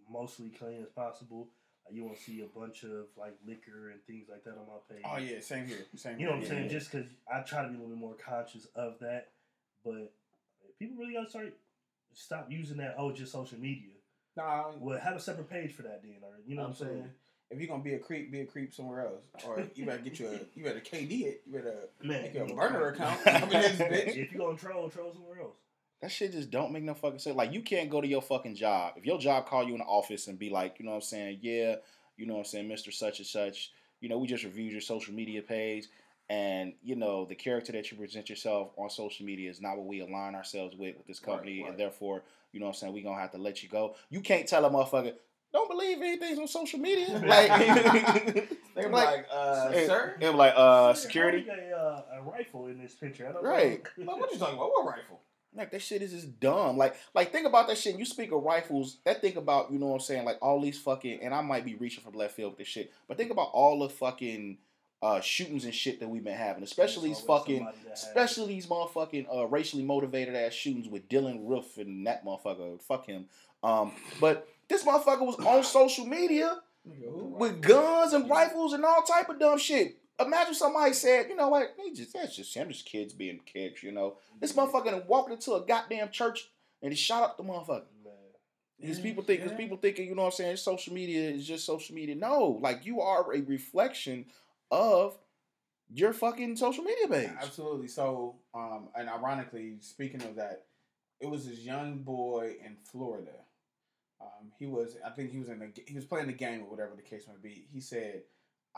mostly 0.09 0.49
clean 0.49 0.81
as 0.81 0.89
possible. 0.89 1.49
Like, 1.89 1.95
you 1.95 2.03
won't 2.03 2.17
see 2.17 2.41
a 2.41 2.59
bunch 2.59 2.83
of 2.83 3.07
like 3.17 3.33
liquor 3.47 3.89
and 3.91 4.03
things 4.05 4.27
like 4.29 4.43
that 4.43 4.51
on 4.51 4.67
my 4.67 4.95
page. 4.95 5.03
Oh 5.05 5.17
yeah, 5.17 5.39
same 5.41 5.65
here. 5.67 5.85
Same 5.95 6.19
You 6.19 6.25
know 6.25 6.31
what 6.31 6.35
I'm 6.37 6.41
here. 6.41 6.49
saying? 6.51 6.63
Yeah. 6.65 6.69
Just 6.71 6.91
because 6.91 7.07
I 7.31 7.41
try 7.41 7.63
to 7.63 7.67
be 7.69 7.75
a 7.75 7.77
little 7.77 7.89
bit 7.95 7.97
more 7.99 8.13
conscious 8.15 8.67
of 8.75 8.99
that, 8.99 9.29
but 9.83 10.11
people 10.77 10.97
really 10.97 11.13
gotta 11.13 11.29
start 11.29 11.53
stop 12.13 12.47
using 12.49 12.77
that. 12.77 12.95
Oh, 12.97 13.11
just 13.11 13.31
social 13.31 13.59
media. 13.59 13.89
Nah, 14.37 14.71
Well, 14.79 14.99
have 14.99 15.15
a 15.15 15.19
separate 15.19 15.49
page 15.49 15.73
for 15.73 15.81
that 15.83 16.01
then, 16.03 16.17
or 16.23 16.39
you 16.45 16.55
know 16.55 16.61
what 16.61 16.67
I'm 16.67 16.71
Absolutely. 16.73 16.99
saying? 17.01 17.11
if 17.51 17.57
you're 17.59 17.67
gonna 17.67 17.81
be 17.83 17.95
a 17.95 17.99
creep, 17.99 18.31
be 18.31 18.41
a 18.41 18.45
creep 18.45 18.71
somewhere 18.73 19.07
else. 19.07 19.23
Or 19.47 19.63
you 19.73 19.85
better 19.85 19.97
get 20.03 20.19
you 20.19 20.27
a 20.27 20.39
you 20.55 20.63
better 20.63 20.79
KD 20.79 21.21
it. 21.23 21.41
You 21.47 21.53
better 21.53 21.75
Man, 22.03 22.21
make 22.21 22.33
you 22.35 22.41
a 22.43 22.47
you 22.47 22.53
know, 22.53 22.61
burner 22.61 22.87
account. 22.89 23.19
Come 23.23 23.43
in 23.43 23.49
bitch. 23.49 24.15
If 24.15 24.31
you 24.31 24.37
gonna 24.37 24.55
troll, 24.57 24.87
troll 24.89 25.11
somewhere 25.13 25.39
else. 25.41 25.55
That 26.01 26.11
shit 26.11 26.31
just 26.31 26.49
don't 26.49 26.71
make 26.71 26.83
no 26.83 26.93
fucking 26.93 27.19
sense. 27.19 27.35
Like 27.35 27.51
you 27.53 27.61
can't 27.61 27.89
go 27.89 27.99
to 27.99 28.07
your 28.07 28.21
fucking 28.21 28.55
job. 28.55 28.93
If 28.95 29.05
your 29.05 29.19
job 29.19 29.47
call 29.47 29.65
you 29.65 29.73
in 29.73 29.79
the 29.79 29.85
office 29.85 30.27
and 30.27 30.39
be 30.39 30.49
like, 30.49 30.79
you 30.79 30.85
know 30.85 30.91
what 30.91 30.97
I'm 30.97 31.01
saying, 31.01 31.39
yeah, 31.41 31.75
you 32.17 32.25
know 32.25 32.33
what 32.33 32.39
I'm 32.39 32.45
saying, 32.45 32.69
Mr. 32.69 32.93
Such 32.93 33.19
and 33.19 33.27
Such, 33.27 33.71
you 33.99 34.07
know, 34.07 34.17
we 34.17 34.27
just 34.27 34.43
reviewed 34.45 34.71
your 34.71 34.81
social 34.81 35.13
media 35.13 35.41
page 35.41 35.87
and 36.29 36.73
you 36.83 36.95
know, 36.95 37.25
the 37.25 37.35
character 37.35 37.71
that 37.73 37.91
you 37.91 37.97
present 37.97 38.29
yourself 38.29 38.69
on 38.77 38.89
social 38.89 39.25
media 39.25 39.49
is 39.49 39.61
not 39.61 39.75
what 39.77 39.87
we 39.87 39.99
align 39.99 40.35
ourselves 40.35 40.75
with 40.77 40.95
with 40.97 41.07
this 41.07 41.19
company 41.19 41.63
right. 41.63 41.71
and 41.71 41.79
therefore, 41.79 42.23
you 42.53 42.59
know 42.59 42.67
what 42.67 42.75
I'm 42.75 42.79
saying, 42.79 42.93
we 42.93 43.01
gonna 43.01 43.19
have 43.19 43.31
to 43.31 43.37
let 43.37 43.61
you 43.63 43.67
go. 43.69 43.95
You 44.09 44.21
can't 44.21 44.47
tell 44.47 44.63
a 44.63 44.69
motherfucker, 44.69 45.13
don't 45.51 45.69
believe 45.69 45.97
anything's 45.97 46.39
on 46.39 46.47
social 46.47 46.79
media. 46.79 47.19
Like 47.25 47.49
They 48.75 48.85
were 48.85 48.91
like, 48.91 49.07
like, 49.07 49.25
uh, 49.29 49.71
sir. 49.73 50.15
It 50.21 50.27
was 50.27 50.35
like 50.35 50.53
uh 50.55 50.93
Sir, 50.93 51.01
security. 51.01 51.45
how 51.47 51.55
you 51.55 51.71
got 51.71 51.79
A, 51.79 52.15
uh, 52.15 52.19
a 52.19 52.21
rifle 52.21 52.67
in 52.67 52.79
this 52.79 52.93
picture. 52.93 53.27
I 53.27 53.33
don't 53.33 53.43
Right. 53.43 53.83
know. 53.97 54.05
Like, 54.11 54.21
what 54.21 54.31
you 54.31 54.37
talking 54.37 54.55
about? 54.55 54.69
What 54.69 54.85
rifle? 54.85 55.19
Like 55.55 55.71
that 55.71 55.81
shit 55.81 56.01
is 56.01 56.11
just 56.11 56.39
dumb. 56.39 56.77
Like 56.77 56.95
like 57.13 57.31
think 57.31 57.47
about 57.47 57.67
that 57.67 57.77
shit. 57.77 57.97
You 57.97 58.05
speak 58.05 58.31
of 58.31 58.43
rifles. 58.43 58.97
That 59.05 59.19
think 59.21 59.35
about 59.35 59.71
you 59.71 59.79
know 59.79 59.87
what 59.87 59.95
I'm 59.95 59.99
saying. 60.01 60.25
Like 60.25 60.37
all 60.41 60.61
these 60.61 60.79
fucking 60.79 61.21
and 61.21 61.33
I 61.33 61.41
might 61.41 61.65
be 61.65 61.75
reaching 61.75 62.03
from 62.03 62.13
left 62.13 62.35
field 62.35 62.51
with 62.51 62.59
this 62.59 62.67
shit. 62.67 62.93
But 63.07 63.17
think 63.17 63.31
about 63.31 63.49
all 63.51 63.79
the 63.79 63.89
fucking 63.89 64.57
uh, 65.01 65.21
shootings 65.21 65.65
and 65.65 65.73
shit 65.73 65.99
that 66.01 66.09
we've 66.09 66.23
been 66.23 66.35
having, 66.37 66.61
especially 66.61 67.09
these 67.09 67.21
fucking, 67.21 67.59
somebody 67.59 67.77
that 67.85 67.89
has- 67.91 68.03
especially 68.03 68.47
these 68.53 68.67
motherfucking 68.67 69.27
uh, 69.33 69.47
racially 69.47 69.81
motivated 69.83 70.35
ass 70.35 70.53
shootings 70.53 70.87
with 70.89 71.07
Dylann 71.09 71.47
Roof 71.47 71.77
and 71.77 72.05
that 72.05 72.25
motherfucker. 72.25 72.81
Fuck 72.81 73.05
him. 73.07 73.25
Um, 73.63 73.93
but 74.19 74.47
this 74.67 74.83
motherfucker 74.83 75.21
was 75.25 75.35
on 75.37 75.63
social 75.63 76.05
media 76.05 76.59
with 76.85 77.61
guns 77.61 78.13
and 78.13 78.29
rifles 78.29 78.73
and 78.73 78.83
all 78.85 79.01
type 79.03 79.29
of 79.29 79.39
dumb 79.39 79.57
shit. 79.57 79.97
Imagine 80.19 80.53
somebody 80.53 80.93
said, 80.93 81.27
you 81.29 81.35
know 81.35 81.49
what, 81.49 81.75
they 81.77 81.91
just 81.91 82.13
that's 82.13 82.35
just 82.35 82.53
him, 82.53 82.69
just 82.69 82.85
kids 82.85 83.13
being 83.13 83.39
kids, 83.45 83.81
you 83.81 83.91
know. 83.91 84.17
This 84.39 84.53
motherfucker 84.53 85.05
walked 85.05 85.31
into 85.31 85.53
a 85.53 85.65
goddamn 85.65 86.09
church 86.11 86.49
and 86.81 86.91
he 86.91 86.97
shot 86.97 87.23
up 87.23 87.37
the 87.37 87.43
motherfucker. 87.43 87.83
Because 88.79 88.99
people 88.99 89.23
think, 89.23 89.41
because 89.41 89.51
yeah. 89.51 89.57
people 89.57 89.77
thinking, 89.77 90.07
you 90.07 90.15
know 90.15 90.21
what 90.21 90.27
I'm 90.29 90.37
saying, 90.37 90.55
social 90.55 90.93
media 90.93 91.29
is 91.29 91.45
just 91.45 91.65
social 91.65 91.93
media. 91.93 92.15
No, 92.15 92.59
like 92.61 92.85
you 92.85 93.01
are 93.01 93.33
a 93.33 93.41
reflection 93.41 94.25
of 94.71 95.17
your 95.93 96.13
fucking 96.13 96.55
social 96.55 96.83
media 96.83 97.07
page. 97.07 97.29
Absolutely. 97.41 97.89
So, 97.89 98.35
um, 98.53 98.87
and 98.95 99.09
ironically, 99.09 99.77
speaking 99.81 100.23
of 100.23 100.35
that, 100.35 100.63
it 101.19 101.29
was 101.29 101.45
this 101.45 101.59
young 101.59 101.97
boy 101.97 102.55
in 102.65 102.77
Florida. 102.89 103.31
Um, 104.21 104.51
he 104.57 104.65
was, 104.65 104.95
I 105.05 105.09
think 105.09 105.31
he 105.31 105.39
was 105.39 105.49
in 105.49 105.59
the, 105.59 105.71
he 105.85 105.95
was 105.95 106.05
playing 106.05 106.27
the 106.27 106.33
game 106.33 106.61
or 106.61 106.69
whatever 106.69 106.91
the 106.95 107.01
case 107.01 107.25
may 107.27 107.33
be. 107.41 107.65
He 107.73 107.81
said, 107.81 108.21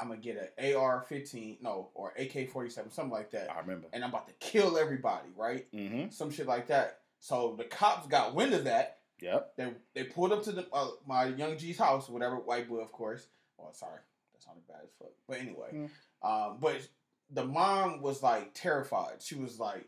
"I'm 0.02 0.08
gonna 0.08 0.20
get 0.20 0.54
an 0.58 0.76
AR-15, 0.76 1.62
no, 1.62 1.90
or 1.94 2.14
AK-47, 2.18 2.92
something 2.92 3.12
like 3.12 3.32
that, 3.32 3.52
I 3.52 3.60
remember. 3.60 3.88
and 3.94 4.04
I'm 4.04 4.10
about 4.10 4.28
to 4.28 4.34
kill 4.40 4.78
everybody, 4.78 5.30
right? 5.36 5.72
Mm-hmm. 5.72 6.10
Some 6.10 6.32
shit 6.32 6.48
like 6.48 6.68
that." 6.68 7.00
So 7.20 7.56
the 7.58 7.66
cops 7.66 8.08
got 8.08 8.34
wind 8.34 8.54
of 8.54 8.64
that. 8.64 8.98
Yep. 9.22 9.54
They 9.56 9.74
they 9.94 10.04
pulled 10.06 10.32
up 10.32 10.44
to 10.44 10.52
the 10.52 10.68
uh, 10.74 10.88
my 11.06 11.26
young 11.26 11.58
G's 11.58 11.78
house, 11.78 12.10
whatever 12.10 12.38
white 12.38 12.68
boy, 12.68 12.80
of 12.80 12.92
course. 12.92 13.28
Oh, 13.60 13.70
sorry, 13.74 14.00
that 14.34 14.42
sounded 14.44 14.68
bad 14.68 14.80
as 14.84 14.90
fuck. 14.98 15.12
But 15.28 15.40
anyway, 15.40 15.90
um, 16.24 16.58
but 16.60 16.82
the 17.30 17.46
mom 17.46 18.02
was 18.02 18.24
like 18.24 18.56
terrified. 18.56 19.22
She 19.22 19.36
was 19.36 19.60
like, 19.60 19.88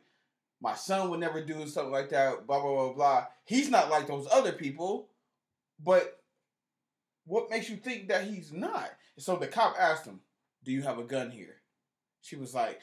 "My 0.61 0.75
son 0.75 1.09
would 1.09 1.19
never 1.19 1.43
do 1.43 1.67
something 1.67 1.91
like 1.91 2.09
that." 2.09 2.45
Blah 2.45 2.61
blah 2.61 2.75
blah 2.75 2.93
blah. 2.93 3.25
He's 3.45 3.71
not 3.71 3.89
like 3.89 4.05
those 4.05 4.27
other 4.31 4.51
people, 4.51 5.09
but 5.83 6.19
what 7.25 7.49
makes 7.49 7.69
you 7.69 7.77
think 7.77 8.09
that 8.09 8.25
he's 8.25 8.51
not? 8.51 8.91
So 9.17 9.35
the 9.35 9.47
cop 9.47 9.75
asked 9.79 10.05
him, 10.05 10.21
"Do 10.63 10.71
you 10.71 10.81
have 10.81 10.97
a 10.97 11.03
gun 11.03 11.31
here?" 11.31 11.61
She 12.21 12.35
was 12.35 12.53
like, 12.53 12.81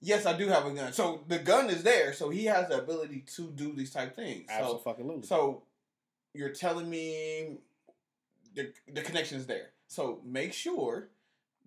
"Yes, 0.00 0.26
I 0.26 0.36
do 0.36 0.48
have 0.48 0.66
a 0.66 0.70
gun." 0.70 0.92
So 0.92 1.24
the 1.28 1.38
gun 1.38 1.70
is 1.70 1.82
there, 1.82 2.12
so 2.12 2.30
he 2.30 2.44
has 2.46 2.68
the 2.68 2.78
ability 2.78 3.24
to 3.36 3.50
do 3.50 3.72
these 3.72 3.92
type 3.92 4.14
things. 4.14 4.46
So 4.48 4.82
Absolutely. 4.86 5.22
so 5.22 5.62
you're 6.34 6.50
telling 6.50 6.88
me 6.90 7.58
the 8.54 8.72
the 8.92 9.02
connection 9.02 9.38
is 9.38 9.46
there. 9.46 9.70
So 9.88 10.20
make 10.24 10.52
sure 10.52 11.08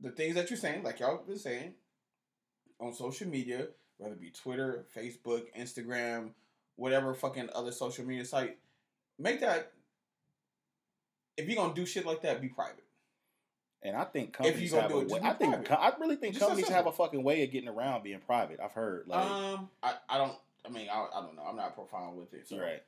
the 0.02 0.12
things 0.12 0.36
that 0.36 0.49
you're 0.49 0.58
saying, 0.58 0.84
like 0.84 0.99
y'all 0.99 1.17
been 1.17 1.38
saying, 1.39 1.73
on 2.80 2.93
social 2.93 3.28
media, 3.28 3.67
whether 3.97 4.13
it 4.13 4.21
be 4.21 4.32
Twitter, 4.32 4.86
Facebook, 4.95 5.45
Instagram, 5.58 6.32
whatever 6.75 7.13
fucking 7.13 7.49
other 7.54 7.71
social 7.71 8.06
media 8.06 8.25
site, 8.25 8.58
make 9.17 9.41
that. 9.41 9.73
If 11.38 11.47
you're 11.47 11.56
gonna 11.56 11.73
do 11.73 11.86
shit 11.86 12.06
like 12.06 12.21
that, 12.21 12.41
be 12.41 12.49
private. 12.49 12.84
And 13.81 13.95
I 13.95 14.03
think 14.03 14.33
companies 14.33 14.73
have 14.73 14.91
a 14.91 14.99
it, 14.99 15.07
way, 15.07 15.19
I 15.23 15.33
think. 15.33 15.71
I 15.71 15.93
really 15.99 16.17
think 16.17 16.33
Just 16.33 16.45
companies 16.45 16.67
have 16.69 16.87
a 16.87 16.91
fucking 16.91 17.23
way 17.23 17.43
of 17.43 17.51
getting 17.51 17.69
around 17.69 18.03
being 18.03 18.19
private. 18.19 18.59
I've 18.61 18.73
heard 18.73 19.07
like 19.07 19.25
um, 19.25 19.69
I, 19.81 19.93
I 20.09 20.17
don't. 20.17 20.34
I 20.65 20.69
mean, 20.69 20.88
I, 20.91 21.07
I 21.15 21.21
don't 21.21 21.36
know. 21.36 21.43
I'm 21.47 21.55
not 21.55 21.75
profound 21.75 22.17
with 22.17 22.34
it. 22.34 22.47
So. 22.49 22.59
right. 22.59 22.84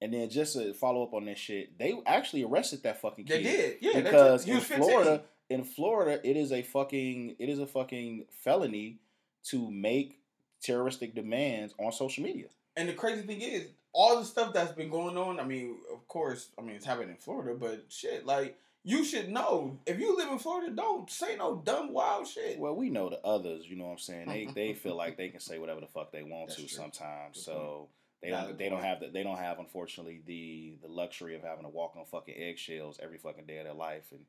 And 0.00 0.14
then 0.14 0.30
just 0.30 0.52
to 0.52 0.72
follow 0.74 1.02
up 1.02 1.12
on 1.12 1.24
this 1.24 1.38
shit, 1.38 1.76
they 1.76 1.92
actually 2.06 2.44
arrested 2.44 2.84
that 2.84 3.00
fucking 3.00 3.24
They 3.24 3.42
kid. 3.42 3.80
did, 3.80 3.94
yeah. 3.94 4.00
because 4.00 4.46
in 4.46 4.54
was 4.54 4.64
15. 4.64 4.88
Florida, 4.88 5.22
in 5.50 5.64
Florida, 5.64 6.20
it 6.22 6.36
is 6.36 6.52
a 6.52 6.62
fucking 6.62 7.34
it 7.40 7.48
is 7.48 7.58
a 7.58 7.66
fucking 7.66 8.26
felony 8.30 8.98
to 9.46 9.68
make 9.70 10.20
terroristic 10.62 11.16
demands 11.16 11.74
on 11.78 11.90
social 11.90 12.22
media. 12.22 12.46
And 12.76 12.88
the 12.88 12.92
crazy 12.92 13.22
thing 13.22 13.40
is, 13.40 13.66
all 13.92 14.18
the 14.18 14.24
stuff 14.24 14.52
that's 14.52 14.72
been 14.72 14.90
going 14.90 15.16
on. 15.16 15.40
I 15.40 15.44
mean, 15.44 15.76
of 15.92 16.06
course, 16.06 16.50
I 16.56 16.62
mean 16.62 16.76
it's 16.76 16.86
happening 16.86 17.10
in 17.10 17.16
Florida, 17.16 17.56
but 17.58 17.86
shit, 17.88 18.24
like 18.24 18.56
you 18.88 19.04
should 19.04 19.28
know 19.28 19.78
if 19.86 19.98
you 19.98 20.16
live 20.16 20.30
in 20.30 20.38
Florida, 20.38 20.72
don't 20.74 21.10
say 21.10 21.36
no 21.36 21.56
dumb 21.64 21.92
wild 21.92 22.26
shit. 22.26 22.58
Well, 22.58 22.74
we 22.74 22.88
know 22.90 23.08
the 23.10 23.20
others, 23.24 23.68
you 23.68 23.76
know 23.76 23.84
what 23.86 23.92
I'm 23.92 23.98
saying? 23.98 24.28
They 24.28 24.46
they 24.54 24.74
feel 24.74 24.96
like 24.96 25.16
they 25.16 25.28
can 25.28 25.40
say 25.40 25.58
whatever 25.58 25.80
the 25.80 25.86
fuck 25.86 26.10
they 26.12 26.22
want 26.22 26.48
That's 26.48 26.60
to 26.62 26.66
true. 26.68 26.76
sometimes. 26.76 27.36
Good 27.36 27.44
so 27.44 27.88
They 28.22 28.30
don't. 28.30 28.58
They 28.58 28.68
don't 28.68 28.82
have 28.82 29.00
the. 29.00 29.08
They 29.08 29.22
don't 29.22 29.38
have 29.38 29.58
unfortunately 29.58 30.22
the 30.26 30.76
the 30.82 30.88
luxury 30.88 31.34
of 31.36 31.42
having 31.42 31.64
to 31.64 31.70
walk 31.70 31.94
on 31.96 32.04
fucking 32.06 32.34
eggshells 32.36 32.98
every 33.02 33.18
fucking 33.18 33.46
day 33.46 33.58
of 33.58 33.64
their 33.64 33.74
life 33.74 34.04
and 34.10 34.20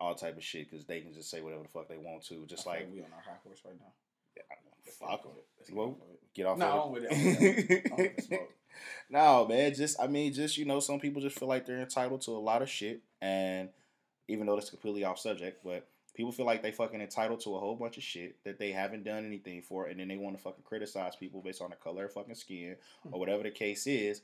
all 0.00 0.14
type 0.14 0.36
of 0.36 0.42
shit 0.44 0.70
because 0.70 0.86
they 0.86 1.00
can 1.00 1.12
just 1.12 1.30
say 1.30 1.40
whatever 1.40 1.62
the 1.62 1.68
fuck 1.68 1.88
they 1.88 1.98
want 1.98 2.24
to. 2.26 2.46
Just 2.46 2.66
I 2.66 2.70
like 2.70 2.88
we 2.92 3.00
on 3.00 3.06
our 3.12 3.22
high 3.22 3.38
horse 3.44 3.60
right 3.64 3.74
now. 3.80 3.92
fuck 5.00 5.22
'em. 5.24 5.32
Let's 5.58 5.68
get 5.70 5.76
Well, 5.76 5.88
off 5.88 6.02
of 6.02 6.10
it. 6.10 6.34
get 6.34 6.46
off. 6.46 6.58
No, 6.58 6.66
of 6.66 6.86
I'm 6.86 6.92
with 6.92 7.04
it. 7.04 7.12
I'm 7.12 7.26
with 7.34 7.70
it. 7.70 7.90
I'm 7.92 7.96
with 7.98 8.16
the 8.16 8.22
smoke. 8.22 8.52
no, 9.10 9.46
man. 9.48 9.74
Just 9.74 10.00
I 10.00 10.06
mean, 10.06 10.32
just 10.32 10.56
you 10.58 10.64
know, 10.64 10.80
some 10.80 10.98
people 11.00 11.20
just 11.22 11.38
feel 11.38 11.48
like 11.48 11.66
they're 11.66 11.80
entitled 11.80 12.22
to 12.22 12.32
a 12.32 12.38
lot 12.38 12.62
of 12.62 12.70
shit, 12.70 13.00
and 13.20 13.68
even 14.28 14.46
though 14.46 14.54
that's 14.54 14.70
completely 14.70 15.04
off 15.04 15.18
subject, 15.18 15.62
but 15.64 15.86
people 16.14 16.32
feel 16.32 16.46
like 16.46 16.62
they 16.62 16.70
fucking 16.70 17.00
entitled 17.00 17.40
to 17.40 17.56
a 17.56 17.58
whole 17.58 17.76
bunch 17.76 17.96
of 17.96 18.02
shit 18.02 18.36
that 18.44 18.58
they 18.58 18.70
haven't 18.70 19.04
done 19.04 19.24
anything 19.24 19.60
for, 19.60 19.86
and 19.86 19.98
then 19.98 20.08
they 20.08 20.16
want 20.16 20.36
to 20.36 20.42
fucking 20.42 20.64
criticize 20.64 21.16
people 21.16 21.42
based 21.42 21.60
on 21.60 21.70
the 21.70 21.76
color 21.76 22.06
of 22.06 22.12
fucking 22.12 22.34
skin 22.34 22.76
or 23.04 23.10
hmm. 23.10 23.18
whatever 23.18 23.42
the 23.42 23.50
case 23.50 23.86
is 23.86 24.22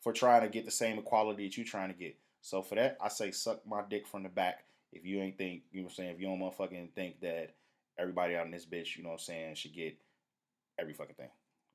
for 0.00 0.12
trying 0.12 0.42
to 0.42 0.48
get 0.48 0.64
the 0.64 0.70
same 0.70 0.98
equality 0.98 1.46
that 1.46 1.56
you're 1.56 1.66
trying 1.66 1.92
to 1.92 1.98
get. 1.98 2.16
So 2.42 2.62
for 2.62 2.76
that, 2.76 2.96
I 3.00 3.08
say 3.08 3.30
suck 3.32 3.66
my 3.66 3.82
dick 3.88 4.06
from 4.06 4.22
the 4.22 4.28
back. 4.28 4.64
If 4.92 5.04
you 5.04 5.20
ain't 5.20 5.36
think, 5.36 5.62
you 5.72 5.80
know 5.80 5.86
what 5.86 5.92
I'm 5.92 5.96
saying, 5.96 6.10
if 6.10 6.20
you 6.20 6.26
don't 6.26 6.38
motherfucking 6.38 6.92
think 6.92 7.20
that 7.20 7.54
everybody 7.98 8.36
out 8.36 8.46
in 8.46 8.52
this 8.52 8.66
bitch, 8.66 8.96
you 8.96 9.02
know 9.02 9.10
what 9.10 9.16
I'm 9.16 9.20
saying, 9.20 9.54
should 9.56 9.74
get 9.74 9.96
every 10.78 10.92
fucking 10.92 11.16
thing. 11.16 11.30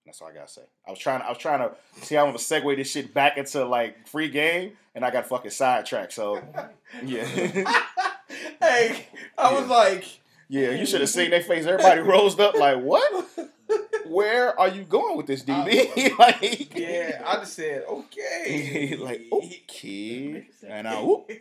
That's 0.05 0.21
all 0.21 0.29
I 0.29 0.33
gotta 0.33 0.47
say. 0.47 0.63
I 0.87 0.91
was 0.91 0.99
trying. 0.99 1.21
I 1.21 1.29
was 1.29 1.37
trying 1.37 1.59
to 1.59 1.75
see 2.05 2.15
how 2.15 2.21
I'm 2.23 2.29
gonna 2.29 2.39
segue 2.39 2.75
this 2.75 2.91
shit 2.91 3.13
back 3.13 3.37
into 3.37 3.65
like 3.65 4.07
free 4.07 4.29
game, 4.29 4.73
and 4.95 5.05
I 5.05 5.11
got 5.11 5.27
fucking 5.27 5.51
sidetracked. 5.51 6.13
So 6.13 6.41
yeah, 7.05 7.23
hey, 8.61 9.07
I 9.37 9.53
was 9.53 9.67
like, 9.67 10.05
yeah, 10.49 10.71
you 10.71 10.85
should 10.85 11.01
have 11.01 11.09
seen 11.09 11.29
their 11.29 11.43
face. 11.43 11.65
Everybody 11.65 12.01
rose 12.01 12.39
up 12.39 12.55
like, 12.55 12.81
what? 12.81 13.29
Where 14.05 14.59
are 14.59 14.67
you 14.67 14.83
going 14.83 15.15
with 15.15 15.27
this, 15.27 15.43
DB? 15.43 16.11
Uh, 16.11 16.15
like, 16.19 16.77
yeah, 16.77 17.23
I 17.25 17.35
just 17.37 17.53
said 17.53 17.85
okay. 17.87 18.97
like 18.99 19.21
okay, 19.31 20.47
and 20.67 20.87
I 20.87 21.01
whoop. 21.01 21.31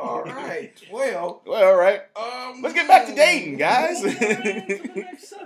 All 0.00 0.24
right. 0.24 0.72
Well, 0.90 1.42
Well, 1.46 1.64
all 1.64 1.76
right. 1.76 2.00
um, 2.16 2.62
Let's 2.62 2.74
get 2.74 2.88
back 2.88 3.06
to 3.06 3.14
dating, 3.14 3.56
guys. 3.58 4.02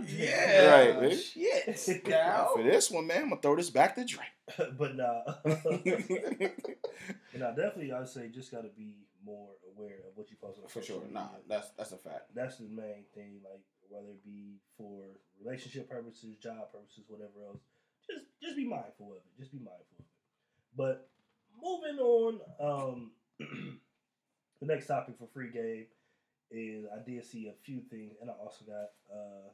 Yeah. 0.09 0.67
Right, 0.71 1.01
man. 1.03 1.17
Shit. 1.17 1.79
For 2.55 2.63
this 2.63 2.91
one, 2.91 3.07
man, 3.07 3.23
I'm 3.25 3.29
gonna 3.29 3.41
throw 3.43 3.57
this 3.57 3.71
back 3.71 3.95
to 3.97 4.05
Drake. 4.05 4.27
but 4.79 4.97
nah, 4.97 5.23
but 5.45 5.85
nah, 7.39 7.51
definitely 7.53 7.93
I'd 7.93 8.09
say 8.09 8.29
just 8.29 8.51
got 8.51 8.63
to 8.63 8.69
be 8.77 8.97
more 9.25 9.51
aware 9.77 9.99
of 10.09 10.17
what 10.17 10.31
you 10.31 10.37
post 10.43 10.59
on 10.63 10.69
For 10.69 10.83
sure. 10.83 11.01
media. 11.03 11.13
Nah, 11.15 11.29
that's 11.49 11.69
that's 11.77 11.93
a 11.93 11.99
fact. 11.99 12.35
that's 12.35 12.57
the 12.57 12.65
main 12.69 13.05
thing. 13.15 13.41
Like 13.45 13.61
whether 13.89 14.09
it 14.09 14.25
be 14.25 14.57
for 14.79 15.03
relationship 15.45 15.89
purposes, 15.91 16.37
job 16.43 16.73
purposes, 16.73 17.05
whatever 17.09 17.45
else, 17.49 17.61
just 18.11 18.25
just 18.43 18.57
be 18.57 18.67
mindful 18.67 19.11
of 19.13 19.17
it. 19.19 19.23
Just 19.39 19.53
be 19.53 19.59
mindful 19.59 19.99
of 19.99 20.05
it. 20.05 20.07
But 20.77 21.09
moving 21.63 21.99
on, 22.01 22.41
um, 22.61 23.11
the 24.61 24.67
next 24.67 24.87
topic 24.87 25.15
for 25.19 25.27
free 25.33 25.51
game 25.51 25.87
is 26.51 26.85
I 26.93 27.03
did 27.09 27.25
see 27.25 27.49
a 27.49 27.55
few 27.65 27.81
things, 27.81 28.15
and 28.21 28.31
I 28.31 28.35
also 28.35 28.65
got 28.65 28.91
uh, 29.13 29.49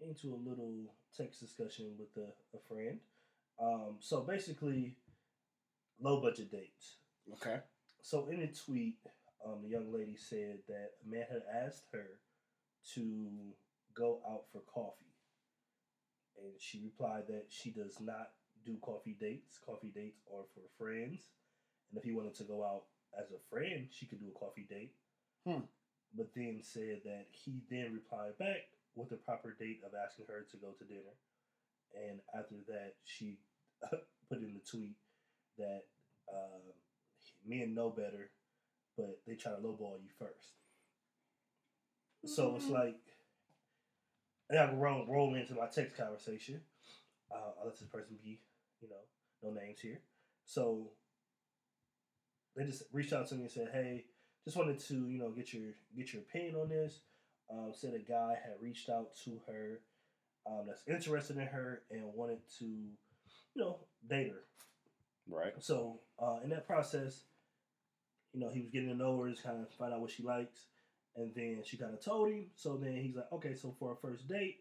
into 0.00 0.34
a 0.34 0.48
little 0.48 0.94
text 1.16 1.40
discussion 1.40 1.92
with 1.98 2.24
a, 2.24 2.28
a 2.56 2.60
friend. 2.68 2.98
Um, 3.60 3.96
so 3.98 4.20
basically, 4.20 4.96
low 6.00 6.20
budget 6.20 6.50
dates. 6.50 6.96
Okay. 7.34 7.60
So 8.02 8.28
in 8.28 8.40
a 8.42 8.46
tweet, 8.46 8.98
um, 9.44 9.58
the 9.62 9.68
young 9.68 9.92
lady 9.92 10.16
said 10.16 10.58
that 10.68 10.92
a 11.04 11.10
man 11.10 11.24
had 11.30 11.42
asked 11.64 11.84
her 11.92 12.20
to 12.94 13.26
go 13.94 14.20
out 14.28 14.44
for 14.52 14.60
coffee, 14.72 15.14
and 16.38 16.52
she 16.58 16.80
replied 16.84 17.24
that 17.28 17.46
she 17.48 17.70
does 17.70 18.00
not 18.00 18.30
do 18.64 18.76
coffee 18.80 19.16
dates. 19.18 19.58
Coffee 19.64 19.92
dates 19.94 20.20
are 20.32 20.44
for 20.54 20.62
friends, 20.82 21.24
and 21.90 21.98
if 21.98 22.04
he 22.04 22.12
wanted 22.12 22.34
to 22.36 22.44
go 22.44 22.64
out 22.64 22.84
as 23.18 23.30
a 23.30 23.40
friend, 23.50 23.88
she 23.90 24.06
could 24.06 24.20
do 24.20 24.32
a 24.34 24.38
coffee 24.38 24.66
date. 24.68 24.94
Hmm. 25.46 25.64
But 26.16 26.34
then 26.34 26.60
said 26.62 27.02
that 27.04 27.26
he 27.30 27.62
then 27.70 27.92
replied 27.94 28.36
back 28.38 28.68
with 28.94 29.12
a 29.12 29.16
proper 29.16 29.54
date 29.58 29.82
of 29.86 29.92
asking 29.94 30.26
her 30.26 30.44
to 30.50 30.56
go 30.56 30.68
to 30.78 30.84
dinner, 30.84 31.14
and 31.94 32.20
after 32.34 32.56
that, 32.68 32.94
she 33.04 33.38
put 34.28 34.38
in 34.38 34.54
the 34.54 34.70
tweet 34.70 34.96
that. 35.58 35.84
Uh, 36.28 36.72
men 37.46 37.74
know 37.74 37.90
better, 37.90 38.30
but 38.96 39.18
they 39.26 39.34
try 39.34 39.52
to 39.52 39.58
lowball 39.58 39.98
you 40.02 40.10
first. 40.18 40.54
So 42.26 42.54
it's 42.56 42.68
like, 42.68 42.98
and 44.50 44.58
I 44.58 44.66
can 44.66 44.78
roll, 44.78 45.06
roll 45.08 45.34
into 45.34 45.54
my 45.54 45.66
text 45.66 45.96
conversation. 45.96 46.60
Uh, 47.30 47.52
I'll 47.58 47.66
let 47.66 47.78
this 47.78 47.88
person 47.88 48.16
be, 48.22 48.40
you 48.82 48.88
know, 48.88 48.96
no 49.42 49.58
names 49.58 49.80
here. 49.80 50.00
So 50.44 50.90
they 52.56 52.64
just 52.64 52.84
reached 52.92 53.12
out 53.12 53.28
to 53.28 53.34
me 53.34 53.42
and 53.42 53.50
said, 53.50 53.68
"Hey, 53.72 54.04
just 54.44 54.56
wanted 54.56 54.78
to, 54.80 54.94
you 54.94 55.18
know, 55.18 55.30
get 55.30 55.52
your 55.52 55.72
get 55.96 56.12
your 56.12 56.22
opinion 56.22 56.56
on 56.56 56.68
this." 56.68 57.00
Um, 57.50 57.72
said 57.74 57.94
a 57.94 57.98
guy 57.98 58.36
had 58.42 58.54
reached 58.60 58.88
out 58.88 59.16
to 59.24 59.40
her 59.48 59.80
um, 60.46 60.66
that's 60.66 60.86
interested 60.86 61.36
in 61.36 61.46
her 61.46 61.82
and 61.90 62.02
wanted 62.14 62.38
to, 62.58 62.64
you 62.64 62.94
know, 63.56 63.80
date 64.08 64.28
her. 64.28 64.44
Right. 65.28 65.52
So 65.58 66.00
uh, 66.20 66.38
in 66.44 66.50
that 66.50 66.66
process, 66.66 67.24
you 68.32 68.40
know, 68.40 68.50
he 68.50 68.60
was 68.60 68.70
getting 68.70 68.88
to 68.88 68.94
know 68.94 69.18
her, 69.18 69.30
just 69.30 69.42
kind 69.42 69.60
of 69.60 69.68
find 69.74 69.92
out 69.92 70.00
what 70.00 70.10
she 70.10 70.22
likes, 70.22 70.66
and 71.16 71.32
then 71.34 71.62
she 71.64 71.76
kind 71.76 71.92
of 71.92 72.04
told 72.04 72.28
him. 72.30 72.46
So 72.54 72.76
then 72.76 72.96
he's 72.96 73.16
like, 73.16 73.32
okay, 73.32 73.54
so 73.54 73.74
for 73.78 73.92
a 73.92 73.96
first 73.96 74.28
date, 74.28 74.58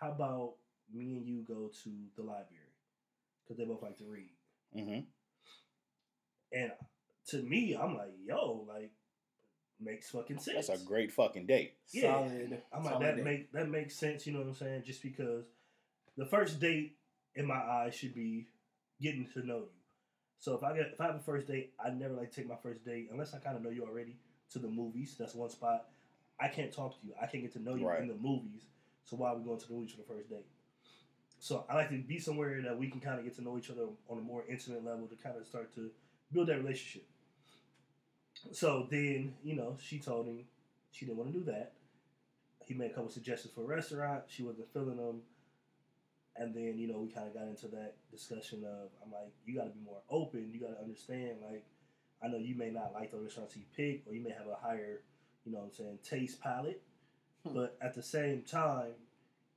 how 0.00 0.12
about 0.12 0.54
me 0.92 1.16
and 1.16 1.26
you 1.26 1.42
go 1.46 1.70
to 1.84 1.90
the 2.16 2.22
library 2.22 2.72
because 3.42 3.58
they 3.58 3.64
both 3.64 3.82
like 3.82 3.98
to 3.98 4.04
read. 4.04 4.32
Mm-hmm. 4.76 5.00
And 6.52 6.72
to 7.28 7.42
me, 7.42 7.76
I'm 7.80 7.96
like, 7.96 8.14
yo, 8.26 8.64
like 8.68 8.90
makes 9.80 10.10
fucking 10.10 10.38
sense. 10.38 10.68
That's 10.68 10.82
a 10.82 10.84
great 10.84 11.12
fucking 11.12 11.46
date. 11.46 11.74
Yeah. 11.92 12.12
Solid. 12.12 12.62
I'm 12.72 12.84
like 12.84 13.00
that 13.00 13.16
date. 13.16 13.24
make 13.24 13.52
that 13.52 13.68
makes 13.68 13.96
sense. 13.96 14.26
You 14.26 14.32
know 14.32 14.40
what 14.40 14.48
I'm 14.48 14.54
saying? 14.54 14.82
Just 14.86 15.02
because 15.02 15.44
the 16.16 16.26
first 16.26 16.60
date 16.60 16.96
in 17.34 17.46
my 17.46 17.60
eyes 17.60 17.94
should 17.94 18.14
be 18.14 18.46
getting 19.00 19.26
to 19.34 19.46
know 19.46 19.58
you. 19.58 19.68
So 20.38 20.54
if 20.54 20.62
I 20.62 20.76
get 20.76 20.90
if 20.92 21.00
I 21.00 21.06
have 21.06 21.16
a 21.16 21.20
first 21.20 21.46
date, 21.46 21.72
I 21.84 21.90
never 21.90 22.14
like 22.14 22.30
to 22.30 22.36
take 22.36 22.48
my 22.48 22.56
first 22.62 22.84
date 22.84 23.08
unless 23.10 23.34
I 23.34 23.38
kind 23.38 23.56
of 23.56 23.62
know 23.62 23.70
you 23.70 23.84
already 23.84 24.16
to 24.52 24.58
the 24.58 24.68
movies. 24.68 25.16
That's 25.18 25.34
one 25.34 25.50
spot. 25.50 25.86
I 26.40 26.48
can't 26.48 26.72
talk 26.72 27.00
to 27.00 27.06
you. 27.06 27.14
I 27.20 27.26
can't 27.26 27.42
get 27.42 27.52
to 27.52 27.62
know 27.62 27.74
you 27.74 27.86
Right. 27.86 28.00
in 28.00 28.08
the 28.08 28.14
movies. 28.14 28.62
So 29.04 29.16
why 29.16 29.30
are 29.30 29.36
we 29.36 29.44
going 29.44 29.58
to 29.58 29.66
the 29.68 29.74
movies 29.74 29.92
for 29.92 29.98
the 29.98 30.04
first 30.04 30.28
date? 30.28 30.46
So 31.38 31.64
I 31.68 31.74
like 31.74 31.90
to 31.90 31.98
be 31.98 32.18
somewhere 32.18 32.60
that 32.62 32.78
we 32.78 32.88
can 32.88 33.00
kind 33.00 33.18
of 33.18 33.24
get 33.24 33.34
to 33.36 33.42
know 33.42 33.58
each 33.58 33.70
other 33.70 33.86
on 34.08 34.18
a 34.18 34.20
more 34.20 34.44
intimate 34.48 34.84
level 34.84 35.06
to 35.08 35.16
kind 35.16 35.36
of 35.36 35.46
start 35.46 35.74
to 35.74 35.90
build 36.32 36.48
that 36.48 36.58
relationship. 36.58 37.04
So 38.50 38.86
then, 38.90 39.34
you 39.44 39.54
know, 39.54 39.76
she 39.80 39.98
told 39.98 40.26
him 40.26 40.44
she 40.90 41.06
didn't 41.06 41.18
want 41.18 41.32
to 41.32 41.38
do 41.38 41.44
that. 41.46 41.72
He 42.66 42.74
made 42.74 42.90
a 42.90 42.94
couple 42.94 43.10
suggestions 43.10 43.52
for 43.54 43.62
a 43.62 43.66
restaurant. 43.66 44.24
She 44.28 44.42
wasn't 44.42 44.72
feeling 44.72 44.96
them. 44.96 45.22
And 46.36 46.54
then, 46.54 46.78
you 46.78 46.88
know, 46.88 46.98
we 46.98 47.08
kind 47.08 47.28
of 47.28 47.34
got 47.34 47.44
into 47.44 47.68
that 47.68 47.94
discussion 48.10 48.64
of, 48.64 48.88
I'm 49.04 49.12
like, 49.12 49.32
you 49.44 49.56
got 49.56 49.64
to 49.64 49.70
be 49.70 49.84
more 49.84 50.00
open. 50.08 50.50
You 50.52 50.60
got 50.60 50.74
to 50.74 50.80
understand, 50.80 51.36
like, 51.42 51.64
I 52.22 52.28
know 52.28 52.38
you 52.38 52.54
may 52.54 52.70
not 52.70 52.92
like 52.94 53.10
the 53.10 53.18
restaurants 53.18 53.56
you 53.56 53.62
pick, 53.76 54.04
or 54.06 54.14
you 54.14 54.22
may 54.22 54.30
have 54.30 54.46
a 54.46 54.54
higher, 54.54 55.02
you 55.44 55.52
know 55.52 55.58
what 55.58 55.66
I'm 55.66 55.72
saying, 55.72 55.98
taste 56.02 56.40
palette. 56.40 56.82
Hmm. 57.46 57.54
But 57.54 57.76
at 57.82 57.94
the 57.94 58.02
same 58.02 58.42
time, 58.42 58.92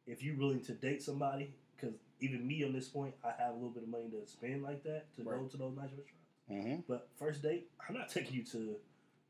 if 0.05 0.21
you're 0.23 0.37
willing 0.37 0.61
to 0.61 0.73
date 0.73 1.01
somebody, 1.01 1.53
because 1.75 1.95
even 2.19 2.45
me 2.45 2.63
on 2.63 2.73
this 2.73 2.87
point, 2.87 3.13
I 3.23 3.31
have 3.41 3.51
a 3.51 3.55
little 3.55 3.69
bit 3.69 3.83
of 3.83 3.89
money 3.89 4.09
to 4.09 4.29
spend 4.29 4.63
like 4.63 4.83
that 4.83 5.13
to 5.15 5.23
go 5.23 5.47
to 5.47 5.57
those 5.57 5.75
nice 5.75 5.91
restaurants. 5.91 6.24
Mm-hmm. 6.51 6.81
But 6.87 7.09
first 7.17 7.41
date, 7.41 7.69
I'm 7.87 7.95
not 7.95 8.09
taking 8.09 8.35
you 8.35 8.43
to 8.45 8.75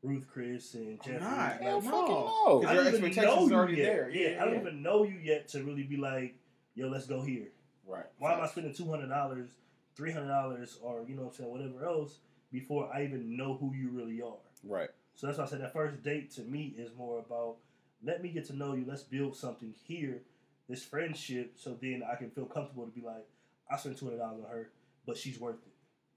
Ruth 0.02 0.26
Chris 0.32 0.74
and 0.74 0.98
I'm 1.00 1.04
Jeffrey. 1.04 1.20
not. 1.20 1.60
Hell 1.62 1.74
Like, 1.76 1.84
fucking 1.84 2.08
no. 2.14 2.42
no. 2.46 2.60
'Cause 2.60 2.64
I 2.66 2.74
your 2.74 2.84
don't 2.84 2.94
even 2.94 3.04
expectations 3.06 3.36
know 3.40 3.46
you 3.48 3.54
already 3.54 3.76
yet. 3.76 3.84
there. 3.84 4.10
Yeah, 4.10 4.28
Yeah, 4.30 4.42
I 4.42 4.44
don't 4.44 4.54
yeah. 4.54 4.60
even 4.60 4.82
know 4.82 5.02
you 5.04 5.18
yet 5.18 5.48
to 5.48 5.62
really 5.64 5.82
be 5.84 5.96
like, 5.96 6.34
yo, 6.74 6.88
let's 6.88 7.06
go 7.06 7.22
here. 7.22 7.48
Right. 7.86 8.04
Why 8.18 8.34
am 8.34 8.40
I 8.40 8.46
spending 8.46 8.74
two 8.74 8.88
hundred 8.90 9.08
dollars, 9.08 9.48
three 9.94 10.12
hundred 10.12 10.28
dollars, 10.28 10.78
or 10.82 11.04
you 11.08 11.14
know 11.14 11.22
what 11.22 11.28
I'm 11.32 11.34
saying, 11.36 11.50
whatever 11.50 11.84
else, 11.86 12.18
before 12.52 12.90
I 12.94 13.04
even 13.04 13.36
know 13.36 13.54
who 13.56 13.72
you 13.74 13.88
really 13.90 14.20
are? 14.20 14.36
Right. 14.64 14.90
So 15.14 15.26
that's 15.26 15.38
why 15.38 15.44
I 15.44 15.46
said 15.48 15.60
that 15.62 15.72
first 15.72 16.02
date 16.02 16.30
to 16.32 16.42
me 16.42 16.74
is 16.76 16.90
more 16.96 17.18
about 17.20 17.56
let 18.04 18.22
me 18.22 18.28
get 18.28 18.44
to 18.48 18.56
know 18.56 18.74
you. 18.74 18.84
Let's 18.86 19.02
build 19.02 19.34
something 19.36 19.72
here, 19.84 20.20
this 20.68 20.84
friendship, 20.84 21.54
so 21.56 21.78
then 21.80 22.02
I 22.10 22.16
can 22.16 22.30
feel 22.30 22.44
comfortable 22.44 22.84
to 22.84 22.90
be 22.92 23.00
like, 23.00 23.26
I 23.70 23.76
spent 23.78 23.96
two 23.98 24.04
hundred 24.06 24.18
dollars 24.18 24.44
on 24.44 24.50
her, 24.50 24.70
but 25.06 25.16
she's 25.16 25.40
worth 25.40 25.56
it. 25.66 25.72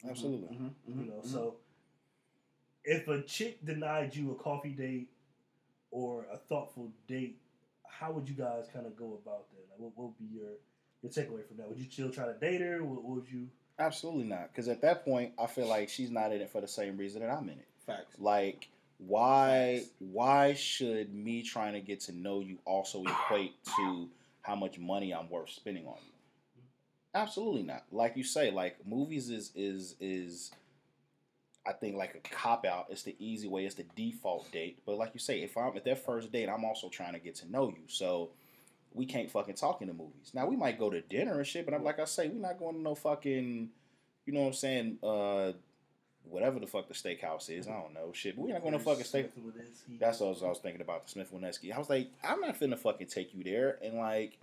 Absolutely. 0.07 0.55
Mhm, 0.55 0.71
mhm, 0.89 0.99
You 1.05 1.11
know, 1.11 1.17
mhm. 1.21 1.25
so 1.25 1.55
if 2.83 3.07
a 3.07 3.21
chick 3.23 3.63
denied 3.65 4.15
you 4.15 4.31
a 4.31 4.35
coffee 4.35 4.71
date 4.71 5.09
or 5.91 6.25
a 6.31 6.37
thoughtful 6.37 6.91
date, 7.07 7.37
how 7.87 8.11
would 8.11 8.27
you 8.29 8.35
guys 8.35 8.67
kind 8.71 8.85
of 8.85 8.95
go 8.95 9.19
about 9.23 9.49
that? 9.51 9.65
Like, 9.69 9.79
what, 9.79 9.91
what 9.95 10.07
would 10.07 10.17
be 10.19 10.35
your 10.35 10.51
your 11.01 11.11
takeaway 11.11 11.45
from 11.47 11.57
that? 11.57 11.69
Would 11.69 11.77
you 11.79 11.89
still 11.89 12.09
try 12.09 12.25
to 12.25 12.33
date 12.33 12.61
her? 12.61 12.83
What, 12.83 13.03
what 13.03 13.15
would 13.17 13.31
you? 13.31 13.47
Absolutely 13.77 14.25
not. 14.25 14.49
Because 14.51 14.67
at 14.67 14.81
that 14.81 15.05
point, 15.05 15.33
I 15.39 15.47
feel 15.47 15.67
like 15.67 15.89
she's 15.89 16.11
not 16.11 16.33
in 16.33 16.41
it 16.41 16.49
for 16.49 16.59
the 16.61 16.67
same 16.67 16.97
reason 16.97 17.21
that 17.21 17.29
I'm 17.29 17.43
in 17.49 17.57
it. 17.59 17.67
Facts. 17.85 18.15
Like, 18.19 18.67
why? 18.97 19.77
Facts. 19.79 19.91
Why 19.99 20.53
should 20.53 21.13
me 21.13 21.41
trying 21.43 21.73
to 21.73 21.79
get 21.81 22.01
to 22.01 22.11
know 22.11 22.41
you 22.41 22.57
also 22.65 23.03
equate 23.03 23.53
to 23.77 24.09
how 24.41 24.55
much 24.55 24.77
money 24.79 25.13
I'm 25.13 25.29
worth 25.29 25.49
spending 25.49 25.85
on 25.87 25.95
you? 26.05 26.11
Absolutely 27.13 27.63
not. 27.63 27.85
Like 27.91 28.15
you 28.15 28.23
say, 28.23 28.51
like 28.51 28.85
movies 28.85 29.29
is 29.29 29.51
is 29.55 29.95
is 29.99 30.51
I 31.65 31.73
think 31.73 31.95
like 31.95 32.15
a 32.15 32.35
cop 32.35 32.65
out. 32.65 32.87
It's 32.89 33.03
the 33.03 33.15
easy 33.19 33.47
way. 33.47 33.65
It's 33.65 33.75
the 33.75 33.85
default 33.95 34.51
date. 34.51 34.79
But 34.85 34.97
like 34.97 35.11
you 35.13 35.19
say, 35.19 35.41
if 35.41 35.57
I'm 35.57 35.75
at 35.75 35.85
that 35.85 36.05
first 36.05 36.31
date, 36.31 36.49
I'm 36.49 36.65
also 36.65 36.89
trying 36.89 37.13
to 37.13 37.19
get 37.19 37.35
to 37.35 37.51
know 37.51 37.69
you. 37.69 37.83
So 37.87 38.29
we 38.93 39.05
can't 39.05 39.29
fucking 39.29 39.55
talk 39.55 39.81
in 39.81 39.87
the 39.87 39.93
movies. 39.93 40.31
Now 40.33 40.47
we 40.47 40.55
might 40.55 40.79
go 40.79 40.89
to 40.89 41.01
dinner 41.01 41.37
and 41.37 41.47
shit, 41.47 41.65
but 41.65 41.73
I'm 41.73 41.83
like 41.83 41.99
I 41.99 42.05
say, 42.05 42.27
we're 42.27 42.41
not 42.41 42.59
going 42.59 42.75
to 42.75 42.81
no 42.81 42.95
fucking, 42.95 43.69
you 44.25 44.33
know 44.33 44.41
what 44.41 44.47
I'm 44.47 44.53
saying? 44.53 44.97
Uh, 45.03 45.51
whatever 46.23 46.59
the 46.59 46.67
fuck 46.67 46.87
the 46.87 46.93
steakhouse 46.93 47.49
is, 47.49 47.67
I 47.67 47.73
don't 47.73 47.93
know 47.93 48.11
shit. 48.13 48.35
But 48.35 48.45
we're 48.45 48.53
not 48.53 48.61
going 48.61 48.73
to 48.73 48.79
fucking 48.79 49.03
steak. 49.03 49.31
Smith 49.33 49.45
and 49.45 49.53
Winsky. 49.53 49.99
That's 49.99 50.19
what 50.19 50.27
I 50.27 50.29
was, 50.29 50.43
I 50.43 50.47
was 50.47 50.59
thinking 50.59 50.81
about 50.81 51.05
the 51.05 51.09
Smith 51.09 51.33
Winesky. 51.33 51.73
I 51.73 51.77
was 51.79 51.89
like, 51.89 52.09
I'm 52.23 52.41
not 52.41 52.59
finna 52.59 52.77
fucking 52.77 53.07
take 53.07 53.33
you 53.33 53.43
there 53.43 53.77
and 53.83 53.97
like, 53.97 54.37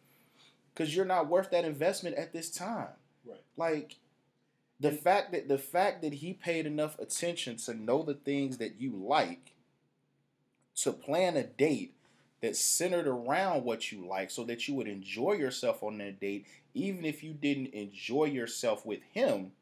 cause 0.77 0.95
you're 0.95 1.05
not 1.05 1.29
worth 1.29 1.51
that 1.51 1.65
investment 1.65 2.17
at 2.17 2.33
this 2.33 2.51
time. 2.51 2.89
Right. 3.25 3.43
Like, 3.57 3.97
the 4.79 4.93
fact 4.93 5.33
that 5.33 5.49
the 5.49 5.59
fact 5.59 6.03
that 6.03 6.15
he 6.15 6.35
paid 6.35 6.67
enough 6.67 6.99
attention 6.99 7.57
to 7.57 7.75
know 7.75 8.03
the 8.03 8.15
things 8.15 8.59
that 8.59 8.81
you 8.81 8.93
like, 8.93 9.53
to 10.77 10.93
plan 10.93 11.37
a 11.37 11.43
date 11.43 11.95
that's 12.43 12.61
centered 12.61 13.07
around 13.07 13.65
what 13.65 13.91
you 13.91 14.07
like, 14.07 14.31
so 14.31 14.45
that 14.45 14.69
you 14.69 14.75
would 14.75 14.87
enjoy 14.87 15.33
yourself 15.33 15.83
on 15.83 15.99
that 15.99 16.21
date, 16.21 16.47
even 16.75 17.05
if 17.05 17.25
you 17.25 17.33
didn't 17.33 17.69
enjoy 17.69 18.27
yourself 18.27 18.85
with 18.85 19.01
him, 19.13 19.53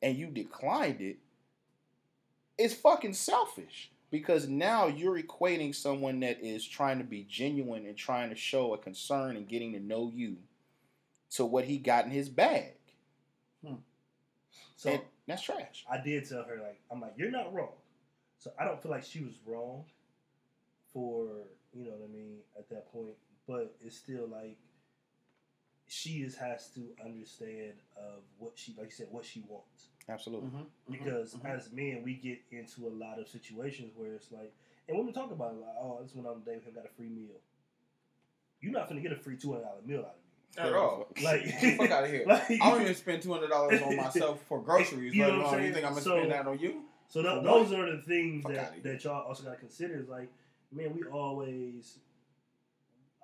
and 0.00 0.16
you 0.16 0.28
declined 0.28 1.00
it 1.00 1.18
it's 2.58 2.74
fucking 2.74 3.14
selfish 3.14 3.90
because 4.10 4.48
now 4.48 4.86
you're 4.86 5.20
equating 5.20 5.74
someone 5.74 6.20
that 6.20 6.38
is 6.42 6.66
trying 6.66 6.98
to 6.98 7.04
be 7.04 7.26
genuine 7.28 7.86
and 7.86 7.96
trying 7.96 8.30
to 8.30 8.36
show 8.36 8.72
a 8.74 8.78
concern 8.78 9.36
and 9.36 9.48
getting 9.48 9.72
to 9.72 9.80
know 9.80 10.10
you 10.14 10.36
to 11.30 11.44
what 11.44 11.64
he 11.64 11.78
got 11.78 12.04
in 12.04 12.10
his 12.10 12.28
bag. 12.28 12.74
Hmm. 13.64 13.74
So 14.76 14.90
and 14.90 15.00
that's 15.26 15.42
trash. 15.42 15.84
I 15.90 15.98
did 15.98 16.28
tell 16.28 16.44
her 16.44 16.58
like 16.62 16.80
I'm 16.90 17.00
like 17.00 17.14
you're 17.16 17.30
not 17.30 17.52
wrong. 17.52 17.72
So 18.38 18.52
I 18.60 18.64
don't 18.64 18.80
feel 18.80 18.92
like 18.92 19.04
she 19.04 19.22
was 19.22 19.34
wrong 19.44 19.84
for 20.92 21.26
you 21.74 21.84
know 21.84 21.90
what 21.90 22.08
I 22.08 22.12
mean 22.12 22.36
at 22.58 22.68
that 22.70 22.92
point, 22.92 23.14
but 23.48 23.74
it's 23.80 23.96
still 23.96 24.28
like 24.28 24.56
she 25.88 26.22
is 26.22 26.36
has 26.36 26.68
to 26.74 26.80
understand 27.04 27.74
of 27.96 28.22
what 28.38 28.52
she 28.54 28.74
like 28.78 28.86
you 28.86 28.92
said 28.92 29.08
what 29.10 29.24
she 29.24 29.42
wants 29.48 29.88
Absolutely. 30.08 30.48
Mm-hmm. 30.50 30.92
because 30.92 31.36
as 31.44 31.72
men 31.72 32.02
we 32.04 32.14
get 32.14 32.38
into 32.52 32.86
a 32.86 32.92
lot 32.94 33.18
of 33.18 33.26
situations 33.28 33.92
where 33.96 34.12
it's 34.14 34.30
like 34.30 34.52
and 34.88 34.96
when 34.96 35.06
we 35.06 35.12
talk 35.12 35.32
about 35.32 35.52
it 35.52 35.60
like 35.60 35.74
oh 35.80 35.98
this 36.02 36.14
one 36.14 36.26
on 36.26 36.40
the 36.44 36.50
day 36.50 36.56
with 36.56 36.66
him 36.66 36.74
got 36.74 36.84
a 36.84 36.88
free 36.96 37.08
meal 37.08 37.34
you're 38.60 38.72
not 38.72 38.88
gonna 38.88 39.00
get 39.00 39.10
a 39.12 39.16
free 39.16 39.36
two 39.36 39.50
hundred 39.52 39.64
dollar 39.64 39.80
meal 39.84 40.00
out 40.00 40.14
of 40.14 40.64
me 40.64 40.70
At 40.70 40.76
all. 40.76 41.08
like 41.24 41.44
Get 41.44 41.60
the 41.60 41.76
fuck 41.76 41.90
out 41.90 42.04
of 42.04 42.10
here. 42.10 42.24
like, 42.26 42.50
I 42.50 42.70
don't 42.70 42.82
even 42.82 42.94
spend 42.94 43.22
two 43.22 43.32
hundred 43.32 43.50
dollars 43.50 43.82
on 43.82 43.96
myself 43.96 44.40
for 44.48 44.60
groceries. 44.62 45.12
You 45.14 45.22
know 45.22 45.28
what 45.28 45.34
I'm 45.34 45.40
alone 45.40 45.52
you 45.54 45.60
saying? 45.64 45.74
think 45.74 45.86
I'm 45.86 45.92
gonna 45.92 46.02
So- 46.02 46.16
spend 46.18 46.32
that 46.32 46.46
on 46.46 46.58
you? 46.58 46.82
So 47.08 47.22
For 47.22 47.30
th- 47.30 47.44
those 47.44 47.72
are 47.72 47.90
the 47.96 48.02
things 48.02 48.42
Fuck 48.42 48.52
that, 48.54 48.82
that 48.82 49.04
y'all 49.04 49.26
also 49.26 49.44
got 49.44 49.52
to 49.52 49.56
consider. 49.58 49.94
Is 50.00 50.08
like, 50.08 50.28
man, 50.72 50.92
we 50.92 51.04
always, 51.04 51.98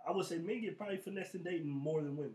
I 0.07 0.13
would 0.13 0.25
say, 0.25 0.39
men 0.39 0.61
get 0.61 0.79
probably 0.79 0.99
finessed 0.99 1.35
in 1.35 1.43
dating 1.43 1.67
more 1.69 2.01
than 2.01 2.17
women. 2.17 2.35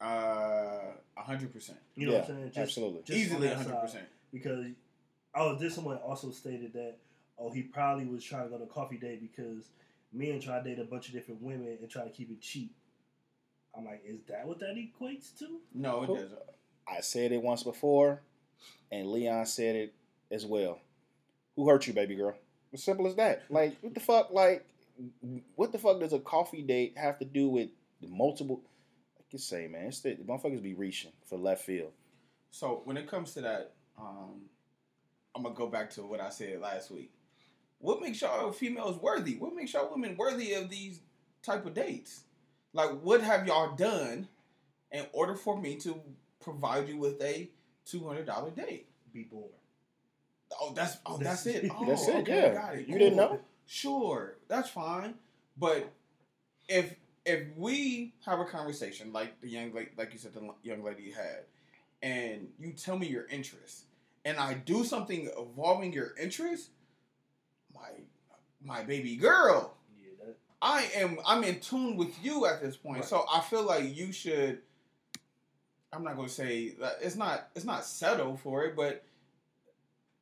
Uh, 0.00 0.80
hundred 1.16 1.52
percent. 1.52 1.78
You 1.96 2.06
know 2.06 2.12
yeah, 2.12 2.18
what 2.20 2.30
I'm 2.30 2.36
saying? 2.36 2.46
Just, 2.48 2.58
absolutely. 2.58 3.02
just 3.04 3.18
Easily 3.18 3.48
that 3.48 3.56
hundred 3.56 3.80
percent. 3.80 4.04
Because, 4.32 4.66
oh, 5.34 5.56
this 5.56 5.74
someone 5.74 5.96
also 5.98 6.30
stated 6.30 6.72
that, 6.74 6.96
oh, 7.38 7.50
he 7.50 7.62
probably 7.62 8.04
was 8.06 8.22
trying 8.22 8.44
to 8.44 8.50
go 8.50 8.58
to 8.58 8.66
coffee 8.66 8.96
date 8.96 9.20
because 9.20 9.64
men 10.12 10.40
try 10.40 10.58
to 10.58 10.64
date 10.64 10.78
a 10.80 10.84
bunch 10.84 11.08
of 11.08 11.14
different 11.14 11.42
women 11.42 11.78
and 11.80 11.90
try 11.90 12.04
to 12.04 12.10
keep 12.10 12.30
it 12.30 12.40
cheap. 12.40 12.74
I'm 13.76 13.84
like, 13.84 14.02
is 14.06 14.20
that 14.28 14.46
what 14.46 14.58
that 14.60 14.76
equates 14.76 15.36
to? 15.38 15.60
No, 15.74 16.02
it 16.02 16.06
Cool. 16.06 16.16
doesn't. 16.16 16.38
I 16.86 17.00
said 17.00 17.32
it 17.32 17.42
once 17.42 17.62
before, 17.62 18.22
and 18.90 19.10
Leon 19.10 19.46
said 19.46 19.76
it 19.76 19.94
as 20.30 20.46
well. 20.46 20.80
Who 21.56 21.68
hurt 21.68 21.86
you, 21.86 21.92
baby 21.92 22.14
girl? 22.14 22.34
As 22.72 22.82
simple 22.82 23.06
as 23.06 23.16
that. 23.16 23.44
Like, 23.50 23.76
what 23.80 23.94
the 23.94 24.00
fuck? 24.00 24.30
Like, 24.30 24.66
what 25.54 25.72
the 25.72 25.78
fuck 25.78 26.00
does 26.00 26.12
a 26.12 26.18
coffee 26.18 26.62
date 26.62 26.94
have 26.96 27.18
to 27.18 27.24
do 27.24 27.48
with 27.48 27.68
the 28.00 28.08
multiple? 28.08 28.62
I 29.28 29.30
can 29.30 29.38
say, 29.38 29.68
man, 29.68 29.86
it's 29.86 30.00
the, 30.00 30.14
the 30.14 30.24
motherfuckers 30.24 30.62
be 30.62 30.74
reaching 30.74 31.12
for 31.26 31.38
left 31.38 31.64
field. 31.64 31.92
So 32.50 32.80
when 32.84 32.96
it 32.96 33.08
comes 33.08 33.34
to 33.34 33.42
that, 33.42 33.72
um, 33.98 34.42
I'm 35.36 35.42
gonna 35.42 35.54
go 35.54 35.66
back 35.66 35.90
to 35.90 36.02
what 36.02 36.20
I 36.20 36.30
said 36.30 36.60
last 36.60 36.90
week. 36.90 37.10
What 37.78 38.00
makes 38.00 38.22
y'all 38.22 38.50
females 38.52 39.00
worthy? 39.00 39.36
What 39.36 39.54
makes 39.54 39.74
y'all 39.74 39.90
women 39.90 40.16
worthy 40.16 40.54
of 40.54 40.70
these 40.70 41.00
type 41.42 41.66
of 41.66 41.74
dates? 41.74 42.22
Like, 42.72 42.90
what 43.02 43.20
have 43.22 43.46
y'all 43.46 43.76
done 43.76 44.28
in 44.90 45.04
order 45.12 45.34
for 45.34 45.60
me 45.60 45.76
to 45.76 46.00
provide 46.40 46.88
you 46.88 46.96
with 46.96 47.20
a 47.22 47.50
two 47.84 48.06
hundred 48.06 48.26
dollar 48.26 48.50
date? 48.50 48.86
Be 49.12 49.24
born. 49.24 49.50
Oh, 50.58 50.72
that's 50.74 50.96
oh, 51.04 51.18
that's 51.18 51.44
That's- 51.44 51.64
it. 51.64 51.70
Oh, 51.76 51.84
That's 51.86 52.08
it, 52.08 52.16
okay, 52.16 52.42
yeah. 52.48 52.54
got 52.54 52.76
it. 52.76 52.88
You 52.88 52.98
didn't 52.98 53.16
know? 53.16 53.40
Sure, 53.66 54.36
that's 54.48 54.70
fine. 54.70 55.14
But 55.58 55.92
if 56.68 56.94
if 57.24 57.46
we 57.56 58.14
have 58.24 58.40
a 58.40 58.44
conversation 58.44 59.12
like 59.12 59.40
the 59.40 59.48
young 59.48 59.72
like 59.72 59.92
like 59.96 60.12
you 60.12 60.18
said 60.18 60.34
the 60.34 60.48
young 60.62 60.82
lady 60.82 61.10
had, 61.10 61.44
and 62.02 62.48
you 62.58 62.72
tell 62.72 62.98
me 62.98 63.06
your 63.06 63.26
interest, 63.26 63.84
and 64.24 64.38
I 64.38 64.54
do 64.54 64.84
something 64.84 65.30
involving 65.38 65.92
your 65.92 66.14
interest, 66.20 66.70
my 67.74 67.88
my 68.62 68.82
baby 68.82 69.16
girl, 69.16 69.74
Yeah, 69.96 70.10
that, 70.24 70.36
I 70.60 70.88
am 70.96 71.18
I'm 71.26 71.44
in 71.44 71.60
tune 71.60 71.96
with 71.96 72.22
you 72.22 72.46
at 72.46 72.62
this 72.62 72.76
point. 72.76 73.00
Right. 73.00 73.08
So 73.08 73.24
I 73.32 73.40
feel 73.40 73.62
like 73.62 73.96
you 73.96 74.12
should. 74.12 74.60
I'm 75.92 76.04
not 76.04 76.16
gonna 76.16 76.28
say 76.28 76.70
that 76.80 76.98
it's 77.02 77.16
not 77.16 77.48
it's 77.54 77.64
not 77.64 77.84
settle 77.84 78.36
for 78.36 78.64
it, 78.64 78.76
but 78.76 79.04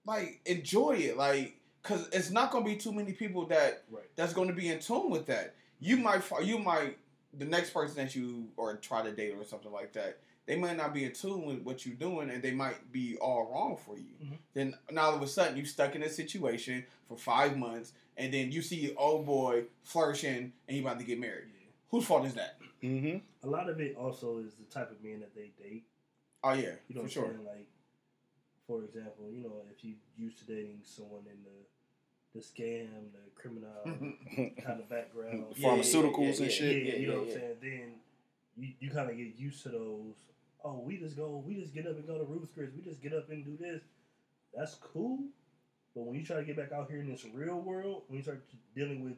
like 0.07 0.41
enjoy 0.47 0.93
it, 0.93 1.17
like 1.17 1.59
because 1.83 2.09
it's 2.13 2.31
not 2.31 2.51
gonna 2.51 2.65
be 2.65 2.77
too 2.77 2.93
many 2.93 3.13
people 3.13 3.47
that 3.47 3.85
right. 3.91 4.05
that's 4.17 4.33
gonna 4.33 4.53
be 4.53 4.69
in 4.69 4.79
tune 4.79 5.11
with 5.11 5.27
that. 5.27 5.55
You 5.81 5.97
might 5.99 6.23
you 6.43 6.59
might 6.59 6.99
the 7.37 7.45
next 7.45 7.71
person 7.71 7.97
that 7.97 8.15
you 8.15 8.49
or 8.57 8.77
try 8.77 9.03
to 9.03 9.13
date 9.13 9.35
or 9.39 9.45
something 9.45 9.73
like 9.73 9.93
that. 9.95 10.19
They 10.47 10.57
might 10.57 10.77
not 10.77 10.95
be 10.95 11.05
in 11.05 11.13
tune 11.13 11.45
with 11.45 11.63
what 11.63 11.85
you're 11.85 11.97
doing, 11.97 12.31
and 12.31 12.41
they 12.43 12.53
might 12.53 12.93
be 12.93 13.17
all 13.17 13.51
wrong 13.53 13.77
for 13.77 13.97
you. 13.99 14.15
Mhm. 14.23 14.39
Then 14.55 14.75
now 14.91 15.07
all 15.07 15.17
of 15.17 15.23
a 15.23 15.27
sudden 15.27 15.57
you're 15.57 15.67
stuck 15.67 15.97
in 15.97 16.03
a 16.05 16.09
situation 16.09 16.87
for 17.09 17.17
five 17.19 17.57
months, 17.59 17.93
and 18.17 18.33
then 18.33 18.53
you 18.53 18.63
see 18.63 18.95
old 18.95 19.27
boy 19.27 19.65
flourishing, 19.83 20.53
and 20.69 20.77
he 20.77 20.81
about 20.81 20.99
to 21.01 21.05
get 21.05 21.19
married. 21.19 21.49
Yeah. 21.53 21.67
Whose 21.91 22.05
fault 22.07 22.27
is 22.27 22.35
that? 22.35 22.59
Mm-hmm. 22.83 23.19
A 23.43 23.51
lot 23.51 23.69
of 23.69 23.81
it 23.81 23.97
also 23.97 24.39
is 24.39 24.55
the 24.55 24.65
type 24.65 24.91
of 24.93 25.03
men 25.03 25.19
that 25.21 25.35
they 25.35 25.51
date. 25.61 25.85
Oh 26.45 26.53
yeah, 26.53 26.77
You 26.89 26.95
know 26.95 27.01
for 27.01 27.03
what 27.03 27.11
sure. 27.11 27.25
I'm 27.25 27.33
saying? 27.35 27.45
Like, 27.47 27.67
for 28.69 28.85
example, 28.85 29.29
you 29.31 29.43
know, 29.43 29.63
if 29.77 29.85
you 29.85 29.95
used 30.17 30.39
to 30.39 30.45
dating 30.45 30.81
someone 30.85 31.23
in 31.27 31.43
the 31.43 31.67
the 32.37 32.43
scam, 32.43 32.89
the 33.13 33.41
criminal 33.41 33.71
kind 34.65 34.81
of 34.81 34.89
background, 34.89 35.47
Yeah, 35.57 35.69
yeah, 35.69 35.69
Pharmaceuticals 35.83 36.39
yeah, 36.39 36.43
and 36.45 36.53
shit. 36.53 36.87
yeah, 36.87 36.93
yeah, 36.93 36.99
you 36.99 37.07
know 37.09 37.13
yeah, 37.15 37.19
what 37.19 37.23
I'm 37.23 37.29
yeah. 37.29 37.35
saying. 37.35 37.57
Then 37.63 37.93
you, 38.59 38.69
you 38.81 38.91
kind 38.91 39.11
of 39.11 39.17
get 39.17 39.37
used 39.39 39.63
to 39.65 39.69
those. 39.71 40.15
Oh, 40.65 40.83
we 40.85 40.97
just 40.99 41.17
go, 41.17 41.43
we 41.47 41.55
just 41.55 41.75
get 41.75 41.87
up 41.87 41.97
and 41.97 42.07
go 42.07 42.19
to 42.19 42.25
Ruth's 42.25 42.51
Chris. 42.55 42.71
We 42.77 42.83
just 42.83 43.03
get 43.03 43.13
up 43.13 43.29
and 43.31 43.45
do 43.45 43.57
this. 43.57 43.83
That's 44.55 44.75
cool. 44.77 45.19
But 45.95 46.05
when 46.07 46.17
you 46.19 46.25
try 46.25 46.37
to 46.37 46.45
get 46.45 46.57
back 46.57 46.73
out 46.73 46.91
here 46.91 47.01
in 47.01 47.09
this 47.11 47.25
real 47.33 47.61
world, 47.61 48.03
when 48.09 48.19
you 48.19 48.23
start 48.23 48.43
dealing 48.75 49.05
with 49.05 49.15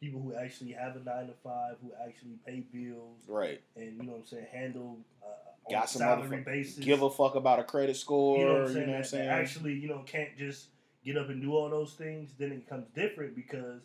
people 0.00 0.20
who 0.20 0.34
actually 0.34 0.72
have 0.72 0.96
a 0.96 1.00
nine 1.00 1.26
to 1.26 1.34
five, 1.44 1.76
who 1.82 1.90
actually 2.06 2.38
pay 2.46 2.60
bills, 2.72 3.18
Right. 3.28 3.60
and 3.76 3.96
you 3.96 4.02
know 4.04 4.12
what 4.12 4.20
I'm 4.20 4.26
saying, 4.26 4.46
handle 4.52 4.98
uh, 5.22 5.26
on 5.66 5.70
Got 5.72 5.90
some 5.90 6.00
salary 6.00 6.40
basis, 6.40 6.84
Give 6.84 7.02
a 7.02 7.10
fuck 7.10 7.34
about 7.36 7.58
a 7.60 7.64
credit 7.64 7.96
score. 7.96 8.38
you 8.38 8.44
know 8.44 8.52
what 8.52 8.60
I'm 8.62 8.66
you 8.68 8.72
saying? 8.74 8.86
know 8.86 8.92
what 8.92 8.98
I'm 8.98 9.04
saying? 9.04 9.28
actually, 9.28 9.74
you 9.74 9.88
know, 9.88 10.02
can't 10.06 10.36
just 10.38 10.66
get 11.04 11.16
up 11.16 11.28
and 11.28 11.40
do 11.42 11.54
all 11.56 11.68
those 11.70 11.92
things. 11.94 12.30
Then 12.38 12.52
it 12.52 12.64
becomes 12.64 12.86
different 12.94 13.34
because 13.34 13.82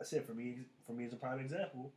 I 0.00 0.04
said 0.04 0.24
for 0.26 0.32
me, 0.34 0.58
for 0.86 0.92
me 0.92 1.04
as 1.06 1.12
a 1.12 1.16
prime 1.16 1.40
example, 1.40 1.92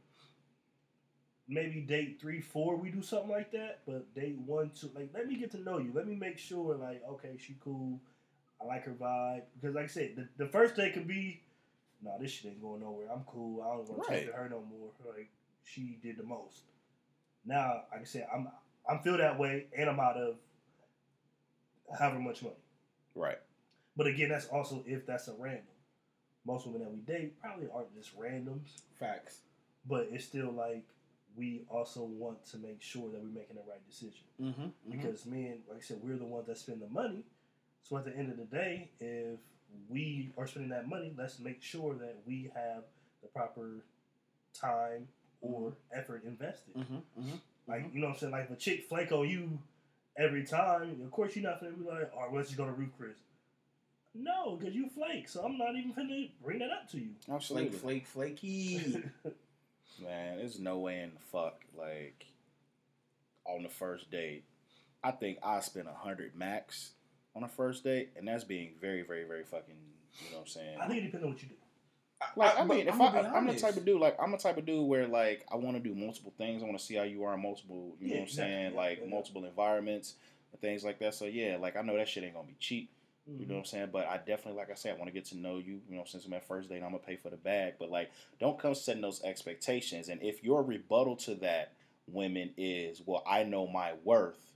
maybe 1.47 1.82
date 1.82 2.19
three, 2.21 2.41
four, 2.41 2.75
we 2.75 2.89
do 2.89 3.01
something 3.01 3.29
like 3.29 3.51
that. 3.51 3.79
But 3.86 4.13
date 4.15 4.38
one, 4.45 4.71
two, 4.79 4.89
like 4.95 5.09
let 5.13 5.27
me 5.27 5.36
get 5.38 5.51
to 5.51 5.61
know 5.61 5.77
you. 5.77 5.91
Let 5.93 6.07
me 6.07 6.15
make 6.15 6.38
sure, 6.38 6.75
like, 6.75 7.01
okay, 7.09 7.38
she 7.38 7.55
cool. 7.63 7.99
I 8.61 8.65
like 8.65 8.84
her 8.86 8.91
vibe 8.91 9.41
because, 9.59 9.75
like 9.75 9.86
I 9.86 9.88
said, 9.88 10.11
the, 10.38 10.45
the 10.45 10.51
first 10.51 10.75
day 10.75 10.91
could 10.91 11.07
be, 11.07 11.41
no, 12.03 12.15
this 12.19 12.32
shit 12.32 12.51
ain't 12.51 12.61
going 12.61 12.82
nowhere. 12.82 13.07
I'm 13.11 13.23
cool. 13.25 13.61
I 13.63 13.67
don't 13.75 13.89
want 13.89 14.03
to 14.03 14.11
Right. 14.11 14.25
talk 14.25 14.36
to 14.36 14.39
her 14.41 14.49
no 14.49 14.61
more. 14.61 14.89
Like 15.15 15.29
she 15.63 15.97
did 16.03 16.17
the 16.17 16.23
most. 16.23 16.61
Now, 17.45 17.84
like 17.91 18.01
I 18.01 18.05
said, 18.05 18.27
I'm 18.34 18.47
I'm 18.89 18.99
feel 18.99 19.17
that 19.17 19.39
way, 19.39 19.65
and 19.77 19.89
I'm 19.89 19.99
out 19.99 20.17
of 20.17 20.36
however 21.97 22.19
much 22.19 22.41
money. 22.43 22.55
right. 23.15 23.38
But 23.97 24.07
again, 24.07 24.29
that's 24.29 24.47
also 24.47 24.83
if 24.87 25.05
that's 25.05 25.27
a 25.27 25.33
random. 25.37 25.65
Most 26.45 26.65
women 26.65 26.81
that 26.81 26.91
we 26.91 26.99
date 27.01 27.39
probably 27.39 27.67
aren't 27.73 27.93
just 27.95 28.17
randoms, 28.19 28.81
Facts. 28.99 29.41
but 29.87 30.07
it's 30.11 30.25
still 30.25 30.51
like 30.51 30.83
we 31.35 31.61
also 31.69 32.01
want 32.03 32.43
to 32.47 32.57
make 32.57 32.81
sure 32.81 33.09
that 33.11 33.21
we're 33.21 33.27
making 33.29 33.55
the 33.57 33.61
right 33.69 33.85
decision. 33.87 34.23
Mm-hmm. 34.41 34.65
Because 34.89 35.25
men, 35.25 35.59
like 35.69 35.77
I 35.77 35.81
said, 35.81 35.99
we're 36.01 36.17
the 36.17 36.25
ones 36.25 36.47
that 36.47 36.57
spend 36.57 36.81
the 36.81 36.89
money. 36.89 37.25
So 37.83 37.95
at 37.97 38.05
the 38.05 38.15
end 38.17 38.31
of 38.31 38.37
the 38.37 38.45
day, 38.45 38.89
if 38.99 39.37
we 39.87 40.31
are 40.37 40.47
spending 40.47 40.71
that 40.71 40.87
money, 40.89 41.13
let's 41.17 41.39
make 41.39 41.61
sure 41.61 41.93
that 41.95 42.15
we 42.25 42.51
have 42.55 42.83
the 43.21 43.27
proper 43.27 43.85
time 44.59 45.07
or 45.41 45.73
effort 45.93 46.23
invested. 46.25 46.73
Mm-hmm. 46.75 46.95
Mm-hmm. 47.21 47.35
Like 47.67 47.85
Mhm. 47.85 47.93
you 47.93 47.99
know 48.01 48.07
what 48.07 48.13
I'm 48.13 48.19
saying? 48.19 48.31
Like 48.31 48.45
if 48.45 48.51
a 48.51 48.55
chick 48.55 48.85
flake 48.89 49.11
on 49.11 49.29
you 49.29 49.59
every 50.17 50.43
time, 50.43 50.99
of 51.03 51.11
course 51.11 51.35
you're 51.35 51.43
not 51.43 51.61
gonna 51.61 51.73
be 51.73 51.85
like, 51.85 52.11
all 52.15 52.23
right, 52.25 52.33
let's 52.33 52.49
just 52.49 52.57
go 52.57 52.65
to 52.65 52.71
Ruth 52.71 52.91
Chris. 52.97 53.15
No, 54.14 54.57
because 54.57 54.76
you 54.76 54.89
flake, 54.89 55.30
so 55.30 55.41
I'm 55.43 55.57
not 55.57 55.76
even 55.76 55.93
gonna 55.93 56.28
bring 56.43 56.59
that 56.59 56.70
up 56.72 56.89
to 56.91 56.97
you. 56.97 57.12
Absolutely. 57.32 57.70
Flake, 57.70 58.05
flake, 58.07 58.39
flaky. 58.41 59.03
Man, 60.03 60.38
there's 60.38 60.59
no 60.59 60.80
way 60.80 61.01
in 61.01 61.12
the 61.14 61.20
fuck 61.32 61.62
like 61.78 62.26
on 63.45 63.64
the 63.64 63.70
first 63.70 64.12
date. 64.12 64.43
I 65.03 65.12
think 65.12 65.39
I 65.43 65.59
spent 65.62 65.88
a 65.88 65.93
hundred 65.93 66.36
max 66.36 66.91
on 67.36 67.43
a 67.43 67.47
first 67.47 67.84
date, 67.84 68.09
and 68.18 68.28
that's 68.28 68.43
being 68.43 68.72
very, 68.82 69.01
very, 69.03 69.24
very 69.24 69.43
fucking. 69.43 69.76
You 70.26 70.32
know 70.32 70.38
what 70.39 70.41
I'm 70.43 70.47
saying? 70.47 70.78
I 70.82 70.88
think 70.88 70.99
it 70.99 71.05
depends 71.05 71.24
on 71.24 71.32
what 71.32 71.41
you 71.41 71.49
do. 71.49 71.55
Like 72.36 72.55
I 72.55 72.66
but 72.66 72.78
mean, 72.78 72.88
if 72.88 72.93
I'ma 72.93 73.05
I, 73.07 73.22
be 73.22 73.28
I'm 73.30 73.47
the 73.47 73.55
type 73.55 73.78
of 73.78 73.86
dude 73.86 73.99
like 73.99 74.16
I'm 74.22 74.32
the 74.32 74.38
type 74.38 74.57
of 74.57 74.66
dude 74.66 74.88
where 74.88 75.07
like 75.07 75.45
I 75.51 75.55
want 75.55 75.76
to 75.78 75.82
do 75.82 75.95
multiple 75.95 76.34
things. 76.38 76.62
I 76.62 76.66
want 76.66 76.78
to 76.78 76.84
see 76.86 76.95
how 76.95 77.03
you 77.03 77.24
are 77.24 77.34
in 77.34 77.41
multiple, 77.41 77.95
you 77.99 78.09
know 78.09 78.14
what 78.16 78.18
I'm 78.20 78.24
exactly. 78.28 78.53
saying, 78.53 78.72
Yeah, 78.74 78.78
like 78.78 78.99
yeah. 79.01 79.09
multiple 79.09 79.45
environments 79.45 80.16
and 80.51 80.62
things 80.62 80.84
like 80.84 80.99
that. 80.99 81.16
So 81.16 81.26
yeah, 81.26 81.57
like 81.59 81.76
I 81.78 81.82
know 81.82 81.95
that 81.97 82.07
shit 82.07 82.24
ain't 82.24 82.36
gonna 82.36 82.47
be 82.47 82.55
cheap. 82.59 82.91
You 83.39 83.45
know 83.45 83.55
what 83.55 83.59
I'm 83.61 83.65
saying? 83.65 83.89
But 83.91 84.07
I 84.07 84.17
definitely, 84.17 84.53
like 84.59 84.71
I 84.71 84.75
said, 84.75 84.95
I 84.95 84.97
want 84.97 85.07
to 85.07 85.13
get 85.13 85.25
to 85.25 85.38
know 85.38 85.57
you. 85.57 85.82
You 85.89 85.97
know, 85.97 86.03
since 86.05 86.25
I'm 86.25 86.34
at 86.34 86.47
first 86.47 86.69
date, 86.69 86.77
I'm 86.84 86.91
gonna 86.91 86.99
pay 86.99 87.15
for 87.15 87.29
the 87.29 87.38
bag. 87.38 87.73
But 87.79 87.89
like, 87.89 88.11
don't 88.39 88.59
come 88.59 88.75
setting 88.75 89.01
those 89.01 89.21
expectations. 89.23 90.09
And 90.09 90.21
if 90.21 90.43
your 90.43 90.63
rebuttal 90.63 91.15
to 91.17 91.36
that, 91.36 91.73
women, 92.07 92.51
is 92.57 93.01
well, 93.05 93.23
I 93.27 93.43
know 93.43 93.67
my 93.67 93.93
worth. 94.03 94.51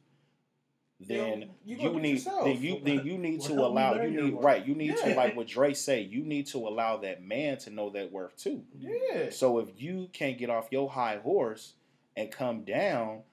Then 1.00 1.42
Yo, 1.66 1.76
you 1.78 1.92
you, 1.92 2.00
need 2.00 2.10
yourself. 2.12 2.46
then 2.46 2.62
you 2.62 2.82
then 2.82 3.06
you 3.06 3.18
need 3.18 3.40
Well, 3.42 3.50
to 3.50 3.66
allow 3.66 4.02
you 4.02 4.22
need 4.24 4.34
right 4.42 4.66
you 4.66 4.76
need 4.76 4.96
to 4.96 5.14
like 5.14 5.36
what 5.36 5.48
Dre 5.48 5.74
say 5.74 6.00
you 6.02 6.24
need 6.24 6.48
to 6.48 6.58
allow 6.60 6.96
that 6.98 7.22
man 7.22 7.58
to 7.60 7.70
know 7.70 7.90
that 7.90 8.14
worth 8.14 8.38
too. 8.38 8.64
Yeah. 8.80 9.30
So 9.30 9.60
if 9.60 9.68
you 9.76 10.10
can't 10.14 10.38
get 10.38 10.50
off 10.50 10.70
your 10.72 10.90
high 10.90 11.18
horse 11.18 11.74
and 12.16 12.32
come 12.32 12.64
down 12.64 13.24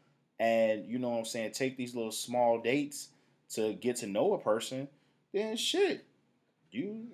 and 0.40 0.84
you 0.86 0.98
know 0.98 1.10
what 1.10 1.18
I'm 1.18 1.24
saying, 1.24 1.52
take 1.52 1.76
these 1.76 1.94
little 1.94 2.10
small 2.10 2.60
dates 2.60 3.10
to 3.50 3.74
get 3.74 3.94
to 3.96 4.08
know 4.08 4.34
a 4.34 4.40
person, 4.40 4.88
then 5.32 5.56
shit. 5.56 6.04
You 6.70 7.06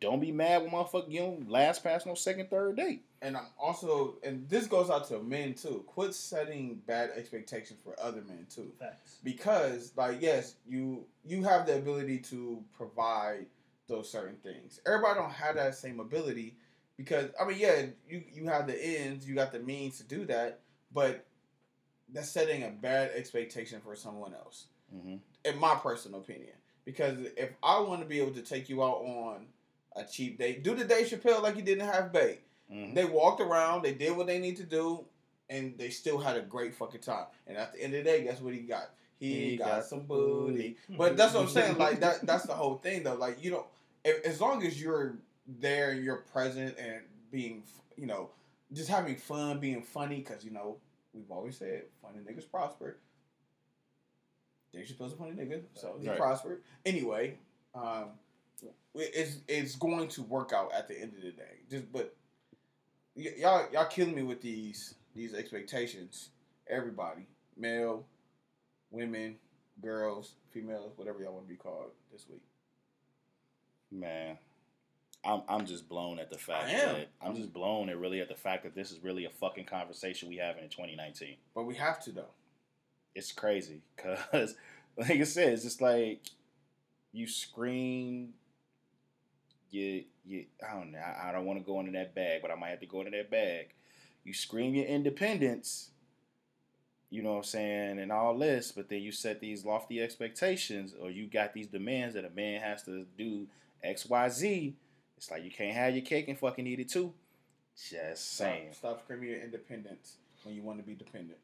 don't 0.00 0.20
be 0.20 0.32
mad 0.32 0.62
when 0.62 0.70
motherfucker 0.70 1.10
you 1.10 1.20
don't 1.20 1.50
last 1.50 1.82
past 1.82 2.06
no 2.06 2.14
second, 2.14 2.50
third 2.50 2.76
date. 2.76 3.04
And 3.20 3.36
I'm 3.36 3.46
also, 3.58 4.16
and 4.22 4.48
this 4.48 4.66
goes 4.66 4.90
out 4.90 5.08
to 5.08 5.18
men 5.20 5.54
too. 5.54 5.82
Quit 5.86 6.14
setting 6.14 6.80
bad 6.86 7.10
expectations 7.16 7.80
for 7.82 7.94
other 8.00 8.22
men 8.28 8.46
too. 8.48 8.70
Facts. 8.78 9.18
because 9.24 9.92
like 9.96 10.18
yes 10.20 10.54
you 10.68 11.04
you 11.26 11.42
have 11.42 11.66
the 11.66 11.76
ability 11.76 12.18
to 12.18 12.62
provide 12.76 13.46
those 13.88 14.08
certain 14.10 14.36
things 14.42 14.80
everybody 14.86 15.18
don't 15.18 15.32
have 15.32 15.54
that 15.56 15.74
same 15.74 15.98
ability 15.98 16.54
because 16.98 17.30
i 17.40 17.44
mean 17.46 17.56
yeah 17.58 17.86
you 18.06 18.22
you 18.30 18.46
have 18.46 18.66
the 18.66 18.78
ends 18.98 19.26
you 19.26 19.34
got 19.34 19.50
the 19.50 19.58
means 19.60 19.96
to 19.96 20.04
do 20.04 20.26
that 20.26 20.60
but 20.92 21.24
that's 22.12 22.28
setting 22.28 22.64
a 22.64 22.68
bad 22.68 23.10
expectation 23.14 23.80
for 23.80 23.96
someone 23.96 24.34
else 24.34 24.66
Mm-hmm. 24.94 25.16
in 25.44 25.58
my 25.58 25.74
personal 25.74 26.20
opinion 26.20 26.52
because 26.88 27.18
if 27.36 27.50
i 27.62 27.78
want 27.78 28.00
to 28.00 28.06
be 28.06 28.20
able 28.20 28.32
to 28.32 28.42
take 28.42 28.68
you 28.68 28.82
out 28.82 28.96
on 29.02 29.46
a 29.96 30.04
cheap 30.04 30.38
date 30.38 30.64
do 30.64 30.74
the 30.74 30.84
Dave 30.84 31.06
Chappelle 31.06 31.42
like 31.42 31.56
you 31.56 31.62
didn't 31.62 31.86
have 31.86 32.12
bait 32.12 32.40
Mm-hmm. 32.72 32.94
they 32.94 33.04
walked 33.04 33.40
around, 33.40 33.82
they 33.82 33.94
did 33.94 34.16
what 34.16 34.26
they 34.26 34.38
need 34.38 34.56
to 34.58 34.62
do, 34.62 35.04
and 35.48 35.76
they 35.78 35.88
still 35.88 36.18
had 36.18 36.36
a 36.36 36.42
great 36.42 36.74
fucking 36.74 37.00
time. 37.00 37.24
And 37.46 37.56
at 37.56 37.72
the 37.72 37.82
end 37.82 37.94
of 37.94 38.04
the 38.04 38.10
day, 38.10 38.24
guess 38.24 38.40
what 38.40 38.52
he 38.52 38.60
got? 38.60 38.90
He, 39.18 39.50
He 39.50 39.56
got, 39.56 39.68
got 39.68 39.84
some 39.84 40.00
booty. 40.00 40.76
But 40.90 41.16
that's 41.16 41.34
what 41.34 41.44
I'm 41.44 41.48
saying. 41.48 41.78
Like 41.78 42.00
that. 42.00 42.26
That's 42.26 42.44
the 42.44 42.52
whole 42.52 42.76
thing, 42.76 43.04
though. 43.04 43.14
Like 43.14 43.42
you 43.42 43.50
know, 43.52 43.66
if, 44.04 44.24
as 44.24 44.40
long 44.40 44.64
as 44.66 44.80
you're 44.80 45.16
there, 45.46 45.92
and 45.92 46.04
you're 46.04 46.16
present, 46.32 46.76
and 46.78 47.00
being, 47.30 47.62
you 47.96 48.06
know, 48.06 48.28
just 48.72 48.90
having 48.90 49.16
fun, 49.16 49.60
being 49.60 49.82
funny, 49.82 50.16
because 50.16 50.44
you 50.44 50.50
know 50.50 50.76
we've 51.14 51.30
always 51.30 51.56
said 51.56 51.84
funny 52.02 52.18
niggas 52.18 52.50
prosper. 52.50 52.98
Dave 54.72 54.86
Chappelle's 54.86 55.12
a 55.14 55.16
funny 55.16 55.32
nigga, 55.32 55.62
so 55.74 55.96
he 56.00 56.08
Right. 56.08 56.18
prospered. 56.18 56.62
Anyway, 56.84 57.38
um, 57.74 58.10
it's 58.94 59.38
it's 59.48 59.76
going 59.76 60.08
to 60.08 60.22
work 60.24 60.52
out 60.52 60.72
at 60.72 60.88
the 60.88 61.00
end 61.00 61.14
of 61.14 61.22
the 61.22 61.30
day. 61.32 61.60
Just 61.70 61.90
but 61.92 62.14
y- 63.14 63.34
y'all 63.38 63.70
y'all 63.72 63.86
killing 63.86 64.14
me 64.14 64.22
with 64.22 64.40
these 64.42 64.94
these 65.14 65.34
expectations. 65.34 66.30
Everybody, 66.68 67.26
male, 67.56 68.04
women, 68.90 69.38
girls, 69.80 70.34
females, 70.52 70.92
whatever 70.96 71.22
y'all 71.22 71.32
want 71.32 71.46
to 71.46 71.48
be 71.48 71.56
called 71.56 71.92
this 72.12 72.26
week. 72.28 72.42
Man, 73.90 74.36
I'm 75.24 75.42
I'm 75.48 75.64
just 75.66 75.88
blown 75.88 76.18
at 76.18 76.30
the 76.30 76.36
fact 76.38 76.66
I 76.66 76.70
am. 76.72 76.94
that 76.94 77.08
I'm 77.22 77.36
just 77.36 77.52
blown 77.54 77.88
at 77.88 77.98
really 77.98 78.20
at 78.20 78.28
the 78.28 78.34
fact 78.34 78.64
that 78.64 78.74
this 78.74 78.90
is 78.92 79.02
really 79.02 79.24
a 79.24 79.30
fucking 79.30 79.64
conversation 79.64 80.28
we 80.28 80.36
having 80.36 80.62
in 80.64 80.68
2019. 80.68 81.36
But 81.54 81.64
we 81.64 81.74
have 81.76 82.00
to 82.04 82.12
though. 82.12 82.30
It's 83.18 83.32
crazy 83.32 83.80
because, 83.96 84.54
like 84.96 85.10
I 85.10 85.24
said, 85.24 85.52
it's 85.52 85.64
just 85.64 85.80
like 85.82 86.20
you 87.12 87.26
scream. 87.26 88.32
You 89.70 90.04
you 90.24 90.44
I 90.66 90.74
don't 90.74 90.92
know. 90.92 91.00
I, 91.00 91.28
I 91.28 91.32
don't 91.32 91.44
want 91.44 91.58
to 91.58 91.66
go 91.66 91.80
into 91.80 91.90
that 91.92 92.14
bag, 92.14 92.42
but 92.42 92.52
I 92.52 92.54
might 92.54 92.68
have 92.68 92.80
to 92.80 92.86
go 92.86 93.00
into 93.00 93.10
that 93.10 93.28
bag. 93.28 93.74
You 94.22 94.32
scream 94.32 94.72
your 94.74 94.86
independence. 94.86 95.90
You 97.10 97.22
know 97.22 97.30
what 97.30 97.38
I'm 97.38 97.44
saying, 97.44 97.98
and 97.98 98.12
all 98.12 98.36
this, 98.36 98.70
but 98.70 98.90
then 98.90 99.00
you 99.00 99.12
set 99.12 99.40
these 99.40 99.64
lofty 99.64 100.00
expectations, 100.00 100.94
or 101.00 101.10
you 101.10 101.26
got 101.26 101.54
these 101.54 101.66
demands 101.66 102.14
that 102.14 102.26
a 102.26 102.30
man 102.30 102.60
has 102.60 102.82
to 102.82 103.06
do 103.16 103.46
X, 103.82 104.06
Y, 104.06 104.28
Z. 104.28 104.76
It's 105.16 105.30
like 105.30 105.42
you 105.42 105.50
can't 105.50 105.74
have 105.74 105.94
your 105.94 106.04
cake 106.04 106.28
and 106.28 106.38
fucking 106.38 106.66
eat 106.66 106.80
it 106.80 106.90
too. 106.90 107.14
Just 107.90 108.36
saying. 108.36 108.68
Stop, 108.72 108.92
stop 108.92 109.04
screaming 109.04 109.30
your 109.30 109.40
independence 109.40 110.16
when 110.44 110.54
you 110.54 110.62
want 110.62 110.78
to 110.78 110.84
be 110.84 110.94
dependent. 110.94 111.38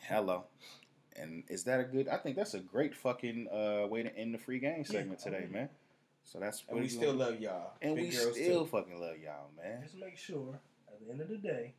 Hello. 0.00 0.44
And 1.16 1.44
is 1.48 1.64
that 1.64 1.80
a 1.80 1.84
good? 1.84 2.08
I 2.08 2.16
think 2.16 2.36
that's 2.36 2.54
a 2.54 2.60
great 2.60 2.94
fucking 2.94 3.48
uh, 3.52 3.86
way 3.88 4.02
to 4.02 4.16
end 4.16 4.34
the 4.34 4.38
free 4.38 4.58
game 4.58 4.84
segment 4.84 5.20
I 5.22 5.30
today, 5.30 5.44
agree. 5.44 5.58
man. 5.60 5.68
So 6.24 6.38
that's 6.40 6.64
And 6.68 6.80
we 6.80 6.88
still 6.88 7.12
love 7.14 7.38
y'all. 7.40 7.72
and 7.82 7.94
Big 7.96 8.06
we 8.06 8.10
still 8.10 8.64
too. 8.64 8.66
fucking 8.70 8.98
love 9.00 9.16
y'all, 9.22 9.50
man. 9.62 9.82
Just 9.82 9.96
make 9.96 10.16
sure 10.16 10.58
at 10.88 11.04
the 11.04 11.12
end 11.12 11.20
of 11.20 11.28
the 11.28 11.36
day, 11.36 11.74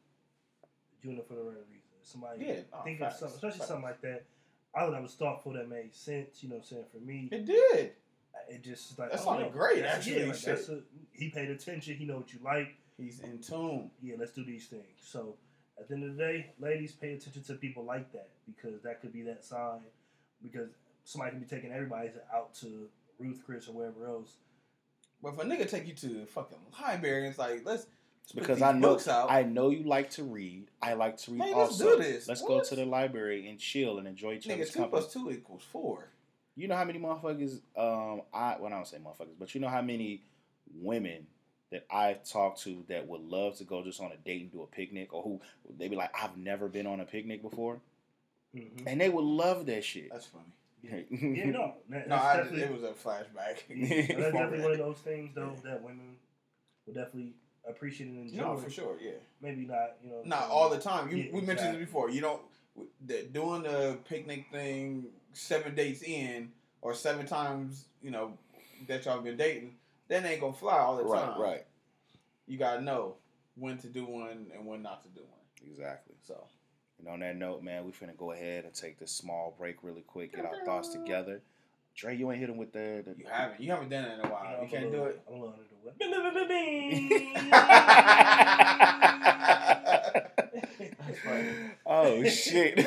you're 1.02 1.12
doing 1.14 1.18
it 1.20 1.28
for 1.28 1.34
the 1.34 1.42
right 1.44 1.58
reason. 1.70 1.82
Somebody 2.04 2.46
Yeah, 2.46 2.54
oh, 2.72 2.84
think 2.84 3.00
facts, 3.00 3.16
of 3.16 3.20
something, 3.32 3.36
especially 3.36 3.58
facts. 3.60 3.68
something 3.70 3.84
like 3.86 4.02
that. 4.02 4.24
I 4.76 4.80
thought 4.82 4.92
that 4.92 5.02
was 5.02 5.16
thoughtful. 5.16 5.54
That 5.54 5.68
made 5.68 5.94
sense. 5.96 6.44
You 6.44 6.50
know, 6.50 6.56
what 6.56 6.62
I'm 6.66 6.68
saying 6.70 6.86
for 6.92 7.00
me, 7.00 7.30
It 7.32 7.46
did. 7.46 7.92
it 8.50 8.64
just 8.64 8.98
like 9.00 9.12
That 9.12 9.22
oh, 9.26 9.50
great, 9.52 9.78
that's- 9.78 9.98
actually, 9.98 10.20
Yeah, 10.22 10.28
like, 10.28 10.40
that's 10.42 10.70
a, 10.70 10.82
he 11.12 11.30
paid 11.30 11.50
attention. 11.50 11.96
He 11.96 12.06
know 12.06 12.18
what 12.18 12.32
you 12.32 12.40
like. 12.44 12.76
He's 12.98 13.20
in 13.22 13.40
tune. 13.40 13.90
Yeah, 14.02 14.16
let's 14.20 14.32
do 14.34 14.46
these 14.46 14.68
things. 14.68 14.84
So 15.02 15.36
at 15.80 15.88
the 15.88 15.96
end 15.96 16.04
of 16.04 16.16
the 16.16 16.24
day, 16.24 16.52
ladies, 16.60 16.92
pay 16.94 17.14
attention 17.14 17.44
to 17.44 17.54
people 17.56 17.84
like 17.84 18.12
that 18.14 18.30
because 18.46 18.82
that 18.84 19.02
could 19.02 19.14
be 19.14 19.22
that 19.24 19.44
sign. 19.44 19.80
Because 20.42 20.70
somebody 21.04 21.32
can 21.32 21.40
be 21.42 21.46
taking 21.48 21.72
everybody 21.72 22.10
out 22.34 22.54
to 22.56 22.88
Ruth 23.20 23.42
Chris 23.46 23.68
or 23.68 23.74
wherever 23.74 24.06
else. 24.08 24.34
But 25.24 25.34
if 25.34 25.40
a 25.40 25.44
nigga 25.44 25.70
take 25.70 25.88
you 25.88 25.94
to 25.96 26.08
the 26.08 26.26
fucking 26.26 26.58
library, 26.82 27.28
it's 27.28 27.38
like 27.40 27.66
let's, 27.66 27.66
let's 27.66 27.88
Because 28.34 28.58
these 28.58 28.64
I 28.64 28.74
know 28.74 28.90
books 28.90 29.08
out. 29.08 29.32
I 29.32 29.44
know 29.44 29.70
you 29.70 29.84
like 29.84 30.12
to 30.12 30.24
read. 30.24 30.68
I 30.82 30.94
like 30.94 31.18
to 31.18 31.32
read 31.32 31.42
Hey, 31.42 31.56
let's 31.56 31.72
also. 31.82 31.98
do 31.98 32.04
this. 32.04 32.28
Let's 32.28 32.42
go 32.42 32.62
to 32.62 32.76
the 32.76 32.86
library 32.86 33.50
and 33.50 33.60
chill 33.60 33.98
and 33.98 34.08
enjoy 34.08 34.34
each 34.34 34.46
nigga, 34.46 34.56
other's 34.56 34.72
two 34.72 34.80
company. 34.80 35.02
plus 35.02 35.14
two 35.14 35.32
equals 35.32 35.64
four. 35.72 36.10
You 36.56 36.68
know 36.68 36.76
how 36.76 36.86
many 36.86 37.00
motherfuckers? 37.00 37.60
Um, 37.76 38.22
I 38.34 38.58
well, 38.60 38.68
I 38.68 38.76
don't 38.76 38.88
say 38.88 38.98
motherfuckers, 38.98 39.36
but 39.40 39.54
you 39.56 39.62
know 39.62 39.68
how 39.70 39.82
many 39.82 40.24
women 40.74 41.28
that 41.76 41.86
I've 41.96 42.24
talked 42.24 42.62
to 42.64 42.84
that 42.88 43.08
would 43.08 43.22
love 43.22 43.58
to 43.58 43.64
go 43.64 43.84
just 43.84 44.02
on 44.02 44.12
a 44.12 44.18
date 44.18 44.42
and 44.42 44.52
do 44.52 44.62
a 44.64 44.68
picnic, 44.68 45.14
or 45.14 45.22
who 45.24 45.42
they'd 45.78 45.90
be 45.90 45.96
like, 45.96 46.12
I've 46.20 46.38
never 46.38 46.68
been 46.68 46.88
on 46.88 47.00
a 47.00 47.06
picnic 47.06 47.42
before, 47.42 47.80
Mm-hmm. 48.56 48.88
and 48.88 49.02
they 49.02 49.10
would 49.10 49.26
love 49.26 49.66
that 49.66 49.84
shit. 49.84 50.10
That's 50.12 50.28
funny. 50.28 50.46
Yeah, 51.12 51.50
no, 51.52 51.74
that, 51.90 52.08
No, 52.10 52.16
I, 52.16 52.38
it 52.40 52.72
was 52.72 52.84
a 52.84 52.94
flashback. 52.94 53.58
Yeah, 53.68 54.06
that's 54.18 54.34
definitely 54.34 54.58
me. 54.60 54.64
one 54.64 54.72
of 54.74 54.78
those 54.78 54.98
things 55.00 55.32
though 55.36 55.52
that 55.66 55.82
women 55.84 56.16
would 56.86 56.96
definitely 56.96 57.34
appreciate 57.68 58.10
and 58.12 58.30
enjoy. 58.30 58.44
No, 58.44 58.56
for 58.58 58.70
sure, 58.70 58.96
yeah. 59.02 59.12
Maybe 59.42 59.66
not, 59.66 59.96
you 60.04 60.10
know. 60.12 60.22
Not 60.24 60.44
all 60.50 60.70
the 60.70 60.80
time. 60.80 61.10
You 61.10 61.18
Yeah, 61.18 61.24
we 61.34 61.42
mentioned 61.42 61.52
exactly. 61.76 61.82
it 61.82 61.86
before. 61.86 62.10
You 62.12 62.22
don't 62.22 62.42
the, 63.06 63.24
doing 63.34 63.64
the 63.64 63.98
picnic 64.08 64.46
thing 64.52 65.08
seven 65.34 65.76
dates 65.76 66.02
in 66.04 66.52
or 66.82 66.94
seven 66.94 67.26
times. 67.26 67.86
You 68.02 68.12
know 68.12 68.38
that 68.88 69.04
y'all 69.06 69.20
been 69.20 69.36
dating. 69.38 69.74
That 70.08 70.26
ain't 70.26 70.42
gonna 70.42 70.54
fly 70.54 70.78
all 70.78 70.98
the 70.98 71.04
right, 71.04 71.26
time. 71.26 71.42
right, 71.42 71.66
You 72.48 72.58
gotta 72.58 72.82
know 72.82 73.16
when 73.56 73.78
to 73.80 73.88
do 73.88 74.06
one 74.06 74.48
and 74.56 74.66
when 74.66 74.82
not 74.82 75.04
to 75.04 75.10
do 75.10 75.22
one. 75.22 75.70
exactly. 75.70 76.16
So 76.28 76.46
And 77.00 77.08
on 77.08 77.20
that 77.22 77.36
note, 77.36 77.64
man, 77.64 77.86
we 77.86 77.92
finna 77.92 78.16
go 78.18 78.32
ahead 78.32 78.66
and 78.66 78.74
take 78.74 79.00
this 79.00 79.12
small 79.12 79.56
break 79.58 79.78
really 79.84 80.02
quick, 80.02 80.36
get 80.36 80.46
our 80.46 80.64
thoughts 80.66 80.90
together. 80.90 81.42
Dre, 81.96 82.16
you 82.16 82.30
ain't 82.32 82.40
hit 82.42 82.50
him 82.50 82.58
with 82.58 82.74
the. 82.74 83.04
the 83.06 83.16
you 83.18 83.26
haven't 83.30 83.62
you 83.62 83.72
haven't 83.72 83.90
done 83.90 84.06
it 84.06 84.20
in 84.20 84.26
a 84.26 84.30
while. 84.30 84.62
You 84.62 84.68
can't 84.68 84.92
do 84.92 85.06
it. 85.06 85.22
I'm 85.28 85.34
a 85.34 85.38
little 85.38 85.54
under 85.54 85.64
the 85.64 85.76
That's 91.00 91.20
funny. 91.24 91.50
oh 91.86 92.24
shit. 92.26 92.80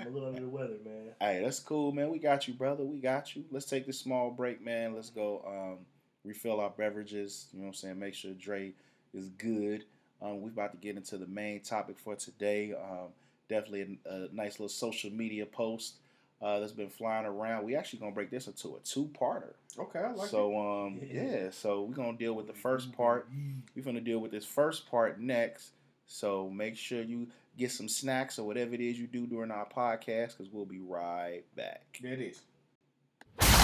I'm 0.00 0.06
a 0.06 0.10
little 0.10 0.28
under 0.28 0.40
the 0.40 0.48
weather, 0.48 0.76
man. 0.84 1.07
Hey, 1.20 1.40
that's 1.42 1.58
cool, 1.58 1.90
man. 1.92 2.10
We 2.10 2.18
got 2.18 2.46
you, 2.46 2.54
brother. 2.54 2.84
We 2.84 2.98
got 2.98 3.34
you. 3.34 3.44
Let's 3.50 3.66
take 3.66 3.86
this 3.86 3.98
small 3.98 4.30
break, 4.30 4.64
man. 4.64 4.94
Let's 4.94 5.10
go 5.10 5.42
um, 5.46 5.78
refill 6.24 6.60
our 6.60 6.70
beverages. 6.70 7.48
You 7.52 7.58
know 7.60 7.64
what 7.66 7.68
I'm 7.70 7.74
saying? 7.74 7.98
Make 7.98 8.14
sure 8.14 8.32
Dre 8.34 8.72
is 9.12 9.28
good. 9.30 9.84
Um, 10.22 10.40
we're 10.40 10.50
about 10.50 10.72
to 10.72 10.78
get 10.78 10.96
into 10.96 11.18
the 11.18 11.26
main 11.26 11.60
topic 11.60 11.98
for 11.98 12.14
today. 12.14 12.72
Um, 12.72 13.08
definitely 13.48 13.98
a, 14.06 14.14
a 14.14 14.28
nice 14.32 14.54
little 14.54 14.68
social 14.68 15.10
media 15.10 15.44
post 15.46 15.94
uh, 16.40 16.60
that's 16.60 16.72
been 16.72 16.88
flying 16.88 17.26
around. 17.26 17.64
We 17.64 17.74
actually 17.74 17.98
gonna 17.98 18.12
break 18.12 18.30
this 18.30 18.46
into 18.46 18.76
a 18.76 18.80
two-parter. 18.84 19.54
Okay, 19.76 19.98
I 19.98 20.12
like 20.12 20.26
it. 20.26 20.30
so 20.30 20.56
um, 20.56 21.00
Yeah. 21.02 21.22
yeah, 21.22 21.50
so 21.50 21.82
we're 21.82 21.94
gonna 21.94 22.16
deal 22.16 22.34
with 22.34 22.46
the 22.46 22.52
first 22.52 22.92
part. 22.92 23.28
We're 23.74 23.82
gonna 23.82 24.00
deal 24.00 24.20
with 24.20 24.30
this 24.30 24.44
first 24.44 24.88
part 24.88 25.20
next. 25.20 25.70
So 26.06 26.48
make 26.48 26.76
sure 26.76 27.02
you 27.02 27.26
get 27.58 27.72
some 27.72 27.88
snacks 27.88 28.38
or 28.38 28.46
whatever 28.46 28.72
it 28.74 28.80
is 28.80 28.98
you 28.98 29.08
do 29.08 29.26
during 29.26 29.50
our 29.50 29.66
podcast, 29.66 30.38
because 30.38 30.48
we'll 30.52 30.64
be 30.64 30.78
right 30.78 31.42
back. 31.56 31.82
There 32.00 32.12
it 32.12 32.20
is. 32.20 32.40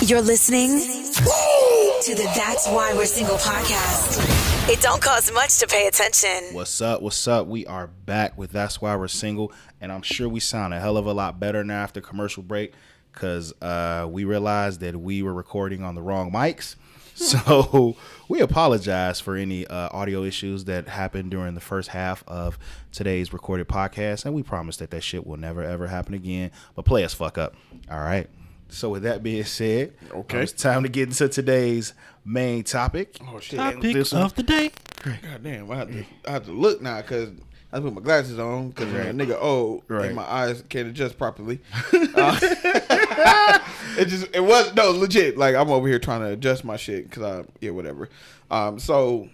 You're 0.02 0.20
listening 0.20 0.70
to 0.70 2.14
the 2.14 2.30
That's 2.34 2.66
Why 2.66 2.92
We're 2.94 3.06
Single 3.06 3.36
podcast. 3.36 4.68
It 4.68 4.80
don't 4.80 5.00
cost 5.00 5.32
much 5.32 5.58
to 5.58 5.66
pay 5.66 5.86
attention. 5.86 6.54
What's 6.54 6.80
up? 6.80 7.02
What's 7.02 7.28
up? 7.28 7.46
We 7.46 7.66
are 7.66 7.86
back 7.86 8.36
with 8.36 8.50
That's 8.50 8.82
Why 8.82 8.96
We're 8.96 9.08
Single, 9.08 9.52
and 9.80 9.92
I'm 9.92 10.02
sure 10.02 10.28
we 10.28 10.40
sound 10.40 10.74
a 10.74 10.80
hell 10.80 10.96
of 10.96 11.06
a 11.06 11.12
lot 11.12 11.38
better 11.38 11.62
now 11.62 11.82
after 11.82 12.00
commercial 12.00 12.42
break 12.42 12.72
because 13.12 13.52
uh, 13.62 14.08
we 14.10 14.24
realized 14.24 14.80
that 14.80 14.96
we 14.96 15.22
were 15.22 15.34
recording 15.34 15.84
on 15.84 15.94
the 15.94 16.02
wrong 16.02 16.32
mics. 16.32 16.74
So 17.24 17.96
we 18.28 18.40
apologize 18.40 19.20
for 19.20 19.36
any 19.36 19.66
uh, 19.66 19.88
audio 19.92 20.24
issues 20.24 20.64
that 20.64 20.88
happened 20.88 21.30
during 21.30 21.54
the 21.54 21.60
first 21.60 21.90
half 21.90 22.24
of 22.26 22.58
today's 22.90 23.32
recorded 23.32 23.68
podcast, 23.68 24.24
and 24.24 24.34
we 24.34 24.42
promise 24.42 24.76
that 24.78 24.90
that 24.90 25.02
shit 25.02 25.24
will 25.26 25.36
never 25.36 25.62
ever 25.62 25.86
happen 25.86 26.14
again. 26.14 26.50
But 26.74 26.84
play 26.84 27.04
us 27.04 27.14
fuck 27.14 27.38
up, 27.38 27.54
all 27.90 28.00
right. 28.00 28.28
So 28.68 28.88
with 28.90 29.04
that 29.04 29.22
being 29.22 29.44
said, 29.44 29.92
Okay. 30.12 30.40
it's 30.42 30.52
time 30.52 30.82
to 30.82 30.88
get 30.88 31.08
into 31.08 31.28
today's 31.28 31.94
main 32.24 32.64
topic. 32.64 33.16
Oh 33.28 33.38
shit! 33.38 33.58
Topic 33.60 33.80
This 33.92 34.12
one- 34.12 34.22
of 34.22 34.34
the 34.34 34.42
day. 34.42 34.72
God 35.04 35.42
damn, 35.44 35.70
I 35.70 35.76
have 35.76 35.88
to, 35.92 36.04
I 36.26 36.30
have 36.32 36.44
to 36.46 36.52
look 36.52 36.80
now 36.82 37.00
because 37.02 37.30
I 37.72 37.78
put 37.78 37.92
my 37.92 38.00
glasses 38.00 38.38
on 38.38 38.70
because 38.70 38.92
I'm 38.92 39.20
a 39.20 39.24
nigga 39.24 39.36
old 39.40 39.82
Right. 39.86 40.06
and 40.06 40.16
my 40.16 40.22
eyes 40.24 40.64
can't 40.68 40.88
adjust 40.88 41.18
properly. 41.18 41.60
Uh, 41.92 42.38
it 43.98 44.08
just 44.08 44.28
it 44.34 44.40
was 44.40 44.74
no 44.74 44.90
legit. 44.90 45.36
Like 45.36 45.54
I'm 45.54 45.70
over 45.70 45.88
here 45.88 45.98
trying 45.98 46.20
to 46.20 46.28
adjust 46.28 46.64
my 46.64 46.76
shit 46.76 47.08
because 47.08 47.22
I 47.22 47.44
yeah 47.60 47.70
whatever. 47.70 48.08
Um, 48.50 48.78
so 48.78 49.28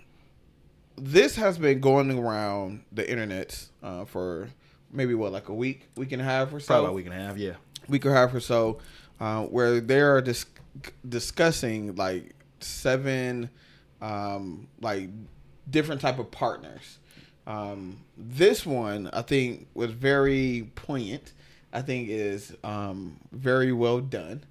this 0.96 1.36
has 1.36 1.58
been 1.58 1.80
going 1.80 2.16
around 2.16 2.84
the 2.92 3.08
internet 3.10 3.66
uh, 3.82 4.04
for 4.04 4.48
maybe 4.92 5.14
what 5.14 5.32
like 5.32 5.48
a 5.48 5.54
week, 5.54 5.88
week 5.96 6.12
and 6.12 6.20
a 6.20 6.24
half 6.24 6.52
or 6.52 6.60
so 6.60 6.66
Probably 6.66 6.90
a 6.90 6.92
week 6.92 7.06
and 7.06 7.14
a 7.14 7.18
half, 7.18 7.36
yeah. 7.36 7.54
week 7.88 8.04
or 8.04 8.12
half 8.14 8.34
or 8.34 8.40
so, 8.40 8.78
uh, 9.18 9.44
where 9.44 9.80
they 9.80 10.00
are 10.00 10.20
dis- 10.20 10.46
discussing 11.08 11.94
like 11.96 12.34
seven, 12.60 13.50
um, 14.02 14.68
like 14.80 15.08
different 15.70 16.00
type 16.00 16.18
of 16.18 16.30
partners. 16.30 16.98
Um, 17.46 17.98
this 18.16 18.66
one 18.66 19.08
I 19.12 19.22
think 19.22 19.68
was 19.74 19.90
very 19.90 20.70
poignant. 20.74 21.32
I 21.72 21.82
think 21.82 22.08
is 22.08 22.54
um, 22.64 23.16
very 23.32 23.72
well 23.72 24.00
done 24.00 24.42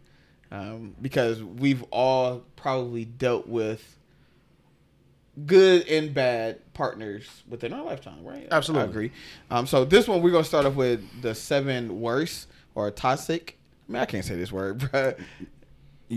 um, 0.51 0.95
because 1.01 1.43
we've 1.43 1.83
all 1.91 2.43
probably 2.55 3.05
dealt 3.05 3.47
with 3.47 3.97
good 5.45 5.87
and 5.87 6.13
bad 6.13 6.73
partners 6.73 7.43
within 7.47 7.73
our 7.73 7.83
lifetime, 7.83 8.23
right? 8.23 8.47
Absolutely. 8.51 8.87
I 8.87 8.89
agree. 8.89 9.11
Um, 9.51 9.67
so 9.67 9.85
this 9.85 10.07
one 10.07 10.21
we're 10.21 10.31
gonna 10.31 10.43
start 10.43 10.65
off 10.65 10.75
with 10.75 11.03
the 11.21 11.35
seven 11.35 12.01
worst 12.01 12.47
or 12.75 12.91
toxic. 12.91 13.57
I 13.87 13.91
mean, 13.91 14.01
I 14.01 14.05
can't 14.05 14.25
say 14.25 14.35
this 14.35 14.51
word, 14.51 14.89
but 14.91 15.19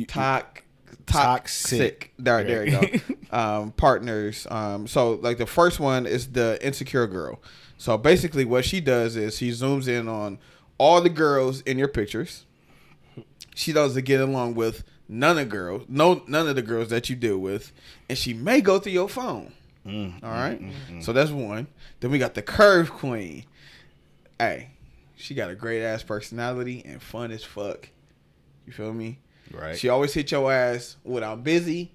toxic. 0.09 0.64
Toxic. 1.07 2.12
There, 2.18 2.45
there 2.45 2.66
you 2.66 2.80
go. 2.80 3.16
um, 3.37 3.72
partners. 3.72 4.47
Um, 4.51 4.87
so 4.87 5.14
like 5.14 5.39
the 5.39 5.47
first 5.47 5.80
one 5.80 6.07
is 6.07 6.33
the 6.33 6.59
insecure 6.64 7.07
girl. 7.07 7.41
So 7.78 7.99
basically, 7.99 8.45
what 8.45 8.64
she 8.64 8.80
does 8.80 9.16
is 9.16 9.37
she 9.39 9.51
zooms 9.51 9.89
in 9.89 10.09
on 10.09 10.39
all 10.78 11.01
the 11.01 11.11
girls 11.11 11.61
in 11.62 11.78
your 11.78 11.89
pictures. 11.89 12.47
She 13.55 13.72
doesn't 13.72 14.05
get 14.05 14.20
along 14.20 14.55
with 14.55 14.84
none 15.09 15.38
of 15.38 15.48
girls, 15.48 15.84
no 15.88 16.22
none 16.26 16.48
of 16.48 16.57
the 16.57 16.62
girls 16.62 16.88
that 16.88 17.11
you 17.11 17.16
deal 17.16 17.38
with, 17.38 17.72
and 18.09 18.16
she 18.16 18.32
may 18.34 18.61
go 18.61 18.78
through 18.78 18.92
your 18.92 19.09
phone. 19.09 19.53
Mm, 19.86 20.22
All 20.22 20.30
right, 20.30 20.61
mm, 20.61 20.70
mm, 20.70 20.90
mm. 20.98 21.05
so 21.05 21.12
that's 21.12 21.30
one. 21.30 21.66
Then 22.00 22.11
we 22.12 22.18
got 22.18 22.34
the 22.34 22.42
curve 22.42 22.90
queen. 22.90 23.44
Hey, 24.38 24.70
she 25.16 25.34
got 25.34 25.50
a 25.50 25.55
great 25.55 25.82
ass 25.82 26.03
personality 26.03 26.82
and 26.86 27.03
fun 27.03 27.30
as 27.32 27.42
fuck. 27.44 27.88
You 28.66 28.72
feel 28.72 28.92
me? 28.92 29.18
Right. 29.53 29.76
She 29.76 29.88
always 29.88 30.14
hit 30.14 30.30
your 30.30 30.53
ass 30.53 30.96
when 31.03 31.24
I'm 31.24 31.42
busy, 31.42 31.92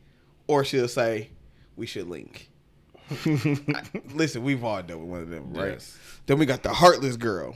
or 0.47 0.63
she'll 0.65 0.87
say, 0.89 1.29
"We 1.75 1.85
should 1.85 2.07
link." 2.09 2.49
I- 3.09 3.83
listen, 4.13 4.43
we've 4.43 4.63
all 4.63 4.83
dealt 4.83 4.99
with 5.01 5.09
one 5.09 5.21
of 5.21 5.29
them, 5.29 5.53
right? 5.53 5.69
Yes. 5.71 5.97
Then 6.25 6.37
we 6.39 6.45
got 6.45 6.61
the 6.63 6.73
heartless 6.73 7.15
girl. 7.15 7.55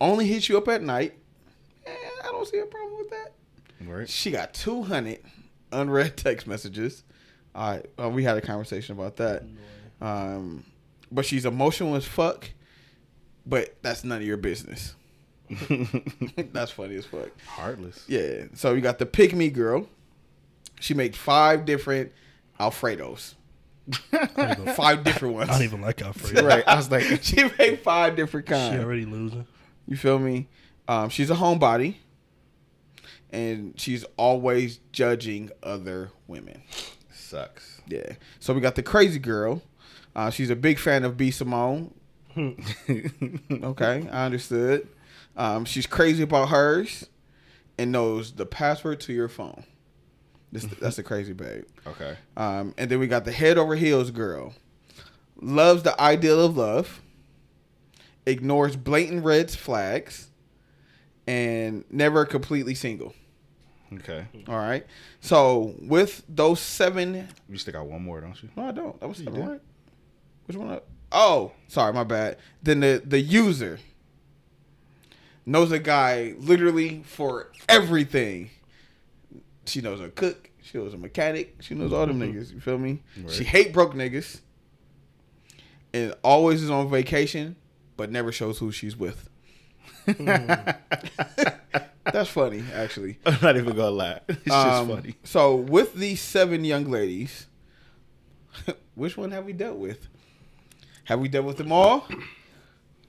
Only 0.00 0.26
hits 0.28 0.48
you 0.48 0.56
up 0.56 0.68
at 0.68 0.80
night. 0.82 1.14
I 2.24 2.28
don't 2.32 2.46
see 2.46 2.58
a 2.58 2.66
problem 2.66 2.98
with 2.98 3.10
that. 3.10 3.32
Right. 3.86 4.08
She 4.08 4.30
got 4.30 4.54
200 4.54 5.20
unread 5.72 6.16
text 6.16 6.46
messages. 6.46 7.04
Right, 7.54 7.82
uh, 8.00 8.08
we 8.08 8.24
had 8.24 8.36
a 8.36 8.40
conversation 8.40 8.96
about 8.98 9.16
that. 9.16 9.42
Um, 10.00 10.64
but 11.10 11.24
she's 11.24 11.44
emotional 11.44 11.94
as 11.96 12.04
fuck. 12.04 12.50
But 13.46 13.76
that's 13.82 14.04
none 14.04 14.18
of 14.18 14.26
your 14.26 14.36
business. 14.36 14.94
that's 16.52 16.70
funny 16.70 16.96
as 16.96 17.06
fuck. 17.06 17.30
Heartless. 17.46 18.04
Yeah. 18.06 18.44
So 18.54 18.74
you 18.74 18.80
got 18.80 18.98
the 18.98 19.06
pick 19.06 19.34
me 19.34 19.48
girl. 19.48 19.88
She 20.80 20.94
made 20.94 21.16
five 21.16 21.64
different 21.64 22.12
Alfredos. 22.60 23.34
five 24.74 25.02
different 25.02 25.34
ones. 25.34 25.48
I 25.48 25.54
don't 25.54 25.62
even 25.62 25.80
like 25.80 26.02
Alfredo. 26.02 26.44
Right. 26.46 26.62
I 26.66 26.76
was 26.76 26.90
like, 26.90 27.22
she 27.22 27.48
made 27.58 27.80
five 27.80 28.16
different 28.16 28.46
kinds. 28.46 28.74
She 28.74 28.84
already 28.84 29.06
losing. 29.06 29.46
You 29.86 29.96
feel 29.96 30.18
me? 30.18 30.48
Um, 30.86 31.08
she's 31.08 31.30
a 31.30 31.34
homebody, 31.34 31.96
and 33.30 33.78
she's 33.78 34.04
always 34.16 34.80
judging 34.92 35.50
other 35.62 36.10
women. 36.26 36.62
sucks. 37.12 37.80
Yeah. 37.86 38.12
So 38.40 38.54
we 38.54 38.60
got 38.60 38.74
the 38.74 38.82
crazy 38.82 39.18
girl. 39.18 39.62
Uh, 40.14 40.30
she's 40.30 40.50
a 40.50 40.56
big 40.56 40.78
fan 40.78 41.04
of 41.04 41.16
B 41.16 41.30
Simone. 41.30 41.94
okay, 42.36 44.08
I 44.10 44.26
understood. 44.26 44.88
Um, 45.36 45.64
she's 45.64 45.86
crazy 45.86 46.22
about 46.22 46.48
hers, 46.48 47.06
and 47.78 47.92
knows 47.92 48.32
the 48.32 48.46
password 48.46 49.00
to 49.00 49.12
your 49.12 49.28
phone. 49.28 49.64
This, 50.50 50.64
that's 50.80 50.96
the 50.96 51.02
crazy 51.02 51.32
babe. 51.32 51.64
Okay. 51.86 52.16
Um, 52.36 52.74
and 52.76 52.90
then 52.90 52.98
we 52.98 53.06
got 53.06 53.24
the 53.24 53.32
head 53.32 53.58
over 53.58 53.76
heels 53.76 54.10
girl. 54.10 54.54
Loves 55.40 55.82
the 55.82 55.98
ideal 56.00 56.44
of 56.44 56.56
love. 56.56 57.00
Ignores 58.26 58.76
blatant 58.76 59.24
red 59.24 59.50
flags. 59.50 60.30
And 61.26 61.84
never 61.90 62.24
completely 62.24 62.74
single. 62.74 63.14
Okay. 63.94 64.26
All 64.48 64.56
right. 64.58 64.86
So 65.20 65.74
with 65.80 66.22
those 66.28 66.60
seven, 66.60 67.28
You 67.48 67.58
still 67.58 67.72
got 67.72 67.86
one 67.86 68.02
more, 68.02 68.20
don't 68.20 68.40
you? 68.42 68.48
no, 68.56 68.64
I 68.64 68.72
don't. 68.72 69.00
That 69.00 69.08
was 69.08 69.18
seven, 69.18 69.48
right? 69.48 69.60
Which 70.46 70.56
one? 70.56 70.70
I- 70.70 70.80
Oh, 71.10 71.52
sorry, 71.68 71.92
my 71.94 72.04
bad. 72.04 72.36
Then 72.62 72.80
the 72.80 73.02
the 73.04 73.18
user 73.18 73.78
knows 75.46 75.72
a 75.72 75.78
guy 75.78 76.34
literally 76.38 77.02
for 77.06 77.50
everything. 77.68 78.50
She 79.64 79.80
knows 79.80 80.00
a 80.00 80.10
cook. 80.10 80.50
She 80.62 80.76
knows 80.76 80.92
a 80.92 80.98
mechanic. 80.98 81.56
She 81.60 81.74
knows 81.74 81.92
all 81.92 82.06
them 82.06 82.20
mm-hmm. 82.20 82.38
niggas. 82.38 82.52
You 82.52 82.60
feel 82.60 82.78
me? 82.78 83.00
Right. 83.16 83.32
She 83.32 83.44
hate 83.44 83.72
broke 83.72 83.94
niggas. 83.94 84.40
And 85.94 86.14
always 86.22 86.62
is 86.62 86.70
on 86.70 86.90
vacation, 86.90 87.56
but 87.96 88.10
never 88.10 88.30
shows 88.30 88.58
who 88.58 88.70
she's 88.72 88.96
with. 88.96 89.28
Mm. 90.08 90.74
That's 92.12 92.30
funny, 92.30 92.62
actually. 92.74 93.18
I'm 93.26 93.38
not 93.42 93.56
even 93.56 93.74
gonna 93.76 93.90
lie. 93.90 94.20
It's 94.28 94.44
just 94.44 94.52
Um, 94.54 94.88
funny. 94.88 95.14
So 95.24 95.54
with 95.56 95.94
these 95.94 96.20
seven 96.20 96.64
young 96.64 96.84
ladies, 96.90 97.46
which 98.94 99.16
one 99.16 99.30
have 99.30 99.44
we 99.44 99.52
dealt 99.52 99.76
with? 99.78 100.08
Have 101.04 101.20
we 101.20 101.28
dealt 101.28 101.46
with 101.46 101.56
them 101.58 101.72
all? 101.72 102.06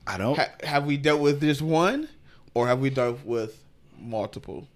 I 0.07 0.17
don't. 0.17 0.35
Ha- 0.37 0.49
have 0.63 0.85
we 0.85 0.97
dealt 0.97 1.21
with 1.21 1.41
just 1.41 1.61
one, 1.61 2.07
or 2.53 2.67
have 2.67 2.79
we 2.79 2.89
dealt 2.89 3.23
with 3.25 3.63
multiple? 3.99 4.67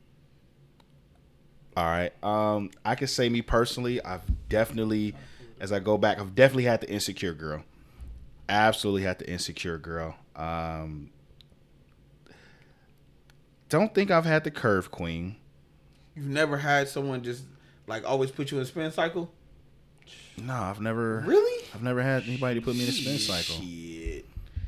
All 1.76 1.86
right. 1.86 2.12
Um, 2.24 2.70
I 2.86 2.96
can 2.96 3.08
say 3.08 3.30
me 3.30 3.42
personally, 3.42 4.04
I've 4.04 4.22
definitely, 4.50 5.16
as 5.60 5.72
I 5.72 5.80
go 5.80 5.98
back, 5.98 6.20
I've 6.20 6.36
definitely 6.36 6.66
had 6.66 6.82
the 6.82 6.90
insecure 6.90 7.34
girl. 7.34 7.64
Absolutely 8.48 9.04
had 9.04 9.20
the 9.20 9.30
insecure 9.30 9.78
girl. 9.80 10.16
Um, 10.36 11.10
don't 13.74 13.94
think 13.96 14.12
I've 14.12 14.26
had 14.26 14.44
the 14.44 14.52
curve 14.52 14.92
queen. 14.92 15.36
You've 16.16 16.28
never 16.28 16.58
had 16.58 16.88
someone 16.88 17.24
just 17.24 17.44
like 17.88 18.08
always 18.08 18.30
put 18.30 18.52
you 18.52 18.58
in 18.58 18.64
a 18.64 18.66
spin 18.68 18.92
cycle? 18.92 19.32
No, 20.38 20.54
I've 20.54 20.80
never. 20.80 21.22
Really? 21.26 21.66
I've 21.74 21.82
never 21.82 22.04
had 22.04 22.24
anybody 22.24 22.60
put 22.60 22.76
me 22.76 22.84
in 22.84 22.90
a 22.90 22.92
spin 22.92 23.18
cycle. 23.18 23.56
Shit. 23.66 24.26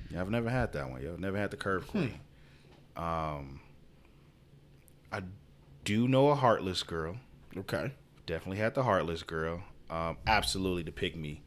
Yeah, 0.09 0.21
I've 0.21 0.31
never 0.31 0.49
had 0.49 0.73
that 0.73 0.89
one. 0.89 1.03
Yeah, 1.03 1.09
I've 1.11 1.19
never 1.19 1.37
had 1.37 1.51
the 1.51 1.57
curve 1.57 1.83
Hmm. 1.83 1.89
queen. 1.91 2.19
Um, 2.97 3.59
I 5.11 5.21
do 5.83 6.07
know 6.07 6.29
a 6.29 6.35
heartless 6.35 6.81
girl. 6.81 7.17
Okay. 7.55 7.91
Definitely 8.25 8.57
had 8.57 8.73
the 8.73 8.83
heartless 8.83 9.21
girl. 9.21 9.61
Um, 9.91 10.17
absolutely 10.25 10.81
the 10.81 10.91
pick 10.91 11.15
me. 11.15 11.43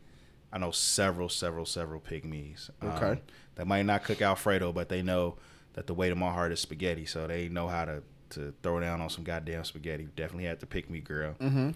I 0.53 0.59
know 0.59 0.71
several, 0.71 1.29
several, 1.29 1.67
several 1.67 2.01
pygmies. 2.01 2.71
Um, 2.81 2.89
Okay. 2.91 3.21
They 3.57 3.65
might 3.65 3.83
not 3.85 4.05
cook 4.05 4.23
Alfredo, 4.23 4.73
but 4.73 4.89
they 4.89 5.03
know 5.03 5.39
that 5.79 5.87
the 5.87 5.95
weight 5.95 6.11
of 6.11 6.19
my 6.19 6.33
heart 6.33 6.51
is 6.51 6.59
spaghetti, 6.59 7.07
so 7.07 7.29
they 7.29 7.49
know 7.49 7.69
how 7.69 7.85
to 7.85 8.03
to 8.31 8.53
throw 8.65 8.81
down 8.81 9.01
on 9.01 9.09
some 9.09 9.23
goddamn 9.23 9.63
spaghetti. 9.63 10.09
Definitely 10.17 10.45
had 10.45 10.59
to 10.59 10.67
pick 10.67 10.91
me 10.91 10.99
girl. 10.99 11.35
Mm-hmm. 11.41 11.71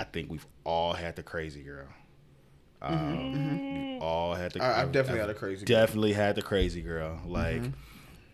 I 0.00 0.04
think 0.04 0.30
we've 0.32 0.46
all 0.64 0.94
had 0.94 1.14
the 1.14 1.22
crazy 1.22 1.62
girl. 1.62 1.86
Um, 2.82 3.92
we've 3.92 4.02
all 4.02 4.34
had 4.34 4.52
the. 4.52 4.64
I, 4.64 4.82
I've 4.82 4.90
definitely 4.90 5.20
had 5.20 5.30
a 5.30 5.34
crazy. 5.34 5.64
girl. 5.64 5.78
definitely 5.78 6.12
had 6.12 6.34
the 6.34 6.42
crazy 6.42 6.82
girl. 6.82 7.20
Like, 7.24 7.62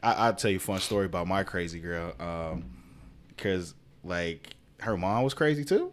I, 0.02 0.14
I'll 0.14 0.34
tell 0.34 0.50
you 0.50 0.56
a 0.56 0.60
fun 0.60 0.80
story 0.80 1.04
about 1.04 1.26
my 1.26 1.44
crazy 1.44 1.78
girl. 1.78 2.14
Um, 2.18 2.64
because 3.28 3.74
like 4.02 4.56
her 4.80 4.96
mom 4.96 5.24
was 5.24 5.34
crazy 5.34 5.66
too. 5.66 5.92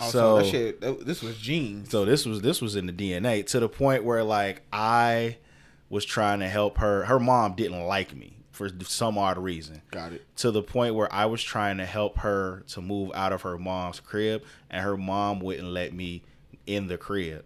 Oh, 0.00 0.08
so 0.08 0.10
so 0.10 0.36
that 0.38 0.46
shit, 0.46 1.04
this 1.04 1.22
was 1.22 1.36
genes. 1.36 1.90
so 1.90 2.06
this 2.06 2.24
was 2.24 2.40
this 2.40 2.62
was 2.62 2.76
in 2.76 2.86
the 2.86 2.94
DNA 2.94 3.44
to 3.48 3.60
the 3.60 3.68
point 3.68 4.04
where 4.04 4.24
like 4.24 4.62
I 4.72 5.36
was 5.90 6.06
trying 6.06 6.40
to 6.40 6.48
help 6.48 6.78
her. 6.78 7.04
Her 7.04 7.20
mom 7.20 7.54
didn't 7.54 7.84
like 7.84 8.16
me 8.16 8.38
for 8.50 8.70
some 8.84 9.18
odd 9.18 9.36
reason. 9.36 9.82
Got 9.90 10.12
it. 10.12 10.24
To 10.38 10.50
the 10.50 10.62
point 10.62 10.94
where 10.94 11.12
I 11.12 11.26
was 11.26 11.42
trying 11.42 11.76
to 11.78 11.86
help 11.86 12.18
her 12.18 12.64
to 12.68 12.80
move 12.80 13.10
out 13.14 13.34
of 13.34 13.42
her 13.42 13.58
mom's 13.58 14.00
crib, 14.00 14.42
and 14.70 14.82
her 14.82 14.96
mom 14.96 15.40
wouldn't 15.40 15.68
let 15.68 15.92
me 15.92 16.22
in 16.66 16.86
the 16.86 16.96
crib. 16.96 17.44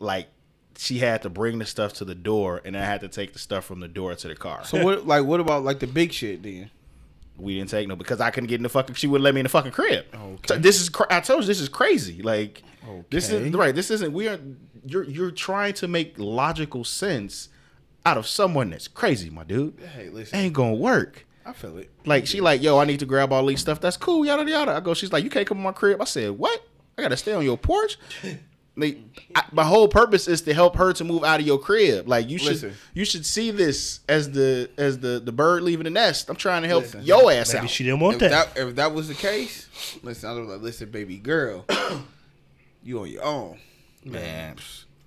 Like 0.00 0.28
she 0.76 0.98
had 0.98 1.22
to 1.22 1.30
bring 1.30 1.60
the 1.60 1.66
stuff 1.66 1.92
to 1.94 2.04
the 2.04 2.16
door, 2.16 2.60
and 2.64 2.76
I 2.76 2.84
had 2.84 3.02
to 3.02 3.08
take 3.08 3.32
the 3.32 3.38
stuff 3.38 3.64
from 3.64 3.78
the 3.78 3.88
door 3.88 4.14
to 4.14 4.28
the 4.28 4.34
car. 4.34 4.64
So 4.64 4.82
what? 4.82 5.06
Like, 5.06 5.24
what 5.24 5.38
about 5.38 5.62
like 5.62 5.78
the 5.78 5.86
big 5.86 6.12
shit 6.12 6.42
then? 6.42 6.70
we 7.36 7.56
didn't 7.56 7.70
take 7.70 7.88
no 7.88 7.96
because 7.96 8.20
I 8.20 8.30
couldn't 8.30 8.48
get 8.48 8.56
in 8.56 8.62
the 8.62 8.68
fucking. 8.68 8.94
She 8.94 9.06
wouldn't 9.06 9.24
let 9.24 9.34
me 9.34 9.40
in 9.40 9.44
the 9.44 9.50
fucking 9.50 9.72
crib. 9.72 10.06
Okay. 10.14 10.42
So 10.46 10.56
this 10.56 10.80
is. 10.80 10.90
I 11.10 11.20
told 11.20 11.42
you 11.42 11.46
this 11.46 11.60
is 11.60 11.68
crazy. 11.68 12.22
Like 12.22 12.62
okay. 12.86 13.04
this 13.10 13.30
is 13.30 13.52
right. 13.54 13.74
This 13.74 13.90
isn't. 13.90 14.12
We 14.12 14.28
are. 14.28 14.38
You're 14.84 15.04
you're 15.04 15.30
trying 15.30 15.74
to 15.74 15.88
make 15.88 16.14
logical 16.18 16.84
sense 16.84 17.48
out 18.06 18.16
of 18.18 18.26
someone 18.26 18.70
that's 18.70 18.86
crazy, 18.88 19.30
my 19.30 19.44
dude. 19.44 19.78
Hey, 19.96 20.08
listen, 20.10 20.38
Ain't 20.38 20.52
gonna 20.54 20.74
work. 20.74 21.26
I 21.46 21.52
feel 21.52 21.76
it. 21.78 21.90
Like 22.06 22.26
she 22.26 22.40
like, 22.40 22.62
yo, 22.62 22.78
I 22.78 22.84
need 22.84 23.00
to 23.00 23.06
grab 23.06 23.32
all 23.32 23.44
these 23.46 23.60
stuff. 23.60 23.80
That's 23.80 23.96
cool. 23.96 24.24
Yada 24.24 24.48
yada. 24.50 24.72
I 24.72 24.80
go. 24.80 24.94
She's 24.94 25.12
like, 25.12 25.24
you 25.24 25.30
can't 25.30 25.46
come 25.46 25.58
in 25.58 25.62
my 25.64 25.72
crib. 25.72 26.00
I 26.00 26.04
said, 26.04 26.30
what? 26.32 26.66
I 26.96 27.02
gotta 27.02 27.16
stay 27.16 27.32
on 27.34 27.44
your 27.44 27.58
porch. 27.58 27.98
Like, 28.76 28.98
I, 29.36 29.44
my 29.52 29.62
whole 29.62 29.86
purpose 29.86 30.26
is 30.26 30.42
to 30.42 30.52
help 30.52 30.74
her 30.74 30.92
to 30.94 31.04
move 31.04 31.22
out 31.22 31.38
of 31.38 31.46
your 31.46 31.60
crib. 31.60 32.08
Like 32.08 32.28
you 32.28 32.38
should, 32.38 32.54
Listen. 32.54 32.72
you 32.92 33.04
should 33.04 33.24
see 33.24 33.52
this 33.52 34.00
as 34.08 34.32
the 34.32 34.68
as 34.76 34.98
the 34.98 35.22
the 35.24 35.30
bird 35.30 35.62
leaving 35.62 35.84
the 35.84 35.90
nest. 35.90 36.28
I'm 36.28 36.34
trying 36.34 36.62
to 36.62 36.66
help 36.68 36.82
Listen. 36.82 37.04
your 37.04 37.30
ass 37.30 37.54
Maybe 37.54 37.66
out. 37.66 37.70
she 37.70 37.84
didn't 37.84 38.00
want 38.00 38.14
If 38.14 38.20
that. 38.22 38.52
that 38.56 38.60
if 38.60 38.74
that 38.74 38.92
was 38.92 39.06
the 39.06 39.14
case, 39.14 39.68
listen, 40.02 40.28
I 40.28 40.32
was 40.32 40.48
like, 40.48 40.60
listen, 40.60 40.90
baby 40.90 41.18
girl, 41.18 41.64
you 42.82 42.98
on 42.98 43.08
your 43.08 43.22
own. 43.22 43.58
Man, 44.04 44.56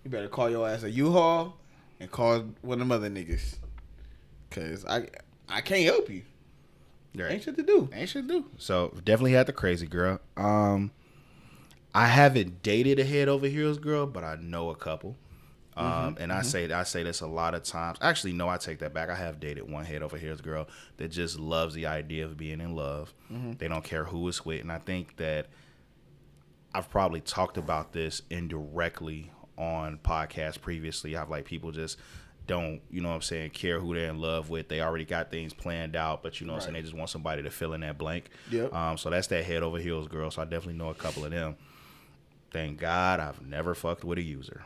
You 0.04 0.10
better 0.12 0.28
call 0.28 0.50
your 0.50 0.68
ass 0.68 0.84
a 0.84 0.90
U-Haul 0.92 1.56
and 2.00 2.10
call 2.12 2.46
one 2.62 2.80
of 2.82 2.88
them 2.88 2.92
other 2.92 3.10
niggas, 3.10 3.58
cause 4.50 4.86
I 4.86 5.08
I 5.50 5.62
can't 5.62 5.84
help 5.86 6.10
you. 6.10 6.24
right. 7.16 7.32
Ain't 7.32 7.44
shit 7.44 7.56
to 7.58 7.64
do. 7.64 7.90
ain't 7.94 8.10
shit 8.10 8.28
to 8.28 8.42
do. 8.42 8.46
So 8.58 8.90
definitely 9.04 9.34
had 9.34 9.48
the 9.48 9.54
crazy 9.54 9.88
girl. 9.88 10.20
Um, 10.36 10.92
I 11.96 12.08
haven't 12.08 12.62
dated 12.64 13.00
a 13.00 13.04
head 13.04 13.28
over 13.28 13.48
heels 13.48 13.78
girl, 13.78 14.06
but 14.06 14.24
I 14.24 14.36
know 14.40 14.70
a 14.70 14.76
couple. 14.76 15.16
Um, 15.76 16.18
and 16.20 16.34
I 16.34 16.42
say 16.42 16.72
I 16.72 16.82
say 16.84 17.04
this 17.04 17.22
a 17.22 17.28
lot 17.28 17.54
of 17.54 17.62
times. 17.62 18.00
Actually, 18.02 18.34
no, 18.34 18.50
I 18.50 18.58
take 18.58 18.80
that 18.80 18.96
back. 18.96 19.12
I 19.12 19.16
have 19.16 19.40
dated 19.40 19.70
one 19.72 19.86
head 19.86 20.02
over 20.02 20.18
heels 20.18 20.42
girl 20.42 20.68
that 20.98 21.10
just 21.10 21.40
loves 21.40 21.76
the 21.76 21.86
idea 21.86 22.26
of 22.26 22.36
being 22.36 22.62
in 22.62 22.76
love. 22.76 23.14
They 23.60 23.68
don't 23.68 23.84
care 23.84 24.04
who 24.06 24.28
is 24.28 24.44
with, 24.44 24.62
and 24.62 24.72
I 24.72 24.80
think 24.80 25.18
that 25.18 25.46
I've 26.74 26.90
probably 26.90 27.22
talked 27.22 27.58
about 27.58 27.94
this 27.94 28.22
indirectly 28.30 29.32
on 29.58 29.98
podcasts 30.04 30.60
previously. 30.62 31.16
I've 31.16 31.30
like 31.30 31.46
people 31.46 31.72
just 31.72 31.98
don't, 32.46 32.82
you 32.90 33.02
know 33.02 33.10
what 33.10 33.16
I'm 33.16 33.22
saying, 33.22 33.50
care 33.50 33.80
who 33.80 33.94
they're 33.94 34.10
in 34.10 34.20
love 34.20 34.50
with. 34.50 34.70
They 34.70 34.80
already 34.82 35.04
got 35.06 35.32
things 35.32 35.54
planned 35.54 35.96
out, 35.96 36.24
but 36.24 36.40
you 36.40 36.48
know 36.48 36.54
what 36.54 36.60
I'm 36.60 36.64
saying, 36.64 36.74
they 36.76 36.82
just 36.82 36.94
want 36.94 37.10
somebody 37.10 37.44
to 37.44 37.50
fill 37.50 37.74
in 37.74 37.82
that 37.82 37.98
blank. 37.98 38.30
Yep. 38.52 38.74
Um, 38.74 38.98
so 38.98 39.10
that's 39.10 39.28
that 39.28 39.44
head 39.46 39.64
over 39.64 39.78
heels 39.80 40.08
girl. 40.08 40.32
So 40.32 40.42
I 40.42 40.46
definitely 40.46 40.76
know 40.76 40.90
a 40.90 40.96
couple 40.96 41.26
of 41.26 41.32
them. 41.32 41.56
Thank 42.52 42.80
God 42.80 43.20
I've 43.20 43.42
never 43.46 43.76
fucked 43.76 44.04
with 44.06 44.18
a 44.18 44.22
user. 44.22 44.64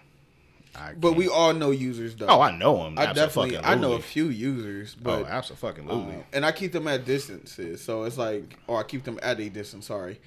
I 0.76 0.93
But 0.93 1.14
we 1.14 1.26
can't- 1.26 1.36
all 1.36 1.54
know 1.54 1.72
users 1.72 2.16
though. 2.16 2.28
Oh, 2.28 2.39
I 2.41 2.56
know 2.56 2.84
them. 2.84 2.99
I 2.99 3.12
definitely 3.14 3.58
I 3.58 3.76
know 3.76 3.93
a 3.93 4.02
few 4.02 4.30
users, 4.30 4.95
Oh, 4.99 5.04
but 5.04 5.26
absolutely. 5.26 5.89
Um, 5.89 6.24
and 6.34 6.45
I 6.45 6.52
keep 6.52 6.72
them 6.72 6.88
at 6.88 7.04
distances. 7.06 7.82
So 7.84 8.04
it's 8.04 8.18
like, 8.18 8.58
or 8.68 8.80
I 8.80 8.84
keep 8.84 9.04
them 9.04 9.20
at 9.24 9.39
a 9.39 9.49
distance. 9.49 9.88
Sorry, 9.88 10.20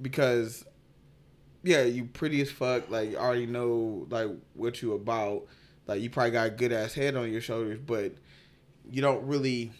because 0.00 0.64
yeah, 1.62 1.82
you 1.82 2.04
pretty 2.04 2.40
as 2.40 2.50
fuck. 2.50 2.90
Like 2.90 3.10
you 3.12 3.16
already 3.16 3.46
know 3.46 4.06
like 4.10 4.28
what 4.54 4.80
you 4.82 4.94
about. 4.94 5.44
Like 5.86 6.00
you 6.02 6.10
probably 6.10 6.32
got 6.32 6.46
a 6.48 6.50
good 6.50 6.72
ass 6.72 6.94
head 6.94 7.16
on 7.16 7.32
your 7.32 7.40
shoulders, 7.40 7.78
but 7.84 8.12
you 8.90 9.00
don't 9.02 9.26
really. 9.26 9.72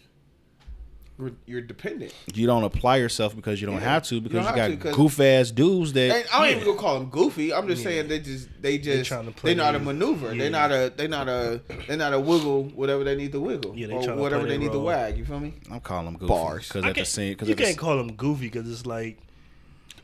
You're 1.45 1.59
dependent. 1.59 2.13
you 2.33 2.47
don't 2.47 2.63
apply 2.63 2.95
yourself 2.95 3.35
because 3.35 3.59
you 3.59 3.67
don't 3.67 3.75
Yeah. 3.75 3.81
have 3.91 4.03
to 4.03 4.21
because 4.21 4.45
don't 4.45 4.55
you, 4.69 4.77
got 4.77 4.91
to, 4.91 4.95
goof 4.95 5.19
ass 5.19 5.51
dudes 5.51 5.91
that 5.91 6.15
And 6.15 6.25
I 6.31 6.39
don't 6.39 6.45
Yeah. 6.49 6.51
even 6.55 6.63
gonna 6.63 6.79
call 6.79 6.97
them 6.97 7.09
goofy. 7.09 7.53
I'm 7.53 7.67
just 7.67 7.83
saying 7.83 8.07
they 8.07 8.19
just 8.19 8.47
they 8.61 8.77
just 8.77 9.09
trying 9.09 9.25
to 9.25 9.31
they, 9.31 9.33
play 9.33 9.53
know 9.53 9.65
how 9.65 9.73
to 9.73 9.79
you. 9.79 9.83
maneuver. 9.83 10.33
Yeah. 10.33 10.43
They 10.43 10.49
not 10.49 10.71
a 10.71 10.93
they 10.95 11.07
not 11.09 11.27
a 11.27 11.59
they 11.89 11.97
not 11.97 12.13
a 12.13 12.19
wiggle 12.21 12.69
whatever 12.73 13.03
they 13.03 13.17
need 13.17 13.33
to 13.33 13.41
wiggle 13.41 13.75
Yeah, 13.75 13.87
they 13.87 13.93
or 13.95 14.01
trying 14.03 14.15
to 14.15 14.21
whatever 14.23 14.43
play 14.43 14.51
they 14.51 14.57
their 14.59 14.67
need 14.69 14.71
to 14.73 14.79
wag. 14.79 15.17
You 15.17 15.25
feel 15.25 15.41
me? 15.41 15.55
I'm 15.69 15.81
calling 15.81 16.05
them 16.05 16.13
goofy 16.13 16.27
Bars. 16.29 16.67
because 16.69 16.85
I 16.85 16.87
at 16.87 16.91
the 16.91 16.99
can't- 16.99 17.07
same 17.09 17.33
because 17.33 17.49
you 17.49 17.55
can't 17.55 17.77
call 17.77 17.97
them 17.97 18.13
goofy 18.13 18.45
because 18.49 18.71
it's 18.71 18.85
like 18.85 19.17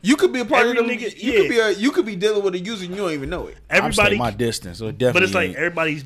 You 0.02 0.16
could 0.16 0.32
be 0.32 0.40
a 0.40 0.44
part 0.44 0.66
Every 0.66 0.78
of 0.78 0.86
them. 0.86 0.96
nigga- 0.96 1.22
you 1.22 1.32
yeah. 1.32 1.40
could 1.40 1.48
be 1.50 1.58
a 1.58 1.70
you 1.72 1.90
could 1.90 2.06
be 2.06 2.16
dealing 2.16 2.42
with 2.42 2.54
a 2.54 2.58
user 2.58 2.84
and 2.84 2.94
you 2.94 3.00
don't 3.02 3.12
even 3.12 3.30
know 3.30 3.46
it. 3.46 3.56
everybody. 3.70 4.16
my 4.18 4.30
distance. 4.30 4.78
So 4.78 4.90
definitely 4.90 5.12
but 5.12 5.22
it's 5.24 5.34
like 5.34 5.54
everybody 5.56 6.02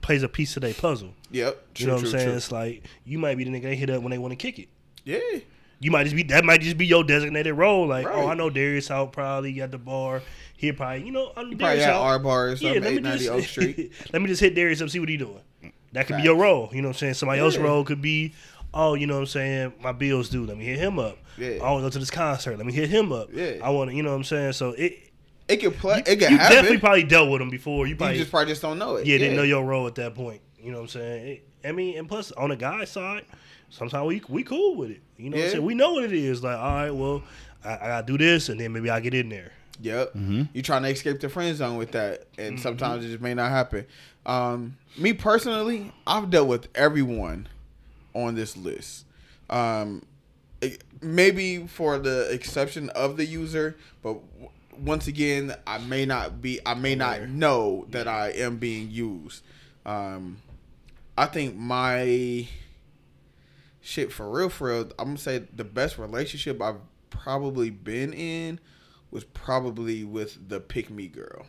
plays 0.00 0.22
a 0.22 0.28
piece 0.28 0.56
of 0.56 0.62
their 0.62 0.74
puzzle. 0.74 1.14
Yep. 1.30 1.66
You 1.76 1.86
know 1.86 1.94
what 1.94 2.04
I'm 2.04 2.10
saying? 2.10 2.30
It's 2.36 2.52
like 2.52 2.82
you 3.04 3.18
might 3.18 3.36
be 3.36 3.44
the 3.44 3.50
nigga 3.50 3.62
they 3.64 3.76
hit 3.76 3.90
up 3.90 4.02
when 4.02 4.10
they 4.10 4.18
want 4.18 4.32
to 4.32 4.36
kick 4.36 4.58
it. 4.58 4.68
Yeah. 5.04 5.18
You 5.80 5.90
might 5.90 6.04
just 6.04 6.16
be 6.16 6.22
that 6.24 6.44
might 6.44 6.60
just 6.60 6.78
be 6.78 6.86
your 6.86 7.04
designated 7.04 7.54
role. 7.54 7.86
Like, 7.86 8.06
Right. 8.06 8.14
oh, 8.16 8.28
I 8.28 8.34
know 8.34 8.48
Darius 8.48 8.90
out 8.90 9.12
probably 9.12 9.60
at 9.60 9.70
the 9.70 9.78
bar. 9.78 10.22
He 10.56 10.72
probably, 10.72 11.04
you 11.04 11.12
know, 11.12 11.28
I'm 11.28 11.48
Probably 11.50 11.56
Darius 11.56 11.84
at 11.84 11.90
out. 11.94 12.02
R 12.02 12.18
bars 12.18 12.62
Yeah, 12.62 12.72
yeah, 12.74 12.80
let 12.80 12.94
me 12.94 13.00
just 13.02 13.28
Oak 13.28 13.44
Street. 13.44 13.92
let 14.12 14.22
me 14.22 14.28
just 14.28 14.40
hit 14.40 14.54
Darius 14.54 14.80
up, 14.80 14.88
see 14.88 15.00
what 15.00 15.08
he 15.08 15.16
doing. 15.16 15.40
That 15.92 16.06
could 16.06 16.16
be 16.16 16.22
your 16.22 16.36
role. 16.36 16.70
You 16.72 16.80
know 16.82 16.88
what 16.88 16.96
I'm 16.96 16.98
saying? 17.00 17.14
Somebody 17.14 17.40
else's 17.40 17.58
role 17.60 17.84
could 17.84 18.00
be, 18.00 18.32
oh, 18.72 18.94
you 18.94 19.06
know 19.06 19.14
what 19.14 19.20
I'm 19.20 19.26
saying? 19.26 19.72
My 19.82 19.92
bills 19.92 20.28
due. 20.28 20.44
Let 20.46 20.56
me 20.56 20.64
hit 20.64 20.78
him 20.78 20.98
up. 20.98 21.18
Yeah. 21.38 21.58
I 21.62 21.70
want 21.70 21.80
to 21.80 21.86
go 21.86 21.90
to 21.90 21.98
this 21.98 22.10
concert. 22.10 22.56
Let 22.56 22.66
me 22.66 22.72
hit 22.72 22.88
him 22.90 23.12
up. 23.12 23.28
Yeah. 23.32 23.54
I 23.62 23.70
want 23.70 23.90
to, 23.90 23.96
you 23.96 24.02
know 24.02 24.10
what 24.10 24.16
I'm 24.16 24.24
saying? 24.24 24.52
So 24.52 24.70
it, 24.70 25.10
It 25.48 25.56
can 25.58 25.72
play. 25.72 26.02
It 26.06 26.08
you 26.20 26.26
can 26.28 26.36
happen. 26.38 26.54
definitely 26.56 26.78
probably 26.78 27.04
dealt 27.04 27.30
with 27.30 27.40
him 27.42 27.50
before. 27.50 27.86
You 27.86 27.90
you 27.92 27.96
probably 27.96 28.18
just 28.18 28.30
probably 28.30 28.52
just 28.52 28.62
don't 28.62 28.78
know 28.78 28.96
it. 28.96 29.06
yeah, 29.06 29.18
didn't 29.18 29.36
know 29.36 29.42
your 29.42 29.64
role 29.64 29.86
at 29.86 29.94
that 29.96 30.14
point. 30.14 30.40
You 30.60 30.70
know 30.72 30.78
what 30.78 30.82
I'm 30.84 30.88
saying? 30.88 31.26
It- 31.28 31.48
I 31.66 31.72
mean, 31.72 31.96
and 31.96 32.06
plus 32.06 32.30
on 32.32 32.50
the 32.50 32.56
guy's 32.56 32.90
side, 32.90 33.24
sometimes 33.70 34.06
we 34.06 34.20
we 34.28 34.42
cool 34.42 34.76
with 34.76 34.90
it. 34.90 35.00
You 35.16 35.30
know 35.30 35.38
what 35.38 35.44
I'm 35.46 35.50
saying? 35.52 35.64
We 35.64 35.74
know 35.74 35.94
what 35.94 36.04
it 36.04 36.12
is. 36.12 36.42
Like, 36.44 36.58
all 36.58 36.74
right, 36.74 36.90
well, 36.90 37.22
I, 37.64 37.72
I 37.72 37.86
gotta 37.86 38.06
do 38.06 38.18
this, 38.18 38.50
and 38.50 38.60
then 38.60 38.72
maybe 38.74 38.90
I 38.90 39.00
get 39.00 39.14
in 39.14 39.30
there. 39.30 39.50
Yep. 39.80 40.08
Mm-hmm. 40.12 40.42
You 40.52 40.62
trying 40.62 40.82
to 40.82 40.90
escape 40.90 41.20
the 41.20 41.30
friend 41.30 41.56
zone 41.56 41.78
with 41.78 41.92
that, 41.92 42.26
and 42.36 42.60
sometimes 42.60 43.02
it 43.04 43.08
just 43.08 43.22
may 43.22 43.32
not 43.32 43.50
happen. 43.50 43.86
Um, 44.26 44.76
me 44.98 45.14
personally, 45.14 45.90
I've 46.06 46.28
dealt 46.28 46.48
with 46.48 46.68
everyone 46.74 47.48
on 48.12 48.34
this 48.34 48.56
list. 48.58 49.06
Um, 49.48 49.98
it- 49.98 50.13
maybe 51.00 51.66
for 51.66 51.98
the 51.98 52.30
exception 52.32 52.88
of 52.90 53.16
the 53.16 53.24
user, 53.24 53.76
but 54.02 54.14
w- 54.34 54.50
once 54.78 55.06
again, 55.06 55.54
I 55.66 55.78
may 55.78 56.04
not 56.04 56.40
be. 56.42 56.60
I 56.66 56.74
may 56.74 56.94
not 56.94 57.28
know 57.28 57.86
that 57.90 58.08
I 58.08 58.30
am 58.30 58.56
being 58.56 58.90
used. 58.90 59.42
Um, 59.86 60.38
I 61.16 61.26
think 61.26 61.54
my 61.56 62.48
shit 63.80 64.12
for 64.12 64.30
real, 64.30 64.48
for 64.48 64.68
real. 64.68 64.90
I'm 64.98 65.08
gonna 65.08 65.18
say 65.18 65.38
the 65.54 65.64
best 65.64 65.98
relationship 65.98 66.60
I've 66.60 66.80
probably 67.10 67.70
been 67.70 68.12
in 68.12 68.58
was 69.10 69.24
probably 69.24 70.04
with 70.04 70.48
the 70.48 70.58
pick 70.60 70.90
me 70.90 71.06
girl. 71.06 71.46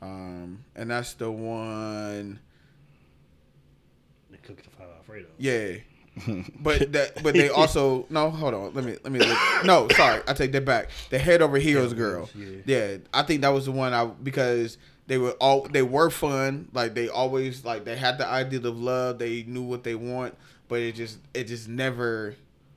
Um, 0.00 0.64
and 0.76 0.90
that's 0.90 1.14
the 1.14 1.30
one. 1.30 2.40
The 4.30 4.38
cook 4.38 4.62
to 4.62 4.70
find 4.70 4.90
Alfredo. 4.98 5.26
Yeah. 5.38 5.76
But 6.60 6.92
that, 6.92 7.22
but 7.22 7.34
they 7.34 7.48
also 7.50 8.06
no. 8.10 8.30
Hold 8.30 8.54
on, 8.54 8.74
let 8.74 8.84
me 8.84 8.96
let 9.02 9.12
me 9.12 9.18
look. 9.18 9.38
No, 9.64 9.88
sorry, 9.90 10.22
I 10.26 10.32
take 10.32 10.52
that 10.52 10.64
back. 10.64 10.88
The 11.10 11.18
head 11.18 11.42
over 11.42 11.58
heels 11.58 11.94
girl. 11.94 12.28
yeah. 12.34 12.48
Yeah, 12.64 12.96
I 13.12 13.22
think 13.22 13.42
that 13.42 13.50
was 13.50 13.66
the 13.66 13.72
one 13.72 13.92
I 13.92 14.04
because 14.06 14.78
they 15.06 15.18
were 15.18 15.32
all 15.32 15.62
they 15.62 15.82
were 15.82 16.10
fun. 16.10 16.68
Like 16.72 16.94
they 16.94 17.08
always 17.08 17.64
like 17.64 17.84
they 17.84 17.96
had 17.96 18.18
the 18.18 18.26
idea 18.26 18.60
of 18.60 18.78
love. 18.78 19.18
They 19.18 19.42
knew 19.44 19.62
what 19.62 19.84
they 19.84 19.94
want, 19.94 20.36
but 20.68 20.80
it 20.80 20.94
just 20.94 21.18
it 21.34 21.44
just 21.44 21.68
never 21.68 22.34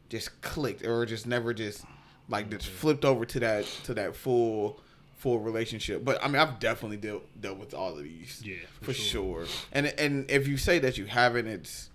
just 0.10 0.42
clicked 0.42 0.86
or 0.86 1.06
just 1.06 1.28
never 1.28 1.54
just 1.54 1.86
like 2.30 2.50
just 2.50 2.68
flipped 2.68 3.06
over 3.06 3.26
to 3.26 3.40
that 3.40 3.66
to 3.84 3.94
that 3.94 4.16
full 4.16 4.80
full 5.16 5.40
relationship. 5.40 6.04
But 6.04 6.24
I 6.24 6.28
mean, 6.28 6.38
I've 6.38 6.60
definitely 6.60 6.98
dealt 6.98 7.24
dealt 7.40 7.58
with 7.58 7.74
all 7.74 7.98
of 7.98 8.04
these. 8.04 8.42
Yeah, 8.44 8.58
for, 8.80 8.86
for 8.86 8.94
sure. 8.94 9.46
sure. 9.46 9.56
And 9.72 9.88
and 9.88 10.30
if 10.30 10.48
you 10.48 10.58
say 10.58 10.80
that 10.80 10.98
you 10.98 11.06
haven't, 11.06 11.48
it's 11.48 11.90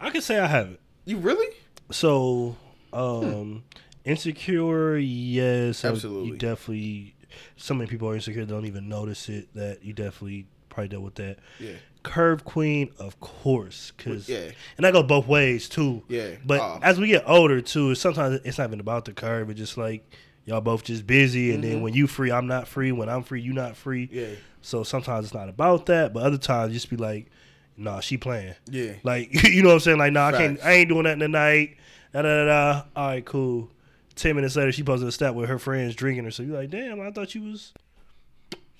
I 0.00 0.10
can 0.10 0.20
say 0.20 0.38
I 0.38 0.46
have 0.46 0.68
it. 0.70 0.80
you 1.04 1.18
really. 1.18 1.54
So, 1.90 2.56
um, 2.92 3.64
insecure, 4.04 4.96
yes, 4.96 5.84
I- 5.84 5.88
Absolutely. 5.88 6.28
You 6.30 6.36
definitely. 6.36 7.14
so 7.56 7.74
many 7.74 7.88
people 7.90 8.08
are 8.08 8.14
insecure 8.14 8.44
they 8.44 8.52
don't 8.52 8.64
even 8.66 8.88
notice 8.88 9.28
it. 9.28 9.48
That 9.54 9.84
you 9.84 9.92
definitely 9.92 10.46
probably 10.68 10.88
dealt 10.88 11.02
with 11.02 11.14
that. 11.16 11.38
Yeah. 11.58 11.72
Curve 12.04 12.44
queen, 12.44 12.90
of 12.98 13.18
course, 13.20 13.92
because 13.96 14.28
Yeah. 14.28 14.50
and 14.76 14.84
that 14.84 14.92
go 14.92 15.02
both 15.02 15.26
ways 15.26 15.68
too. 15.68 16.02
Yeah. 16.08 16.30
But 16.44 16.60
Oh. 16.60 16.78
as 16.82 17.00
we 17.00 17.08
get 17.08 17.24
older 17.26 17.60
too, 17.60 17.94
sometimes 17.94 18.40
it's 18.44 18.58
not 18.58 18.68
even 18.68 18.78
about 18.80 19.04
the 19.06 19.12
curve. 19.12 19.50
It's 19.50 19.58
just 19.58 19.76
like 19.76 20.08
y'all 20.44 20.60
both 20.60 20.84
just 20.84 21.06
busy, 21.06 21.52
and 21.52 21.64
then 21.64 21.80
when 21.80 21.94
you 21.94 22.06
free, 22.06 22.30
I'm 22.30 22.46
not 22.46 22.68
free. 22.68 22.92
When 22.92 23.08
I'm 23.08 23.22
free, 23.22 23.40
you 23.40 23.52
not 23.52 23.76
free. 23.76 24.06
Mm-hmm. 24.06 24.16
Yeah. 24.18 24.26
So 24.60 24.82
sometimes 24.84 25.24
it's 25.26 25.34
not 25.34 25.48
about 25.48 25.86
that, 25.86 26.12
but 26.12 26.22
other 26.22 26.38
times 26.38 26.72
just 26.72 26.88
be 26.90 26.96
like, 26.96 27.30
nah, 27.76 28.00
she 28.00 28.16
playing. 28.16 28.54
Yeah. 28.70 28.94
Like 29.02 29.44
you 29.48 29.62
know 29.62 29.68
what 29.70 29.74
I'm 29.74 29.80
saying? 29.80 29.98
Like, 29.98 30.12
nah, 30.12 30.28
I 30.28 30.32
can't. 30.32 30.60
I 30.64 30.72
ain't 30.72 30.88
doing 30.88 31.04
that 31.04 31.18
tonight. 31.18 31.76
Da 32.12 32.22
da 32.22 32.44
da. 32.44 32.44
da. 32.46 32.82
All 32.96 33.06
right, 33.08 33.24
cool. 33.24 33.70
Ten 34.14 34.36
minutes 34.36 34.54
later, 34.56 34.70
she 34.72 34.82
posted 34.82 35.08
a 35.08 35.12
stat 35.12 35.34
with 35.34 35.48
her 35.48 35.58
friends 35.58 35.94
drinking 35.94 36.24
her. 36.24 36.30
So 36.30 36.42
you're 36.42 36.56
like, 36.56 36.70
damn, 36.70 37.00
I 37.00 37.10
thought 37.10 37.34
you 37.34 37.42
was. 37.50 37.72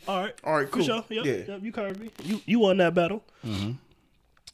All 0.06 0.22
right. 0.22 0.34
All 0.44 0.56
right, 0.56 0.66
For 0.68 0.76
cool. 0.76 0.84
sure. 0.84 1.04
Yep, 1.08 1.24
Yeah. 1.24 1.32
yep, 1.54 1.62
you 1.62 1.72
covered 1.72 1.98
me. 2.00 2.10
You 2.22 2.40
you 2.46 2.58
won 2.60 2.76
that 2.76 2.94
battle. 2.94 3.24
Mm-hmm. 3.44 3.72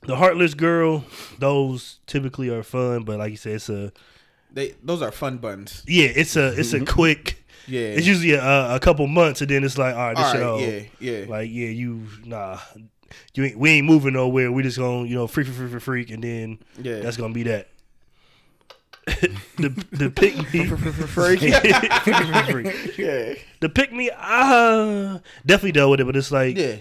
The 0.07 0.17
heartless 0.17 0.55
girl, 0.55 1.05
those 1.39 1.99
typically 2.07 2.49
are 2.49 2.63
fun, 2.63 3.03
but 3.03 3.19
like 3.19 3.33
you 3.33 3.37
said, 3.37 3.55
it's 3.57 3.69
a 3.69 3.93
They 4.53 4.75
those 4.83 5.03
are 5.03 5.13
fun 5.13 5.39
buns. 5.39 5.83
yeah, 5.87 6.09
it's 6.15 6.37
a 6.37 6.59
it's 6.59 6.73
a 6.73 6.77
mm-hmm. 6.77 6.87
quick. 6.87 7.45
Yeah. 7.67 7.81
It's 7.81 8.07
usually 8.07 8.33
a, 8.33 8.75
a 8.77 8.81
couple 8.81 9.07
months, 9.07 9.43
and 9.43 9.51
then 9.51 9.63
it's 9.63 9.77
like, 9.77 9.95
all 9.95 10.01
right, 10.09 10.17
this 10.17 10.27
All 10.27 10.33
right, 10.35 10.43
over. 10.43 10.67
yeah, 10.67 10.83
yeah. 10.99 11.25
Like, 11.29 11.51
yeah, 11.51 11.69
you 11.69 12.07
nah, 12.25 12.59
you 13.35 13.45
ain't, 13.45 13.59
we 13.59 13.71
ain't 13.71 13.87
moving 13.87 14.15
nowhere. 14.15 14.51
We 14.53 14.63
just 14.63 14.79
gonna 14.79 15.07
you 15.07 15.15
know 15.15 15.27
freak 15.27 15.47
freak 15.47 15.57
freak 15.59 15.71
freak, 15.71 15.83
freak 15.83 16.11
and 16.11 16.23
then 16.25 16.59
Yeah. 16.81 17.01
that's 17.01 17.17
gonna 17.17 17.35
be 17.35 17.43
that. 17.45 17.69
the 19.57 19.69
the 19.93 20.11
pick 20.11 20.37
me 20.53 20.67
Freak. 20.67 21.41
freak. 21.41 21.41
yeah. 22.99 23.35
the 23.61 23.69
pick 23.69 23.93
me 23.93 24.11
uh 24.17 25.19
definitely 25.45 25.73
dealt 25.73 25.91
with 25.91 26.01
it, 26.01 26.05
but 26.05 26.17
it's 26.17 26.31
like 26.31 26.57
Yeah. 26.57 26.77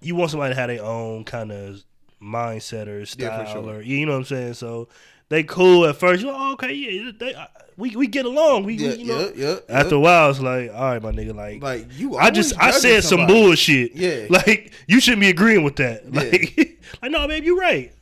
you 0.00 0.14
want 0.16 0.30
somebody 0.30 0.54
to 0.54 0.60
have 0.60 0.68
their 0.68 0.82
own 0.82 1.24
kind 1.24 1.52
of 1.52 1.82
mindset 2.20 2.88
or 2.88 3.06
style 3.06 3.26
Yeah, 3.44 3.44
sure. 3.52 3.62
or 3.76 3.82
you 3.82 4.04
know 4.06 4.12
what 4.12 4.18
I'm 4.18 4.24
saying. 4.24 4.54
So 4.54 4.88
they 5.32 5.42
cool 5.42 5.86
at 5.86 5.96
first. 5.96 6.22
You're 6.22 6.32
like, 6.32 6.40
oh, 6.40 6.52
okay, 6.52 6.72
yeah, 6.74 7.10
they, 7.18 7.34
uh, 7.34 7.46
we 7.76 7.96
we 7.96 8.06
get 8.06 8.26
along. 8.26 8.64
We, 8.64 8.74
Yeah, 8.74 8.90
we 8.90 8.96
you 8.96 9.04
know. 9.06 9.32
yeah, 9.34 9.56
yeah, 9.68 9.76
After 9.80 9.94
a 9.94 10.00
while, 10.00 10.30
it's 10.30 10.40
like, 10.40 10.70
all 10.72 10.82
right, 10.82 11.02
my 11.02 11.10
nigga, 11.10 11.34
like, 11.34 11.62
Like 11.62 11.98
you 11.98 12.16
I 12.16 12.30
just 12.30 12.54
I 12.60 12.70
said 12.70 13.02
judging 13.02 13.18
some 13.18 13.26
bullshit. 13.26 13.94
Yeah. 13.94 14.26
like 14.30 14.72
you 14.86 15.00
shouldn't 15.00 15.20
be 15.20 15.30
agreeing 15.30 15.64
with 15.64 15.76
that. 15.76 16.04
Yeah. 16.04 16.20
Like, 16.20 16.78
like 17.02 17.10
no, 17.10 17.26
babe, 17.26 17.44
you're 17.44 17.58
right. 17.58 17.92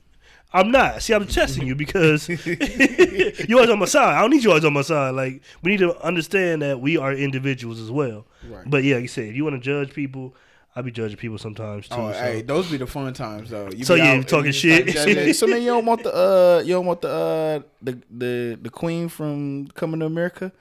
I'm 0.53 0.73
not. 0.73 1.01
See, 1.03 1.13
I'm 1.13 1.29
testing 1.29 1.67
you 1.69 1.77
because 1.77 2.29
you 3.49 3.55
always 3.55 3.71
on 3.71 3.79
my 3.79 3.87
side. 3.87 4.17
I 4.17 4.21
don't 4.21 4.31
need 4.31 4.43
you 4.43 4.51
always 4.51 4.65
on 4.65 4.73
my 4.73 4.83
side. 4.83 5.11
Like 5.15 5.43
we 5.63 5.71
need 5.71 5.79
to 5.79 5.97
understand 6.05 6.63
that 6.63 6.81
we 6.81 6.97
are 6.97 7.13
individuals 7.13 7.81
as 7.81 7.91
well. 7.91 8.27
Right. 8.49 8.69
But 8.69 8.83
yeah, 8.83 8.97
like 8.97 9.03
you 9.03 9.09
said, 9.09 9.25
if 9.27 9.37
you 9.37 9.45
want 9.45 9.55
to 9.55 9.61
judge 9.61 9.95
people, 9.95 10.35
I 10.77 10.83
be 10.83 10.91
judging 10.93 11.17
people 11.17 11.37
sometimes 11.39 11.89
too. 11.89 11.97
Oh, 11.99 12.13
so. 12.13 12.19
hey, 12.19 12.43
those 12.43 12.71
be 12.71 12.77
the 12.77 12.87
fun 12.87 13.13
times 13.13 13.51
though. 13.51 13.71
You 13.71 13.85
So, 13.85 13.95
be 13.97 14.01
yeah, 14.03 14.11
out 14.13 14.17
you 14.19 14.23
talking 14.23 14.47
and 14.47 14.55
shit. 14.55 14.87
like, 14.95 15.35
so 15.41 15.47
then 15.47 15.63
you 15.63 15.69
don't 15.69 15.85
want 15.85 16.03
the 16.05 16.15
uh 16.15 16.63
you 16.65 16.75
don't 16.75 16.87
want 16.87 17.01
the 17.01 17.09
uh 17.09 17.61
the 17.83 17.99
the 18.11 18.59
the 18.63 18.71
queen 18.71 19.09
from 19.09 19.67
coming 19.75 20.01
to 20.01 20.07
America. 20.07 20.53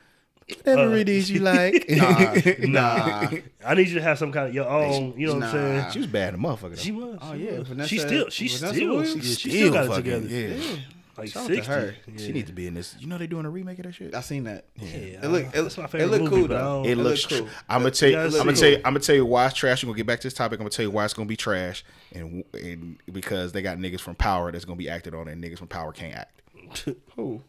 Whatever 0.64 0.94
Uh, 0.94 0.98
it 0.98 1.10
is 1.10 1.30
you 1.30 1.40
like. 1.54 1.86
Nah, 1.90 2.34
Nah, 2.68 3.30
I 3.64 3.76
need 3.76 3.88
you 3.90 3.96
to 3.96 4.02
have 4.02 4.18
some 4.18 4.32
kind 4.32 4.48
of 4.50 4.54
your 4.56 4.68
own. 4.68 5.14
You 5.16 5.28
know 5.28 5.34
what 5.36 5.44
I'm 5.44 5.52
saying? 5.52 5.92
She 5.92 6.00
was 6.00 6.08
bad, 6.08 6.34
a 6.34 6.38
motherfucker. 6.38 6.70
though. 6.72 6.76
She 6.76 6.92
was. 6.92 7.20
Oh, 7.22 7.34
yeah, 7.34 7.60
was. 7.60 7.68
Vanessa- 7.68 7.88
she 7.90 8.00
still. 8.00 8.30
She 8.30 8.48
Vanessa 8.48 8.74
still. 8.76 8.96
Williams? 8.96 9.16
yeah, 9.16 9.36
she 9.36 9.50
still 9.52 9.74
got 9.74 9.86
it 9.86 9.88
fucking- 9.90 10.04
together. 10.04 10.28
Yeah. 10.58 10.76
Like 11.20 11.30
Shout 11.30 11.44
out 11.44 11.48
to 11.50 11.56
sixty. 11.56 11.72
her. 11.74 11.96
Yeah. 12.08 12.26
She 12.26 12.32
needs 12.32 12.48
to 12.50 12.54
be 12.54 12.68
in 12.68 12.74
this. 12.74 12.96
You 13.00 13.08
know 13.08 13.18
they 13.18 13.28
doing 13.28 13.46
a 13.46 13.50
remake 13.50 13.80
of 13.80 13.86
that 13.86 13.94
shit. 13.94 14.14
I 14.16 14.22
seen 14.22 14.46
that. 14.46 14.66
Yeah, 14.76 14.88
It 14.88 15.26
look 15.26 15.46
uh, 15.46 15.50
it, 15.54 15.62
that's 15.64 15.78
my 15.78 15.84
it 15.86 15.90
favorite 15.92 16.08
look 16.12 16.22
movie, 16.22 16.36
cool 16.36 16.48
but 16.48 16.58
I 16.58 16.62
though. 16.62 16.84
It 16.84 16.90
It 16.92 16.98
looks. 16.98 17.32
look 17.32 17.42
cool. 17.42 17.50
I'm 17.70 17.82
gonna 17.82 17.92
tell 17.92 18.10
you. 18.10 18.18
I'm 18.18 18.30
gonna 18.32 18.44
looks 18.46 18.60
tell 18.60 18.70
you. 18.70 18.76
I'm 18.78 18.82
gonna 18.84 19.00
tell 19.00 19.16
you 19.16 19.26
why 19.26 19.46
it's 19.46 19.56
trash. 19.56 19.84
We're 19.84 19.88
gonna 19.90 19.98
get 19.98 20.08
back 20.08 20.20
to 20.22 20.28
this 20.28 20.34
topic. 20.34 20.60
I'm 20.60 20.64
gonna 20.64 20.70
tell 20.72 20.86
you 20.86 20.92
why 20.92 21.06
it's 21.06 21.14
gonna 21.14 21.28
be 21.28 21.36
trash, 21.38 21.84
and 22.14 22.44
and 22.54 22.98
because 23.12 23.52
they 23.52 23.62
got 23.62 23.78
niggas 23.78 24.00
from 24.02 24.16
Power 24.16 24.52
that's 24.52 24.66
gonna 24.66 24.76
be 24.78 24.90
acted 24.90 25.14
on, 25.14 25.28
and 25.28 25.44
niggas 25.44 25.58
from 25.60 25.68
Power 25.68 25.92
can't 25.92 26.16
act. 26.16 26.42
Who? 27.16 27.42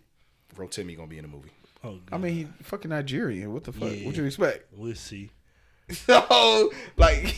Rotimi 0.57 0.97
gonna 0.97 1.09
be 1.09 1.19
in 1.19 1.23
the 1.23 1.29
movie. 1.29 1.51
Oh, 1.83 1.99
I 2.13 2.19
mean, 2.19 2.35
he 2.35 2.49
fucking 2.65 2.91
Nigerian. 2.91 3.53
What 3.55 3.65
the 3.65 3.73
fuck? 3.73 3.91
Yeah. 3.93 4.05
What 4.07 4.17
you 4.17 4.25
expect? 4.25 4.67
we'll 4.77 4.95
see. 4.95 5.31
So, 6.07 6.73
like, 6.97 7.35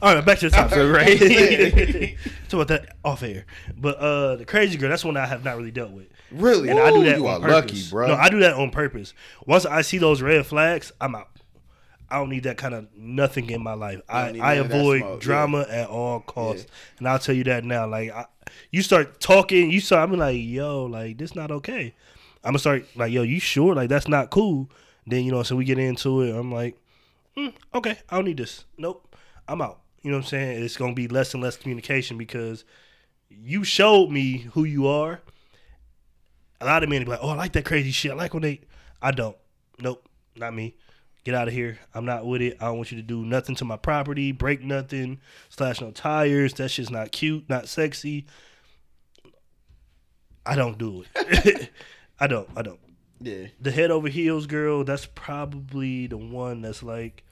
All 0.00 0.14
right, 0.14 0.24
back 0.24 0.38
to 0.38 0.48
the 0.48 0.56
topic, 0.56 0.78
right? 0.78 1.20
Yeah. 1.20 2.16
Talk 2.48 2.52
about 2.52 2.68
that 2.68 2.96
off 3.04 3.22
air. 3.22 3.44
But 3.76 3.98
uh, 3.98 4.36
the 4.36 4.44
crazy 4.44 4.78
girl, 4.78 4.90
that's 4.90 5.04
one 5.04 5.16
I 5.16 5.26
have 5.26 5.44
not 5.44 5.56
really 5.56 5.70
dealt 5.70 5.90
with. 5.90 6.06
really? 6.30 6.68
And 6.68 6.78
I 6.78 6.90
do 6.90 7.04
that 7.04 7.18
you 7.18 7.28
on 7.28 7.44
are 7.44 7.48
lucky, 7.48 7.82
bro. 7.90 8.08
No, 8.08 8.14
I 8.14 8.28
do 8.28 8.40
that 8.40 8.54
on 8.54 8.70
purpose. 8.70 9.14
Once 9.46 9.66
I 9.66 9.82
see 9.82 9.98
those 9.98 10.22
red 10.22 10.46
flags, 10.46 10.92
I'm 11.00 11.14
out. 11.14 11.28
I 12.08 12.18
don't 12.18 12.30
need 12.30 12.44
that 12.44 12.56
kind 12.56 12.74
of 12.74 12.86
nothing 12.96 13.50
in 13.50 13.62
my 13.62 13.74
life. 13.74 14.00
I, 14.08 14.28
I 14.28 14.32
none 14.32 14.58
of 14.58 14.68
that 14.68 14.76
avoid 14.76 15.00
smoke, 15.00 15.12
yeah. 15.14 15.24
drama 15.24 15.66
at 15.68 15.88
all 15.88 16.20
costs, 16.20 16.66
and 16.98 17.08
I'll 17.08 17.18
tell 17.18 17.34
you 17.34 17.44
that 17.44 17.64
now. 17.64 17.86
Like, 17.88 18.10
I, 18.12 18.26
you 18.70 18.82
start 18.82 19.20
talking, 19.20 19.70
you 19.70 19.80
start. 19.80 20.08
I'm 20.08 20.16
like, 20.16 20.38
yo, 20.40 20.84
like 20.84 21.18
this 21.18 21.34
not 21.34 21.50
okay. 21.50 21.94
I'm 22.44 22.50
gonna 22.50 22.58
start 22.60 22.86
like, 22.94 23.12
yo, 23.12 23.22
you 23.22 23.40
sure? 23.40 23.74
Like 23.74 23.88
that's 23.88 24.06
not 24.06 24.30
cool. 24.30 24.70
Then 25.06 25.24
you 25.24 25.32
know, 25.32 25.42
so 25.42 25.56
we 25.56 25.64
get 25.64 25.78
into 25.78 26.22
it. 26.22 26.34
I'm 26.34 26.52
like, 26.52 26.76
mm, 27.36 27.52
okay, 27.74 27.98
I 28.08 28.16
don't 28.16 28.24
need 28.24 28.36
this. 28.36 28.64
Nope, 28.76 29.14
I'm 29.48 29.60
out. 29.60 29.80
You 30.02 30.10
know 30.10 30.18
what 30.18 30.24
I'm 30.24 30.28
saying? 30.28 30.62
It's 30.62 30.76
gonna 30.76 30.94
be 30.94 31.08
less 31.08 31.34
and 31.34 31.42
less 31.42 31.56
communication 31.56 32.16
because 32.18 32.64
you 33.28 33.64
showed 33.64 34.10
me 34.10 34.48
who 34.52 34.64
you 34.64 34.86
are. 34.86 35.20
A 36.60 36.64
lot 36.64 36.82
of 36.82 36.88
men 36.88 37.04
be 37.04 37.10
like, 37.10 37.20
"Oh, 37.22 37.30
I 37.30 37.34
like 37.34 37.52
that 37.52 37.64
crazy 37.64 37.90
shit. 37.90 38.12
I 38.12 38.14
like 38.14 38.32
when 38.32 38.42
they." 38.42 38.60
I 39.02 39.10
don't. 39.10 39.36
Nope, 39.78 40.08
not 40.36 40.54
me. 40.54 40.76
Get 41.24 41.34
out 41.34 41.48
of 41.48 41.54
here. 41.54 41.78
I'm 41.92 42.04
not 42.04 42.24
with 42.24 42.40
it. 42.40 42.56
I 42.60 42.66
don't 42.66 42.76
want 42.76 42.92
you 42.92 42.98
to 42.98 43.02
do 43.02 43.24
nothing 43.24 43.56
to 43.56 43.64
my 43.64 43.76
property, 43.76 44.30
break 44.30 44.62
nothing, 44.62 45.20
slash 45.48 45.80
no 45.80 45.90
tires. 45.90 46.54
That 46.54 46.70
shit's 46.70 46.88
not 46.88 47.10
cute, 47.10 47.48
not 47.48 47.68
sexy. 47.68 48.26
I 50.46 50.54
don't 50.54 50.78
do 50.78 51.04
it. 51.14 51.70
I 52.20 52.28
don't. 52.28 52.48
I 52.56 52.62
don't. 52.62 52.78
Yeah. 53.20 53.48
The 53.60 53.72
head 53.72 53.90
over 53.90 54.08
heels 54.08 54.46
girl. 54.46 54.84
That's 54.84 55.06
probably 55.06 56.06
the 56.06 56.16
one 56.16 56.62
that's 56.62 56.84
like, 56.84 57.24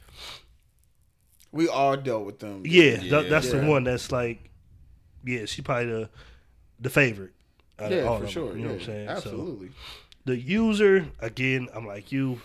We 1.53 1.69
all 1.69 1.97
dealt 1.97 2.25
with 2.27 2.41
them. 2.41 2.63
yeah, 2.65 3.01
Yeah. 3.03 3.11
that- 3.21 3.31
that's 3.31 3.47
Yeah. 3.53 3.61
the 3.61 3.67
one 3.67 3.85
that's 3.85 4.11
like, 4.11 4.51
yeah, 5.25 5.45
she 5.47 5.63
probably 5.63 5.87
the 5.93 6.11
the 6.81 6.91
favorite. 6.91 7.31
out 7.79 7.91
of 7.93 7.99
Yeah, 7.99 8.05
all 8.05 8.09
for 8.09 8.15
of 8.15 8.21
them, 8.23 8.31
sure. 8.31 8.57
You 8.57 8.63
know 8.65 8.73
what 8.73 8.81
I'm 8.81 8.87
saying? 8.87 9.07
So, 9.09 9.13
Absolutely. 9.15 9.71
the 10.27 10.37
user 10.39 11.07
again 11.21 11.69
i'm 11.75 11.85
like 11.87 12.11
you 12.13 12.41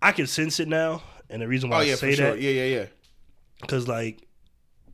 i 0.00 0.10
can 0.12 0.26
sense 0.28 0.58
it 0.60 0.68
now 0.68 1.02
and 1.28 1.42
the 1.42 1.48
reason 1.48 1.68
why 1.70 1.78
oh 1.78 1.80
i 1.80 1.94
say 1.94 2.10
for 2.12 2.16
sure. 2.16 2.30
that 2.32 2.40
Yeah, 2.40 2.50
yeah, 2.50 2.64
yeah. 2.64 2.86
because 3.60 3.86
like 3.88 4.22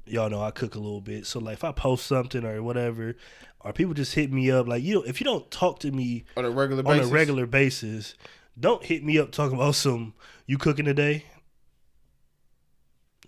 y'all 0.06 0.28
know 0.30 0.42
i 0.42 0.50
cook 0.50 0.74
a 0.74 0.78
little 0.78 1.00
bit 1.02 1.26
so 1.26 1.38
like 1.40 1.54
if 1.54 1.64
i 1.64 1.72
post 1.72 2.06
something 2.06 2.44
or 2.44 2.62
whatever 2.62 3.16
or 3.60 3.72
people 3.72 3.92
just 3.94 4.14
hit 4.14 4.32
me 4.32 4.50
up 4.50 4.66
like 4.66 4.82
you 4.82 4.94
know 4.94 5.02
if 5.02 5.20
you 5.20 5.24
don't 5.24 5.50
talk 5.50 5.78
to 5.80 5.90
me 5.92 6.24
On 6.36 6.44
a 6.44 6.50
regular 6.50 6.80
on 6.86 6.96
basis. 6.96 7.10
a 7.10 7.12
regular 7.14 7.46
basis 7.46 8.14
don't 8.58 8.82
hit 8.84 9.04
me 9.04 9.18
up 9.18 9.30
talking 9.30 9.56
about 9.56 9.74
some 9.74 10.14
you 10.46 10.56
cooking 10.58 10.84
today 10.86 11.24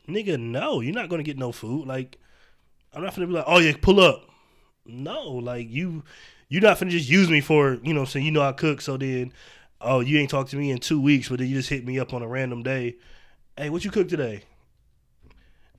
nigga 0.09 0.39
no 0.39 0.81
you're 0.81 0.95
not 0.95 1.09
gonna 1.09 1.23
get 1.23 1.39
no 1.39 1.53
food. 1.53 1.87
Like 1.87 2.19
i'm 2.95 3.03
not 3.03 3.15
gonna 3.15 3.27
be 3.27 3.33
like 3.35 3.45
oh 3.47 3.59
yeah 3.59 3.75
pull 3.81 4.01
up. 4.01 4.29
No 4.85 5.31
like 5.33 5.69
you 5.69 6.05
you're 6.49 6.63
not 6.63 6.79
gonna 6.79 6.91
just 6.91 7.09
use 7.09 7.29
me 7.29 7.41
for 7.41 7.79
you 7.83 7.93
know 7.93 8.05
saying 8.05 8.25
you 8.25 8.33
know 8.33 8.43
i 8.43 8.53
cook. 8.53 8.81
So 8.81 8.97
then 8.97 9.33
oh 9.81 10.01
you 10.01 10.19
ain't 10.19 10.31
talked 10.31 10.51
to 10.51 10.57
me 10.57 10.71
in 10.71 10.79
two 10.79 11.01
weeks 11.01 11.29
but 11.29 11.39
then 11.39 11.49
you 11.49 11.57
just 11.57 11.69
hit 11.69 11.85
me 11.85 11.99
up 11.99 12.15
on 12.15 12.23
a 12.23 12.29
random 12.29 12.63
day. 12.63 12.97
Hey 13.57 13.71
what 13.71 13.85
you 13.85 13.91
cook 13.91 14.09
today? 14.09 14.43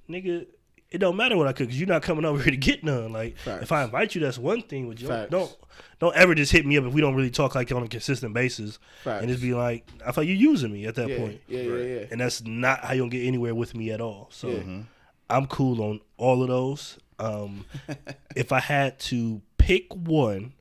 Nigga 0.09 0.47
it 0.89 0.99
don't 0.99 1.17
matter 1.17 1.35
what 1.35 1.47
I 1.47 1.51
cook 1.51 1.67
because 1.67 1.79
you're 1.79 1.87
not 1.87 2.01
coming 2.01 2.23
over 2.25 2.41
here 2.41 2.51
to 2.51 2.57
get 2.57 2.83
none. 2.83 3.11
Like 3.11 3.37
Facts. 3.37 3.63
if 3.63 3.71
I 3.71 3.83
invite 3.83 4.15
you, 4.15 4.21
that's 4.21 4.37
one 4.37 4.61
thing. 4.61 4.87
But 4.87 5.01
you 5.01 5.07
don't, 5.07 5.29
don't 5.29 5.55
don't 5.99 6.15
ever 6.15 6.33
just 6.35 6.51
hit 6.51 6.65
me 6.65 6.77
up 6.77 6.85
if 6.85 6.93
we 6.93 7.01
don't 7.01 7.15
really 7.15 7.29
talk 7.29 7.55
like 7.55 7.71
on 7.71 7.83
a 7.83 7.87
consistent 7.87 8.33
basis 8.33 8.79
Facts. 9.03 9.21
and 9.21 9.29
just 9.29 9.41
be 9.41 9.53
like, 9.53 9.85
I 10.05 10.11
thought 10.11 10.25
you 10.27 10.33
using 10.33 10.71
me 10.71 10.85
at 10.85 10.95
that 10.95 11.09
yeah, 11.09 11.17
point. 11.17 11.41
yeah, 11.47 11.61
yeah, 11.61 11.75
yeah. 11.99 12.05
And 12.11 12.21
that's 12.21 12.43
not 12.43 12.85
how 12.85 12.93
you 12.93 13.01
don't 13.01 13.09
get 13.09 13.25
anywhere 13.25 13.53
with 13.55 13.75
me 13.75 13.91
at 13.91 13.99
all. 14.01 14.27
So 14.31 14.47
Yeah. 14.49 14.81
I'm 15.29 15.45
cool 15.47 15.81
on 15.81 15.99
all 16.17 16.41
of 16.41 16.47
those. 16.47 16.97
Um, 17.19 17.65
if 18.35 18.51
I 18.53 18.59
had 18.61 18.97
to 19.01 19.41
pick 19.57 19.93
one, 19.93 20.53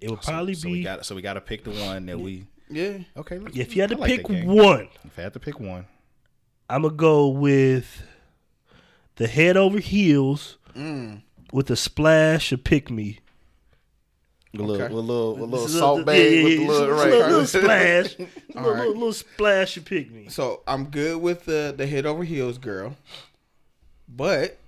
it 0.00 0.10
would 0.10 0.20
probably 0.20 0.54
so 0.54 0.64
be. 0.66 0.72
we 0.72 0.82
got 0.82 1.06
so 1.06 1.14
we 1.14 1.22
got 1.22 1.34
to 1.34 1.40
pick 1.40 1.64
the 1.64 1.70
one 1.70 2.04
that 2.06 2.18
we. 2.20 2.44
Yeah. 2.68 2.98
Okay. 3.16 3.38
let's- 3.38 3.56
if 3.56 3.74
you 3.76 3.82
had 3.82 3.92
I 3.92 3.94
to 3.94 4.00
like 4.00 4.10
pick 4.10 4.26
that 4.28 4.44
one, 4.44 4.88
if 5.04 5.18
I 5.18 5.22
had 5.22 5.32
to 5.34 5.40
pick 5.40 5.58
one, 5.60 5.86
I'm 6.68 6.82
gonna 6.82 6.94
go 6.94 7.28
with 7.28 8.02
the 9.22 9.28
head 9.28 9.56
over 9.56 9.78
heels 9.78 10.56
Mm. 10.76 11.22
with 11.52 11.70
a 11.70 11.76
splash 11.76 12.50
of 12.50 12.64
pick 12.64 12.90
me. 12.90 13.18
a 14.54 14.58
little, 14.58 14.74
Okay. 14.74 14.92
a 14.92 14.96
little, 14.96 15.30
a 15.30 15.38
little 15.44 15.62
Just 15.64 15.76
a 15.76 15.78
salt 15.78 15.98
yeah, 16.00 16.04
bag 16.04 16.32
yeah, 16.32 16.42
with 16.44 16.52
yeah, 16.52 16.58
the 16.58 16.66
just 16.66 16.68
little 16.68 16.84
a 16.90 16.94
right. 16.94 17.10
little, 17.10 17.28
little 17.30 17.46
splash, 17.46 18.16
All 18.20 18.26
little, 18.26 18.70
right. 18.72 18.78
little, 18.80 18.92
little 18.94 19.12
splash 19.12 19.76
of 19.76 19.84
pick 19.84 20.10
me. 20.10 20.28
So 20.28 20.60
I'm 20.66 20.84
good 20.86 21.22
with 21.22 21.44
the 21.46 21.72
the 21.76 21.86
head 21.86 22.04
over 22.04 22.24
heels 22.24 22.58
girl, 22.58 22.96
but 24.08 24.58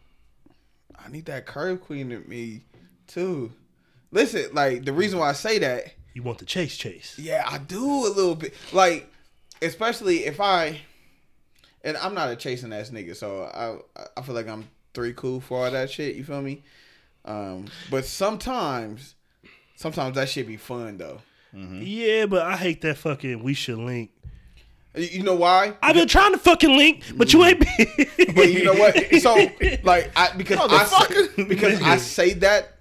I 0.97 1.09
need 1.11 1.27
that 1.27 1.47
curve 1.47 1.81
queen 1.83 2.13
in 2.13 2.25
me 2.29 2.63
too. 3.07 3.53
Listen, 4.11 4.55
like 4.55 4.85
the 4.85 4.93
reason 4.93 5.19
why 5.19 5.31
I 5.31 5.33
say 5.35 5.59
that, 5.59 5.93
You 6.15 6.23
want 6.23 6.39
the 6.39 6.45
chase 6.47 6.77
chase? 6.77 7.17
yeah, 7.19 7.43
I 7.47 7.59
do 7.59 7.85
a 8.07 8.09
little 8.09 8.37
bit. 8.37 8.55
Like 8.73 9.11
especially 9.61 10.25
if 10.27 10.41
I, 10.41 10.81
and 11.85 11.97
I'm 11.99 12.15
not 12.15 12.31
a 12.31 12.37
chasing 12.37 12.73
ass 12.73 12.91
nigga, 12.91 13.15
so 13.15 13.45
I 13.45 14.01
I 14.17 14.23
feel 14.23 14.35
like 14.35 14.49
I'm 14.49 14.69
three 14.95 15.13
cool 15.13 15.41
for 15.41 15.65
all 15.65 15.71
that 15.71 15.91
shit. 15.91 16.17
You 16.17 16.25
feel 16.25 16.43
me? 16.43 16.63
Um, 17.25 17.67
but 17.91 18.05
sometimes, 18.05 19.15
sometimes 19.77 20.17
that 20.17 20.29
shit 20.29 20.47
be 20.47 20.57
fun 20.57 20.97
though. 20.97 21.21
Yeah, 21.53 22.27
but 22.27 22.43
I 22.43 22.57
hate 22.57 22.81
that 22.81 22.97
fucking 22.97 23.43
we 23.43 23.55
should 23.55 23.79
link. 23.79 24.11
You 24.97 25.05
you 25.05 25.23
know 25.23 25.37
why? 25.37 25.75
I've 25.83 25.95
been 25.95 26.09
trying 26.09 26.33
to 26.33 26.39
fucking 26.39 26.77
link, 26.77 27.05
but 27.15 27.33
you 27.33 27.45
ain't 27.45 27.61
been. 27.61 28.07
But 28.35 28.53
you 28.53 28.65
know 28.65 28.75
what? 28.75 28.97
So 29.21 29.35
like 29.85 30.11
I 30.17 30.33
because 30.37 30.59
I 30.59 30.85
say, 30.85 31.45
because 31.45 31.81
I 31.81 31.97
say 31.99 32.33
that 32.35 32.79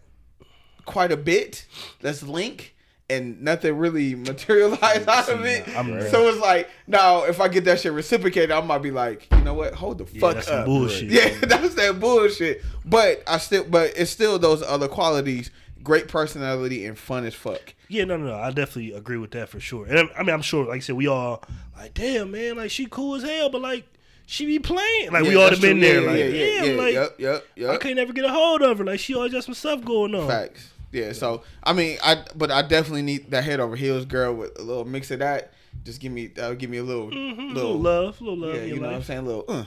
quite 0.86 1.12
a 1.12 1.18
bit. 1.18 1.66
Let's 2.01 2.24
link 2.24 2.76
and 3.10 3.41
nothing 3.41 3.76
really 3.78 4.16
materialized 4.32 5.08
out 5.08 5.30
of 5.30 5.45
it. 5.45 5.68
Real. 5.68 6.10
so 6.10 6.28
it's 6.30 6.39
like 6.39 6.70
now 6.88 7.24
if 7.24 7.39
I 7.41 7.47
get 7.47 7.66
that 7.66 7.80
shit 7.80 7.91
reciprocated, 7.93 8.51
I 8.51 8.62
might 8.62 8.80
be 8.82 8.91
like, 8.91 9.28
you 9.32 9.41
know 9.41 9.54
what? 9.54 9.74
Hold 9.76 9.97
the 9.99 10.06
Yeah, 10.12 10.20
fuck 10.34 10.47
up. 10.49 10.66
bullshit. 10.66 11.10
Yeah, 11.10 11.38
that's 11.45 11.76
that 11.76 11.99
bullshit. 11.99 12.64
But 12.86 13.24
I 13.28 13.38
still 13.38 13.64
but 13.66 13.93
it's 13.97 14.12
still 14.12 14.39
those 14.39 14.62
other 14.64 14.88
qualities. 14.88 15.51
Great 15.84 16.08
personality 16.08 16.86
and 16.86 16.97
fun 16.97 17.26
as 17.26 17.34
fuck. 17.34 17.74
Yeah, 17.89 18.06
no, 18.06 18.16
no, 18.16 18.28
no. 18.28 18.36
I 18.36 18.51
definitely 18.51 18.93
agree 18.93 19.18
with 19.18 19.32
that 19.32 19.49
for 19.49 19.60
sure. 19.60 19.86
And 19.86 20.10
I 20.18 20.24
mean, 20.24 20.34
I'm 20.34 20.41
sure, 20.41 20.66
like 20.66 20.78
I 20.78 20.80
said, 20.80 20.95
we 20.95 21.08
all 21.08 21.43
like, 21.76 21.93
damn, 21.93 22.32
man, 22.32 22.56
like 22.56 22.72
she 22.72 22.86
cool 22.86 23.16
as 23.16 23.24
hell, 23.24 23.49
but 23.49 23.60
like 23.62 23.84
she 24.26 24.45
be 24.45 24.60
playing. 24.60 25.12
Like 25.12 25.24
we 25.24 25.34
Yeah, 25.36 25.41
all 25.43 25.49
have 25.49 25.60
been 25.60 25.80
true. 25.82 25.82
there. 25.82 26.01
Yeah, 26.01 26.08
like, 26.08 26.18
yeah, 26.18 26.26
yeah, 26.26 26.64
yeah, 26.72 26.82
like 26.82 26.93
Yep, 26.93 27.16
yep, 27.20 27.43
yep. 27.58 27.70
I 27.72 27.78
can't 27.78 27.97
never 27.97 28.14
get 28.14 28.24
a 28.24 28.30
hold 28.30 28.62
of 28.62 28.78
her. 28.78 28.86
Like 28.86 29.01
she 29.01 29.14
always 29.14 29.34
got 29.34 29.43
some 29.43 29.54
stuff 29.56 29.84
going 29.84 30.16
on. 30.16 30.26
Facts. 30.26 30.70
Yeah. 30.94 31.12
So 31.14 31.44
I 31.64 31.74
mean, 31.74 31.98
I 32.04 32.24
but 32.36 32.52
I 32.52 32.62
definitely 32.62 33.02
need 33.02 33.32
that 33.32 33.44
head 33.44 33.60
over 33.60 33.76
heels 33.76 34.06
girl 34.06 34.34
with 34.34 34.58
a 34.60 34.62
little 34.64 34.86
mix 34.86 35.12
of 35.12 35.20
that. 35.20 35.52
Just 35.84 36.00
give 36.00 36.12
me, 36.12 36.32
uh, 36.39 36.54
give 36.54 36.70
me 36.70 36.78
a 36.78 36.84
little, 36.84 37.08
Mhm, 37.10 37.38
little, 37.54 37.54
little 37.54 37.80
love, 37.80 38.22
little 38.22 38.38
love. 38.38 38.56
yeah, 38.56 38.64
you 38.64 38.76
know 38.80 38.86
what 38.88 38.96
I'm 38.96 39.04
saying, 39.04 39.22
a 39.22 39.24
little, 39.24 39.44
uh, 39.48 39.66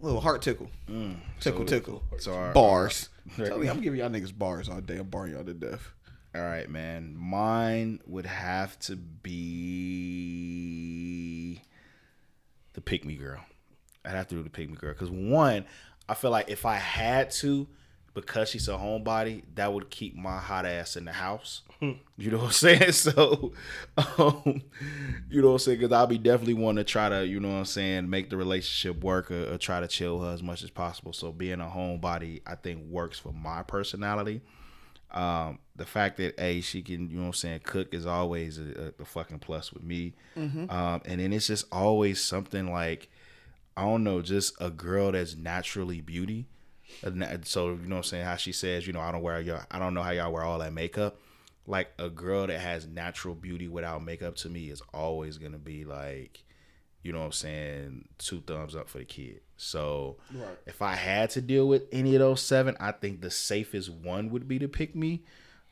little 0.00 0.20
heart 0.20 0.40
tickle, 0.40 0.70
tickle, 1.40 1.64
tickle, 1.64 2.02
So 2.18 2.32
our, 2.32 2.52
bars. 2.52 3.08
our- 3.40 3.46
Tell 3.48 3.58
me, 3.58 3.66
I'm 3.68 3.80
giving 3.80 3.98
y'all 3.98 4.08
niggas 4.08 4.36
bars 4.38 4.68
all 4.68 4.80
day. 4.80 4.98
I'm 4.98 5.08
barring 5.08 5.32
y'all 5.34 5.42
to 5.44 5.52
death. 5.52 5.90
All 6.34 6.40
right, 6.42 6.70
man. 6.70 7.16
Mine 7.18 7.98
would 8.06 8.24
have 8.26 8.78
to 8.80 8.94
be 10.42 11.60
the 12.74 12.80
pick 12.80 13.04
me 13.04 13.16
girl. 13.16 13.40
I'd 14.04 14.12
have 14.12 14.28
to 14.28 14.34
do 14.36 14.42
the 14.42 14.50
pick 14.50 14.68
me 14.70 14.76
girl 14.76 14.92
because 14.92 15.10
one, 15.10 15.64
I 16.08 16.14
feel 16.14 16.30
like 16.30 16.48
if 16.50 16.64
I 16.66 16.76
had 16.76 17.30
to, 17.32 17.66
because 18.14 18.50
she's 18.50 18.68
a 18.68 18.72
homebody, 18.72 19.42
that 19.54 19.72
would 19.72 19.90
keep 19.90 20.14
my 20.14 20.38
hot 20.38 20.66
ass 20.66 20.96
in 20.96 21.04
the 21.04 21.12
house. 21.12 21.62
You 22.16 22.30
know 22.30 22.38
what 22.38 22.46
I'm 22.46 22.52
saying? 22.52 22.92
So, 22.92 23.52
um, 23.96 24.62
you 25.28 25.42
know 25.42 25.48
what 25.48 25.52
I'm 25.54 25.58
saying? 25.58 25.78
Because 25.80 25.92
I'll 25.92 26.06
be 26.06 26.18
definitely 26.18 26.54
want 26.54 26.78
to 26.78 26.84
try 26.84 27.08
to, 27.08 27.26
you 27.26 27.40
know 27.40 27.48
what 27.48 27.56
I'm 27.56 27.64
saying, 27.64 28.08
make 28.08 28.30
the 28.30 28.36
relationship 28.36 29.02
work 29.02 29.32
or, 29.32 29.54
or 29.54 29.58
try 29.58 29.80
to 29.80 29.88
chill 29.88 30.20
her 30.20 30.32
as 30.32 30.44
much 30.44 30.62
as 30.62 30.70
possible. 30.70 31.12
So 31.12 31.32
being 31.32 31.60
a 31.60 31.64
homebody, 31.64 32.40
I 32.46 32.54
think 32.54 32.86
works 32.88 33.18
for 33.18 33.32
my 33.32 33.64
personality. 33.64 34.42
Um, 35.10 35.58
the 35.74 35.84
fact 35.84 36.16
that 36.18 36.40
a 36.40 36.60
she 36.60 36.82
can, 36.82 37.10
you 37.10 37.16
know 37.16 37.22
what 37.22 37.26
I'm 37.28 37.32
saying, 37.34 37.60
cook 37.64 37.92
is 37.92 38.06
always 38.06 38.58
a, 38.58 38.94
a, 38.98 39.04
fucking 39.04 39.40
plus 39.40 39.72
with 39.72 39.82
me. 39.82 40.14
Um, 40.70 41.02
and 41.04 41.20
then 41.20 41.32
it's 41.32 41.48
just 41.48 41.66
always 41.72 42.22
something 42.22 42.72
like, 42.72 43.10
I 43.76 43.82
don't 43.82 44.04
know, 44.04 44.22
just 44.22 44.54
a 44.60 44.70
girl 44.70 45.12
that's 45.12 45.34
naturally 45.34 46.00
beauty. 46.00 46.46
A 47.02 47.38
So 47.44 47.70
you 47.70 47.76
know 47.86 47.96
what 47.96 47.96
I'm 47.98 48.02
saying? 48.04 48.24
How 48.24 48.36
she 48.36 48.52
says, 48.52 48.86
you 48.86 48.92
know, 48.92 49.00
I 49.00 49.12
don't 49.12 49.22
wear 49.22 49.40
your, 49.40 49.66
I 49.70 49.78
don't 49.78 49.94
know 49.94 50.02
how 50.02 50.10
y'all 50.10 50.32
wear 50.32 50.44
all 50.44 50.58
that 50.60 50.72
makeup. 50.72 51.18
Like 51.66 51.92
a 51.98 52.08
girl 52.10 52.46
that 52.48 52.60
has 52.60 52.86
natural 52.86 53.34
beauty 53.34 53.68
without 53.68 54.04
makeup 54.04 54.36
to 54.36 54.48
me 54.48 54.68
is 54.70 54.82
always 54.92 55.38
gonna 55.38 55.58
be 55.58 55.84
like, 55.84 56.44
you 57.02 57.12
know 57.12 57.20
what 57.20 57.26
I'm 57.26 57.32
saying, 57.32 58.08
two 58.18 58.40
thumbs 58.46 58.74
up 58.76 58.88
for 58.88 58.98
the 58.98 59.04
kid. 59.04 59.40
So 59.56 60.16
Right. 60.34 60.58
if 60.66 60.82
I 60.82 60.94
had 60.94 61.30
to 61.30 61.40
deal 61.40 61.68
with 61.68 61.84
any 61.92 62.14
of 62.14 62.20
those 62.20 62.40
seven, 62.42 62.76
I 62.80 62.92
think 62.92 63.20
the 63.20 63.30
safest 63.30 63.90
one 63.90 64.30
would 64.30 64.48
be 64.48 64.58
to 64.58 64.68
pick 64.68 64.94
me. 64.96 65.22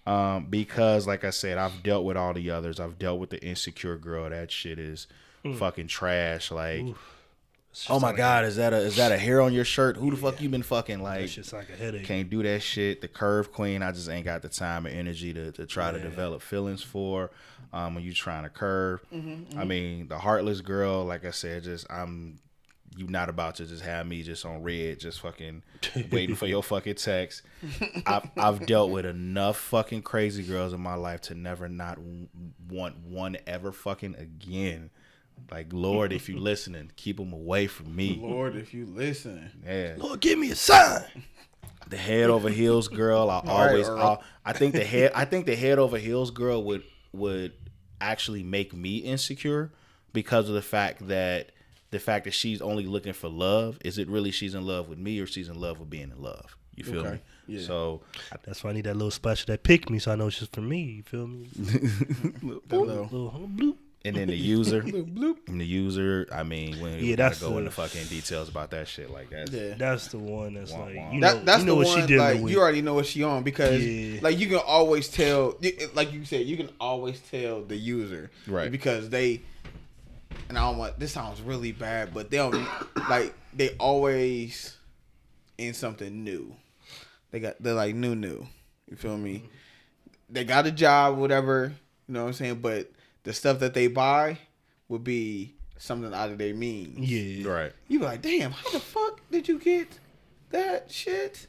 Um, 0.07 0.47
because 0.47 1.07
like 1.07 1.25
I 1.25 1.31
said, 1.31 1.59
I've 1.59 1.83
dealt 1.83 2.05
with 2.05 2.16
all 2.16 2.33
the 2.35 2.51
others. 2.51 2.81
I've 2.81 2.99
dealt 2.99 3.21
with 3.21 3.31
the 3.31 3.43
insecure 3.45 3.97
girl. 3.99 4.31
That 4.31 4.51
shit 4.51 4.79
is 4.79 5.07
fucking 5.57 5.89
trash. 5.89 6.51
Like, 6.51 6.83
It's 6.83 6.99
just 6.99 7.01
oh 7.89 8.01
my 8.01 8.09
like- 8.09 8.16
god, 8.16 8.45
is 8.45 8.57
that 8.57 8.73
a 8.73 8.79
is 8.79 8.97
that 8.97 9.12
a 9.12 9.18
hair 9.18 9.41
on 9.41 9.53
your 9.53 9.64
shirt? 9.64 9.97
Who 9.97 10.11
the 10.11 10.16
fuck 10.16 10.41
you 10.41 10.49
been 10.49 10.62
fucking 10.62 11.03
like? 11.03 11.23
It's 11.23 11.35
just 11.35 11.53
like 11.53 11.68
a 11.71 11.77
headache. 11.77 12.05
Can't 12.05 12.29
do 12.29 12.43
that 12.43 12.62
shit. 12.62 13.01
The 13.01 13.09
curve 13.09 13.53
queen, 13.53 13.83
I 13.83 13.93
just 13.93 14.09
ain't 14.09 14.25
got 14.25 14.43
the 14.43 14.49
time 14.49 14.87
or 14.87 14.91
energy 14.91 15.33
to, 15.35 15.53
to 15.53 15.66
try 15.66 15.91
to 15.93 16.01
develop 16.01 16.43
feelings 16.43 16.83
for. 16.83 17.31
Um, 17.73 17.95
when 17.95 18.03
you 18.03 18.12
trying 18.12 18.43
to 18.43 18.49
curve, 18.51 19.05
I 19.57 19.64
mean, 19.64 20.09
the 20.09 20.18
heartless 20.18 20.61
girl, 20.61 21.05
like 21.05 21.25
I 21.25 21.31
said, 21.31 21.62
just 21.62 21.87
I'm 21.91 22.41
you 22.97 23.07
not 23.07 23.29
about 23.29 23.55
to 23.57 23.66
just 23.66 23.85
have 23.85 24.07
me 24.07 24.23
just 24.23 24.45
on 24.45 24.62
red, 24.62 24.99
just 24.99 25.21
fucking 25.21 25.62
waiting 26.11 26.35
for 26.35 26.47
your 26.47 26.62
fucking 26.62 26.97
text. 26.97 27.43
I've 28.07 28.29
I've 28.37 28.66
dealt 28.66 28.91
with 28.91 29.07
enough 29.07 29.57
fucking 29.57 30.03
crazy 30.03 30.43
girls 30.43 30.73
in 30.73 30.81
my 30.81 30.95
life 30.95 31.21
to 31.23 31.35
never 31.35 31.68
not 31.68 31.99
want 32.68 32.97
one 32.99 33.37
ever 33.47 33.71
fucking 33.73 34.16
again. 34.16 34.91
Like 35.51 35.72
Lord, 35.72 36.12
if 36.12 36.28
you 36.28 36.38
listening, 36.38 36.91
keep 36.97 37.16
them 37.18 37.32
away 37.32 37.66
from 37.66 37.95
me. 37.95 38.18
Lord, 38.20 38.57
if 38.57 38.72
you 38.74 38.86
listen, 38.86 39.51
Yeah 39.64 39.95
Lord, 39.99 40.20
give 40.20 40.38
me 40.38 40.51
a 40.51 40.57
sign. 40.57 41.05
the 41.88 41.97
head 41.97 42.30
over 42.30 42.49
heels 42.51 42.88
girl. 42.88 43.28
I 43.30 43.38
right, 43.41 43.49
always, 43.49 43.88
all 43.88 43.97
right. 43.97 44.18
I, 44.45 44.51
I 44.51 44.53
think 44.53 44.74
the 44.74 44.84
head, 44.84 45.12
I 45.14 45.24
think 45.24 45.47
the 45.47 45.57
head 45.57 45.78
over 45.78 45.99
heels 45.99 46.30
girl 46.30 46.62
would 46.64 46.82
would 47.12 47.53
actually 48.01 48.43
make 48.43 48.72
me 48.72 48.99
insecure 48.99 49.72
because 50.12 50.49
of 50.49 50.55
the 50.55 50.62
fact 50.62 51.09
that 51.09 51.53
the 51.91 51.99
fact 51.99 52.24
that 52.24 52.34
she's 52.34 52.62
only 52.62 52.86
looking 52.86 53.12
for 53.12 53.28
love. 53.28 53.78
Is 53.84 53.99
it 53.99 54.09
really 54.09 54.30
she's 54.30 54.55
in 54.55 54.64
love 54.64 54.88
with 54.88 54.99
me 54.99 55.18
or 55.18 55.26
she's 55.26 55.49
in 55.49 55.59
love 55.61 55.80
with 55.80 55.91
being 55.91 56.11
in 56.11 56.22
love? 56.22 56.57
You 56.76 56.84
feel 56.84 57.01
Okay, 57.01 57.20
me? 57.49 57.59
yeah. 57.59 57.66
So 57.66 58.03
That's 58.45 58.62
why 58.62 58.70
I 58.70 58.72
need 58.74 58.84
that 58.84 58.95
little 58.95 59.11
splash 59.11 59.45
that 59.47 59.64
pick 59.64 59.91
me, 59.91 59.99
so 59.99 60.12
I 60.12 60.14
know 60.14 60.28
it's 60.28 60.38
just 60.38 60.55
for 60.55 60.62
me. 60.62 60.82
You 60.82 61.03
feel 61.03 61.26
me? 61.26 61.49
that 61.57 62.43
little, 62.70 63.05
Little 63.05 63.51
bloop. 63.55 63.76
And 64.05 64.16
then 64.16 64.28
the 64.28 64.36
user, 64.57 64.82
bloop. 64.82 65.36
and 65.48 65.61
the 65.61 65.64
user. 65.66 66.26
I 66.32 66.42
mean, 66.42 66.80
when 66.80 66.94
Yeah, 66.94 66.98
yeah, 67.01 67.16
that's 67.16 67.38
that's 67.38 67.48
go 67.48 67.55
the- 67.55 67.59
into 67.59 67.70
fucking 67.70 68.07
details 68.07 68.48
about 68.48 68.70
that 68.70 68.88
shit 68.88 69.11
like 69.11 69.30
that. 69.30 69.51
Yeah. 69.51 69.74
That's 69.76 70.09
the 70.09 70.18
one 70.18 70.55
that's 70.55 70.72
Wah, 70.72 70.84
like 70.86 70.96
wah. 70.96 71.11
you 71.12 71.20
know, 71.20 71.34
That, 71.34 71.44
that's 71.46 71.61
you 71.61 71.66
know 71.66 71.72
the 71.72 71.76
what 71.78 71.86
one. 71.88 72.01
she 72.01 72.07
dealing 72.07 72.34
like 72.34 72.42
with. 72.42 72.53
you 72.53 72.61
already 72.61 72.82
know 72.82 72.94
what 72.94 73.07
she 73.07 73.22
on 73.22 73.42
because 73.42 73.84
Yeah. 73.84 74.20
like 74.22 74.38
you 74.38 74.46
can 74.48 74.59
always 74.59 75.09
tell. 75.09 75.57
Like 75.94 76.12
you 76.12 76.24
said, 76.24 76.46
you 76.46 76.57
can 76.57 76.70
always 76.80 77.20
tell 77.20 77.62
the 77.62 77.76
user, 77.76 78.30
Right. 78.46 78.70
Because 78.70 79.11
they, 79.11 79.42
and 80.48 80.57
I 80.59 80.62
don't 80.62 80.78
want. 80.78 80.98
This 80.98 81.12
sounds 81.12 81.40
really 81.42 81.72
bad, 81.72 82.14
but 82.14 82.30
they 82.30 82.38
don't 82.38 82.66
like 83.09 83.34
they 83.53 83.70
always 83.78 84.76
in 85.59 85.74
something 85.74 86.24
new. 86.24 86.55
They 87.32 87.40
got 87.40 87.57
they're 87.62 87.74
like 87.74 87.94
new 87.94 88.14
new. 88.14 88.46
You 88.90 88.96
feel 88.96 89.16
me? 89.18 89.34
Mm-hmm. 89.36 89.46
They 90.30 90.44
got 90.44 90.66
a 90.66 90.70
job, 90.70 91.18
whatever. 91.18 91.72
You 92.09 92.14
know 92.14 92.22
what 92.22 92.28
I'm 92.28 92.32
saying? 92.32 92.55
But 92.57 92.90
the 93.25 93.33
stuff 93.33 93.59
that 93.61 93.75
they 93.75 93.87
buy 93.87 94.39
would 94.89 95.05
be 95.05 95.55
something 95.79 96.13
out 96.13 96.30
of 96.30 96.38
their 96.38 96.55
means. 96.55 96.99
yeah, 96.99 97.49
Right. 97.49 97.72
You 97.88 98.01
be 98.01 98.05
like, 98.05 98.22
damn, 98.22 98.53
how 98.53 98.71
the 98.71 98.80
fuck 98.80 99.21
did 99.30 99.49
you 99.49 99.59
get 99.59 99.99
that 100.51 100.91
shit? 100.91 101.47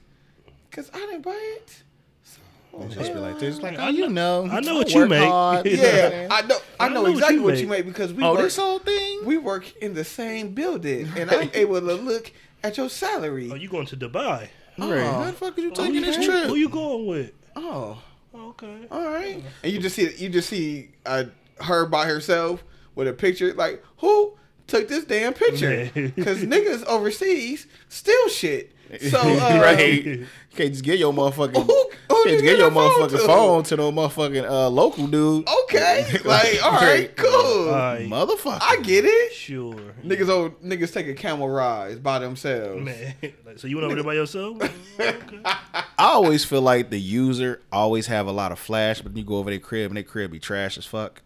Cause 0.71 0.89
I 0.93 0.99
didn't 0.99 1.23
buy 1.23 1.55
it. 1.57 1.83
So, 2.23 2.87
Just 2.87 3.13
be 3.13 3.19
like 3.19 3.39
this, 3.39 3.61
like 3.61 3.75
oh, 3.77 3.89
you 3.89 4.07
know, 4.09 4.47
I 4.49 4.61
know 4.61 4.75
what 4.75 4.89
you 4.93 5.01
work 5.01 5.09
make. 5.09 5.27
hard. 5.27 5.65
yeah, 5.65 6.27
I 6.31 6.41
know. 6.43 6.57
I 6.79 6.85
I 6.85 6.87
know 6.87 6.93
know 6.95 7.01
what 7.03 7.11
exactly 7.11 7.35
you 7.37 7.43
what 7.43 7.57
you 7.57 7.67
make. 7.67 7.85
make 7.85 7.93
because 7.93 8.13
we 8.13 8.23
Oh, 8.23 8.31
work. 8.33 8.41
this 8.43 8.55
whole 8.55 8.79
thing. 8.79 9.25
we 9.25 9.37
work 9.37 9.75
in 9.81 9.93
the 9.93 10.05
same 10.05 10.53
building, 10.53 11.09
and 11.17 11.29
I'm 11.29 11.49
able 11.53 11.81
to 11.81 11.93
look 11.95 12.31
at 12.63 12.77
your 12.77 12.87
salary. 12.89 13.49
Oh, 13.51 13.55
you 13.55 13.67
going 13.67 13.87
to 13.87 13.97
Dubai? 13.97 14.13
Right. 14.37 14.49
Oh. 14.77 15.11
How 15.11 15.25
the 15.25 15.33
fuck 15.33 15.57
are 15.57 15.61
you 15.61 15.69
Who 15.69 15.75
taking 15.75 15.95
you- 15.95 16.01
this 16.05 16.15
who- 16.15 16.25
trip? 16.25 16.45
Who 16.45 16.55
you 16.55 16.69
going 16.69 17.05
with? 17.07 17.31
Oh, 17.57 18.01
Okay. 18.33 18.87
all 18.89 19.03
right. 19.03 19.43
And 19.63 19.73
you 19.73 19.79
just 19.79 19.95
see 19.97 20.09
you 20.15 20.29
just 20.29 20.47
see 20.47 20.91
uh, 21.05 21.25
her 21.63 21.85
by 21.85 22.05
herself 22.05 22.63
with 22.95 23.07
a 23.07 23.13
picture. 23.13 23.53
Like 23.53 23.83
who 23.97 24.37
took 24.67 24.87
this 24.87 25.05
damn 25.05 25.33
picture? 25.33 25.89
Because 26.15 26.43
niggas 26.43 26.85
overseas 26.85 27.67
steal 27.89 28.29
shit. 28.29 28.73
So 29.09 29.19
uh, 29.19 29.59
right. 29.61 30.21
You 30.51 30.57
can't 30.57 30.71
just 30.71 30.83
get 30.83 30.99
your 30.99 31.13
motherfucking. 31.13 31.55
Who- 31.65 31.87
who 32.09 32.17
you 32.17 32.23
can't 32.25 32.35
you 32.35 32.41
get 32.41 32.49
get 32.51 32.57
your 32.59 32.67
a 32.67 32.71
phone 32.71 32.91
motherfucking 32.91 33.09
to? 33.11 33.17
phone 33.25 33.63
to 33.63 33.77
no 33.77 33.91
motherfucking 33.91 34.49
uh, 34.49 34.69
local 34.69 35.07
dude. 35.07 35.47
Okay, 35.63 36.05
like 36.25 36.61
all 36.63 36.73
right, 36.73 37.15
cool. 37.15 37.69
Alright. 37.69 38.07
Motherfucker. 38.09 38.59
I 38.61 38.81
get 38.83 39.05
it. 39.05 39.31
Sure. 39.31 39.75
Niggas 40.03 40.27
old 40.27 40.61
niggas 40.61 40.93
take 40.93 41.07
a 41.07 41.13
camel 41.13 41.47
rides 41.49 41.99
by 41.99 42.19
themselves. 42.19 42.83
Man, 42.83 43.15
like, 43.45 43.59
so 43.59 43.67
you 43.67 43.77
went 43.77 43.85
over 43.85 43.95
there 43.95 44.03
by 44.03 44.13
yourself? 44.15 44.61
okay. 44.99 45.39
I 45.45 45.83
always 45.97 46.43
feel 46.43 46.61
like 46.61 46.89
the 46.89 46.99
user 46.99 47.61
always 47.71 48.07
have 48.07 48.27
a 48.27 48.31
lot 48.33 48.51
of 48.51 48.59
flash, 48.59 49.01
but 49.01 49.13
then 49.13 49.19
you 49.19 49.23
go 49.25 49.37
over 49.37 49.49
their 49.49 49.59
crib 49.59 49.89
and 49.89 49.95
their 49.95 50.03
crib 50.03 50.31
be 50.31 50.39
trash 50.39 50.77
as 50.77 50.85
fuck. 50.85 51.21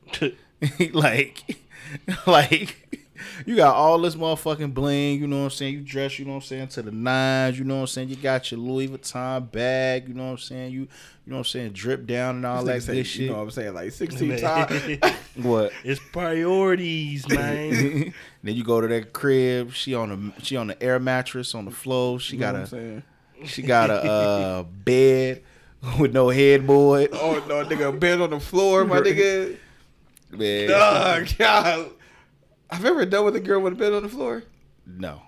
like, 0.93 1.57
like 2.27 2.84
You 3.45 3.55
got 3.55 3.75
all 3.75 3.99
this 3.99 4.15
motherfucking 4.15 4.73
bling, 4.73 5.19
you 5.19 5.27
know 5.27 5.37
what 5.39 5.43
I'm 5.45 5.49
saying? 5.51 5.73
You 5.73 5.79
dress, 5.81 6.19
you 6.19 6.25
know 6.25 6.31
what 6.31 6.37
I'm 6.37 6.47
saying, 6.47 6.67
to 6.69 6.81
the 6.81 6.91
nines, 6.91 7.57
you 7.57 7.63
know 7.65 7.75
what 7.75 7.81
I'm 7.81 7.87
saying? 7.87 8.09
You 8.09 8.15
got 8.15 8.51
your 8.51 8.59
Louis 8.59 8.87
Vuitton 8.87 9.51
bag, 9.51 10.07
you 10.07 10.13
know 10.13 10.25
what 10.25 10.31
I'm 10.31 10.37
saying? 10.37 10.71
You 10.73 10.81
you 10.81 11.31
know 11.31 11.37
what 11.37 11.39
I'm 11.39 11.45
saying, 11.45 11.71
drip 11.71 12.05
down 12.05 12.35
and 12.37 12.45
all 12.45 12.63
that 12.65 12.73
This 12.75 12.85
say, 12.85 12.93
good 12.95 13.03
shit. 13.07 13.21
You 13.23 13.29
know 13.29 13.37
what 13.37 13.43
I'm 13.43 13.51
saying? 13.51 13.73
Like 13.73 13.91
16 13.93 14.27
Man. 14.27 14.39
times. 14.39 14.97
what? 15.35 15.71
It's 15.83 15.99
priorities, 16.11 17.27
man. 17.29 18.13
then 18.43 18.55
you 18.55 18.63
go 18.63 18.79
to 18.81 18.87
that 18.87 19.11
crib, 19.13 19.71
she 19.73 19.93
on 19.95 20.09
the 20.35 20.43
she 20.43 20.55
on 20.55 20.67
the 20.67 20.81
air 20.83 20.99
mattress 20.99 21.55
on 21.55 21.65
the 21.65 21.71
floor. 21.71 22.19
She 22.19 22.35
You 22.35 22.41
know 22.41 22.45
got 22.47 22.53
what 22.53 22.59
I'm 22.59 22.63
a 22.63 22.67
saying? 22.67 23.03
she 23.45 23.61
got 23.63 23.89
a 23.89 24.03
uh, 24.03 24.63
bed 24.63 25.43
with 25.99 26.13
no 26.13 26.29
headboard. 26.29 27.09
Oh, 27.13 27.43
no, 27.47 27.63
nigga, 27.65 27.89
a 27.89 27.91
bed 27.91 28.21
on 28.21 28.29
the 28.31 28.39
floor, 28.39 28.85
my 28.85 28.99
nigga. 28.99 29.57
Man. 30.31 30.69
Dog, 30.69 31.27
God. 31.37 31.91
I've 32.69 32.85
ever 32.85 33.05
done 33.05 33.25
with 33.25 33.35
a 33.35 33.39
girl 33.39 33.61
with 33.61 33.73
a 33.73 33.75
bed 33.75 33.93
on 33.93 34.03
the 34.03 34.09
floor? 34.09 34.43
No. 34.85 35.21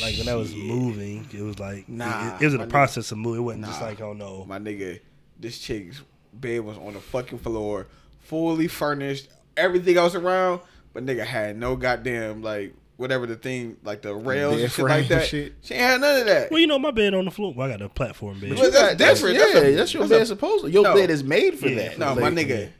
like 0.00 0.16
when 0.18 0.28
I 0.28 0.34
was 0.34 0.54
moving, 0.54 1.26
it 1.32 1.42
was 1.42 1.58
like 1.58 1.88
Nah, 1.88 2.36
it, 2.36 2.42
it 2.42 2.44
was 2.46 2.54
in 2.54 2.58
my 2.58 2.64
the 2.64 2.68
nigga. 2.68 2.72
process 2.72 3.12
of 3.12 3.18
moving. 3.18 3.40
It 3.40 3.44
wasn't 3.44 3.64
just 3.66 3.80
like 3.80 4.00
oh 4.00 4.12
no. 4.12 4.44
My 4.46 4.58
nigga, 4.58 5.00
this 5.38 5.58
chick's 5.58 6.02
bed 6.32 6.60
was 6.60 6.76
on 6.78 6.94
the 6.94 7.00
fucking 7.00 7.38
floor, 7.38 7.86
fully 8.20 8.68
furnished, 8.68 9.28
everything 9.56 9.96
else 9.96 10.14
around, 10.14 10.60
but 10.92 11.04
nigga 11.06 11.24
had 11.24 11.56
no 11.56 11.76
goddamn 11.76 12.42
like 12.42 12.74
whatever 12.96 13.26
the 13.26 13.36
thing 13.36 13.76
like 13.84 14.02
the 14.02 14.14
rails 14.14 14.60
and 14.60 14.72
shit 14.72 14.84
like 14.84 15.06
that. 15.08 15.26
shit. 15.26 15.52
She 15.62 15.74
ain't 15.74 15.82
had 15.82 16.00
none 16.00 16.20
of 16.20 16.26
that. 16.26 16.50
Well, 16.50 16.58
you 16.60 16.66
know 16.66 16.78
my 16.78 16.90
bed 16.90 17.12
on 17.14 17.24
the 17.26 17.30
floor. 17.30 17.52
Well, 17.54 17.68
I 17.68 17.70
got 17.72 17.82
a 17.82 17.88
platform 17.88 18.40
bed. 18.40 18.50
But 18.50 18.58
you- 18.58 18.70
that's 18.70 18.96
different. 18.96 19.34
Yeah, 19.36 19.40
That's 19.52 19.56
a- 19.66 19.74
that's, 19.76 19.94
your 19.94 20.02
that's 20.06 20.12
a- 20.12 20.18
bed 20.18 20.26
supposed 20.26 20.64
to. 20.64 20.70
Your 20.70 20.82
No. 20.82 20.94
bed 20.94 21.10
is 21.10 21.22
made 21.22 21.58
for 21.58 21.68
Yeah. 21.68 21.90
that. 21.90 21.98
no, 21.98 22.14
Like, 22.14 22.20
my 22.34 22.42
nigga, 22.42 22.70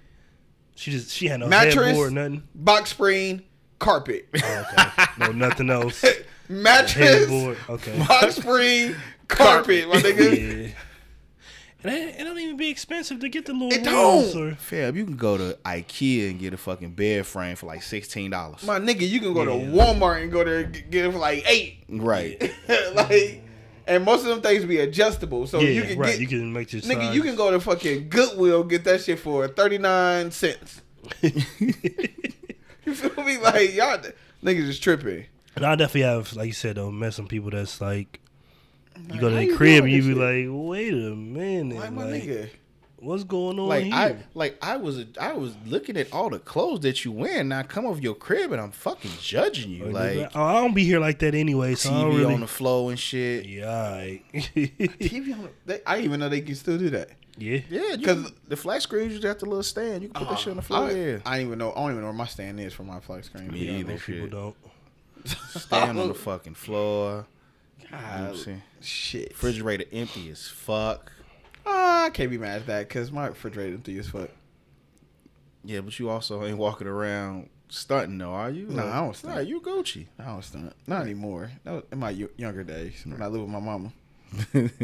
She 0.75 0.91
just 0.91 1.11
she 1.11 1.27
had 1.29 1.41
no 1.41 1.47
Mattress? 1.49 1.87
headboard, 1.87 2.13
nothing. 2.13 2.43
box 2.55 2.91
spring, 2.91 3.43
carpet, 3.79 4.29
Oh, 4.43 4.65
okay. 4.73 5.05
No, 5.19 5.33
nothing 5.49 5.71
else. 5.71 6.05
mattress, 6.49 7.31
Okay. 7.69 7.99
box 8.07 8.37
spring, 8.37 8.95
carpet, 9.29 9.89
my 9.89 9.97
nigga. 9.97 10.65
Yeah. 10.65 10.69
And 11.85 11.95
it, 11.95 12.17
it 12.21 12.25
don't 12.25 12.39
even 12.39 12.57
be 12.57 12.69
expensive 12.69 13.21
to 13.21 13.29
get 13.29 13.47
the 13.47 13.53
little 13.53 13.73
It 13.73 13.87
rails 13.87 14.33
don't. 14.33 14.53
or 14.53 14.55
Fam, 14.57 14.97
you 14.97 15.05
can 15.05 15.17
go 15.17 15.37
to 15.37 15.57
IKEA 15.65 16.31
and 16.31 16.41
get 16.41 16.53
a 16.53 16.57
fucking 16.57 16.93
bed 16.93 17.27
frame 17.27 17.55
for 17.55 17.67
like 17.67 17.83
sixteen 17.83 18.31
dollars. 18.31 18.65
My 18.65 18.81
nigga, 18.81 19.09
you 19.09 19.21
can 19.21 19.33
go 19.35 19.45
to 19.45 19.51
Walmart 19.53 20.23
and 20.23 20.33
go 20.33 20.43
there 20.43 20.61
and 20.61 20.73
get 20.91 21.05
it 21.05 21.13
for 21.13 21.19
like 21.19 21.45
eight. 21.49 21.85
Right. 21.89 22.41
like, 22.95 23.43
and 23.87 24.05
most 24.05 24.23
of 24.23 24.27
them 24.29 24.41
things 24.41 24.65
be 24.65 24.79
adjustable, 24.79 25.47
so 25.47 25.61
yeah, 25.61 25.69
you 25.69 25.83
can 25.83 25.99
right. 25.99 26.13
get 26.13 26.21
you 26.21 26.27
can 26.27 26.53
make 26.53 26.73
your 26.73 26.83
Nigga, 26.83 26.95
size. 27.07 27.15
you 27.15 27.23
can 27.23 27.37
go 27.37 27.53
to 27.53 27.61
fucking 27.61 28.09
Goodwill 28.09 28.65
get 28.65 28.83
that 28.85 29.03
shit 29.03 29.21
for 29.21 29.47
thirty 29.47 29.79
nine 29.79 30.33
cents. 30.33 30.81
You 32.87 32.95
feel 32.95 33.25
me? 33.25 33.37
Like 33.39 33.75
y'all 33.75 33.99
niggas 34.43 34.69
is 34.69 34.79
tripping. 34.79 35.27
And 35.57 35.65
I 35.65 35.75
definitely 35.75 36.03
have, 36.03 36.35
like 36.37 36.47
you 36.47 36.53
said, 36.53 36.77
though, 36.77 36.91
met 36.91 37.15
some 37.15 37.27
people 37.27 37.51
that's 37.51 37.81
like, 37.81 38.21
you 39.13 39.21
go 39.21 39.29
to 39.31 39.37
the 39.37 39.55
crib 39.57 39.85
and 39.85 39.93
you 39.93 40.03
be 40.03 40.09
shit? 40.09 40.17
like, 40.17 40.69
wait 40.71 40.93
a 40.93 41.15
minute, 41.15 41.79
Like 41.79 41.93
my 41.93 42.05
like, 42.05 42.23
nigga. 42.23 42.49
what's 42.99 43.25
going 43.25 43.59
on 43.59 43.69
Like 43.69 43.85
here? 43.85 43.95
I 43.95 44.17
like 44.35 44.57
I 44.63 44.77
was 44.77 45.05
I 45.21 45.33
was 45.35 45.55
looking 45.67 45.97
at 45.99 46.13
all 46.13 46.31
the 46.31 46.39
clothes 46.39 46.81
that 46.81 47.05
you 47.05 47.13
wear 47.13 47.41
and 47.41 47.53
I 47.53 47.63
come 47.63 47.85
over 47.87 48.01
your 48.01 48.15
crib 48.15 48.53
and 48.53 48.61
I'm 48.61 48.71
fucking 48.71 49.11
judging 49.21 49.71
you. 49.71 49.87
Like 49.87 50.31
oh, 50.35 50.43
I 50.43 50.55
don't 50.55 50.75
be 50.75 50.85
here 50.85 50.99
like 51.01 51.19
that 51.21 51.35
anyway, 51.35 51.75
so 51.75 51.91
TV 51.91 52.19
really. 52.19 52.35
on 52.35 52.41
the 52.41 52.47
flow 52.47 52.89
and 52.91 52.99
shit. 52.99 53.47
yeah. 53.47 54.15
TV 54.35 55.33
on 55.35 55.49
the, 55.67 55.89
I 55.89 55.99
even 56.01 56.21
know 56.21 56.29
they 56.29 56.41
can 56.43 56.55
still 56.55 56.79
do 56.79 56.91
that. 56.91 57.11
Yeah. 57.39 57.61
Yeah, 57.69 57.97
Because 57.97 58.33
the 58.49 58.57
flat 58.57 58.83
screen 58.83 59.05
you 59.05 59.11
just 59.11 59.25
have 59.25 59.39
the 59.39 59.47
little 59.47 59.63
stand. 59.63 60.03
You 60.03 60.09
can 60.09 60.21
put 60.25 60.31
that 60.31 60.39
shit 60.39 60.51
on 60.51 60.57
the 60.57 60.63
I, 60.63 60.65
floor. 60.65 60.91
Yeah, 60.93 61.19
I 61.27 61.37
don't 61.39 61.47
even 61.47 61.59
know. 61.59 61.73
I 61.73 61.75
don't 61.77 61.91
even 61.91 62.01
know 62.01 62.07
where 62.09 62.13
my 62.15 62.27
stand 62.27 62.59
is 62.61 62.73
for 62.73 62.83
my 62.83 63.01
flat 63.01 63.25
screen. 63.25 63.49
Me 63.53 63.59
Yeah, 63.67 63.73
either. 63.79 63.93
Most 63.93 64.07
people 64.07 64.29
don't. 64.29 64.57
stand 65.51 65.99
on 65.99 66.09
the 66.09 66.15
fucking 66.15 66.55
floor. 66.55 67.27
You 67.81 67.91
know 67.91 67.99
I'm 67.99 68.27
God, 68.29 68.37
saying? 68.37 68.63
shit. 68.81 69.31
Refrigerator 69.31 69.85
empty 69.93 70.31
as 70.31 70.47
fuck. 70.49 71.13
Ah, 71.65 72.05
I 72.05 72.11
can't 72.11 72.31
be 72.31 72.39
mad 72.39 72.61
at 72.63 72.67
that 72.67 72.89
because 72.89 73.11
my 73.11 73.27
refrigerator 73.29 73.75
empty 73.75 73.99
as 73.99 74.09
fuck. 74.09 74.31
Yeah, 75.65 75.81
but 75.81 75.99
you 75.99 76.09
also 76.09 76.45
ain't 76.45 76.59
walking 76.59 76.87
around 76.87 77.49
stunting 77.69 78.19
though, 78.19 78.31
are 78.31 78.51
you? 78.51 78.67
Nah, 78.69 78.89
I 78.89 79.01
don't 79.05 79.17
stunt. 79.17 79.35
Nah, 79.35 79.41
you 79.41 79.61
Gucci. 79.61 80.07
I 80.19 80.27
don't 80.27 80.45
stunt. 80.45 80.73
Not 80.87 81.03
anymore. 81.03 81.51
That 81.65 81.73
was 81.73 81.83
in 81.91 81.99
my 81.99 82.11
younger 82.11 82.63
days 82.63 83.03
when 83.05 83.21
I 83.21 83.27
lived 83.27 83.43
with 83.43 83.53
my 83.53 83.59
mama. 83.61 83.93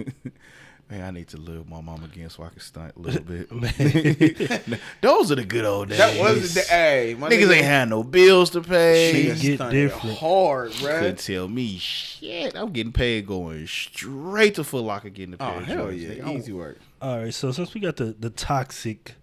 Man, 0.93 1.03
I 1.07 1.11
need 1.11 1.29
to 1.29 1.39
live 1.39 1.61
with 1.61 1.69
my 1.71 1.81
mom 1.81 2.05
again 2.05 2.29
so 2.29 2.43
I 2.43 2.51
can 2.51 2.61
stunt 2.61 2.93
a 2.97 2.99
little 2.99 3.23
bit. 3.25 3.51
Man. 3.51 4.79
Those 5.01 5.33
are 5.33 5.37
the 5.37 5.45
good 5.45 5.65
old 5.65 5.89
days. 5.89 5.97
That 5.97 6.21
was 6.21 6.53
the 6.53 6.61
hey, 6.61 7.17
my 7.19 7.31
Niggas 7.31 7.45
nigga, 7.47 7.55
ain't 7.57 7.65
had 7.65 7.89
no 7.89 8.03
bills 8.03 8.51
to 8.51 8.61
pay. 8.61 9.35
She 9.35 9.57
get 9.57 9.71
different. 9.71 10.19
hard, 10.19 10.73
Couldn't 10.73 11.17
bruh. 11.17 11.25
tell 11.27 11.49
me 11.49 11.79
shit. 11.79 12.55
I'm 12.55 12.73
getting 12.73 12.93
paid 12.93 13.27
going 13.27 13.67
straight 13.67 14.57
to 14.57 14.65
Foot 14.65 14.85
Locker 14.85 15.09
getting 15.09 15.31
the 15.39 15.43
Oh 15.43 15.61
hell 15.61 15.87
joints, 15.87 16.03
yeah, 16.03 16.09
nigga. 16.11 16.39
Easy 16.39 16.53
work. 16.53 16.79
All 17.01 17.21
right, 17.21 17.33
so 17.33 17.53
since 17.53 17.73
we 17.73 17.81
got 17.81 17.97
the 17.97 18.15
the 18.19 18.29
toxic 18.29 19.15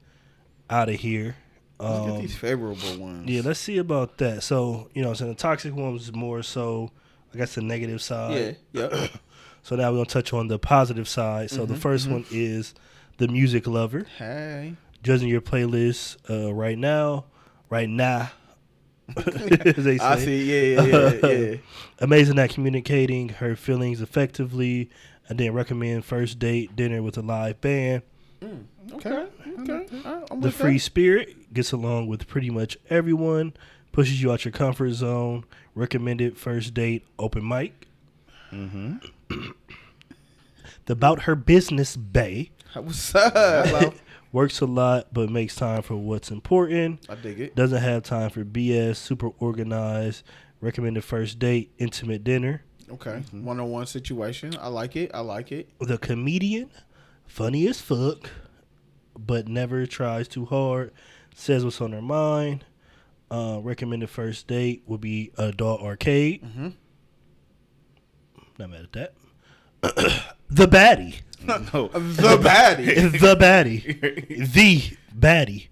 out 0.72 0.90
of 0.90 0.96
here, 0.96 1.36
Let's 1.80 2.00
get 2.06 2.10
um, 2.16 2.22
these 2.22 2.36
favorable 2.36 2.98
ones. 2.98 3.30
yeah, 3.30 3.42
let's 3.46 3.60
see 3.60 3.78
about 3.78 4.18
that. 4.18 4.42
So 4.42 4.90
you 4.96 5.04
know, 5.04 5.14
so 5.14 5.28
the 5.28 5.36
toxic 5.36 5.76
ones 5.76 6.12
more 6.14 6.42
so, 6.42 6.90
I 7.32 7.38
guess, 7.38 7.54
the 7.54 7.62
negative 7.62 8.02
side. 8.02 8.58
yeah, 8.74 8.88
yeah. 8.92 9.08
So 9.64 9.76
now 9.76 9.92
we're 9.92 9.98
gonna 9.98 10.06
touch 10.06 10.34
on 10.34 10.48
the 10.48 10.58
positive 10.60 11.08
side. 11.08 11.50
So 11.52 11.66
the 11.66 11.76
1st 11.76 12.12
one 12.12 12.26
is 12.32 12.74
the 13.18 13.28
music 13.28 13.68
lover, 13.68 14.06
hey, 14.18 14.76
judging 15.04 15.28
your 15.30 15.42
playlist 15.42 16.18
uh, 16.30 16.54
right 16.54 16.78
now, 16.78 17.26
right 17.70 17.90
now. 17.90 18.32
as 19.18 19.76
they 19.84 19.98
say. 19.98 20.00
I 20.00 20.18
see. 20.20 20.74
Yeah, 20.76 20.82
yeah, 20.84 21.14
yeah, 21.24 21.30
yeah. 21.32 21.56
Amazing 22.00 22.38
at 22.40 22.52
communicating 22.52 23.30
her 23.30 23.56
feelings 23.56 24.02
effectively, 24.02 24.90
and 25.28 25.40
then 25.40 25.52
recommend 25.54 26.06
first 26.06 26.40
date 26.40 26.76
dinner 26.76 27.02
with 27.02 27.18
a 27.18 27.22
live 27.22 27.60
band. 27.62 28.04
okay, 28.94 29.28
okay. 29.60 29.86
I- 30.06 30.36
The 30.40 30.52
free 30.52 30.74
that. 30.74 30.80
spirit 30.80 31.54
gets 31.54 31.72
along 31.72 32.08
with 32.08 32.28
pretty 32.28 32.50
much 32.50 32.78
everyone, 32.90 33.54
pushes 33.92 34.22
you 34.22 34.32
out 34.32 34.46
your 34.46 34.52
comfort 34.52 34.92
zone. 34.92 35.44
Recommended 35.76 36.38
first 36.38 36.74
date 36.74 37.06
open 37.18 37.48
mic. 37.48 37.88
Mm-hmm. 38.52 38.98
The 39.30 40.94
about 40.94 41.24
her 41.24 41.36
business 41.36 41.96
bay 41.96 42.52
What's 42.74 43.14
up? 43.16 43.94
works 44.32 44.62
a 44.62 44.66
lot, 44.66 45.08
but 45.12 45.30
makes 45.30 45.56
time 45.56 45.82
for 45.82 45.96
what's 45.96 46.30
important. 46.30 47.00
I 47.10 47.16
dig 47.16 47.40
it. 47.40 47.56
Doesn't 47.56 47.82
have 47.82 48.04
time 48.04 48.30
for 48.30 48.46
BS. 48.46 48.98
Super 48.98 49.30
organized. 49.40 50.24
Recommended 50.62 51.04
first 51.04 51.40
date 51.40 51.72
intimate 51.80 52.24
dinner. 52.24 52.64
Okay, 52.92 53.24
one 53.32 53.60
on 53.60 53.70
one 53.72 53.86
situation. 53.88 54.56
I 54.60 54.68
like 54.68 54.96
it. 54.96 55.10
I 55.16 55.22
like 55.22 55.52
it. 55.52 55.70
The 55.80 55.98
comedian, 55.98 56.70
funny 57.26 57.68
as 57.68 57.82
fuck, 57.82 58.30
but 59.18 59.48
never 59.48 59.86
tries 59.88 60.28
too 60.28 60.46
hard. 60.46 60.92
Says 61.34 61.64
what's 61.66 61.82
on 61.82 61.92
her 61.94 62.02
mind. 62.02 62.66
Uh, 63.32 63.60
recommended 63.64 64.10
first 64.12 64.46
date 64.48 64.84
would 64.86 65.02
be 65.02 65.32
a 65.38 65.46
adult 65.50 65.82
arcade. 65.82 66.44
Mhm. 66.44 66.74
Not 68.60 68.70
mad 68.70 68.82
at 68.84 68.92
that. 68.94 69.14
The 69.82 70.68
baddie, 70.68 71.16
No. 71.46 71.88
The 71.88 72.38
baddie. 72.38 73.12
the 73.20 73.36
baddie, 73.36 74.54
the 74.54 74.98
baddie. 75.18 75.68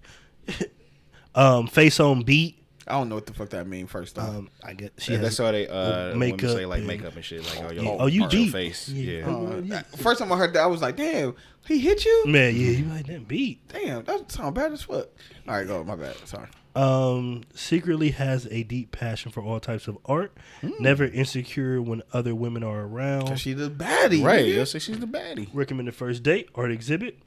um, 1.34 1.66
face 1.66 2.00
on 2.00 2.22
beat. 2.22 2.54
I 2.86 2.92
don't 2.92 3.10
know 3.10 3.16
what 3.16 3.26
the 3.26 3.34
fuck 3.34 3.50
that 3.50 3.66
mean. 3.66 3.86
First 3.86 4.18
off, 4.18 4.30
Um, 4.30 4.48
I 4.64 4.72
guess 4.72 4.88
she 4.96 5.12
Yeah, 5.12 5.18
that's 5.18 5.36
how 5.36 5.52
they 5.52 5.68
uh 5.68 6.08
women 6.14 6.18
makeup 6.20 6.50
say 6.52 6.64
like 6.64 6.78
and- 6.78 6.86
makeup 6.86 7.14
and 7.16 7.24
shit 7.24 7.44
like 7.44 7.70
oh, 7.70 7.72
Yeah. 7.72 7.96
Oh, 8.00 8.06
you 8.06 8.20
part 8.22 8.32
your 8.32 8.44
deep. 8.44 8.52
face 8.52 8.88
Yeah. 8.88 9.18
yeah, 9.18 9.26
Uh, 9.28 9.60
that- 9.64 9.98
first 9.98 10.20
time 10.20 10.32
I 10.32 10.38
heard 10.38 10.54
that, 10.54 10.62
I 10.62 10.66
was 10.66 10.80
like, 10.80 10.96
"Damn, 10.96 11.34
he 11.66 11.78
hit 11.80 12.06
you." 12.06 12.24
man. 12.26 12.54
Yeah, 12.56 12.70
you 12.70 12.84
like 12.86 13.06
that 13.08 13.28
beat. 13.28 13.60
Damn, 13.68 14.04
that 14.04 14.32
sound 14.32 14.54
bad 14.54 14.72
as 14.72 14.82
fuck. 14.84 15.06
All 15.46 15.54
right, 15.54 15.66
go. 15.66 15.84
My 15.84 15.96
bad. 15.96 16.16
Sorry. 16.26 16.48
Um, 16.78 17.42
secretly 17.54 18.10
has 18.10 18.46
a 18.50 18.62
deep 18.62 18.92
passion 18.92 19.32
for 19.32 19.42
all 19.42 19.58
types 19.60 19.88
of 19.88 19.98
art. 20.06 20.36
Never 20.78 21.04
insecure 21.04 21.82
when 21.82 22.02
other 22.12 22.34
women 22.34 22.62
are 22.62 22.82
around. 22.82 23.26
Cause 23.28 23.40
she 23.40 23.52
the 23.52 23.70
baddie, 23.70 24.22
right 24.24 24.44
nigga. 24.44 24.54
you'll 24.54 24.66
say 24.66 24.78
she's 24.78 24.98
the 25.00 25.06
baddie 25.06 25.48
Recommended 25.52 25.94
first 25.94 26.22
date, 26.22 26.48
art 26.54 26.70
exhibit, 26.70 27.18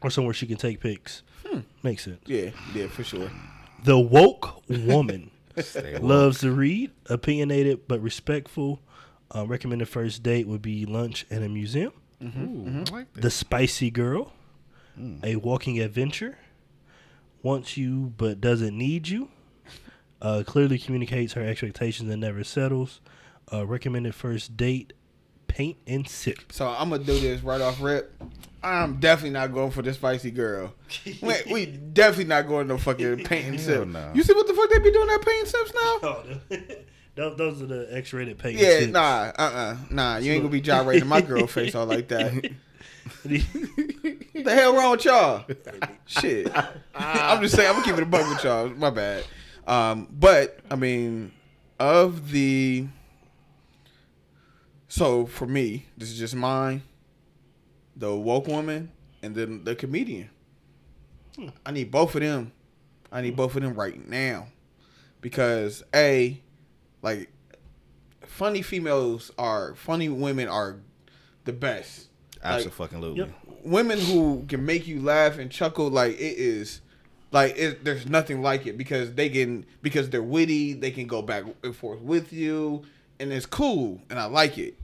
or 0.00 0.10
somewhere 0.10 0.34
she 0.34 0.46
can 0.46 0.56
take 0.56 0.80
pics. 0.80 1.22
Hmm. 1.46 1.60
Makes 1.82 2.04
sense. 2.04 2.20
Yeah, 2.26 2.50
yeah, 2.74 2.86
for 2.88 3.02
sure. 3.04 3.30
The 3.82 3.98
woke 3.98 4.62
woman 4.68 5.30
woke. 5.56 6.02
loves 6.02 6.40
to 6.40 6.52
read, 6.52 6.90
opinionated 7.06 7.86
but 7.88 8.00
respectful. 8.00 8.80
Uh, 9.34 9.46
recommended 9.46 9.88
first 9.88 10.22
date 10.22 10.46
would 10.46 10.62
be 10.62 10.86
lunch 10.86 11.26
at 11.30 11.42
a 11.42 11.48
museum. 11.48 11.92
Ooh, 12.22 12.84
I 12.88 12.90
like 12.92 13.12
that. 13.14 13.20
The 13.22 13.30
spicy 13.30 13.90
girl, 13.90 14.32
Hmm. 14.96 15.16
a 15.24 15.34
walking 15.36 15.80
adventure, 15.80 16.38
wants 17.44 17.76
you 17.76 18.12
but 18.16 18.40
doesn't 18.40 18.76
need 18.76 19.06
you. 19.06 19.28
Uh, 20.20 20.42
clearly 20.44 20.78
communicates 20.78 21.34
her 21.34 21.44
expectations 21.44 22.10
and 22.10 22.20
never 22.20 22.42
settles. 22.42 23.00
Uh, 23.52 23.64
recommended 23.66 24.14
first 24.14 24.56
date, 24.56 24.94
paint 25.46 25.76
and 25.86 26.08
sip. 26.08 26.50
So 26.50 26.66
I'm 26.66 26.90
gonna 26.90 27.04
do 27.04 27.20
this 27.20 27.42
right 27.42 27.60
off 27.60 27.80
rip. 27.80 28.10
I'm 28.62 28.98
definitely 28.98 29.30
not 29.30 29.52
going 29.52 29.70
for 29.70 29.82
the 29.82 29.92
spicy 29.92 30.30
girl. 30.30 30.72
we, 31.22 31.34
we 31.52 31.66
definitely 31.66 32.24
not 32.24 32.48
going 32.48 32.66
to 32.68 32.78
fucking 32.78 33.24
paint 33.24 33.46
and 33.46 33.60
Hell 33.60 33.64
sip. 33.64 33.88
no. 33.88 34.10
You 34.14 34.22
see 34.22 34.32
what 34.32 34.46
the 34.46 34.54
fuck 34.54 34.70
they 34.70 34.78
be 34.78 34.90
doing 34.90 35.10
at 35.10 35.20
paint 35.22 35.40
and 35.40 35.48
sips 35.48 35.72
now? 35.74 35.98
Oh, 36.02 36.24
those, 37.14 37.36
those 37.36 37.62
are 37.62 37.66
the 37.66 37.88
X-rated 37.90 38.38
paint. 38.38 38.58
Yeah, 38.58 38.68
and 38.70 38.80
sips. 38.80 38.92
nah, 38.92 39.32
uh, 39.38 39.42
uh 39.42 39.76
nah. 39.90 40.16
You 40.16 40.32
ain't 40.32 40.42
gonna 40.42 40.50
be 40.50 40.62
gyrating 40.62 41.06
my 41.06 41.20
girl 41.20 41.46
face 41.46 41.74
all 41.74 41.84
like 41.84 42.08
that. 42.08 42.50
The 43.24 44.44
hell 44.46 44.74
wrong 44.74 44.92
with 44.92 45.04
y'all? 45.04 45.44
Shit. 46.06 46.50
I'm 46.94 47.42
just 47.42 47.54
saying. 47.56 47.68
I'm 47.68 47.74
gonna 47.74 47.86
keep 47.86 47.96
it 47.96 48.02
a 48.02 48.06
buck 48.06 48.28
with 48.28 48.44
y'all. 48.44 48.68
My 48.70 48.90
bad. 48.90 49.24
Um, 49.66 50.08
but 50.10 50.58
I 50.70 50.76
mean, 50.76 51.32
of 51.78 52.30
the. 52.30 52.86
So 54.88 55.26
for 55.26 55.46
me, 55.46 55.86
this 55.96 56.10
is 56.10 56.18
just 56.18 56.34
mine. 56.34 56.82
The 57.96 58.14
woke 58.14 58.46
woman 58.46 58.90
and 59.22 59.34
then 59.34 59.64
the 59.64 59.74
comedian. 59.74 60.30
I 61.66 61.72
need 61.72 61.90
both 61.90 62.14
of 62.14 62.20
them. 62.20 62.52
I 63.10 63.20
need 63.20 63.36
both 63.36 63.54
of 63.56 63.62
them 63.62 63.74
right 63.74 64.08
now, 64.08 64.48
because 65.20 65.84
a, 65.94 66.40
like, 67.00 67.28
funny 68.22 68.60
females 68.60 69.30
are 69.38 69.74
funny 69.76 70.08
women 70.08 70.48
are 70.48 70.80
the 71.44 71.52
best. 71.52 72.08
Like, 72.44 72.66
Absolutely. 72.66 73.20
Yep. 73.20 73.30
women 73.64 73.98
who 73.98 74.44
can 74.48 74.66
make 74.66 74.86
you 74.86 75.00
laugh 75.00 75.38
and 75.38 75.50
chuckle 75.50 75.88
like 75.88 76.12
it 76.12 76.38
is 76.38 76.82
like 77.32 77.56
it, 77.56 77.84
there's 77.84 78.06
nothing 78.06 78.42
like 78.42 78.66
it 78.66 78.76
because 78.76 79.14
they 79.14 79.30
can 79.30 79.64
because 79.80 80.10
they're 80.10 80.22
witty 80.22 80.74
they 80.74 80.90
can 80.90 81.06
go 81.06 81.22
back 81.22 81.44
and 81.62 81.74
forth 81.74 82.00
with 82.00 82.32
you 82.32 82.82
and 83.18 83.32
it's 83.32 83.46
cool 83.46 84.00
and 84.10 84.18
i 84.18 84.26
like 84.26 84.58
it 84.58 84.78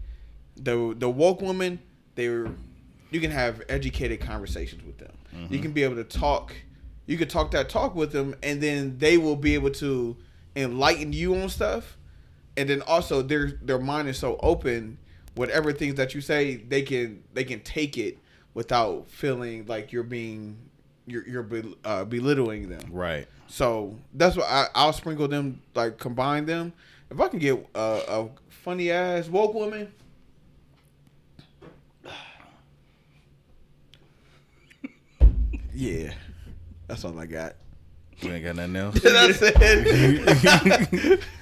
the 0.56 0.94
the 0.98 1.08
woke 1.08 1.42
woman 1.42 1.78
they're 2.14 2.48
you 3.10 3.20
can 3.20 3.30
have 3.30 3.62
educated 3.68 4.20
conversations 4.20 4.82
with 4.84 4.98
them 4.98 5.12
you 5.32 5.38
mm-hmm. 5.38 5.62
can 5.62 5.72
be 5.72 5.82
able 5.82 5.96
to 5.96 6.04
talk 6.04 6.54
you 7.06 7.18
can 7.18 7.28
talk 7.28 7.50
that 7.50 7.68
talk 7.68 7.94
with 7.94 8.12
them 8.12 8.34
and 8.42 8.62
then 8.62 8.96
they 8.98 9.18
will 9.18 9.36
be 9.36 9.54
able 9.54 9.70
to 9.70 10.16
enlighten 10.56 11.12
you 11.12 11.34
on 11.36 11.48
stuff 11.48 11.98
and 12.56 12.68
then 12.68 12.82
also 12.82 13.22
their 13.22 13.52
their 13.62 13.78
mind 13.78 14.08
is 14.08 14.18
so 14.18 14.38
open 14.42 14.98
whatever 15.34 15.72
things 15.72 15.94
that 15.96 16.14
you 16.14 16.20
say 16.20 16.56
they 16.56 16.82
can 16.82 17.22
they 17.34 17.44
can 17.44 17.60
take 17.60 17.96
it 17.98 18.18
without 18.54 19.08
feeling 19.08 19.64
like 19.66 19.92
you're 19.92 20.02
being 20.02 20.56
you're 21.06 21.26
you're 21.28 21.42
bel- 21.42 21.74
uh, 21.84 22.04
belittling 22.04 22.68
them 22.68 22.80
Right. 22.90 23.26
so 23.46 23.96
that's 24.14 24.36
what 24.36 24.46
I, 24.46 24.66
I'll 24.74 24.92
sprinkle 24.92 25.28
them 25.28 25.62
like 25.74 25.98
combine 25.98 26.46
them 26.46 26.72
if 27.10 27.20
I 27.20 27.28
can 27.28 27.38
get 27.38 27.68
a, 27.74 28.00
a 28.08 28.28
funny 28.48 28.90
ass 28.90 29.28
woke 29.28 29.54
woman 29.54 29.92
yeah 35.72 36.12
that's 36.86 37.04
all 37.04 37.18
I 37.18 37.26
got 37.26 37.54
You 38.20 38.32
ain't 38.32 38.44
got 38.44 38.56
nothing 38.56 38.76
else. 38.76 39.00
that's 39.02 39.38
it 39.42 41.20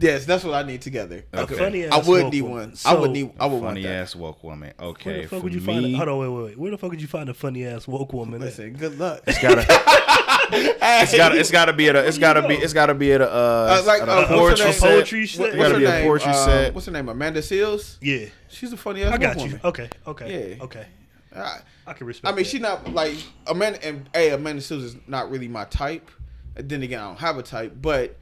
yes 0.00 0.24
that's 0.24 0.42
what 0.44 0.54
I 0.54 0.62
need 0.66 0.80
together 0.82 1.22
Okay. 1.32 1.54
Funny 1.56 1.84
ass 1.84 1.92
I 1.92 2.08
would 2.08 2.32
need 2.32 2.42
woman. 2.42 2.58
one 2.70 2.74
I 2.84 2.94
would 2.94 3.10
need 3.12 3.30
I 3.38 3.46
would 3.46 3.54
want 3.62 3.66
Funny 3.76 3.82
that 3.82 3.92
ass 4.02 4.16
woke 4.16 4.42
woman. 4.42 4.72
Okay. 4.80 5.10
Where 5.10 5.14
Okay. 5.14 5.22
the 5.22 5.28
fuck 5.28 5.42
would 5.44 5.54
you 5.54 5.60
me, 5.60 5.66
find? 5.66 5.86
A, 5.86 5.96
hold 5.96 6.08
on, 6.08 6.18
wait, 6.18 6.28
wait, 6.28 6.44
wait. 6.46 6.58
Where 6.58 6.70
the 6.72 6.78
fuck 6.78 6.90
would 6.90 7.00
you 7.02 7.06
find 7.08 7.28
a 7.28 7.34
funny 7.34 7.64
ass 7.66 7.86
woke 7.86 8.12
woman? 8.12 8.34
at? 8.40 8.46
listen 8.46 8.72
good 8.74 8.98
luck 8.98 9.20
it's 9.26 9.40
gotta. 9.40 9.64
it's 10.52 11.16
gotta. 11.16 11.38
It's 11.38 11.50
gotta 11.50 11.72
be 11.72 11.88
at 11.88 11.96
a. 11.96 12.06
It's 12.06 12.18
gotta 12.18 12.46
be. 12.46 12.54
It's 12.54 12.72
gotta 12.72 12.94
be 12.94 13.12
at 13.12 13.20
a. 13.20 13.30
Uh, 13.30 13.80
Uh, 13.80 13.86
like, 13.86 14.02
at 14.02 14.08
uh, 14.08 14.12
a 14.12 14.16
what's 14.40 14.60
poetry 14.60 14.72
set. 14.72 14.90
Poetry 14.90 15.20
What- 15.20 15.28
set? 15.28 15.40
what's 15.40 15.56
Gotta 15.56 15.74
her 15.74 15.78
be 15.80 15.84
a 15.86 15.90
name? 15.90 16.06
poetry 16.06 16.32
Uh, 16.32 16.44
set. 16.44 16.74
What's 16.74 16.86
her 16.86 16.92
name? 16.92 17.08
Amanda 17.08 17.40
Seales. 17.40 17.96
Yeah, 18.00 18.26
She's 18.48 18.72
a 18.72 18.76
funny 18.76 19.02
ass 19.04 19.12
I 19.12 19.18
got 19.18 19.36
woman. 19.36 19.52
you. 19.52 19.60
Okay, 19.64 19.88
okay, 20.06 20.56
Yeah. 20.58 20.64
okay. 20.64 20.86
I, 21.34 21.60
I 21.86 21.92
can 21.92 22.06
respect. 22.08 22.26
I 22.26 22.34
mean, 22.34 22.44
that. 22.44 22.50
she's 22.50 22.60
not 22.60 22.92
like 22.92 23.14
Amanda. 23.46 23.84
And 23.86 24.08
hey, 24.12 24.30
Amanda 24.30 24.60
Seales 24.62 24.82
is 24.82 24.96
not 25.06 25.30
really 25.30 25.46
my 25.48 25.64
type. 25.66 26.10
And 26.56 26.68
then 26.68 26.82
again, 26.82 27.00
I 27.00 27.04
don't 27.06 27.18
have 27.20 27.38
a 27.38 27.42
type. 27.42 27.74
But 27.80 28.16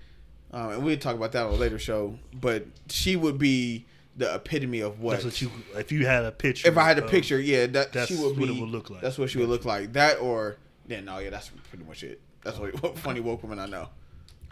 um, 0.52 0.70
and 0.70 0.84
we'll 0.84 0.96
talk 0.96 1.14
about 1.14 1.32
that 1.32 1.46
on 1.46 1.52
a 1.52 1.56
later 1.56 1.78
show. 1.78 2.18
But 2.32 2.66
she 2.88 3.16
would 3.16 3.38
be 3.38 3.86
the 4.16 4.34
epitome 4.34 4.80
of 4.80 5.00
what. 5.00 5.12
That's 5.12 5.24
what 5.24 5.42
you. 5.42 5.50
If 5.76 5.92
you 5.92 6.06
had 6.06 6.24
a 6.24 6.32
picture, 6.32 6.68
if 6.68 6.76
I 6.76 6.84
had 6.84 6.98
a 6.98 7.04
of- 7.04 7.10
picture, 7.10 7.40
yeah, 7.40 7.66
that 7.66 7.92
that's 7.92 8.08
she 8.08 8.16
would 8.16 8.36
be. 8.36 8.40
what 8.40 8.50
it 8.50 8.60
would 8.60 8.70
look 8.70 8.90
like. 8.90 9.00
That's 9.00 9.18
what 9.18 9.30
she 9.30 9.38
would 9.38 9.48
look 9.48 9.64
like. 9.64 9.92
That 9.92 10.20
or 10.20 10.56
yeah, 10.86 11.00
no, 11.00 11.18
yeah, 11.18 11.30
that's 11.30 11.50
pretty 11.70 11.84
much 11.84 12.02
it. 12.02 12.20
That's 12.42 12.58
what, 12.58 12.82
what 12.82 12.98
funny 12.98 13.20
woke 13.20 13.42
woman 13.42 13.58
I 13.58 13.66
know. 13.66 13.88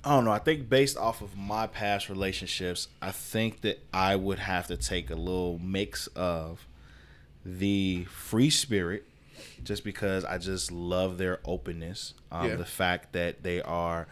I 0.04 0.10
don't 0.10 0.24
know. 0.24 0.30
I 0.30 0.38
think 0.38 0.68
based 0.68 0.96
off 0.96 1.20
of 1.20 1.36
my 1.36 1.66
past 1.66 2.08
relationships, 2.08 2.86
I 3.02 3.10
think 3.10 3.62
that 3.62 3.80
I 3.92 4.14
would 4.14 4.38
have 4.38 4.68
to 4.68 4.76
take 4.76 5.10
a 5.10 5.16
little 5.16 5.58
mix 5.58 6.06
of 6.08 6.64
the 7.44 8.04
free 8.04 8.50
spirit, 8.50 9.04
just 9.64 9.82
because 9.82 10.24
I 10.24 10.38
just 10.38 10.70
love 10.70 11.18
their 11.18 11.40
openness. 11.44 12.14
Um, 12.30 12.50
Yeah. 12.50 12.56
The 12.56 12.64
fact 12.64 13.14
that 13.14 13.42
they 13.42 13.60
are 13.62 14.06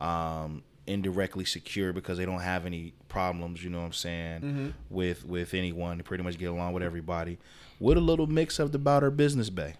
um, 0.00 0.64
indirectly 0.88 1.44
secure 1.44 1.92
because 1.92 2.18
they 2.18 2.24
don't 2.26 2.40
have 2.40 2.66
any 2.66 2.92
problems. 3.08 3.62
You 3.62 3.70
know 3.70 3.78
what 3.78 3.86
I'm 3.86 3.92
saying? 3.92 4.40
Mm-hmm. 4.40 4.68
With 4.90 5.24
with 5.24 5.54
anyone, 5.54 5.98
they 5.98 6.02
pretty 6.02 6.24
much 6.24 6.38
get 6.38 6.46
along 6.46 6.72
with 6.72 6.82
everybody. 6.82 7.38
With 7.78 7.96
a 7.96 8.00
little 8.00 8.26
mix 8.26 8.58
of 8.58 8.72
the 8.72 8.76
about 8.76 9.16
business 9.16 9.50
bay. 9.50 9.74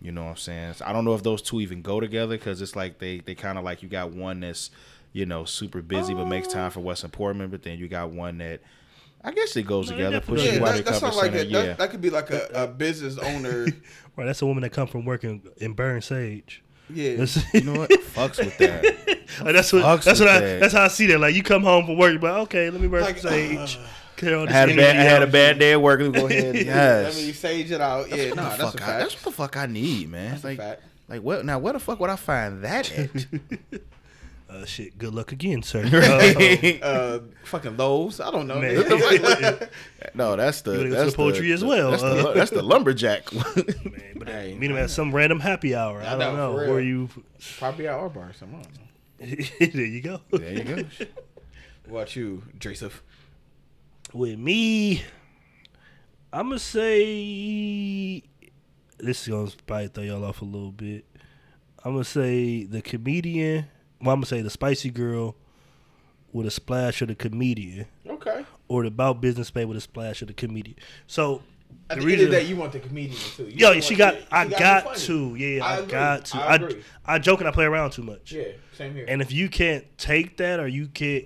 You 0.00 0.12
know 0.12 0.24
what 0.24 0.30
I'm 0.30 0.36
saying? 0.36 0.74
So 0.74 0.84
I 0.86 0.92
don't 0.92 1.04
know 1.04 1.14
if 1.14 1.22
those 1.22 1.42
two 1.42 1.60
even 1.60 1.82
go 1.82 2.00
together 2.00 2.36
because 2.36 2.62
it's 2.62 2.76
like 2.76 2.98
they 2.98 3.18
they 3.20 3.34
kind 3.34 3.58
of 3.58 3.64
like 3.64 3.82
you 3.82 3.88
got 3.88 4.12
one 4.12 4.40
that's 4.40 4.70
you 5.12 5.26
know 5.26 5.44
super 5.44 5.82
busy 5.82 6.14
but 6.14 6.26
makes 6.26 6.48
time 6.48 6.68
oh. 6.68 6.70
for 6.70 6.80
what's 6.80 7.04
important, 7.04 7.50
but 7.50 7.62
then 7.62 7.78
you 7.78 7.88
got 7.88 8.10
one 8.10 8.38
that 8.38 8.60
I 9.22 9.32
guess 9.32 9.54
it 9.56 9.64
goes 9.66 9.90
No, 9.90 9.96
together. 9.96 10.20
definitely 10.20 10.36
Pushes 10.44 10.52
Yeah, 10.52 10.58
you 10.60 10.66
out 10.66 10.74
that, 10.76 10.84
that 10.86 10.94
sounds 10.94 11.16
like 11.16 11.32
center. 11.32 11.44
a, 11.44 11.66
that, 11.66 11.78
that 11.78 11.90
could 11.90 12.00
be 12.00 12.10
like 12.10 12.30
a, 12.30 12.48
a 12.54 12.66
business 12.66 13.18
owner. 13.22 13.64
Right, 14.16 14.24
that's 14.24 14.40
a 14.40 14.46
woman 14.46 14.62
that 14.62 14.70
come 14.70 14.88
from 14.88 15.04
working 15.04 15.42
in 15.58 15.74
Burn 15.74 16.00
Sage. 16.00 16.62
Yeah, 16.94 17.16
That's, 17.16 17.54
you 17.54 17.60
know 17.62 17.74
what? 17.80 17.90
Fucks 17.90 18.38
with 18.38 18.56
that. 18.58 18.84
Like, 19.42 19.54
that's 19.54 19.72
what. 19.72 19.84
Fucks 19.84 20.04
That's 20.04 20.18
what. 20.20 20.26
with 20.26 20.34
I. 20.36 20.40
that. 20.40 20.60
That's 20.60 20.74
how 20.74 20.82
I 20.82 20.88
see 20.88 21.06
that. 21.06 21.18
Like 21.20 21.34
you 21.36 21.42
come 21.44 21.62
home 21.62 21.86
from 21.86 21.96
work, 21.96 22.20
but 22.20 22.32
okay, 22.42 22.68
let 22.68 22.80
me 22.80 22.88
burn 22.88 23.02
Like, 23.02 23.18
some 23.18 23.30
sage. 23.30 23.76
Uh, 23.80 23.86
clear 24.16 24.36
all 24.36 24.48
I 24.48 24.52
had 24.52 24.68
a 24.70 24.76
bad, 24.76 24.96
I 24.96 25.02
had 25.02 25.22
a 25.22 25.26
bad 25.28 25.58
day 25.60 25.72
at 25.72 25.80
work. 25.80 26.00
Let 26.00 26.12
me 26.12 26.18
go 26.20 26.26
ahead. 26.26 26.54
Let 26.56 26.66
Yes. 26.66 27.16
me 27.16 27.32
sage 27.32 27.70
it 27.70 27.80
out. 27.80 28.10
Yeah, 28.10 28.30
What 28.30 28.36
no, 28.36 28.42
that's 28.42 28.60
a 28.60 28.66
I, 28.66 28.70
fact. 28.70 28.80
that's 28.80 29.14
what 29.14 29.22
the 29.24 29.30
fuck 29.30 29.56
I 29.56 29.66
need, 29.66 30.10
man. 30.10 30.32
That's 30.32 30.42
a 30.44 30.46
like, 30.48 30.58
fact. 30.58 30.82
like 31.08 31.22
what? 31.22 31.44
Now, 31.44 31.58
where 31.60 31.72
the 31.72 31.78
fuck 31.78 32.00
would 32.00 32.10
I 32.10 32.16
find 32.16 32.62
that 32.64 32.90
at? 32.98 33.10
Uh, 34.50 34.64
shit. 34.64 34.98
Good 34.98 35.14
luck 35.14 35.30
again, 35.32 35.62
sir. 35.62 35.84
Uh, 36.10 36.84
uh, 36.84 37.20
fucking 37.44 37.76
Lowe's. 37.76 38.20
I 38.20 38.30
don't 38.30 38.46
know. 38.48 38.60
Man. 38.60 38.74
no, 40.14 40.34
that's 40.34 40.62
the 40.62 40.72
You 40.72 40.76
gotta 40.78 40.88
go 40.88 40.94
to 40.94 40.96
that's 40.96 41.10
the 41.12 41.16
poetry 41.16 41.52
as 41.52 41.64
well, 41.64 41.92
That's, 41.92 42.02
uh. 42.02 42.14
the, 42.14 42.32
that's 42.32 42.50
the 42.50 42.62
lumberjack. 42.62 43.32
man, 43.32 43.44
but 44.16 44.28
Hey, 44.28 44.56
meet 44.58 44.70
him 44.70 44.76
at 44.76 44.90
some 44.90 45.14
random 45.14 45.38
happy 45.40 45.74
hour. 45.74 46.02
I, 46.02 46.14
I 46.14 46.18
don't 46.18 46.36
know, 46.36 46.52
know 46.52 46.52
for 46.54 46.62
real. 46.62 46.72
where 46.72 46.80
you. 46.80 47.08
Probably 47.58 47.86
at 47.86 47.94
our 47.94 48.08
bar 48.08 48.30
or 48.30 48.32
something. 48.32 48.66
I 49.20 49.24
there 49.60 49.84
you 49.86 50.00
go. 50.00 50.20
there 50.30 50.52
you 50.52 50.64
go. 50.64 50.74
What 51.86 51.90
about 52.02 52.16
you, 52.16 52.42
Joseph? 52.58 53.02
With 54.12 54.38
me, 54.38 55.04
I'm 56.32 56.48
gonna 56.48 56.58
say 56.58 58.22
this 58.98 59.22
is 59.22 59.28
gonna 59.28 59.50
probably 59.66 59.88
throw 59.88 60.04
y'all 60.04 60.24
off 60.24 60.42
a 60.42 60.44
little 60.44 60.72
bit. 60.72 61.04
I'm 61.84 61.92
gonna 61.92 62.04
say 62.04 62.64
the 62.64 62.82
comedian. 62.82 63.66
Well, 64.00 64.12
I'm 64.14 64.18
gonna 64.20 64.26
say 64.26 64.40
the 64.42 64.50
spicy 64.50 64.90
girl 64.90 65.36
with 66.32 66.46
a 66.46 66.50
splash 66.50 67.02
of 67.02 67.08
the 67.08 67.14
comedian, 67.14 67.86
Okay. 68.08 68.44
or 68.68 68.82
the 68.82 68.88
about 68.88 69.20
business 69.20 69.50
babe 69.50 69.68
with 69.68 69.76
a 69.76 69.80
splash 69.80 70.22
of 70.22 70.28
the 70.28 70.34
comedian. 70.34 70.76
So 71.06 71.42
At 71.90 71.98
the 71.98 72.00
the, 72.00 72.00
end 72.00 72.00
of 72.00 72.06
reason- 72.06 72.24
the 72.30 72.36
day, 72.36 72.42
you 72.44 72.56
want 72.56 72.72
the 72.72 72.78
comedian 72.80 73.18
too. 73.36 73.44
You 73.44 73.56
Yo, 73.74 73.80
she 73.80 73.94
got. 73.96 74.16
I 74.30 74.44
she 74.44 74.50
gotta 74.50 74.84
got 74.84 74.96
to. 74.96 75.34
Yeah, 75.34 75.64
I 75.64 75.78
I, 75.78 75.84
got 75.84 76.24
to. 76.26 76.36
I 76.38 76.54
I. 76.54 77.14
I 77.14 77.18
joke 77.18 77.40
and 77.40 77.48
I 77.48 77.52
play 77.52 77.64
around 77.64 77.90
too 77.90 78.02
much. 78.02 78.32
Yeah, 78.32 78.44
same 78.76 78.94
here. 78.94 79.04
And 79.08 79.20
if 79.20 79.32
you 79.32 79.48
can't 79.48 79.84
take 79.98 80.36
that, 80.38 80.60
or 80.60 80.68
you 80.68 80.86
can't, 80.86 81.24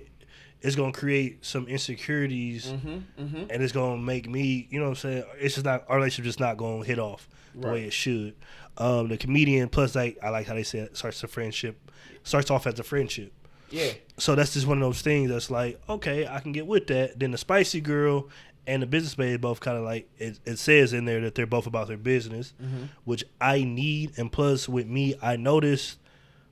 it's 0.61 0.75
gonna 0.75 0.91
create 0.91 1.45
some 1.45 1.67
insecurities, 1.67 2.65
Mm-hmm, 2.67 3.45
and 3.49 3.63
it's 3.63 3.73
gonna 3.73 4.01
make 4.01 4.27
me. 4.29 4.67
You 4.71 4.79
know 4.79 4.85
what 4.85 4.89
I'm 4.91 4.95
saying? 4.95 5.23
It's 5.39 5.53
just 5.55 5.65
not 5.65 5.85
our 5.87 5.97
relationship. 5.97 6.25
Just 6.25 6.39
not 6.39 6.57
gonna 6.57 6.83
hit 6.83 6.99
off 6.99 7.27
the 7.53 7.69
way 7.69 7.83
it 7.85 7.93
should. 7.93 8.35
Um, 8.77 9.07
the 9.07 9.17
comedian 9.17 9.69
plus, 9.69 9.95
like 9.95 10.17
I 10.21 10.29
like 10.29 10.47
how 10.47 10.53
they 10.55 10.63
said, 10.63 10.87
it 10.87 10.97
starts 10.97 11.23
a 11.23 11.27
friendship, 11.27 11.91
starts 12.23 12.51
off 12.51 12.67
as 12.67 12.79
a 12.79 12.83
friendship. 12.83 13.31
yeah, 13.69 13.91
So 14.17 14.35
that's 14.35 14.53
just 14.53 14.67
one 14.67 14.77
of 14.77 14.81
those 14.83 15.01
things 15.01 15.29
that's 15.29 15.49
like, 15.49 15.79
okay, 15.87 16.27
I 16.27 16.39
can 16.39 16.51
get 16.51 16.67
with 16.67 16.87
that. 16.87 17.17
Then 17.19 17.31
the 17.31 17.37
spicy 17.37 17.79
girl 17.81 18.29
and 18.67 18.81
the 18.81 18.87
business 18.87 19.15
babe 19.15 19.41
both 19.41 19.59
kind 19.59 19.77
of 19.77 19.83
like 19.83 20.09
it, 20.17 20.39
it 20.45 20.57
says 20.59 20.91
in 20.91 21.05
there 21.05 21.21
that 21.21 21.35
they're 21.35 21.45
both 21.45 21.67
about 21.67 21.87
their 21.87 21.97
business, 21.97 22.53
Mm-hmm. 22.61 22.83
which 23.05 23.23
I 23.39 23.63
need. 23.63 24.11
And 24.17 24.31
plus, 24.31 24.67
with 24.67 24.87
me, 24.87 25.15
I 25.21 25.35
notice 25.37 25.97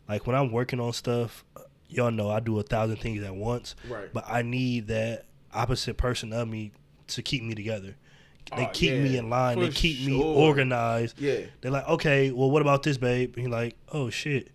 like 0.08 0.26
when 0.28 0.36
I'm 0.36 0.52
working 0.52 0.80
on 0.80 0.94
stuff, 0.94 1.44
y'all 1.90 2.12
know 2.12 2.30
I 2.30 2.40
do 2.40 2.58
a 2.60 2.64
thousand 2.64 2.98
things 2.98 3.22
at 3.24 3.36
once, 3.36 3.76
Right. 3.90 4.12
But 4.14 4.26
I 4.28 4.41
need 4.44 4.88
that 4.88 5.26
opposite 5.54 5.98
person 5.98 6.32
of 6.34 6.48
me 6.48 6.72
to 7.08 7.22
keep 7.22 7.44
me 7.44 7.54
together. 7.54 7.95
They 8.56 8.65
Oh, 8.65 8.70
keep 8.74 8.94
me 8.94 9.18
in 9.18 9.30
line. 9.30 9.60
They 9.60 9.70
keep 9.70 10.06
me 10.06 10.22
organized. 10.22 11.20
Yeah. 11.20 11.41
They're 11.61 11.72
like, 11.72 11.88
okay, 11.88 12.32
well, 12.32 12.52
what 12.52 12.61
about 12.61 12.84
this, 12.84 12.98
babe? 12.98 13.34
And 13.36 13.44
you're 13.44 13.52
like, 13.52 13.76
oh 13.91 14.10
shit. 14.10 14.49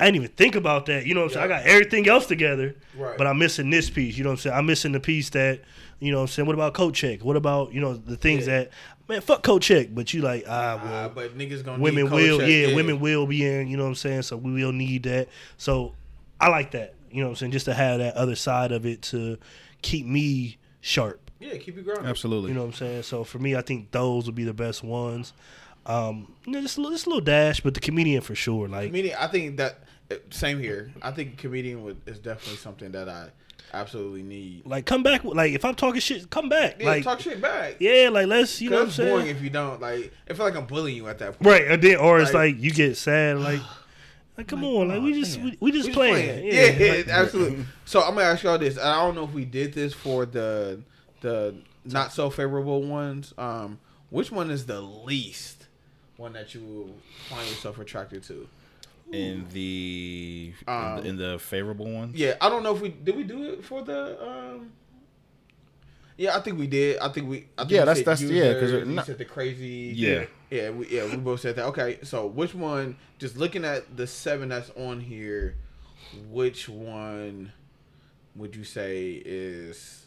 I 0.00 0.06
didn't 0.06 0.16
even 0.16 0.28
think 0.30 0.56
about 0.56 0.86
that. 0.86 1.06
You 1.06 1.14
know 1.14 1.20
what 1.20 1.26
I'm 1.28 1.34
saying? 1.34 1.44
I 1.44 1.48
got 1.48 1.62
everything 1.62 2.08
else 2.08 2.26
together, 2.26 2.74
Right. 2.96 3.16
but 3.16 3.26
I'm 3.28 3.38
missing 3.38 3.70
this 3.70 3.88
piece. 3.88 4.16
You 4.18 4.24
know 4.24 4.30
what 4.30 4.34
I'm 4.34 4.38
saying? 4.40 4.56
I'm 4.56 4.66
missing 4.66 4.90
the 4.90 4.98
piece 5.00 5.30
that, 5.30 5.60
you 6.00 6.10
know 6.10 6.18
what 6.18 6.22
I'm 6.22 6.28
saying? 6.28 6.46
What 6.46 6.54
about 6.54 6.74
coat 6.74 6.94
check? 6.94 7.22
What 7.24 7.36
about, 7.36 7.72
you 7.72 7.80
know, 7.80 7.94
the 7.94 8.16
things 8.16 8.46
Yeah. 8.48 8.58
that, 8.64 8.70
man, 9.08 9.20
fuck 9.20 9.44
coat 9.44 9.62
check. 9.62 9.88
But 9.94 10.12
you 10.12 10.22
like, 10.22 10.44
ah, 10.48 10.80
well, 10.82 11.08
but 11.10 11.38
niggas 11.38 11.64
gonna 11.64 11.80
women 11.80 12.10
will, 12.10 12.42
yeah, 12.42 12.66
check, 12.66 12.74
women 12.76 12.98
will 12.98 13.26
be 13.26 13.46
in, 13.46 13.68
you 13.68 13.76
know 13.76 13.84
what 13.84 13.90
I'm 13.90 13.94
saying? 13.94 14.22
So 14.22 14.36
we 14.36 14.50
will 14.52 14.72
need 14.72 15.04
that. 15.04 15.28
So 15.56 15.94
I 16.40 16.48
like 16.48 16.72
that, 16.72 16.94
you 17.12 17.20
know 17.20 17.28
what 17.28 17.30
I'm 17.32 17.36
saying? 17.36 17.52
Just 17.52 17.66
to 17.66 17.74
have 17.74 17.98
that 18.00 18.16
other 18.16 18.34
side 18.34 18.72
of 18.72 18.84
it 18.84 19.02
to 19.02 19.38
keep 19.82 20.04
me 20.04 20.56
sharp. 20.80 21.30
Yeah, 21.42 21.56
keep 21.58 21.76
you 21.76 21.82
grounded. 21.82 22.06
Absolutely. 22.06 22.48
You 22.50 22.54
know 22.54 22.60
what 22.62 22.68
I'm 22.68 22.72
saying? 22.74 23.02
So 23.02 23.24
for 23.24 23.38
me, 23.38 23.56
I 23.56 23.62
think 23.62 23.90
those 23.90 24.26
would 24.26 24.34
be 24.34 24.44
the 24.44 24.54
best 24.54 24.82
ones. 24.84 25.32
Um, 25.84 26.32
you 26.46 26.52
know, 26.52 26.60
just 26.60 26.78
a 26.78 26.80
little, 26.80 26.94
just 26.94 27.06
a 27.06 27.08
little 27.08 27.24
dash, 27.24 27.60
but 27.60 27.74
the 27.74 27.80
comedian 27.80 28.20
for 28.22 28.34
sure. 28.36 28.68
Like, 28.68 28.86
Comedian, 28.90 29.16
I 29.18 29.26
think 29.26 29.56
that 29.56 29.80
uh, 30.10 30.16
same 30.30 30.60
here. 30.60 30.92
I 31.02 31.10
think 31.10 31.38
comedian 31.38 31.82
would, 31.82 32.00
is 32.06 32.18
definitely 32.20 32.58
something 32.58 32.92
that 32.92 33.08
I 33.08 33.30
absolutely 33.74 34.22
need. 34.22 34.64
like 34.64 34.86
come 34.86 35.02
back. 35.02 35.24
Like 35.24 35.52
if 35.54 35.64
I'm 35.64 35.74
talking 35.74 36.00
shit, 36.00 36.30
come 36.30 36.48
back. 36.48 36.76
Yeah, 36.78 36.86
like 36.86 37.04
talk 37.04 37.20
shit 37.20 37.40
back. 37.40 37.76
yeah, 37.80 38.10
like 38.12 38.26
let's 38.28 38.60
you 38.60 38.70
know 38.70 38.76
what 38.76 38.82
I'm 38.82 38.88
Cause 38.88 38.98
it's 39.00 39.10
boring 39.10 39.26
if 39.28 39.42
you 39.42 39.50
don't. 39.50 39.80
Like, 39.80 40.12
I 40.30 40.34
feel 40.34 40.44
like 40.46 40.54
I'm 40.56 40.66
bullying 40.66 40.96
you 40.96 41.08
at 41.08 41.18
that 41.18 41.38
point. 41.38 41.46
Right, 41.46 41.66
and 41.68 41.82
then 41.82 41.96
or 41.96 42.20
it's 42.20 42.32
Like- 42.32 42.54
like 42.54 42.62
you 42.62 42.70
get 42.70 42.96
sad. 42.96 43.38
Like, 43.40 43.60
like 44.38 44.46
come 44.46 44.62
on, 44.64 44.88
like 44.88 45.02
we 45.02 45.14
just 45.20 45.40
we, 45.40 45.56
we 45.60 45.72
just 45.72 45.88
We 45.88 45.94
playing. 45.94 46.46
Yeah, 46.46 46.66
Yeah, 46.70 46.92
like- 46.92 47.08
absolutely. 47.08 47.64
So 47.86 48.02
I'm 48.02 48.14
gonna 48.14 48.26
ask 48.26 48.44
y'all 48.44 48.58
this. 48.58 48.78
I 48.78 49.02
don't 49.02 49.16
know 49.16 49.24
if 49.24 49.32
we 49.32 49.44
did 49.44 49.72
this 49.74 49.92
for 49.94 50.26
the 50.26 50.80
the 51.22 51.54
not 51.84 52.12
so 52.12 52.28
favorable 52.30 52.82
ones. 52.82 53.32
Um, 53.38 53.78
which 54.10 54.30
one 54.30 54.50
is 54.50 54.66
the 54.66 54.80
least 54.82 55.66
one 56.18 56.34
that 56.34 56.54
you 56.54 56.92
find 57.30 57.48
yourself 57.48 57.78
attracted 57.78 58.22
to? 58.24 58.46
in 59.10 59.46
the, 59.52 60.54
in 60.66 60.72
Um, 60.74 60.96
the 61.02 61.08
in 61.08 61.16
the 61.18 61.38
favorable 61.38 61.84
one. 61.90 62.12
Yeah, 62.14 62.34
I 62.40 62.48
don't 62.48 62.62
know 62.62 62.74
if 62.74 62.80
we 62.80 62.88
did 62.90 63.14
we 63.16 63.24
do 63.24 63.52
it 63.52 63.64
for 63.64 63.82
the 63.82 64.22
um. 64.26 64.72
Yeah, 66.16 66.36
I 66.36 66.40
think 66.40 66.58
we 66.58 66.66
did. 66.66 66.98
I 66.98 67.08
think 67.10 67.28
we. 67.28 67.46
I 67.58 67.62
think 67.62 67.72
Yeah, 67.72 67.80
we 67.80 67.86
that's- 67.86 67.98
said 67.98 68.06
that's- 68.06 68.22
yeah, 68.30 68.52
'cause 68.54 68.62
users, 68.62 68.82
it- 68.82 68.86
you 68.88 68.94
not- 68.94 69.06
said 69.06 69.18
the 69.18 69.24
crazy. 69.24 69.92
Yeah. 69.94 70.24
yeah, 70.50 70.70
we, 70.70 70.86
yeah. 70.88 71.04
We 71.06 71.16
both 71.16 71.40
said 71.40 71.56
that. 71.56 71.66
Okay, 71.66 71.98
so 72.02 72.26
which 72.26 72.54
one? 72.54 72.96
Just 73.18 73.36
looking 73.36 73.64
at 73.64 73.96
the 73.96 74.06
seven 74.06 74.48
that's 74.50 74.70
on 74.76 75.00
here, 75.00 75.56
which 76.30 76.68
one 76.68 77.52
would 78.36 78.54
you 78.56 78.64
say 78.64 79.22
is 79.24 80.01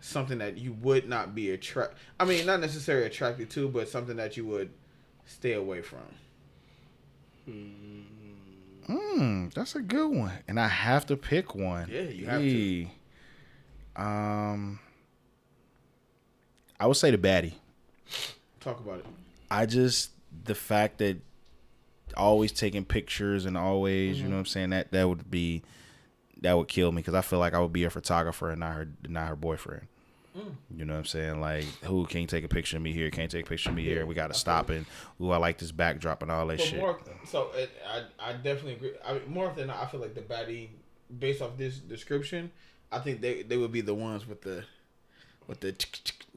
something 0.00 0.38
that 0.38 0.58
you 0.58 0.72
would 0.74 1.08
not 1.08 1.34
be 1.34 1.50
attract? 1.50 1.94
I 2.20 2.24
mean, 2.24 2.46
not 2.46 2.60
necessarily 2.60 3.06
attracted 3.06 3.50
to, 3.50 3.68
but 3.68 3.88
something 3.88 4.16
that 4.16 4.36
you 4.36 4.44
would 4.46 4.70
stay 5.26 5.52
away 5.52 5.82
from. 5.82 6.00
Hmm, 8.86 9.48
that's 9.54 9.74
a 9.74 9.80
good 9.82 10.08
one, 10.08 10.32
and 10.46 10.58
I 10.58 10.68
have 10.68 11.06
to 11.06 11.16
pick 11.16 11.54
one. 11.54 11.88
Yeah, 11.90 12.02
you 12.02 12.26
have 12.26 12.40
to. 12.40 12.86
Um, 13.96 14.78
I 16.80 16.86
would 16.86 16.96
say 16.96 17.10
the 17.10 17.18
baddie. 17.18 17.54
Talk 18.60 18.80
about 18.80 19.00
it. 19.00 19.06
I 19.50 19.66
just 19.66 20.10
the 20.44 20.54
fact 20.54 20.98
that 20.98 21.18
always 22.16 22.52
taking 22.52 22.84
pictures 22.84 23.44
and 23.44 23.56
always, 23.58 24.16
Mm-hmm. 24.16 24.24
you 24.24 24.30
know 24.30 24.36
what 24.36 24.40
I'm 24.40 24.46
saying, 24.46 24.70
that 24.70 24.90
that 24.92 25.08
would 25.08 25.30
be 25.30 25.62
that 26.42 26.56
would 26.56 26.68
kill 26.68 26.92
me 26.92 27.00
because 27.00 27.14
I 27.14 27.20
feel 27.22 27.38
like 27.38 27.54
I 27.54 27.60
would 27.60 27.72
be 27.72 27.84
a 27.84 27.90
photographer 27.90 28.50
and 28.50 28.60
not 28.60 28.72
her 28.74 28.88
not 29.08 29.28
her 29.28 29.36
boyfriend. 29.36 29.86
Mm. 30.36 30.52
You 30.76 30.84
know 30.84 30.92
what 30.92 30.98
I'm 31.00 31.04
saying? 31.06 31.40
Like, 31.40 31.64
who 31.84 32.06
can't 32.06 32.28
take 32.30 32.44
a 32.44 32.48
picture 32.48 32.76
of 32.76 32.82
me 32.82 32.92
here? 32.92 33.10
Can't 33.10 33.30
take 33.30 33.46
a 33.46 33.48
picture 33.48 33.70
of 33.70 33.76
me 33.76 33.82
here? 33.82 34.06
We 34.06 34.14
got 34.14 34.28
to 34.28 34.34
stop 34.38 34.70
and, 34.70 34.86
ooh, 35.20 35.30
I 35.30 35.38
like 35.38 35.58
this 35.58 35.72
backdrop 35.72 36.22
and 36.22 36.30
all 36.30 36.46
that 36.46 36.60
So 36.60 36.66
shit. 36.66 36.78
more, 36.80 37.00
so 37.24 37.50
it, 37.56 37.70
I 37.88 38.30
I 38.30 38.32
definitely 38.34 38.74
agree. 38.74 38.92
I 39.04 39.14
mean, 39.14 39.22
more 39.28 39.52
than 39.56 39.66
not, 39.68 39.82
I 39.82 39.86
feel 39.86 40.00
like 40.00 40.14
the 40.14 40.20
baddie, 40.20 40.68
based 41.18 41.42
off 41.42 41.56
this 41.56 41.78
description, 41.78 42.50
I 42.92 42.98
think 43.00 43.20
they 43.20 43.42
they 43.42 43.56
would 43.56 43.72
be 43.72 43.80
the 43.80 43.94
ones 43.94 44.28
with 44.28 44.42
the 44.42 44.64
with 45.48 45.60
the 45.60 45.74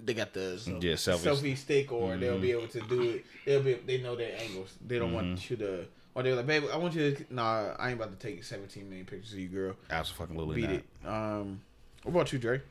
they 0.04 0.14
got 0.16 0.34
the 0.34 0.60
Yeah, 0.82 0.94
selfies. 0.94 1.28
selfie 1.42 1.58
stick, 1.58 1.92
or 1.92 2.18
they'll 2.18 2.40
be 2.40 2.52
able 2.54 2.68
to 2.70 2.82
do 2.82 3.02
it. 3.12 3.26
They'll 3.46 3.62
be 3.62 3.74
they 3.76 4.00
know 4.02 4.16
their 4.16 4.36
angles. 4.42 4.74
They 4.88 4.98
don't 4.98 5.14
want 5.14 5.50
you 5.50 5.58
to. 5.58 5.86
Or 6.14 6.24
they're 6.24 6.36
like, 6.36 6.48
baby, 6.48 6.68
I 6.72 6.78
want 6.78 6.94
you 6.94 7.12
to. 7.14 7.26
Nah, 7.34 7.74
I 7.80 7.90
ain't 7.90 8.00
about 8.00 8.12
to 8.12 8.28
take 8.28 8.44
17 8.44 8.88
million 8.88 9.06
pictures 9.06 9.32
of 9.34 9.40
you, 9.40 9.48
girl. 9.48 9.76
Absolutely 9.90 10.56
Beat 10.56 10.70
not. 10.70 10.74
it. 10.74 10.86
Um, 11.06 11.62
what 12.04 12.12
about 12.12 12.34
you, 12.34 12.40
Dre? 12.40 12.62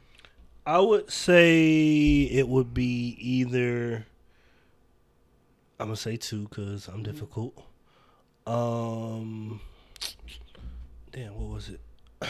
I 0.67 0.79
would 0.79 1.11
say 1.11 2.23
it 2.23 2.47
would 2.47 2.75
be 2.75 3.17
either. 3.19 4.07
I'm 5.79 5.87
gonna 5.87 5.97
say 5.97 6.17
two 6.17 6.49
because 6.49 6.89
I'm 6.89 7.03
difficult. 7.03 7.65
Um, 8.47 9.61
damn, 11.12 11.35
what 11.35 11.55
was 11.55 11.71
it? 11.71 11.81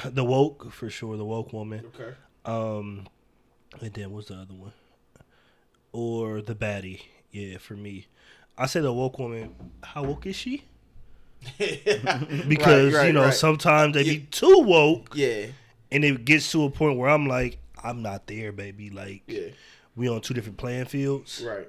the 0.15 0.23
woke 0.23 0.71
for 0.71 0.89
sure. 0.89 1.17
The 1.17 1.25
woke 1.25 1.53
woman. 1.53 1.87
Okay. 1.99 2.15
Um, 2.45 3.09
and 3.81 3.93
then 3.93 4.13
what's 4.13 4.29
the 4.29 4.35
other 4.35 4.55
one? 4.55 4.73
Or 5.93 6.41
the 6.41 6.55
baddie? 6.55 7.03
Yeah, 7.33 7.59
for 7.59 7.75
me, 7.75 8.07
I 8.57 8.67
say 8.67 8.81
the 8.81 8.93
woke 8.93 9.19
woman. 9.19 9.57
How 9.83 10.05
woke 10.05 10.27
is 10.27 10.37
she? 10.37 10.65
Because 12.49 12.95
right, 12.95 13.07
you 13.07 13.13
know 13.13 13.25
right. 13.25 13.35
sometimes 13.35 13.95
they 13.95 14.05
be 14.05 14.19
too 14.31 14.61
woke, 14.61 15.11
Yeah. 15.15 15.47
and 15.91 16.05
it 16.05 16.25
gets 16.25 16.51
to 16.53 16.65
a 16.65 16.71
point 16.71 16.99
where 16.99 17.09
I'm 17.11 17.27
like, 17.27 17.59
I'm 17.83 18.03
not 18.03 18.27
there, 18.27 18.53
baby. 18.53 18.91
Like 18.91 19.23
Yeah. 19.27 19.49
we 19.97 20.09
on 20.09 20.21
two 20.21 20.35
different 20.35 20.59
playing 20.59 20.87
fields, 20.87 21.43
Right. 21.47 21.69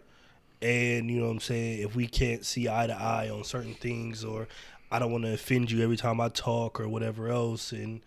and 0.61 1.09
you 1.09 1.19
know 1.19 1.25
what 1.27 1.31
I'm 1.33 1.39
saying. 1.39 1.79
If 1.79 1.95
we 1.95 2.07
can't 2.07 2.45
see 2.45 2.67
eye 2.69 2.87
to 2.87 2.93
eye 2.93 3.29
on 3.29 3.43
certain 3.43 3.73
things, 3.75 4.23
or 4.23 4.47
I 4.91 4.99
don't 4.99 5.11
want 5.11 5.23
to 5.23 5.33
offend 5.33 5.71
you 5.71 5.81
every 5.83 5.97
time 5.97 6.19
I 6.19 6.29
talk, 6.29 6.79
or 6.79 6.87
whatever 6.89 7.29
else, 7.29 7.71
and 7.71 8.01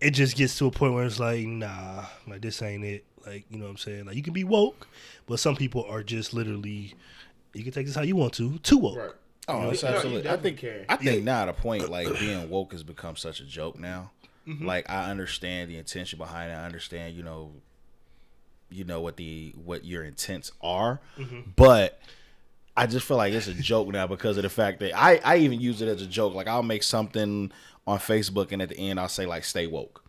it 0.00 0.10
just 0.12 0.36
gets 0.36 0.56
to 0.58 0.66
a 0.66 0.70
point 0.70 0.94
where 0.94 1.04
it's 1.04 1.20
like, 1.20 1.46
nah, 1.46 2.06
like 2.26 2.40
this 2.42 2.62
ain't 2.62 2.84
it. 2.84 3.04
Like 3.26 3.44
you 3.50 3.58
know 3.58 3.64
what 3.66 3.72
I'm 3.72 3.76
saying. 3.76 4.06
Like 4.06 4.16
you 4.16 4.22
can 4.22 4.32
be 4.32 4.44
woke, 4.44 4.88
but 5.26 5.38
some 5.38 5.54
people 5.56 5.84
are 5.84 6.02
just 6.02 6.32
literally. 6.34 6.94
You 7.52 7.64
can 7.64 7.72
take 7.72 7.86
this 7.86 7.96
how 7.96 8.02
you 8.02 8.14
want 8.16 8.32
to. 8.34 8.58
Too 8.58 8.78
woke. 8.78 8.96
Right. 8.96 9.10
Oh, 9.52 9.70
it's 9.70 9.82
No, 9.82 9.90
you 9.90 9.94
absolutely. 9.96 10.30
I 10.30 10.36
think 10.36 10.58
can. 10.58 10.84
I 10.88 10.96
think 10.96 11.24
now 11.24 11.42
at 11.42 11.48
a 11.48 11.52
point 11.52 11.88
like 11.90 12.08
being 12.18 12.48
woke 12.50 12.72
has 12.72 12.82
become 12.82 13.16
such 13.16 13.40
a 13.40 13.44
joke 13.44 13.78
now. 13.78 14.10
Mm-hmm. 14.46 14.66
Like 14.66 14.88
I 14.90 15.10
understand 15.10 15.70
the 15.70 15.76
intention 15.78 16.18
behind 16.18 16.50
it. 16.50 16.54
I 16.54 16.64
understand, 16.64 17.14
you 17.14 17.22
know, 17.22 17.52
you 18.70 18.84
know 18.84 19.00
what 19.00 19.16
the 19.16 19.52
what 19.64 19.84
your 19.84 20.04
intents 20.04 20.52
are, 20.62 21.00
Mm-hmm. 21.18 21.50
but 21.56 22.00
I 22.76 22.86
just 22.86 23.04
feel 23.06 23.16
like 23.16 23.32
it's 23.34 23.48
a 23.48 23.54
joke 23.54 23.88
now 23.88 24.06
because 24.06 24.36
of 24.36 24.44
the 24.44 24.48
fact 24.48 24.80
that 24.80 24.96
I 24.96 25.20
I 25.24 25.36
even 25.38 25.60
use 25.60 25.82
it 25.82 25.88
as 25.88 26.00
a 26.02 26.06
joke. 26.06 26.34
Like 26.34 26.46
I'll 26.46 26.62
make 26.62 26.82
something 26.82 27.50
on 27.86 27.98
Facebook 27.98 28.52
and 28.52 28.62
at 28.62 28.68
the 28.68 28.78
end 28.78 29.00
I'll 29.00 29.08
say 29.08 29.26
like 29.26 29.44
stay 29.44 29.66
woke 29.66 30.04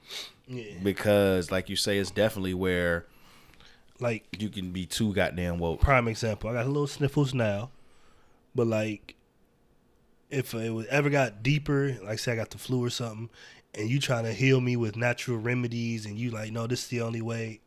Yeah. 0.47 0.73
because 0.83 1.51
like 1.51 1.69
you 1.69 1.75
say 1.75 1.97
it's 1.97 2.11
definitely 2.11 2.53
where 2.53 3.05
Like 3.99 4.25
you 4.39 4.49
can 4.49 4.71
be 4.71 4.85
too 4.85 5.13
goddamn 5.13 5.57
woke. 5.59 5.81
prime 5.81 6.07
example. 6.07 6.49
I 6.49 6.53
got 6.53 6.65
a 6.65 6.69
little 6.69 6.87
sniffles 6.87 7.33
now, 7.33 7.71
but 8.55 8.67
like, 8.67 9.15
if 10.31 10.53
it 10.53 10.69
was 10.71 10.85
ever 10.87 11.09
got 11.09 11.43
deeper, 11.43 11.97
like 12.03 12.19
say 12.19 12.31
I 12.31 12.35
got 12.35 12.49
the 12.49 12.57
flu 12.57 12.83
or 12.83 12.89
something, 12.89 13.29
and 13.75 13.89
you 13.89 13.99
trying 13.99 14.23
to 14.25 14.33
heal 14.33 14.59
me 14.61 14.75
with 14.75 14.95
natural 14.95 15.37
remedies, 15.37 16.05
and 16.05 16.17
you 16.17 16.31
like, 16.31 16.51
no, 16.51 16.67
this 16.67 16.83
is 16.83 16.87
the 16.87 17.01
only 17.01 17.21
way. 17.21 17.59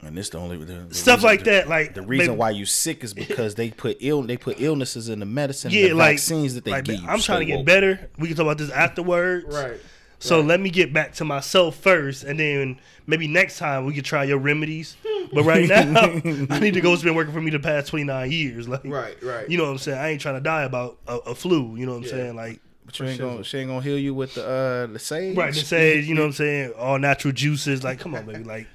And 0.00 0.16
this 0.16 0.28
the 0.30 0.38
only 0.38 0.56
the, 0.58 0.64
the 0.64 0.94
Stuff 0.94 1.16
reason- 1.18 1.28
like 1.28 1.44
that, 1.44 1.68
like 1.68 1.94
The 1.94 2.02
reason 2.02 2.28
baby- 2.28 2.38
why 2.38 2.50
you 2.50 2.64
sick 2.66 3.02
is 3.02 3.12
because 3.14 3.56
they 3.56 3.70
put 3.70 3.96
ill 4.00 4.22
they 4.22 4.36
put 4.36 4.60
illnesses 4.60 5.08
in 5.08 5.18
the 5.18 5.26
medicine, 5.26 5.72
yeah, 5.72 5.88
the 5.88 5.94
like 5.94 6.12
vaccines 6.16 6.54
that 6.54 6.64
they 6.64 6.70
like, 6.70 6.84
give. 6.84 7.00
I'm 7.04 7.18
trying 7.18 7.40
to 7.40 7.46
get 7.46 7.56
woke. 7.56 7.66
better. 7.66 8.08
We 8.16 8.28
can 8.28 8.36
talk 8.36 8.44
about 8.44 8.58
this 8.58 8.70
afterwards. 8.70 9.46
Right. 9.52 9.80
So 10.20 10.40
let 10.40 10.60
me 10.60 10.70
get 10.70 10.92
back 10.92 11.12
to 11.14 11.24
myself 11.24 11.76
first, 11.76 12.24
and 12.24 12.40
then 12.40 12.80
maybe 13.06 13.28
next 13.28 13.58
time 13.58 13.84
we 13.84 13.94
can 13.94 14.02
try 14.02 14.24
your 14.24 14.38
remedies. 14.38 14.96
But 15.32 15.44
right 15.44 15.68
now, 15.68 15.80
I 16.50 16.58
need 16.60 16.74
to 16.74 16.80
go. 16.80 16.92
It's 16.92 17.02
been 17.02 17.14
working 17.14 17.32
for 17.32 17.40
me 17.40 17.50
the 17.50 17.60
past 17.60 17.88
29 17.88 18.30
years. 18.32 18.68
Like, 18.68 18.82
Right. 18.84 19.16
Right. 19.22 19.48
You 19.48 19.58
know 19.58 19.64
what 19.64 19.70
I'm 19.70 19.78
saying? 19.78 19.98
I 19.98 20.08
ain't 20.08 20.20
trying 20.20 20.34
to 20.36 20.40
die 20.40 20.62
about 20.62 20.98
a, 21.06 21.16
a 21.18 21.34
flu. 21.34 21.76
You 21.76 21.86
know 21.86 21.92
what 21.92 21.98
I'm 21.98 22.04
Yeah. 22.04 22.10
saying? 22.10 22.36
Like, 22.36 22.60
But 22.84 22.98
you 22.98 23.06
ain't 23.06 23.20
gonna 23.20 23.44
she 23.44 23.58
ain't 23.58 23.68
gonna 23.68 23.82
heal 23.82 23.98
you 23.98 24.14
with 24.14 24.34
the 24.34 24.44
uh 24.44 24.86
the 24.92 24.98
sage. 24.98 25.36
right? 25.36 25.52
To 25.54 25.64
say, 25.64 26.00
you 26.00 26.14
know 26.14 26.22
what 26.22 26.26
I'm 26.28 26.32
saying? 26.32 26.72
All 26.78 26.98
natural 26.98 27.32
juices. 27.32 27.84
Like, 27.84 28.00
come 28.00 28.14
on, 28.14 28.26
baby. 28.26 28.42
Like, 28.44 28.66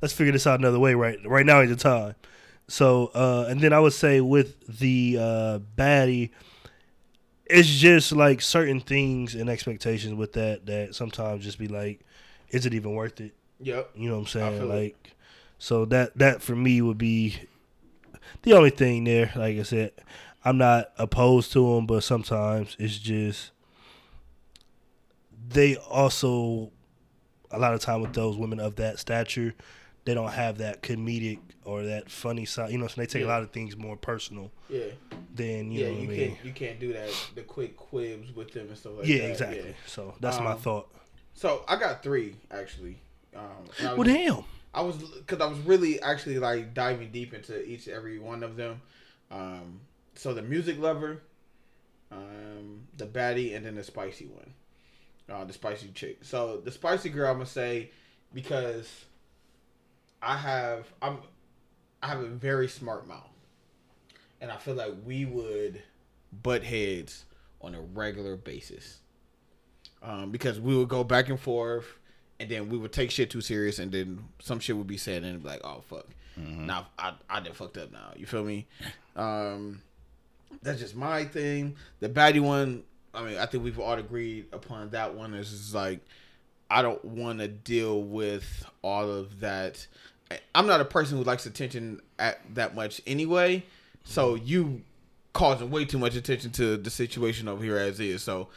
let's 0.00 0.14
figure 0.14 0.32
this 0.32 0.46
out 0.46 0.60
another 0.60 0.78
way. 0.78 0.94
Right, 0.94 1.18
right 1.26 1.44
now 1.44 1.60
is 1.60 1.70
the 1.70 1.76
time. 1.76 2.14
So, 2.68 3.10
uh, 3.14 3.46
and 3.48 3.60
then 3.60 3.72
I 3.72 3.78
would 3.80 3.92
say 3.92 4.20
with 4.20 4.78
the 4.80 5.18
uh, 5.20 5.58
baddie, 5.76 6.30
it's 7.48 7.68
just 7.68 8.12
like 8.12 8.42
certain 8.42 8.80
things 8.80 9.34
and 9.34 9.48
expectations 9.48 10.14
with 10.14 10.32
that 10.34 10.66
that 10.66 10.94
sometimes 10.94 11.44
just 11.44 11.58
be 11.58 11.68
like, 11.68 12.00
is 12.50 12.66
it 12.66 12.74
even 12.74 12.94
worth 12.94 13.20
it? 13.20 13.34
Yep. 13.60 13.90
You 13.94 14.08
know 14.08 14.16
what 14.16 14.20
I'm 14.22 14.26
saying? 14.26 14.58
feel 14.58 14.70
it. 14.70 14.74
Like, 14.74 15.12
so 15.58 15.84
that 15.86 16.16
that 16.18 16.42
for 16.42 16.54
me 16.54 16.82
would 16.82 16.98
be 16.98 17.36
the 18.42 18.52
only 18.54 18.70
thing 18.70 19.04
there. 19.04 19.32
Like 19.34 19.58
I 19.58 19.62
said, 19.62 19.92
I'm 20.44 20.58
not 20.58 20.90
opposed 20.98 21.52
to 21.52 21.74
them, 21.74 21.86
but 21.86 22.02
sometimes 22.04 22.76
it's 22.78 22.98
just 22.98 23.52
they 25.48 25.76
also 25.76 26.70
a 27.50 27.58
lot 27.58 27.74
of 27.74 27.80
time 27.80 28.00
with 28.00 28.12
those 28.12 28.36
women 28.36 28.60
of 28.60 28.76
that 28.76 28.98
stature, 28.98 29.54
they 30.04 30.14
don't 30.14 30.32
have 30.32 30.58
that 30.58 30.82
comedic 30.82 31.38
or 31.66 31.82
that 31.84 32.10
funny 32.10 32.44
side. 32.44 32.70
You 32.70 32.78
know, 32.78 32.86
so 32.86 33.00
they 33.00 33.06
take 33.06 33.24
a 33.24 33.26
lot 33.26 33.42
of 33.42 33.50
things 33.50 33.76
more 33.76 33.96
personal 33.96 34.50
Yeah. 34.70 34.84
then 35.34 35.70
you 35.70 35.80
yeah, 35.80 35.86
know 35.88 35.92
you 35.98 36.04
I 36.04 36.06
mean. 36.06 36.16
can't 36.34 36.44
you 36.44 36.52
can't 36.52 36.80
do 36.80 36.92
that 36.94 37.10
the 37.34 37.42
quick 37.42 37.76
quibs 37.76 38.34
with 38.34 38.52
them 38.52 38.68
and 38.68 38.78
stuff 38.78 38.92
like 38.98 39.06
yeah, 39.08 39.18
that. 39.18 39.30
exactly. 39.30 39.58
yeah. 39.58 39.72
So 39.86 40.14
that's 40.20 40.38
my 40.38 40.52
Um, 40.52 40.58
thought. 40.58 40.88
So 41.34 41.64
I 41.68 41.76
got 41.76 42.02
three 42.02 42.36
actually. 42.50 42.98
Um, 43.34 43.42
Well, 43.82 43.96
was, 43.98 44.08
damn. 44.08 44.44
I 44.72 44.80
was 44.82 44.96
because 44.96 45.40
I 45.40 45.46
was 45.46 45.58
really 45.60 46.00
actually 46.00 46.38
like 46.38 46.72
diving 46.72 47.10
deep 47.10 47.34
into 47.34 47.62
each 47.64 47.88
every 47.88 48.18
one 48.18 48.42
of 48.42 48.56
them. 48.56 48.80
Um, 49.30 49.80
so 50.14 50.32
the 50.32 50.42
music 50.42 50.78
lover, 50.78 51.20
um, 52.10 52.82
the 52.96 53.06
baddie, 53.06 53.54
and 53.56 53.66
then 53.66 53.74
the 53.74 53.84
spicy 53.84 54.26
one, 54.26 54.52
uh, 55.28 55.44
the 55.44 55.52
spicy 55.52 55.88
chick. 55.94 56.18
So 56.22 56.58
the 56.64 56.70
spicy 56.70 57.08
girl, 57.10 57.28
I'm 57.30 57.36
gonna 57.36 57.46
say 57.46 57.90
because 58.32 59.04
I 60.22 60.36
have 60.36 60.86
I'm 61.02 61.18
I 62.02 62.08
have 62.08 62.20
a 62.20 62.26
very 62.26 62.68
smart 62.68 63.06
mouth, 63.08 63.30
and 64.40 64.50
I 64.50 64.56
feel 64.56 64.74
like 64.74 64.92
we 65.04 65.24
would 65.24 65.82
butt 66.42 66.62
heads 66.64 67.24
on 67.60 67.74
a 67.74 67.80
regular 67.80 68.36
basis. 68.36 69.00
Um, 70.02 70.30
because 70.30 70.60
we 70.60 70.76
would 70.76 70.88
go 70.88 71.02
back 71.02 71.28
and 71.30 71.40
forth, 71.40 71.86
and 72.38 72.48
then 72.50 72.68
we 72.68 72.78
would 72.78 72.92
take 72.92 73.10
shit 73.10 73.30
too 73.30 73.40
serious, 73.40 73.78
and 73.78 73.90
then 73.90 74.24
some 74.40 74.60
shit 74.60 74.76
would 74.76 74.86
be 74.86 74.98
said, 74.98 75.22
and 75.22 75.26
it'd 75.26 75.42
be 75.42 75.48
like, 75.48 75.62
"Oh 75.64 75.82
fuck, 75.88 76.06
now 76.36 76.88
I 76.98 77.14
I 77.28 77.40
done 77.40 77.54
fucked 77.54 77.78
up 77.78 77.90
now." 77.90 78.12
You 78.14 78.26
feel 78.26 78.44
me? 78.44 78.66
Um, 79.16 79.82
that's 80.62 80.78
just 80.78 80.94
my 80.94 81.24
thing. 81.24 81.76
The 82.00 82.08
baddie 82.08 82.40
one, 82.40 82.84
I 83.14 83.22
mean, 83.24 83.38
I 83.38 83.46
think 83.46 83.64
we've 83.64 83.80
all 83.80 83.94
agreed 83.94 84.46
upon 84.52 84.90
that 84.90 85.14
one. 85.14 85.32
Is 85.34 85.74
like, 85.74 86.00
I 86.70 86.82
don't 86.82 87.02
want 87.04 87.38
to 87.38 87.48
deal 87.48 88.02
with 88.02 88.64
all 88.82 89.10
of 89.10 89.40
that. 89.40 89.86
I- 90.30 90.40
I'm 90.54 90.66
not 90.66 90.80
a 90.80 90.84
person 90.84 91.18
who 91.18 91.24
likes 91.24 91.46
attention 91.46 92.00
at 92.18 92.40
that 92.54 92.74
much 92.74 93.00
anyway. 93.06 93.64
So 94.04 94.34
you 94.34 94.82
causing 95.32 95.70
way 95.70 95.84
too 95.84 95.98
much 95.98 96.14
attention 96.16 96.50
to 96.52 96.76
the 96.76 96.90
situation 96.90 97.48
over 97.48 97.62
here 97.62 97.76
as 97.76 98.00
is. 98.00 98.22
So, 98.22 98.48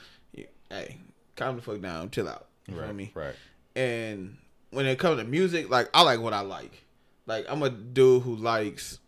hey, 0.69 0.97
calm 1.35 1.55
the 1.57 1.61
fuck 1.61 1.81
down, 1.81 2.09
chill 2.11 2.27
out. 2.29 2.47
You 2.67 2.75
feel 2.75 2.93
me? 2.93 3.11
Right. 3.13 3.35
And 3.75 4.37
when 4.71 4.85
it 4.85 4.99
comes 4.99 5.19
to 5.19 5.27
music, 5.27 5.69
like 5.69 5.89
I 5.93 6.03
like 6.03 6.19
what 6.19 6.33
I 6.33 6.41
like. 6.41 6.83
Like 7.25 7.45
I'm 7.49 7.63
a 7.63 7.69
dude 7.69 8.23
who 8.23 8.35
likes 8.35 8.99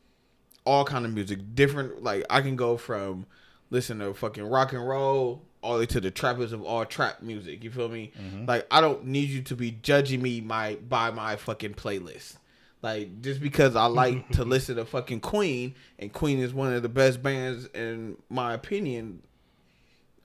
all 0.66 0.84
kind 0.86 1.06
of 1.06 1.14
music, 1.14 1.40
different. 1.56 2.04
Like 2.04 2.26
I 2.30 2.42
can 2.42 2.56
go 2.56 2.78
from 2.78 3.26
listen 3.70 4.00
to 4.00 4.14
fucking 4.14 4.44
rock 4.44 4.74
and 4.74 4.88
roll 4.88 5.44
all 5.64 5.74
the 5.76 5.80
way 5.82 5.86
to 5.86 6.02
the 6.02 6.10
trappers 6.12 6.52
of 6.54 6.64
all 6.64 6.84
trap 6.86 7.22
music. 7.22 7.64
You 7.64 7.70
feel 7.72 7.90
me? 7.90 8.12
Mm-hmm. 8.20 8.46
Like 8.46 8.66
I 8.72 8.82
don't 8.82 9.06
need 9.06 9.30
you 9.30 9.42
to 9.44 9.56
be 9.56 9.72
judging 9.72 10.22
me 10.22 10.42
my 10.42 10.76
by 10.76 11.12
my 11.12 11.36
fucking 11.36 11.76
playlist. 11.76 12.38
Like 12.82 13.22
just 13.22 13.42
because 13.42 13.76
I 13.76 13.86
like 13.86 14.30
to 14.32 14.44
listen 14.46 14.76
to 14.78 14.86
fucking 14.86 15.20
Queen 15.20 15.76
and 16.00 16.12
Queen 16.12 16.40
is 16.40 16.54
one 16.54 16.74
of 16.74 16.82
the 16.82 16.90
best 16.90 17.22
bands 17.22 17.66
in 17.74 18.18
my 18.30 18.54
opinion. 18.54 19.22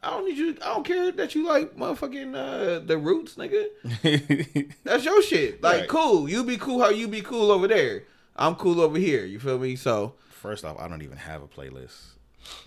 I 0.03 0.11
don't 0.11 0.25
need 0.29 0.39
you. 0.39 0.51
I 0.63 0.75
don't 0.75 0.85
care 0.87 1.11
that 1.11 1.35
you 1.35 1.47
like 1.49 1.77
motherfucking 1.77 2.35
uh, 2.35 2.79
the 2.85 2.97
Roots, 2.97 3.35
nigga. 3.35 3.67
That's 4.85 5.05
your 5.05 5.21
shit. 5.23 5.61
Like, 5.63 5.81
Right. 5.81 5.89
cool. 5.89 6.29
You 6.29 6.45
be 6.45 6.57
cool 6.59 6.81
how 6.81 6.91
you 6.91 7.09
be 7.09 7.23
cool 7.23 7.51
over 7.51 7.67
there. 7.67 8.05
I'm 8.37 8.55
cool 8.55 8.81
over 8.81 8.99
here. 8.99 9.25
You 9.25 9.41
feel 9.41 9.59
me? 9.59 9.75
So, 9.75 10.15
First 10.31 10.65
off, 10.65 10.77
I 10.79 10.87
don't 10.87 11.03
even 11.03 11.17
have 11.17 11.43
a 11.43 11.49
playlist. 11.49 11.97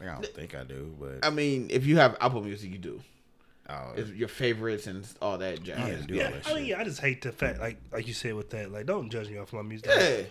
I 0.02 0.06
don't 0.06 0.26
think 0.26 0.54
I 0.54 0.66
do, 0.66 0.94
but 1.00 1.26
I 1.26 1.30
mean, 1.30 1.68
if 1.70 1.86
you 1.86 1.98
have 1.98 2.18
Apple 2.20 2.42
Music, 2.42 2.72
you 2.72 2.78
do. 2.78 3.02
Oh, 3.70 3.94
It's 3.96 4.10
your 4.12 4.28
favorites 4.28 4.88
and 4.88 5.08
all 5.22 5.38
that 5.38 5.66
yeah, 5.66 5.76
jazz. 5.88 6.06
do 6.06 6.16
Yeah, 6.16 6.26
all 6.26 6.32
that 6.32 6.50
I 6.50 6.54
mean, 6.56 6.66
yeah, 6.66 6.80
I 6.80 6.84
just 6.84 7.00
hate 7.02 7.22
the 7.22 7.32
fact, 7.32 7.60
like, 7.60 7.78
like 7.92 8.08
you 8.08 8.14
said 8.14 8.34
with 8.36 8.50
that, 8.52 8.72
like, 8.72 8.86
don't 8.86 9.10
judge 9.10 9.30
me 9.30 9.38
off 9.38 9.54
my 9.54 9.62
music. 9.62 9.90
Yeah. 9.96 10.22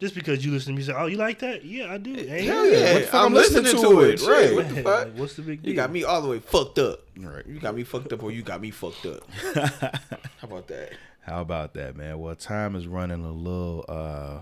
Just 0.00 0.14
because 0.16 0.44
you 0.44 0.50
listen 0.50 0.72
to 0.72 0.74
music, 0.76 0.96
oh, 0.98 1.06
you 1.06 1.16
like 1.16 1.38
that? 1.40 1.64
Yeah, 1.64 1.92
I 1.92 1.98
do. 1.98 2.10
Ain't 2.12 2.28
Hell 2.28 2.64
it? 2.64 2.72
yeah. 2.72 2.94
What 2.94 3.14
I'm 3.14 3.26
I'm 3.26 3.34
listening, 3.34 3.62
listening 3.64 3.82
to 3.84 3.88
to 3.94 4.00
it. 4.00 4.20
it? 4.22 4.26
Right. 4.28 4.42
Shit. 4.48 4.54
What 4.56 4.68
the 4.68 4.74
fuck? 4.82 5.04
like, 5.06 5.14
what's 5.14 5.34
the 5.36 5.42
big 5.42 5.62
deal? 5.62 5.70
You 5.70 5.76
got 5.76 5.92
me 5.92 6.02
all 6.02 6.20
the 6.20 6.28
way 6.28 6.40
fucked 6.40 6.78
up. 6.80 7.00
Right. 7.16 7.46
You 7.46 7.60
got 7.60 7.76
me 7.76 7.84
fucked 7.84 8.12
up 8.12 8.22
or 8.24 8.32
you 8.32 8.42
got 8.42 8.60
me 8.60 8.70
fucked 8.72 9.06
up. 9.06 9.30
How 9.54 10.48
about 10.48 10.66
that? 10.68 10.92
How 11.20 11.40
about 11.42 11.74
that, 11.74 11.94
man? 11.96 12.18
Well, 12.18 12.34
time 12.34 12.74
is 12.74 12.88
running 12.88 13.24
a 13.24 13.30
little, 13.30 13.84
uh, 13.88 13.92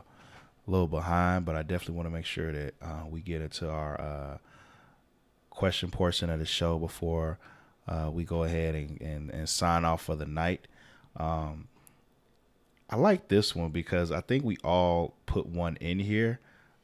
a 0.01 0.03
little 0.67 0.87
behind, 0.89 1.45
but 1.45 1.57
I 1.57 1.62
definitely 1.62 1.97
want 1.97 2.07
to 2.07 2.11
make 2.11 2.25
sure 2.25 2.53
that 2.53 2.75
uh, 2.81 3.03
we 3.11 3.21
get 3.21 3.43
into 3.43 3.69
our 3.69 4.01
uh, 4.01 4.39
question 5.51 5.91
portion 5.91 6.31
of 6.31 6.39
the 6.39 6.47
show 6.47 6.79
before 6.79 7.39
uh, 7.89 8.11
we 8.12 8.24
go 8.24 8.44
ahead 8.44 8.74
and, 8.74 9.01
and, 9.01 9.31
and 9.31 9.48
sign 9.48 9.85
off 9.85 10.02
for 10.02 10.16
the 10.16 10.27
night. 10.27 10.66
Um, 11.16 11.69
I 12.89 12.97
like 12.97 13.28
this 13.28 13.55
one 13.55 13.70
because 13.70 14.11
I 14.11 14.20
think 14.20 14.44
we 14.44 14.57
all 14.65 15.15
put 15.27 15.47
one 15.47 15.77
in 15.77 15.98
here. 15.98 16.40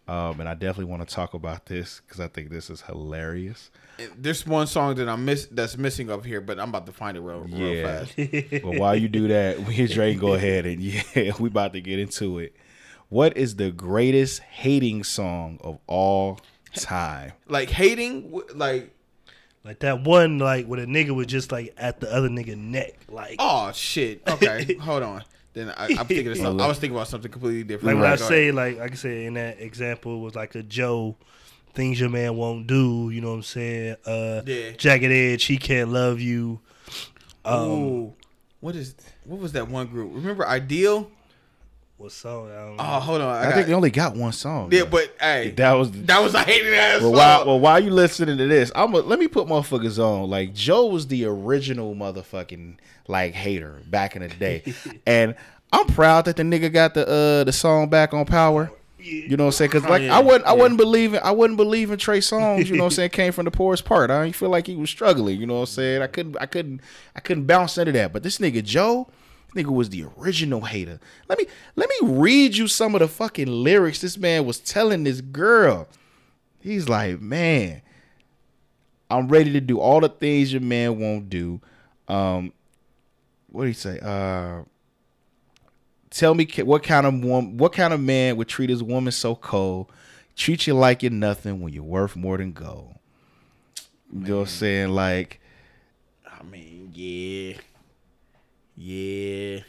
Um, 0.09 0.39
and 0.39 0.49
I 0.49 0.55
definitely 0.55 0.85
want 0.85 1.09
to 1.09 1.13
talk 1.13 1.35
about 1.35 1.67
this 1.67 2.01
because 2.01 2.21
I 2.21 2.29
think 2.29 2.51
this 2.51 2.71
is 2.71 2.83
hilarious. 2.83 3.73
There's 4.17 4.47
one 4.47 4.69
song 4.69 4.95
that 4.97 5.09
I 5.09 5.17
miss 5.17 5.47
that's 5.47 5.77
missing 5.77 6.13
up 6.13 6.25
here, 6.25 6.41
but 6.41 6.61
I'm 6.61 6.69
about 6.69 6.87
to 6.87 6.93
find 6.93 7.17
it 7.17 7.21
real, 7.21 7.41
real 7.41 7.75
Yeah. 7.75 8.05
fast. 8.05 8.15
but 8.63 8.75
while 8.77 8.95
you 8.95 9.09
do 9.09 9.27
that, 9.27 9.59
we 9.67 9.81
and 9.81 9.89
Dre 9.91 10.15
go 10.15 10.35
ahead 10.35 10.65
and 10.65 10.81
yeah, 11.17 11.33
we 11.41 11.49
about 11.49 11.73
to 11.73 11.81
get 11.81 11.99
into 11.99 12.39
it. 12.39 12.55
What 13.09 13.37
is 13.37 13.57
the 13.57 13.73
greatest 13.73 14.43
hating 14.43 15.03
song 15.03 15.59
of 15.61 15.81
all 15.89 16.39
time? 16.77 17.33
Like 17.49 17.71
hating, 17.71 18.43
like 18.55 18.95
Like 19.67 19.81
that 19.81 20.03
one, 20.05 20.39
like 20.39 20.67
when 20.67 20.79
a 20.79 20.87
nigga 20.87 21.11
was 21.11 21.27
just 21.27 21.51
like 21.51 21.75
at 21.77 21.99
the 21.99 22.13
other 22.15 22.29
nigga 22.29 22.57
neck, 22.57 22.95
like, 23.09 23.37
oh 23.41 23.73
shit. 23.73 24.23
Okay, 24.29 24.75
hold 24.81 25.03
on. 25.03 25.25
Then 25.55 25.71
I, 25.71 25.87
I'm 25.99 26.07
thinking 26.07 26.29
of 26.29 26.37
something. 26.37 26.61
I 26.61 26.69
was 26.69 26.79
thinking 26.79 26.97
about 26.97 27.09
something 27.09 27.33
completely 27.33 27.65
different. 27.65 27.97
like 27.99 28.03
when 28.03 28.13
I 28.13 28.17
say, 28.17 28.53
like, 28.53 28.79
I 28.79 28.85
I 28.85 28.91
said 28.91 29.11
in 29.11 29.35
that 29.35 29.61
example, 29.61 30.19
it 30.19 30.21
was 30.21 30.35
like 30.37 30.55
a 30.55 30.63
Joe, 30.63 31.17
things 31.75 31.99
your 31.99 32.11
man 32.11 32.37
won't 32.37 32.69
do. 32.69 33.11
You 33.11 33.21
know 33.21 33.31
what 33.31 33.37
I'm 33.37 33.43
saying? 33.43 33.97
Uh, 34.07 34.43
Yeah. 34.47 34.71
Jagged 34.77 35.11
Edge, 35.11 35.45
he 35.45 35.57
can't 35.57 35.91
love 35.91 36.21
you. 36.21 36.61
Um, 37.45 37.71
Ooh, 37.71 38.15
what 38.61 38.77
is 38.77 38.95
what 39.25 39.41
was 39.41 39.53
that 39.53 39.69
one 39.69 39.89
group? 39.89 40.13
Remember 40.15 40.47
Ideal? 40.47 41.11
What 41.99 42.13
song? 42.13 42.51
I 42.51 42.57
don't 42.57 42.77
know. 42.77 42.83
Oh, 42.83 43.01
hold 43.01 43.21
on. 43.23 43.35
I, 43.35 43.41
I, 43.41 43.45
got, 43.45 43.55
think 43.55 43.67
they 43.69 43.73
only 43.73 43.91
got 43.91 44.15
one 44.15 44.33
song. 44.33 44.71
yeah, 44.71 44.81
though. 44.81 44.91
but 44.91 45.17
hey, 45.19 45.53
that 45.57 45.73
was. 45.73 45.91
that 45.93 46.23
was 46.23 46.35
a 46.35 46.41
hated 46.41 46.75
ass 46.75 47.01
well, 47.01 47.11
song. 47.11 47.19
while, 47.19 47.47
well, 47.47 47.61
while 47.61 47.83
you 47.83 47.91
listening 47.91 48.37
to 48.37 48.47
this, 48.47 48.71
I'm 48.75 48.93
a, 48.93 48.99
let 48.99 49.19
me 49.19 49.29
put 49.29 49.49
motherfuckers 49.49 49.99
on. 49.99 50.29
Like 50.29 50.53
Joe 50.53 50.87
was 50.87 51.07
the 51.07 51.25
original 51.25 51.95
motherfucking 51.95 52.77
like 53.09 53.33
hater 53.33 53.81
back 53.87 54.15
in 54.15 54.21
the 54.21 54.29
day, 54.29 54.63
and 55.07 55.37
I'm 55.73 55.87
proud 55.87 56.27
that 56.27 56.37
the 56.37 56.43
nigga 56.43 56.71
got 56.71 56.93
the 56.93 57.09
uh 57.09 57.45
the 57.45 57.53
song 57.53 57.89
back 57.89 58.13
on 58.13 58.27
Power. 58.27 58.71
You 58.99 59.37
know 59.37 59.45
what 59.45 59.49
I'm 59.49 59.53
saying? 59.53 59.71
Because 59.71 59.89
like 59.89 60.03
yeah, 60.03 60.17
I 60.17 60.21
wasn't, 60.21 60.47
I 60.47 60.53
yeah. 60.53 60.59
wasn't 60.59 60.79
believing, 60.79 61.21
I 61.23 61.31
wasn't 61.31 61.57
believing 61.57 61.97
Trey 61.97 62.19
Songz. 62.19 62.67
You 62.67 62.77
know 62.77 62.85
what 62.85 62.89
I'm 62.89 62.91
saying? 62.97 63.11
Came 63.11 63.33
from 63.33 63.47
the 63.47 63.51
poorest 63.51 63.87
part. 63.87 64.11
I 64.11 64.25
didn't 64.25 64.37
feel 64.37 64.51
like 64.51 64.67
he 64.67 64.77
was 64.77 64.91
struggling. 64.91 65.41
You 65.41 65.47
know 65.47 65.55
what 65.55 65.61
I'm 65.61 65.67
saying? 65.67 66.03
I 66.03 66.09
couldn't, 66.09 66.37
I 66.41 66.47
couldn't, 66.47 66.81
I 67.15 67.21
couldn't 67.21 67.47
bounce 67.47 67.79
into 67.79 67.93
that. 67.93 68.13
But 68.13 68.23
this 68.23 68.39
nigga 68.39 68.65
Joe, 68.65 69.07
this 69.07 69.26
nigga 69.55 69.73
was 69.73 69.91
the 69.91 70.05
original 70.19 70.63
hater. 70.63 71.01
Let 71.29 71.39
me, 71.39 71.47
let 71.77 71.89
me 71.89 72.09
read 72.09 72.57
you 72.57 72.69
some 72.69 72.95
of 72.95 73.01
the 73.01 73.09
fucking 73.09 73.49
lyrics 73.49 74.01
this 74.01 74.19
man 74.19 74.45
was 74.45 74.59
telling 74.59 75.05
this 75.05 75.21
girl. 75.21 75.89
He's 76.61 76.89
like, 76.89 77.21
man, 77.21 77.83
I'm 79.11 79.29
ready 79.29 79.53
to 79.53 79.61
do 79.61 79.79
all 79.79 80.01
the 80.01 80.09
things 80.09 80.53
your 80.53 80.63
man 80.63 80.99
won't 80.99 81.31
do. 81.31 81.61
Um, 82.09 82.53
what 83.49 83.63
do 83.63 83.69
you 83.69 83.75
say? 83.75 83.99
Uh, 84.01 84.63
tell 86.11 86.35
me 86.35 86.47
what 86.65 86.83
kind 86.83 87.07
of 87.07 87.25
woman, 87.25 87.57
what 87.57 87.73
kind 87.73 87.93
of 87.93 88.01
man 88.01 88.37
would 88.37 88.49
treat 88.49 88.71
his 88.71 88.83
woman 88.83 89.13
so 89.13 89.35
cold, 89.35 89.91
treat 90.35 90.67
you 90.67 90.75
like 90.75 91.03
you're 91.03 91.13
nothing 91.13 91.61
when 91.61 91.73
you're 91.73 91.83
worth 91.83 92.17
more 92.17 92.37
than 92.37 92.53
gold. 92.53 92.95
You 94.13 94.21
know 94.21 94.35
what 94.37 94.41
I'm 94.43 94.47
saying? 94.49 94.89
Like, 94.91 95.41
I 96.27 96.43
mean, 96.43 96.91
yeah, 96.95 97.57
yeah. 98.77 99.61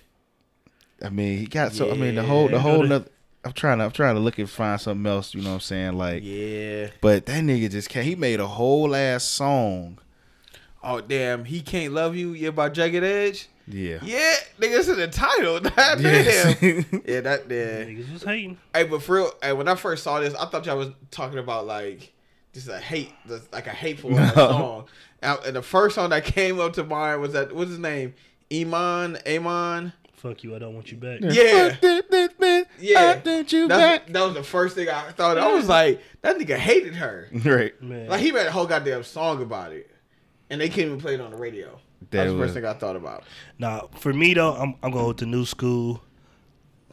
I 1.03 1.09
mean, 1.09 1.37
he 1.37 1.45
got 1.45 1.73
so. 1.73 1.91
I 1.91 1.93
mean, 1.93 2.15
the 2.15 2.23
whole, 2.23 2.47
the 2.49 2.59
whole. 2.59 2.83
Nother, 2.83 3.09
I'm 3.45 3.53
trying 3.53 3.77
to, 3.79 3.85
I'm 3.85 3.91
trying 3.91 4.15
to 4.15 4.19
look 4.21 4.39
and 4.39 4.49
find 4.49 4.79
something 4.81 5.05
else. 5.09 5.33
You 5.35 5.41
know 5.41 5.49
what 5.49 5.53
I'm 5.55 5.59
saying? 5.61 5.93
Like, 5.97 6.23
Yeah. 6.25 6.89
but 7.01 7.25
that 7.27 7.43
nigga 7.43 7.69
just 7.69 7.89
can't. 7.89 8.05
He 8.05 8.15
made 8.15 8.39
a 8.39 8.47
whole 8.47 8.95
ass 8.95 9.23
song. 9.23 9.99
Oh 10.83 11.01
damn, 11.01 11.45
he 11.45 11.61
can't 11.61 11.93
love 11.93 12.15
you. 12.15 12.33
Yeah, 12.33 12.49
by 12.51 12.69
Jagged 12.69 13.03
Edge. 13.03 13.47
Yeah. 13.67 13.99
Yeah, 14.01 14.33
nigga, 14.59 14.79
it's 14.79 14.87
in 14.87 14.97
the 14.97 15.07
title. 15.07 15.59
God 15.75 15.99
Yes. 15.99 16.59
damn. 16.59 16.75
yeah, 17.05 17.19
that 17.21 17.43
yeah. 17.49 17.83
Niggas 17.83 18.13
was 18.13 18.23
hating. 18.23 18.57
Hey, 18.73 18.83
but 18.85 19.01
for 19.03 19.15
real, 19.17 19.31
hey, 19.43 19.53
when 19.53 19.67
I 19.67 19.75
first 19.75 20.03
saw 20.03 20.19
this, 20.19 20.33
I 20.35 20.45
thought 20.45 20.65
y'all 20.65 20.77
was 20.77 20.89
talking 21.11 21.37
about 21.39 21.67
like 21.67 22.13
just 22.53 22.69
a 22.69 22.79
hate, 22.79 23.11
just 23.27 23.51
like 23.53 23.67
a 23.67 23.71
hateful 23.71 24.11
No. 24.11 24.27
song. 24.33 24.85
And, 25.21 25.39
and 25.47 25.55
the 25.57 25.61
first 25.61 25.95
song 25.95 26.11
that 26.11 26.23
came 26.25 26.59
up 26.59 26.73
to 26.73 26.83
mind 26.83 27.21
was 27.21 27.33
that 27.33 27.53
what's 27.53 27.69
his 27.71 27.79
name? 27.79 28.13
Iman, 28.51 29.17
Eamon. 29.25 29.93
Fuck 30.13 30.43
you, 30.43 30.55
I 30.55 30.59
don't 30.59 30.73
want 30.73 30.91
you 30.91 30.97
back. 30.97 31.19
Yeah. 31.21 31.75
yeah. 31.81 32.63
Yeah. 32.79 33.21
you 33.47 33.67
That's, 33.67 33.67
back. 33.67 34.07
that 34.07 34.21
was 34.25 34.33
the 34.33 34.43
first 34.43 34.75
thing 34.75 34.89
I 34.89 35.11
thought. 35.11 35.37
Of. 35.37 35.43
I 35.43 35.53
was 35.53 35.69
like, 35.69 36.01
that 36.21 36.37
nigga 36.37 36.57
hated 36.57 36.95
her. 36.95 37.29
Right. 37.45 37.79
Man. 37.81 38.07
Like 38.07 38.21
he 38.21 38.31
made 38.31 38.47
a 38.47 38.51
whole 38.51 38.65
goddamn 38.65 39.03
song 39.03 39.41
about 39.43 39.73
it, 39.73 39.91
and 40.49 40.59
they 40.59 40.69
couldn't 40.69 40.85
even 40.87 40.99
play 41.01 41.13
it 41.15 41.21
on 41.21 41.31
the 41.31 41.37
radio. 41.37 41.79
That 41.99 42.09
That's 42.11 42.31
the 42.31 42.37
first 42.39 42.53
thing 42.55 42.65
I 42.65 42.73
thought 42.73 42.95
about. 42.95 43.23
Now, 43.59 43.89
for 43.99 44.11
me 44.13 44.33
though, 44.33 44.53
I'm 44.53 44.75
I'm 44.81 44.91
going 44.91 45.07
with 45.07 45.17
the 45.17 45.25
new 45.27 45.45
school. 45.45 46.01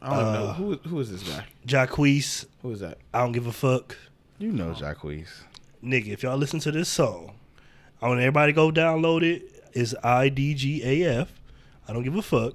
I 0.02 0.10
don't 0.10 0.32
know 0.34 0.46
Uh, 0.48 0.52
who 0.54 0.74
who 0.86 1.00
is 1.00 1.10
this 1.10 1.22
guy. 1.22 1.46
Jacquees, 1.66 2.44
Who 2.62 2.72
is 2.72 2.80
that? 2.80 2.98
I 3.14 3.20
don't 3.20 3.32
give 3.32 3.46
a 3.46 3.52
fuck. 3.52 3.96
You 4.38 4.52
know 4.52 4.72
Jacquees. 4.72 5.28
nigga, 5.82 6.08
if 6.08 6.22
y'all 6.22 6.36
listen 6.36 6.60
to 6.60 6.70
this 6.72 6.88
song, 6.90 7.32
I 8.02 8.08
want 8.08 8.20
everybody 8.20 8.52
to 8.52 8.56
go 8.56 8.70
download 8.70 9.22
it. 9.22 9.62
It's 9.72 9.94
I 10.04 10.28
D 10.28 10.54
G 10.54 10.82
A 10.84 11.20
F. 11.20 11.32
I 11.88 11.92
don't 11.92 12.02
give 12.02 12.16
a 12.16 12.22
fuck. 12.22 12.54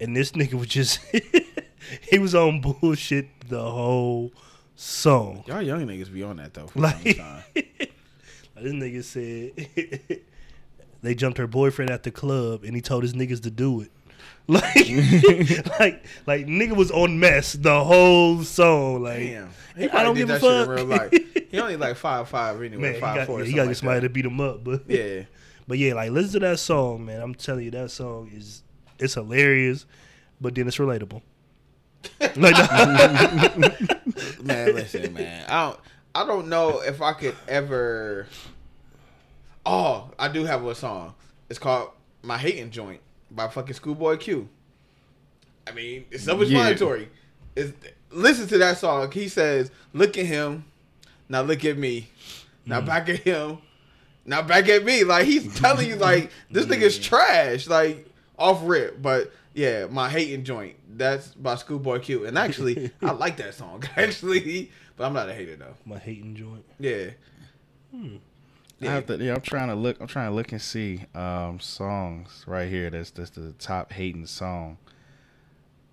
And 0.00 0.16
this 0.16 0.32
nigga 0.32 0.54
was 0.54 0.68
just 0.68 1.00
he 2.10 2.18
was 2.18 2.34
on 2.34 2.60
bullshit 2.60 3.26
the 3.48 3.60
whole 3.62 4.32
song. 4.76 5.42
Y'all 5.46 5.62
young 5.62 5.86
niggas 5.86 6.12
be 6.12 6.22
on 6.22 6.36
that 6.36 6.54
though. 6.54 6.68
Like, 6.74 7.16
time. 7.16 7.42
this 7.54 8.72
nigga 8.72 9.02
said 9.04 10.20
they 11.02 11.14
jumped 11.14 11.38
her 11.38 11.46
boyfriend 11.46 11.90
at 11.90 12.02
the 12.04 12.10
club 12.10 12.62
and 12.64 12.74
he 12.74 12.80
told 12.80 13.02
his 13.02 13.14
niggas 13.14 13.42
to 13.42 13.50
do 13.50 13.80
it. 13.80 13.90
Like, 14.50 14.74
like, 15.78 16.04
like 16.26 16.46
nigga 16.46 16.74
was 16.74 16.90
on 16.90 17.20
mess 17.20 17.52
the 17.52 17.84
whole 17.84 18.42
song. 18.44 19.02
Like, 19.02 19.18
Damn, 19.18 19.50
he 19.76 19.90
I 19.90 20.02
don't 20.02 20.14
give 20.16 20.30
a 20.30 20.32
that 20.32 20.40
shit 20.40 20.50
in 20.50 20.66
fuck. 20.66 20.74
real 20.76 20.84
life. 20.86 21.12
He 21.50 21.58
only 21.58 21.76
like 21.76 21.96
five 21.96 22.28
five 22.30 22.56
anyway, 22.62 22.80
man, 22.80 22.94
he 22.94 23.00
five 23.00 23.16
got, 23.16 23.26
four. 23.26 23.40
yeah, 23.40 23.44
he 23.46 23.52
got 23.52 23.66
like 23.66 23.76
somebody 23.76 24.00
that. 24.00 24.08
to 24.08 24.12
beat 24.14 24.24
him 24.24 24.40
up. 24.40 24.64
But 24.64 24.84
Yeah, 24.88 25.24
but 25.68 25.76
yeah, 25.76 25.92
like 25.92 26.10
listen 26.10 26.40
to 26.40 26.48
that 26.48 26.58
song, 26.58 27.04
man. 27.04 27.20
I'm 27.20 27.34
telling 27.34 27.66
you, 27.66 27.70
that 27.72 27.90
song 27.90 28.30
is 28.34 28.62
it's 28.98 29.14
hilarious, 29.14 29.84
but 30.40 30.54
then 30.54 30.66
it's 30.66 30.78
relatable. 30.78 31.20
like, 32.20 32.36
man. 34.42 34.74
Listen, 34.74 35.12
man. 35.12 35.44
I 35.48 35.66
don't. 35.66 35.80
I 36.14 36.26
don't 36.26 36.48
know 36.48 36.80
if 36.80 37.02
I 37.02 37.12
could 37.12 37.36
ever. 37.46 38.26
Oh, 39.66 40.10
I 40.18 40.28
do 40.28 40.46
have 40.46 40.64
a 40.64 40.74
song. 40.74 41.14
It's 41.50 41.58
called 41.58 41.90
"My 42.22 42.38
Hating 42.38 42.70
Joint" 42.70 43.00
by 43.30 43.48
fucking 43.48 43.74
Schoolboy 43.74 44.16
Q. 44.16 44.48
I 45.66 45.72
mean, 45.72 46.06
it's 46.10 46.24
self-explanatory. 46.24 47.10
It's, 47.54 47.74
listen 48.10 48.48
to 48.48 48.58
that 48.58 48.78
song. 48.78 49.12
He 49.12 49.28
says, 49.28 49.70
"Look 49.92 50.16
at 50.16 50.24
him, 50.24 50.64
now 51.28 51.42
look 51.42 51.62
at 51.66 51.76
me, 51.76 52.08
now 52.64 52.80
mm. 52.80 52.86
back 52.86 53.10
at 53.10 53.18
him, 53.18 53.58
now 54.28 54.42
back 54.42 54.68
at 54.68 54.84
me." 54.84 55.04
Like 55.04 55.26
he's 55.26 55.54
telling 55.60 55.88
you, 55.88 55.96
like 55.96 56.30
this 56.50 56.66
nigga's 56.66 56.98
trash, 56.98 57.66
like 57.66 58.06
off 58.38 58.60
rip. 58.62 59.00
But 59.02 59.32
yeah, 59.54 59.86
my 59.90 60.08
hating 60.08 60.44
joint. 60.44 60.76
That's 60.96 61.28
by 61.34 61.54
Schoolboy 61.56 62.00
Q. 62.00 62.26
And 62.26 62.38
actually, 62.38 62.90
I 63.02 63.10
like 63.12 63.36
that 63.38 63.54
song 63.54 63.82
actually, 63.96 64.70
but 64.96 65.04
I'm 65.06 65.12
not 65.12 65.28
a 65.28 65.34
hater 65.34 65.56
though. 65.56 65.74
my 65.84 65.98
hating 65.98 66.34
joint. 66.34 66.64
Yeah, 66.78 67.10
I 68.80 68.84
have 68.84 69.06
to, 69.06 69.16
yeah, 69.16 69.34
I'm 69.34 69.40
trying 69.40 69.68
to 69.68 69.74
look. 69.74 70.00
I'm 70.00 70.06
trying 70.06 70.30
to 70.30 70.34
look 70.34 70.52
and 70.52 70.62
see 70.62 71.04
um, 71.14 71.58
songs 71.60 72.44
right 72.46 72.68
here. 72.68 72.90
That's 72.90 73.10
that's 73.10 73.30
the 73.30 73.52
top 73.58 73.92
hating 73.92 74.26
song. 74.26 74.78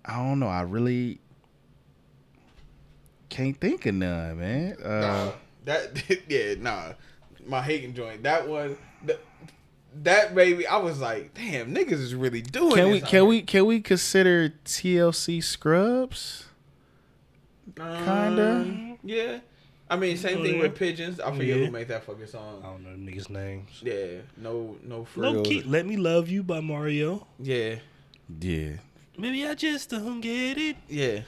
I 0.04 0.16
don't 0.18 0.38
know. 0.38 0.46
I 0.46 0.60
really 0.62 1.18
can't 3.28 3.60
think 3.60 3.86
of 3.86 3.94
none, 3.96 4.38
man. 4.38 4.76
Uh, 4.82 4.86
Nah, 5.00 5.32
that 5.64 6.20
yeah, 6.28 6.54
nah. 6.60 6.92
My 7.46 7.62
hating 7.62 7.94
joint. 7.94 8.22
That 8.24 8.48
was 8.48 8.76
that, 9.04 9.20
that 10.02 10.34
baby. 10.34 10.66
I 10.66 10.76
was 10.78 11.00
like, 11.00 11.34
damn, 11.34 11.74
niggas 11.74 11.92
is 11.92 12.14
really 12.14 12.42
doing. 12.42 12.74
can 12.74 12.90
we 12.90 13.00
can 13.00 13.22
out 13.22 13.26
we 13.28 13.42
can 13.42 13.66
we 13.66 13.80
consider 13.80 14.50
TLC 14.64 15.42
Scrubs? 15.42 16.46
here. 17.76 17.84
kinda? 18.04 18.50
Um, 18.62 18.98
yeah. 19.04 19.38
I 19.88 19.94
mean, 19.96 20.16
same 20.16 20.38
Oh, 20.38 20.42
thing 20.42 20.56
yeah. 20.56 20.62
with 20.62 20.74
pigeons. 20.74 21.20
I 21.20 21.30
forget 21.30 21.58
Yeah. 21.58 21.66
who 21.66 21.70
made 21.70 21.88
that 21.88 22.04
fucking 22.04 22.26
song. 22.26 22.60
I 22.64 22.66
don't 22.70 22.82
know 22.82 22.90
the 22.92 23.12
niggas' 23.12 23.30
names. 23.30 23.70
Yeah, 23.82 24.22
no, 24.36 24.76
no 24.82 24.96
Low 24.98 25.04
frills. 25.04 25.46
key, 25.46 25.62
"Let 25.62 25.86
Me 25.86 25.96
Love 25.96 26.28
You" 26.28 26.42
by 26.42 26.58
Mario. 26.60 27.26
Yeah, 27.38 27.76
Yeah. 28.40 28.78
Maybe 29.18 29.46
I 29.46 29.54
just 29.54 29.88
don't 29.90 30.20
get 30.20 30.58
it. 30.58 30.76
yeah. 30.88 31.20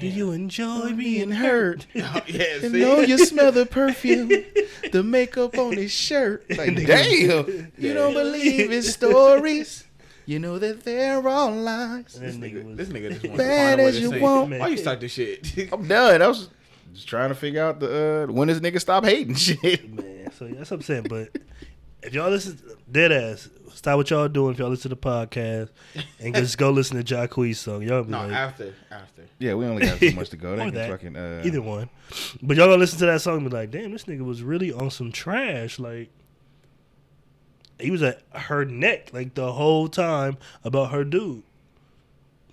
Do 0.00 0.06
you 0.06 0.32
enjoy 0.32 0.92
being 0.92 0.96
Being 0.96 1.30
hurt? 1.32 1.86
hurt. 1.94 2.28
yeah, 2.28 2.44
And 2.62 2.72
see? 2.72 2.80
know 2.80 3.00
you 3.00 3.18
smell 3.18 3.52
the 3.52 3.66
perfume, 3.66 4.30
the 4.92 5.02
makeup 5.02 5.56
on 5.58 5.72
his 5.76 5.92
shirt. 5.92 6.44
Like, 6.56 6.74
damn, 6.76 7.10
you 7.10 7.70
Yeah. 7.78 7.94
don't 7.94 8.14
believe 8.14 8.70
his 8.70 8.92
stories. 8.92 9.84
You 10.26 10.38
know 10.40 10.58
that 10.58 10.82
they're 10.84 11.26
all 11.28 11.52
lies. 11.52 12.14
This 12.18 12.34
nigga 12.36 12.54
nigga, 12.54 12.64
was 12.66 12.76
this 12.76 12.88
nigga 12.88 13.12
just 13.12 13.24
wants 13.24 13.38
Bad 13.38 13.76
to 13.76 13.76
find 13.76 13.80
a 13.80 13.84
way 13.84 13.88
as 13.88 13.94
to 13.96 14.00
you 14.02 14.20
want. 14.22 14.50
Why 14.58 14.68
you 14.68 14.76
start 14.76 15.00
this 15.00 15.12
shit? 15.12 15.68
I'm 15.72 15.86
done. 15.86 16.20
I 16.20 16.26
was 16.26 16.48
just 16.94 17.06
trying 17.06 17.28
to 17.28 17.34
figure 17.36 17.62
out 17.62 17.78
the 17.78 18.26
uh, 18.28 18.32
when 18.32 18.48
this 18.48 18.58
nigga 18.58 18.80
stop 18.80 19.04
hating 19.04 19.34
shit. 19.36 19.88
man. 19.94 20.32
So 20.32 20.48
that's 20.48 20.70
what 20.70 20.78
I'm 20.78 20.82
saying. 20.82 21.06
But 21.08 21.36
if 22.02 22.14
y'all 22.14 22.30
listen, 22.30 22.58
dead 22.90 23.12
ass, 23.12 23.48
stop 23.74 23.96
what 23.96 24.10
y'all 24.10 24.28
doing. 24.28 24.52
If 24.52 24.58
y'all 24.58 24.70
listen 24.70 24.90
to 24.90 24.96
the 24.96 24.96
podcast 24.96 25.70
and 26.20 26.34
just 26.34 26.58
go 26.58 26.70
listen 26.70 27.02
to 27.02 27.14
Jacquees 27.14 27.56
song, 27.56 27.82
y'all 27.82 28.02
be 28.02 28.10
no, 28.10 28.22
like, 28.22 28.32
after, 28.32 28.74
after. 28.90 29.22
Yeah, 29.38 29.54
we 29.54 29.66
only 29.66 29.86
got 29.86 29.98
so 29.98 30.10
much 30.12 30.30
to 30.30 30.36
go. 30.36 30.54
Or 30.54 30.56
can 30.58 30.74
that. 30.74 30.90
fucking 30.90 31.16
uh, 31.16 31.42
either 31.44 31.62
one. 31.62 31.90
But 32.42 32.56
y'all 32.56 32.66
gonna 32.66 32.78
listen 32.78 32.98
to 33.00 33.06
that 33.06 33.20
song 33.20 33.38
and 33.38 33.50
be 33.50 33.56
like, 33.56 33.70
damn, 33.70 33.92
this 33.92 34.04
nigga 34.04 34.24
was 34.24 34.42
really 34.42 34.72
on 34.72 34.90
some 34.90 35.12
trash. 35.12 35.78
Like 35.78 36.10
he 37.78 37.90
was 37.90 38.02
at 38.02 38.22
her 38.32 38.64
neck 38.64 39.12
like 39.12 39.34
the 39.34 39.52
whole 39.52 39.88
time 39.88 40.38
about 40.64 40.92
her 40.92 41.04
dude. 41.04 41.42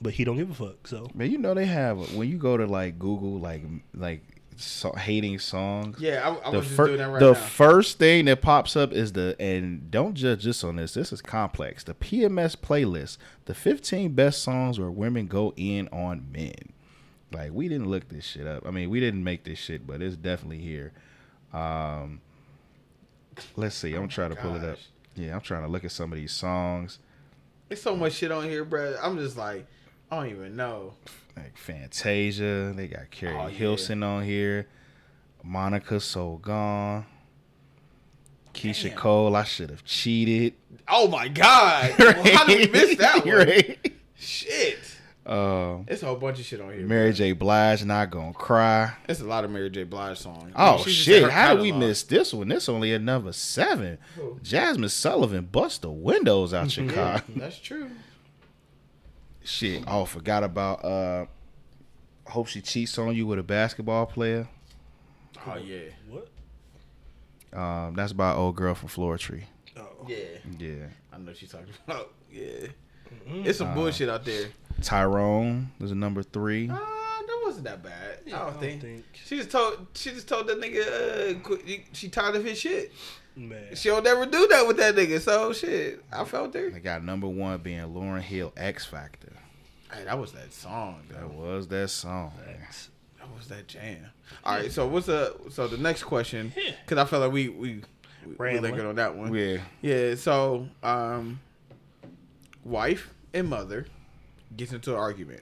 But 0.02 0.14
he 0.14 0.26
don't 0.26 0.36
give 0.36 0.52
a 0.52 0.54
fuck. 0.54 0.88
So 0.88 1.10
Man, 1.14 1.32
you 1.32 1.38
know 1.38 1.54
they 1.54 1.66
have 1.66 2.16
when 2.16 2.28
you 2.30 2.38
go 2.38 2.58
to 2.58 2.66
like 2.66 3.00
Google 3.00 3.40
like 3.40 3.64
like 3.94 4.22
so, 4.58 4.92
hating 4.94 5.40
songs. 5.40 5.98
Yeah, 6.00 6.28
I, 6.44 6.48
I 6.48 6.52
the 6.52 6.58
was 6.58 6.66
just 6.68 6.78
fir- 6.78 6.88
doing 6.88 6.98
that 7.00 7.10
right 7.10 7.20
the 7.20 7.34
now. 7.34 7.40
first 7.40 8.00
thing 8.00 8.26
that 8.26 8.42
pops 8.42 8.76
up 8.76 8.92
is 8.92 9.14
the 9.14 9.36
and 9.40 9.90
don't 9.92 10.14
judge 10.16 10.44
this 10.44 10.64
on 10.64 10.76
this. 10.78 10.94
This 10.94 11.12
is 11.14 11.22
complex. 11.22 11.84
The 11.84 11.94
PMS 11.94 12.56
playlist, 12.56 13.18
the 13.46 13.54
15 13.54 14.14
best 14.14 14.42
songs 14.44 14.80
where 14.80 14.92
women 14.92 15.28
go 15.28 15.54
in 15.56 15.88
on 15.90 16.32
men. 16.32 16.74
Like 17.32 17.52
we 17.52 17.68
didn't 17.68 17.90
look 17.90 18.10
this 18.10 18.26
shit 18.26 18.46
up. 18.48 18.66
I 18.66 18.72
mean, 18.72 18.90
we 18.90 19.00
didn't 19.00 19.24
make 19.24 19.44
this 19.44 19.60
shit, 19.60 19.86
but 19.88 20.02
it's 20.02 20.16
definitely 20.16 20.60
here. 20.60 20.92
Um, 21.52 22.22
let's 23.56 23.76
see. 23.76 23.94
I'm 23.96 24.08
trying 24.08 24.30
to 24.32 24.36
pull 24.36 24.56
it 24.56 24.64
up. 24.64 24.78
Yeah, 25.16 25.36
I'm 25.36 25.42
trying 25.42 25.64
to 25.64 25.68
look 25.70 25.84
at 25.84 25.92
some 25.92 26.12
of 26.12 26.18
these 26.18 26.32
songs. 26.32 27.00
There's 27.70 27.82
so 27.82 27.96
much 27.96 28.14
shit 28.14 28.32
on 28.32 28.44
here, 28.44 28.66
bro. 28.66 28.96
I'm 29.02 29.18
just 29.18 29.38
like, 29.38 29.66
I 30.12 30.18
don't 30.18 30.30
even 30.30 30.56
know. 30.56 30.94
Like 31.36 31.58
Fantasia, 31.58 32.74
they 32.76 32.88
got 32.88 33.10
Keri 33.12 33.34
Oh, 33.36 33.48
yeah. 33.48 33.50
Hilson 33.50 34.04
on 34.04 34.24
here. 34.24 34.68
Monica 35.44 36.00
So 36.00 36.38
Gone. 36.42 37.06
Keyshia 38.54 38.90
Damn. 38.90 38.98
Cole, 38.98 39.36
I 39.36 39.44
should 39.44 39.72
have 39.72 39.84
cheated. 39.84 40.54
Oh 40.88 41.08
my 41.08 41.28
god! 41.28 41.96
Well, 42.00 42.24
how 42.36 42.46
did 42.46 42.60
we 42.60 42.72
miss 42.72 42.98
that 42.98 43.26
one? 43.26 43.36
Right. 43.36 43.94
Shit. 44.16 44.78
Um, 45.26 45.86
It's 45.88 46.04
a 46.04 46.08
whole 46.08 46.18
bunch 46.18 46.40
of 46.40 46.46
shit 46.46 46.62
on 46.62 46.72
here. 46.74 46.86
Mary. 46.86 47.14
J. 47.14 47.32
Blige, 47.32 47.84
not 47.86 48.12
gonna 48.12 48.34
cry. 48.34 48.94
It's 49.10 49.22
a 49.22 49.26
lot 49.26 49.44
of 49.44 49.50
Mary 49.52 49.70
J. 49.72 49.84
Blige 49.86 50.20
songs. 50.20 50.52
Oh 50.56 50.84
shit! 50.86 51.30
How 51.32 51.54
did 51.56 51.62
we 51.64 51.72
miss 51.72 52.04
this 52.04 52.34
one? 52.34 52.50
This 52.50 52.70
only 52.70 52.94
at 52.94 53.02
number 53.02 53.32
seven. 53.34 53.98
Jazmine 54.44 54.92
Sullivan 54.92 55.46
bust 55.52 55.82
the 55.82 55.90
windows 55.92 56.54
out 56.54 56.66
Yeah, 56.78 56.88
Chicago. 56.88 57.24
that's 57.38 57.58
true. 57.58 57.90
Shit. 59.54 59.84
Oh, 59.88 60.06
forgot 60.06 60.44
about. 60.44 60.84
uh 60.84 61.26
Hope 62.26 62.48
she 62.48 62.62
cheats 62.62 62.98
on 62.98 63.14
you 63.16 63.28
with 63.28 63.38
a 63.40 63.44
basketball 63.44 64.06
player. 64.06 64.48
Oh 65.46 65.56
yeah, 65.58 65.90
what? 66.10 66.28
Um, 67.52 67.94
that's 67.96 68.14
by 68.14 68.32
old 68.34 68.56
girl 68.56 68.74
from 68.74 68.90
Floetry. 68.90 69.44
Oh. 69.78 69.88
yeah. 70.08 70.16
Yeah. 70.58 70.86
I 71.12 71.18
know 71.18 71.26
what 71.26 71.38
she's 71.38 71.52
talking 71.52 71.68
about. 71.88 72.14
Yeah, 72.32 72.68
Mm-hmm. 73.28 73.46
it's 73.46 73.58
some 73.60 73.68
Uh, 73.70 73.76
bullshit 73.76 74.10
out 74.10 74.26
there. 74.26 74.48
Tyrone 74.82 75.70
is 75.82 75.92
a 75.92 75.96
number 75.96 76.24
three. 76.24 76.68
Uh, 76.70 76.74
that 76.76 77.42
wasn't 77.46 77.66
that 77.66 77.84
bad. 77.84 78.20
I, 78.28 78.30
don't 78.32 78.60
think. 78.60 78.82
think. 78.82 79.06
She 79.26 79.36
just 79.38 79.52
told. 79.52 79.86
She 79.94 80.12
just 80.12 80.28
told 80.28 80.48
that 80.48 80.60
nigga. 80.60 81.36
Uh, 81.36 81.40
quit, 81.42 81.62
she 81.92 82.10
tired 82.10 82.36
of 82.38 82.44
his 82.44 82.58
shit. 82.58 82.92
Man. 83.36 83.76
She'll 83.76 84.02
never 84.02 84.26
do 84.26 84.48
that 84.48 84.66
with 84.68 84.78
that 84.78 84.96
nigga. 84.96 85.20
So 85.20 85.54
shit, 85.54 86.04
I 86.12 86.24
felt 86.24 86.54
her. 86.56 86.70
They 86.72 86.80
got 86.80 87.04
number 87.04 87.28
one 87.28 87.58
being 87.60 87.82
Lauryn 87.82 88.22
Hill 88.22 88.54
X 88.58 88.86
Factor. 88.86 89.34
Hey, 89.94 90.04
that 90.06 90.18
was 90.18 90.32
that 90.34 90.52
song. 90.54 91.04
That 91.10 91.22
Though. 91.22 91.28
was 91.28 91.68
that 91.68 91.90
song. 91.90 92.34
man. 92.46 92.58
That 93.20 93.36
was 93.38 93.48
that 93.48 93.68
jam. 93.68 94.06
All 94.44 94.58
right. 94.58 94.72
So 94.72 94.88
what's 94.88 95.06
the 95.08 95.36
so 95.50 95.68
the 95.68 95.78
next 95.78 96.04
question? 96.04 96.52
Because 96.84 96.98
I 96.98 97.06
felt 97.06 97.24
like 97.24 97.32
we 97.32 97.50
we 97.50 97.82
we, 98.26 98.36
we 98.38 98.60
lingered 98.60 98.86
on 98.86 98.96
that 98.96 99.16
one. 99.16 99.34
Yeah. 99.34 99.58
Yeah. 99.82 100.16
So 100.16 100.68
um, 100.82 101.40
wife 102.64 103.14
and 103.34 103.48
mother 103.50 103.86
gets 104.56 104.74
into 104.74 104.94
an 104.94 105.00
argument. 105.00 105.42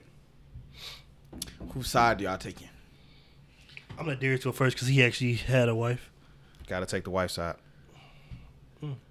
Whose 1.72 1.88
side 1.88 2.18
do 2.18 2.24
y'all 2.24 2.38
taking? 2.38 2.68
I'm 3.98 4.04
gonna 4.04 4.16
dare 4.16 4.38
to 4.38 4.48
it 4.50 4.54
first 4.54 4.76
because 4.76 4.88
he 4.88 5.02
actually 5.02 5.34
had 5.34 5.68
a 5.68 5.74
wife. 5.74 6.10
Got 6.66 6.80
to 6.80 6.86
take 6.86 7.04
the 7.04 7.10
wife's 7.10 7.34
side. 7.34 7.56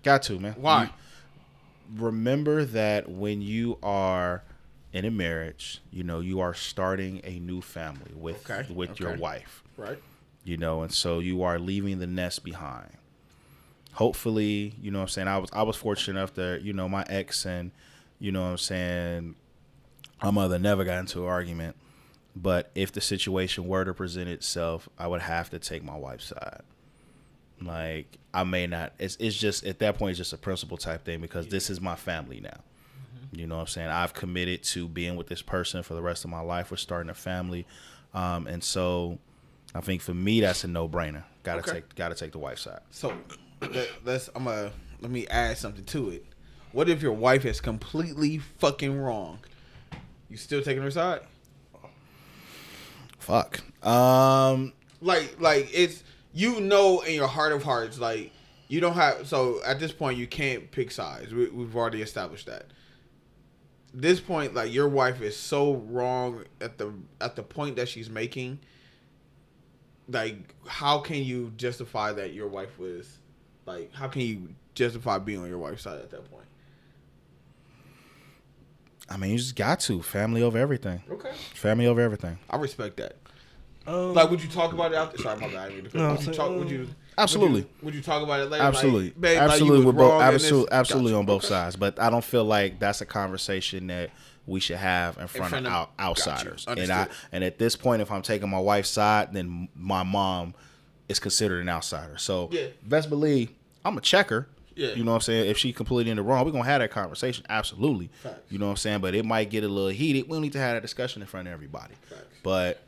Got 0.03 0.23
to, 0.23 0.39
man. 0.39 0.55
Why? 0.57 0.83
You 0.83 0.89
remember 2.03 2.65
that 2.65 3.09
when 3.09 3.41
you 3.41 3.77
are 3.83 4.43
in 4.93 5.05
a 5.05 5.11
marriage, 5.11 5.81
you 5.91 6.03
know, 6.03 6.19
you 6.19 6.39
are 6.41 6.53
starting 6.53 7.21
a 7.23 7.39
new 7.39 7.61
family 7.61 8.11
with 8.15 8.49
Okay, 8.49 8.71
with 8.73 8.99
your 8.99 9.15
wife. 9.17 9.63
Right. 9.77 9.99
you 10.43 10.57
know, 10.57 10.81
and 10.83 10.91
so 10.93 11.19
you 11.19 11.43
are 11.43 11.57
leaving 11.59 11.99
the 11.99 12.07
nest 12.07 12.43
behind. 12.43 12.89
Hopefully, 13.93 14.73
you 14.81 14.89
know 14.91 14.99
what 14.99 15.03
I'm 15.03 15.09
saying, 15.09 15.27
I 15.27 15.37
was 15.37 15.49
I 15.53 15.63
was 15.63 15.75
fortunate 15.75 16.17
enough 16.17 16.33
that, 16.35 16.61
you 16.61 16.71
know, 16.73 16.87
my 16.87 17.05
ex 17.09 17.45
and 17.45 17.71
you 18.19 18.31
know 18.31 18.41
what 18.43 18.47
I'm 18.51 18.57
saying, 18.57 19.35
my 20.23 20.31
mother 20.31 20.57
never 20.59 20.83
got 20.83 20.99
into 20.99 21.23
an 21.23 21.27
argument. 21.27 21.75
But 22.35 22.71
if 22.75 22.91
the 22.93 23.01
situation 23.01 23.67
were 23.67 23.83
to 23.83 23.93
present 23.93 24.29
itself, 24.29 24.87
I 24.97 25.07
would 25.07 25.21
have 25.21 25.49
to 25.49 25.59
take 25.59 25.83
my 25.83 25.97
wife's 25.97 26.27
side. 26.27 26.61
Like 27.61 28.17
I 28.33 28.43
may 28.43 28.65
not. 28.67 28.93
It's 28.99 29.17
it's 29.19 29.35
just 29.37 29.65
at 29.65 29.79
that 29.79 29.97
point 29.97 30.11
it's 30.11 30.17
just 30.19 30.33
a 30.33 30.37
principle 30.37 30.77
type 30.77 31.03
thing 31.05 31.19
because 31.21 31.47
this 31.47 31.69
is 31.69 31.81
my 31.81 31.95
family 31.95 32.39
now. 32.39 32.61
You 33.31 33.47
know 33.47 33.55
what 33.55 33.61
I'm 33.61 33.67
saying? 33.67 33.89
I've 33.89 34.13
committed 34.13 34.63
to 34.63 34.87
being 34.87 35.15
with 35.15 35.27
this 35.27 35.41
person 35.41 35.83
for 35.83 35.93
the 35.93 36.01
rest 36.01 36.25
of 36.25 36.29
my 36.31 36.41
life. 36.41 36.69
We're 36.71 36.77
starting 36.77 37.09
a 37.09 37.13
family, 37.13 37.65
um, 38.13 38.45
and 38.47 38.61
so 38.63 39.19
I 39.73 39.79
think 39.81 40.01
for 40.01 40.13
me 40.13 40.41
that's 40.41 40.63
a 40.63 40.67
no 40.67 40.89
brainer. 40.89 41.23
Got 41.43 41.53
to 41.55 41.59
Okay. 41.61 41.71
take 41.79 41.95
got 41.95 42.09
to 42.09 42.15
take 42.15 42.33
the 42.33 42.39
wife 42.39 42.59
side. 42.59 42.81
So 42.89 43.13
let, 43.61 43.89
let's. 44.03 44.29
I'm 44.35 44.43
gonna 44.43 44.71
let 44.99 45.11
me 45.11 45.27
add 45.27 45.57
something 45.57 45.85
to 45.85 46.09
it. 46.09 46.25
What 46.73 46.89
if 46.89 47.01
your 47.01 47.13
wife 47.13 47.45
is 47.45 47.61
completely 47.61 48.37
fucking 48.37 48.97
wrong? 48.99 49.39
You 50.29 50.37
still 50.37 50.61
taking 50.61 50.83
her 50.83 50.91
side? 50.91 51.21
Fuck. 53.19 53.61
Um. 53.85 54.73
Like, 55.01 55.37
like 55.39 55.69
it's 55.73 56.03
you 56.33 56.59
know 56.61 56.99
in 57.01 57.15
your 57.15 57.27
heart 57.27 57.53
of 57.53 57.63
hearts, 57.63 57.97
like 57.99 58.31
you 58.67 58.79
don't 58.81 58.93
have. 58.93 59.27
So 59.27 59.61
at 59.65 59.79
this 59.79 59.91
point, 59.91 60.17
you 60.17 60.27
can't 60.27 60.69
pick 60.71 60.91
sides. 60.91 61.33
We, 61.33 61.47
we've 61.49 61.75
already 61.75 62.01
established 62.01 62.45
that. 62.47 62.65
This 63.93 64.19
point, 64.19 64.53
like 64.53 64.71
your 64.73 64.87
wife 64.87 65.21
is 65.21 65.35
so 65.35 65.75
wrong 65.75 66.45
at 66.61 66.77
the 66.77 66.93
at 67.19 67.35
the 67.35 67.43
point 67.43 67.75
that 67.75 67.89
she's 67.89 68.09
making. 68.09 68.59
Like, 70.07 70.55
how 70.65 70.99
can 70.99 71.23
you 71.23 71.53
justify 71.57 72.11
that 72.13 72.33
your 72.33 72.47
wife 72.47 72.77
was, 72.77 73.19
like, 73.65 73.93
how 73.93 74.07
can 74.09 74.21
you 74.21 74.55
justify 74.73 75.19
being 75.19 75.39
on 75.39 75.47
your 75.47 75.57
wife's 75.57 75.83
side 75.83 75.99
at 75.99 76.09
that 76.09 76.29
point? 76.29 76.45
I 79.09 79.17
mean, 79.17 79.31
you 79.31 79.37
just 79.37 79.55
got 79.55 79.79
to 79.81 80.01
family 80.01 80.41
over 80.41 80.57
everything. 80.57 81.01
Okay, 81.09 81.31
Family 81.53 81.85
over 81.85 82.01
everything. 82.01 82.39
I 82.49 82.57
respect 82.57 82.97
that. 82.97 83.17
Um, 83.87 84.13
Like, 84.13 84.29
would 84.29 84.41
you 84.41 84.49
talk 84.49 84.73
about 84.73 84.91
it 84.91 84.97
out 84.97 85.11
there? 85.11 85.23
Sorry, 85.23 85.39
my 85.39 85.47
bad. 85.47 85.71
I 85.71 85.75
mean 85.75 85.89
No, 85.93 86.11
would, 86.11 86.25
you 86.25 86.33
talk, 86.33 86.49
um, 86.49 86.59
would 86.59 86.69
you? 86.69 86.87
Absolutely. 87.17 87.61
Would 87.61 87.67
you, 87.81 87.85
would 87.85 87.95
you 87.95 88.01
talk 88.01 88.23
about 88.23 88.39
it 88.39 88.49
later? 88.49 88.63
Absolutely, 88.63 89.05
Like, 89.05 89.21
babe, 89.21 89.37
absolutely, 89.39 89.85
we're 89.85 89.91
both 89.91 90.21
absolutely, 90.21 90.71
absolutely 90.71 91.11
Gotcha. 91.11 91.19
on 91.19 91.25
both 91.25 91.43
Okay. 91.43 91.49
sides. 91.53 91.75
But 91.75 91.99
I 91.99 92.09
don't 92.09 92.23
feel 92.23 92.45
like 92.45 92.79
that's 92.79 93.01
a 93.01 93.05
conversation 93.05 93.87
that 93.87 94.11
we 94.47 94.59
should 94.59 94.77
have 94.77 95.17
in 95.17 95.27
front, 95.27 95.49
front 95.49 95.67
of, 95.67 95.71
of- 95.71 95.77
out, 95.77 95.97
got 95.97 96.03
you. 96.03 96.09
outsiders. 96.09 96.65
And 96.67 96.91
I 96.91 97.07
and 97.31 97.43
at 97.43 97.57
this 97.59 97.75
point, 97.75 98.01
if 98.01 98.11
I'm 98.11 98.21
taking 98.21 98.49
my 98.49 98.59
wife's 98.59 98.89
side, 98.89 99.33
then 99.33 99.67
my 99.75 100.03
mom 100.03 100.55
is 101.09 101.19
considered 101.19 101.61
an 101.61 101.69
outsider. 101.69 102.17
So 102.17 102.49
Yeah. 102.51 102.67
best 102.83 103.09
believe 103.09 103.51
I'm 103.85 103.97
a 103.97 104.01
checker. 104.01 104.47
Yeah. 104.75 104.93
You 104.93 105.03
know 105.03 105.11
what 105.11 105.15
I'm 105.15 105.21
saying? 105.21 105.49
If 105.49 105.57
she 105.57 105.73
completely 105.73 106.11
in 106.11 106.17
the 106.17 106.23
wrong, 106.23 106.45
we're 106.45 106.51
gonna 106.51 106.63
have 106.63 106.79
that 106.79 106.91
conversation. 106.91 107.45
Absolutely. 107.49 108.09
Facts. 108.23 108.39
You 108.49 108.57
know 108.57 108.65
what 108.67 108.71
I'm 108.71 108.77
saying? 108.77 109.01
But 109.01 109.13
it 109.15 109.25
might 109.25 109.49
get 109.49 109.63
a 109.65 109.67
little 109.67 109.89
heated. 109.89 110.23
We 110.29 110.35
don't 110.35 110.41
need 110.41 110.53
to 110.53 110.59
have 110.59 110.75
that 110.75 110.81
discussion 110.81 111.21
in 111.21 111.27
front 111.27 111.47
of 111.47 111.53
everybody. 111.53 111.93
Facts. 112.09 112.21
But 112.41 112.79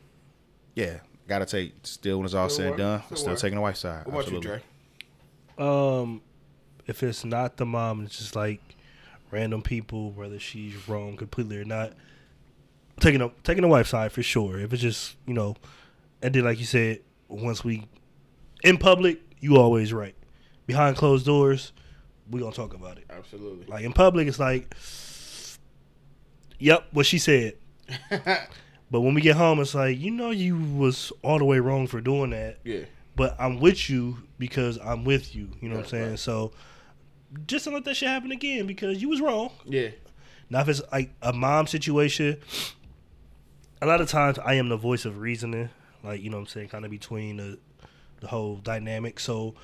yeah, 0.74 1.00
gotta 1.28 1.46
take 1.46 1.74
still 1.82 2.18
when 2.18 2.24
it's 2.26 2.34
all 2.34 2.48
Still 2.48 2.56
said 2.56 2.68
and 2.68 2.78
done, 2.78 3.02
Still 3.06 3.16
still 3.16 3.36
taking 3.36 3.56
the 3.56 3.62
wife's 3.62 3.80
side. 3.80 4.06
What 4.06 4.28
about 4.28 4.32
you, 4.32 4.40
Dre? 4.40 4.62
Um, 5.58 6.22
if 6.86 7.02
it's 7.02 7.24
not 7.24 7.56
the 7.56 7.66
mom, 7.66 8.04
it's 8.04 8.18
just 8.18 8.36
like 8.36 8.60
random 9.30 9.62
people, 9.62 10.12
whether 10.12 10.38
she's 10.38 10.88
wrong 10.88 11.16
completely 11.16 11.58
or 11.58 11.64
not. 11.64 11.92
Taking 13.00 13.20
a 13.20 13.30
taking 13.42 13.62
the 13.62 13.68
wife 13.68 13.88
side 13.88 14.12
for 14.12 14.22
sure. 14.22 14.58
If 14.58 14.72
it's 14.72 14.82
just 14.82 15.16
you 15.26 15.34
know, 15.34 15.56
and 16.22 16.34
then 16.34 16.44
like 16.44 16.58
you 16.58 16.64
said, 16.64 17.00
once 17.28 17.64
we 17.64 17.86
in 18.62 18.78
public, 18.78 19.20
you 19.40 19.56
always 19.56 19.92
right. 19.92 20.14
Behind 20.66 20.96
closed 20.96 21.26
doors, 21.26 21.72
we 22.30 22.40
gonna 22.40 22.52
talk 22.52 22.74
about 22.74 22.98
it. 22.98 23.04
Absolutely. 23.10 23.66
Like 23.66 23.84
in 23.84 23.92
public, 23.92 24.28
it's 24.28 24.38
like, 24.38 24.74
yep, 26.58 26.86
what 26.92 27.06
she 27.06 27.18
said. 27.18 27.54
But 28.94 29.00
when 29.00 29.14
we 29.14 29.22
get 29.22 29.34
home, 29.34 29.58
it's 29.58 29.74
like 29.74 29.98
you 29.98 30.12
know 30.12 30.30
you 30.30 30.56
was 30.56 31.12
all 31.24 31.40
the 31.40 31.44
way 31.44 31.58
wrong 31.58 31.88
for 31.88 32.00
doing 32.00 32.30
that 32.30 32.58
yeah. 32.62 32.82
but 33.16 33.34
I'm 33.40 33.58
with 33.58 33.90
you 33.90 34.18
because 34.38 34.78
I'm 34.78 35.02
with 35.02 35.34
you. 35.34 35.50
You 35.60 35.68
know 35.68 35.78
what 35.78 35.86
I'm 35.86 35.90
saying? 35.90 36.10
right. 36.10 36.18
So 36.20 36.52
just 37.44 37.64
don't 37.64 37.74
let 37.74 37.84
that 37.86 37.96
shit 37.96 38.08
happen 38.08 38.30
again 38.30 38.68
because 38.68 39.02
you 39.02 39.08
was 39.08 39.20
wrong. 39.20 39.50
Yeah. 39.64 39.88
Now 40.48 40.60
if 40.60 40.68
it's 40.68 40.80
like 40.92 41.10
a 41.22 41.32
mom 41.32 41.66
situation, 41.66 42.38
a 43.82 43.86
lot 43.86 44.00
of 44.00 44.08
times 44.08 44.38
I 44.38 44.54
am 44.54 44.68
the 44.68 44.76
voice 44.76 45.04
of 45.04 45.18
reasoning, 45.18 45.70
like 46.04 46.22
you 46.22 46.30
know 46.30 46.36
what 46.36 46.42
I'm 46.42 46.46
saying, 46.46 46.68
kind 46.68 46.84
of 46.84 46.92
between 46.92 47.38
the 47.38 47.58
the 48.20 48.28
whole 48.28 48.58
dynamic. 48.58 49.18
So 49.18 49.56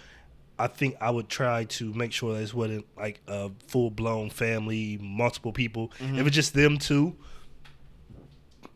I 0.58 0.66
think 0.66 0.96
I 1.00 1.08
would 1.08 1.28
try 1.28 1.66
to 1.66 1.94
make 1.94 2.10
sure 2.10 2.34
that 2.34 2.42
it 2.42 2.52
wasn't 2.52 2.84
like 2.96 3.20
a 3.28 3.52
full 3.68 3.92
blown 3.92 4.28
family, 4.28 4.98
multiple 5.00 5.52
people. 5.52 5.92
Mm-hmm. 6.00 6.18
If 6.18 6.26
it's 6.26 6.34
just 6.34 6.52
them 6.52 6.78
two, 6.78 7.14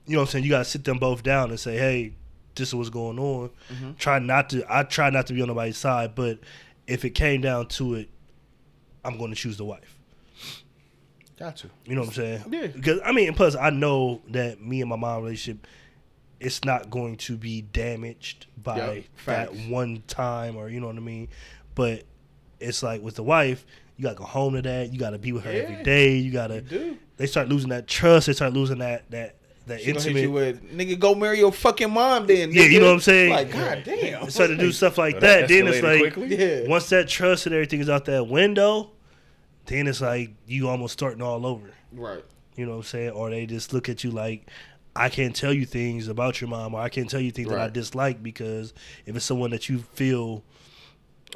you 0.06 0.14
know 0.14 0.20
what 0.20 0.28
I'm 0.28 0.32
saying, 0.32 0.44
you 0.44 0.50
gotta 0.50 0.64
sit 0.64 0.84
them 0.84 0.98
both 0.98 1.22
down 1.22 1.50
and 1.50 1.58
say, 1.58 1.76
Hey, 1.76 2.12
this 2.54 2.68
is 2.68 2.74
what's 2.74 2.90
going 2.90 3.18
on. 3.18 3.50
Mm-hmm. 3.72 3.92
Try 3.98 4.18
not 4.18 4.50
to 4.50 4.64
I 4.68 4.82
try 4.84 5.10
not 5.10 5.26
to 5.28 5.32
be 5.32 5.42
on 5.42 5.48
nobody's 5.48 5.76
side, 5.78 6.14
but 6.14 6.38
if 6.86 7.04
it 7.04 7.10
came 7.10 7.40
down 7.40 7.66
to 7.68 7.94
it, 7.94 8.10
I'm 9.04 9.18
gonna 9.18 9.34
choose 9.34 9.56
the 9.56 9.64
wife. 9.64 9.98
Got 11.38 11.56
to. 11.58 11.70
You 11.84 11.94
know 11.96 12.02
what 12.02 12.08
I'm 12.08 12.14
saying? 12.14 12.44
Yeah. 12.50 12.66
Because 12.68 13.00
I 13.04 13.12
mean, 13.12 13.28
and 13.28 13.36
plus 13.36 13.56
I 13.56 13.70
know 13.70 14.22
that 14.28 14.60
me 14.60 14.80
and 14.80 14.88
my 14.88 14.96
mom 14.96 15.22
relationship, 15.24 15.66
it's 16.38 16.64
not 16.64 16.90
going 16.90 17.16
to 17.18 17.36
be 17.36 17.62
damaged 17.62 18.46
by 18.62 18.76
Yeah, 18.76 19.00
that 19.26 19.52
one 19.68 20.02
time, 20.06 20.56
or 20.56 20.68
you 20.68 20.78
know 20.80 20.86
what 20.86 20.96
I 20.96 21.00
mean. 21.00 21.28
But 21.74 22.04
it's 22.60 22.82
like 22.84 23.02
with 23.02 23.16
the 23.16 23.24
wife, 23.24 23.66
you 23.96 24.04
gotta 24.04 24.14
go 24.14 24.24
home 24.24 24.54
to 24.54 24.62
that. 24.62 24.92
You 24.92 24.98
gotta 24.98 25.18
be 25.18 25.32
with 25.32 25.44
her 25.44 25.52
Yeah, 25.52 25.58
every 25.62 25.82
day. 25.82 26.16
You 26.16 26.30
gotta. 26.30 26.60
do. 26.60 26.98
They 27.16 27.26
start 27.26 27.48
losing 27.48 27.70
that 27.70 27.88
trust. 27.88 28.26
They 28.28 28.32
start 28.32 28.52
losing 28.52 28.78
that 28.78 29.10
that 29.10 29.34
that 29.66 29.80
She 29.80 29.86
gonna 29.92 30.00
hit 30.00 30.06
intimate. 30.08 30.20
you 30.22 30.30
with 30.32 30.76
nigga. 30.76 30.98
Go 30.98 31.14
marry 31.14 31.38
your 31.38 31.52
fucking 31.52 31.90
mom, 31.90 32.26
then. 32.26 32.52
Yeah, 32.52 32.64
you 32.64 32.80
know 32.80 32.86
what 32.86 32.94
I'm 32.94 33.00
saying? 33.00 33.30
Like, 33.32 33.50
god 33.52 33.82
damn. 33.84 34.24
They 34.24 34.30
start 34.30 34.50
to 34.50 34.56
do 34.56 34.72
stuff 34.72 34.98
like 34.98 35.14
So 35.14 35.20
that. 35.20 35.40
that 35.40 35.48
Then 35.48 35.66
it's 35.68 35.82
like 35.82 36.00
quickly? 36.14 36.36
Yeah. 36.36 36.68
once 36.68 36.88
that 36.90 37.08
trust 37.08 37.46
and 37.46 37.54
everything 37.54 37.80
is 37.80 37.88
out 37.88 38.04
that 38.06 38.26
window, 38.28 38.90
then 39.66 39.86
it's 39.86 40.00
like 40.00 40.30
you 40.46 40.68
almost 40.68 40.92
starting 40.92 41.22
all 41.22 41.46
over. 41.46 41.70
Right. 41.92 42.24
You 42.56 42.66
know 42.66 42.72
what 42.72 42.78
I'm 42.78 42.82
saying? 42.84 43.10
Or 43.10 43.30
they 43.30 43.46
just 43.46 43.72
look 43.72 43.88
at 43.88 44.04
you 44.04 44.10
like, 44.10 44.48
I 44.94 45.08
can't 45.08 45.34
tell 45.34 45.52
you 45.52 45.64
things 45.66 46.06
about 46.08 46.40
your 46.40 46.48
mom, 46.50 46.74
or 46.74 46.80
I 46.80 46.88
can't 46.88 47.10
tell 47.10 47.20
you 47.20 47.30
things 47.32 47.48
that 47.48 47.58
I 47.58 47.68
dislike 47.68 48.22
because 48.22 48.72
if 49.06 49.16
it's 49.16 49.24
someone 49.24 49.50
that 49.50 49.68
you 49.68 49.78
feel 49.94 50.44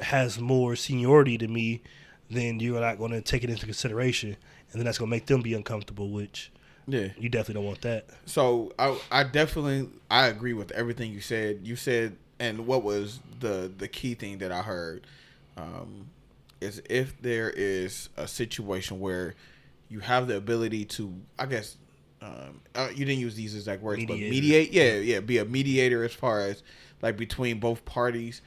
has 0.01 0.39
more 0.39 0.75
seniority 0.75 1.37
to 1.39 1.47
me, 1.47 1.81
then 2.29 2.59
you're 2.59 2.79
not 2.79 2.97
going 2.97 3.11
to 3.11 3.21
take 3.21 3.43
it 3.43 3.49
into 3.49 3.65
consideration, 3.65 4.29
and 4.71 4.79
then 4.79 4.85
that's 4.85 4.97
going 4.97 5.09
to 5.09 5.15
make 5.15 5.25
them 5.25 5.41
be 5.41 5.53
uncomfortable, 5.53 6.09
which 6.09 6.51
Yeah. 6.91 7.09
you 7.17 7.29
definitely 7.29 7.55
don't 7.55 7.65
want 7.65 7.81
that. 7.81 8.05
So 8.25 8.73
I 8.79 8.99
I 9.11 9.23
definitely 9.23 9.89
I 10.09 10.27
agree 10.27 10.53
with 10.53 10.71
everything 10.71 11.11
you 11.11 11.21
said. 11.21 11.61
You 11.63 11.75
said 11.75 12.17
and 12.39 12.65
what 12.65 12.83
was 12.83 13.19
the 13.39 13.71
the 13.77 13.87
key 13.87 14.15
thing 14.15 14.39
that 14.39 14.51
I 14.51 14.61
heard 14.61 15.05
um, 15.57 16.09
is 16.61 16.81
if 16.89 17.21
there 17.21 17.49
is 17.49 18.09
a 18.17 18.27
situation 18.27 18.99
where 18.99 19.35
you 19.89 19.99
have 19.99 20.27
the 20.27 20.37
ability 20.37 20.85
to 20.85 21.13
I 21.37 21.45
guess 21.45 21.77
um, 22.21 22.61
uh, 22.75 22.89
you 22.93 23.05
didn't 23.05 23.19
use 23.19 23.35
these 23.35 23.55
exact 23.55 23.81
words 23.81 24.03
but 24.05 24.19
mediate 24.19 24.71
yeah 24.73 24.95
yeah 24.95 25.19
be 25.19 25.37
a 25.37 25.45
mediator 25.45 26.03
as 26.03 26.13
far 26.13 26.41
as 26.41 26.63
like 27.01 27.17
between 27.17 27.59
both 27.59 27.85
parties. 27.85 28.41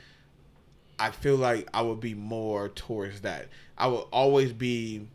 I 0.99 1.11
feel 1.11 1.37
like 1.37 1.69
I 1.75 1.83
would 1.83 2.01
be 2.01 2.15
more 2.15 2.69
towards 2.69 3.23
that. 3.23 3.49
I 3.77 3.89
would 3.89 4.05
always 4.13 4.53
be 4.53 5.09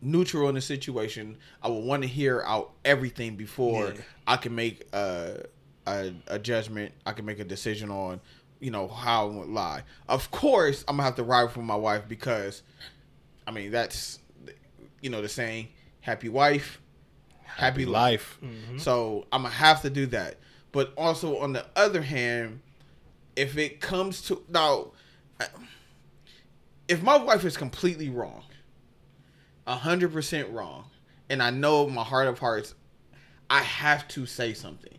neutral 0.00 0.48
in 0.48 0.54
the 0.54 0.60
situation. 0.60 1.36
I 1.62 1.68
would 1.68 1.84
want 1.84 2.02
to 2.02 2.08
hear 2.08 2.42
out 2.46 2.72
everything 2.84 3.36
before 3.36 3.88
Yeah. 3.88 4.00
I 4.26 4.36
can 4.36 4.54
make 4.54 4.86
a, 4.92 5.44
a 5.86 6.12
a 6.28 6.38
judgment. 6.38 6.92
I 7.04 7.12
can 7.12 7.24
make 7.24 7.38
a 7.38 7.44
decision 7.44 7.90
on 7.90 8.20
you 8.60 8.70
know 8.70 8.88
how 8.88 9.28
I 9.28 9.30
would 9.32 9.48
lie. 9.48 9.82
Of 10.08 10.30
course, 10.30 10.84
I'm 10.88 10.96
gonna 10.96 11.04
have 11.04 11.16
to 11.16 11.22
ride 11.22 11.44
with 11.44 11.56
my 11.58 11.76
wife 11.76 12.08
because 12.08 12.62
I 13.46 13.50
mean 13.50 13.70
that's 13.70 14.18
you 15.00 15.10
know 15.10 15.22
the 15.22 15.28
saying, 15.28 15.68
happy 16.00 16.28
wife, 16.28 16.80
happy, 17.44 17.84
life. 17.86 18.38
Life. 18.42 18.50
Mm-hmm. 18.50 18.78
So 18.78 19.26
I'm 19.32 19.42
gonna 19.42 19.54
have 19.54 19.82
to 19.82 19.90
do 19.90 20.06
that. 20.06 20.36
But 20.72 20.92
also 20.96 21.38
on 21.38 21.52
the 21.52 21.64
other 21.74 22.02
hand, 22.02 22.60
if 23.34 23.56
it 23.56 23.80
comes 23.80 24.22
to 24.22 24.42
now, 24.48 24.92
if 26.88 27.02
my 27.02 27.16
wife 27.16 27.44
is 27.44 27.56
completely 27.56 28.08
wrong, 28.08 28.42
a 29.66 29.74
hundred 29.76 30.12
percent 30.12 30.50
wrong, 30.50 30.84
and 31.28 31.42
I 31.42 31.50
know 31.50 31.86
in 31.86 31.94
my 31.94 32.04
heart 32.04 32.28
of 32.28 32.38
hearts, 32.38 32.74
I 33.50 33.62
have 33.62 34.06
to 34.08 34.26
say 34.26 34.54
something. 34.54 34.96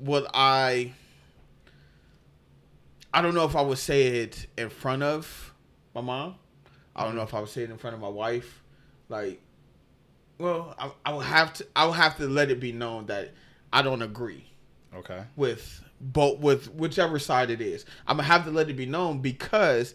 Would 0.00 0.26
I? 0.32 0.92
I 3.12 3.22
don't 3.22 3.34
know 3.34 3.44
if 3.44 3.56
I 3.56 3.62
would 3.62 3.78
say 3.78 4.06
it 4.22 4.46
in 4.56 4.68
front 4.70 5.02
of 5.02 5.54
my 5.94 6.00
mom. 6.00 6.36
I 6.94 7.04
don't 7.04 7.16
know 7.16 7.22
if 7.22 7.34
I 7.34 7.40
would 7.40 7.48
say 7.48 7.62
it 7.62 7.70
in 7.70 7.78
front 7.78 7.94
of 7.94 8.00
my 8.00 8.08
wife. 8.08 8.62
Like, 9.08 9.40
well, 10.38 10.74
I, 10.78 10.90
I 11.04 11.14
would 11.14 11.26
have 11.26 11.52
to. 11.54 11.66
I 11.74 11.86
would 11.86 11.96
have 11.96 12.16
to 12.18 12.26
let 12.28 12.50
it 12.50 12.60
be 12.60 12.72
known 12.72 13.06
that 13.06 13.32
I 13.72 13.82
don't 13.82 14.02
agree 14.02 14.44
Okay. 14.94 15.22
with 15.36 15.82
but 16.00 16.38
with 16.38 16.72
whichever 16.74 17.18
side 17.18 17.50
it 17.50 17.60
is. 17.60 17.84
I'm 18.06 18.16
gonna 18.16 18.28
have 18.28 18.44
to 18.44 18.50
let 18.50 18.70
it 18.70 18.74
be 18.76 18.86
known 18.86 19.18
because 19.20 19.94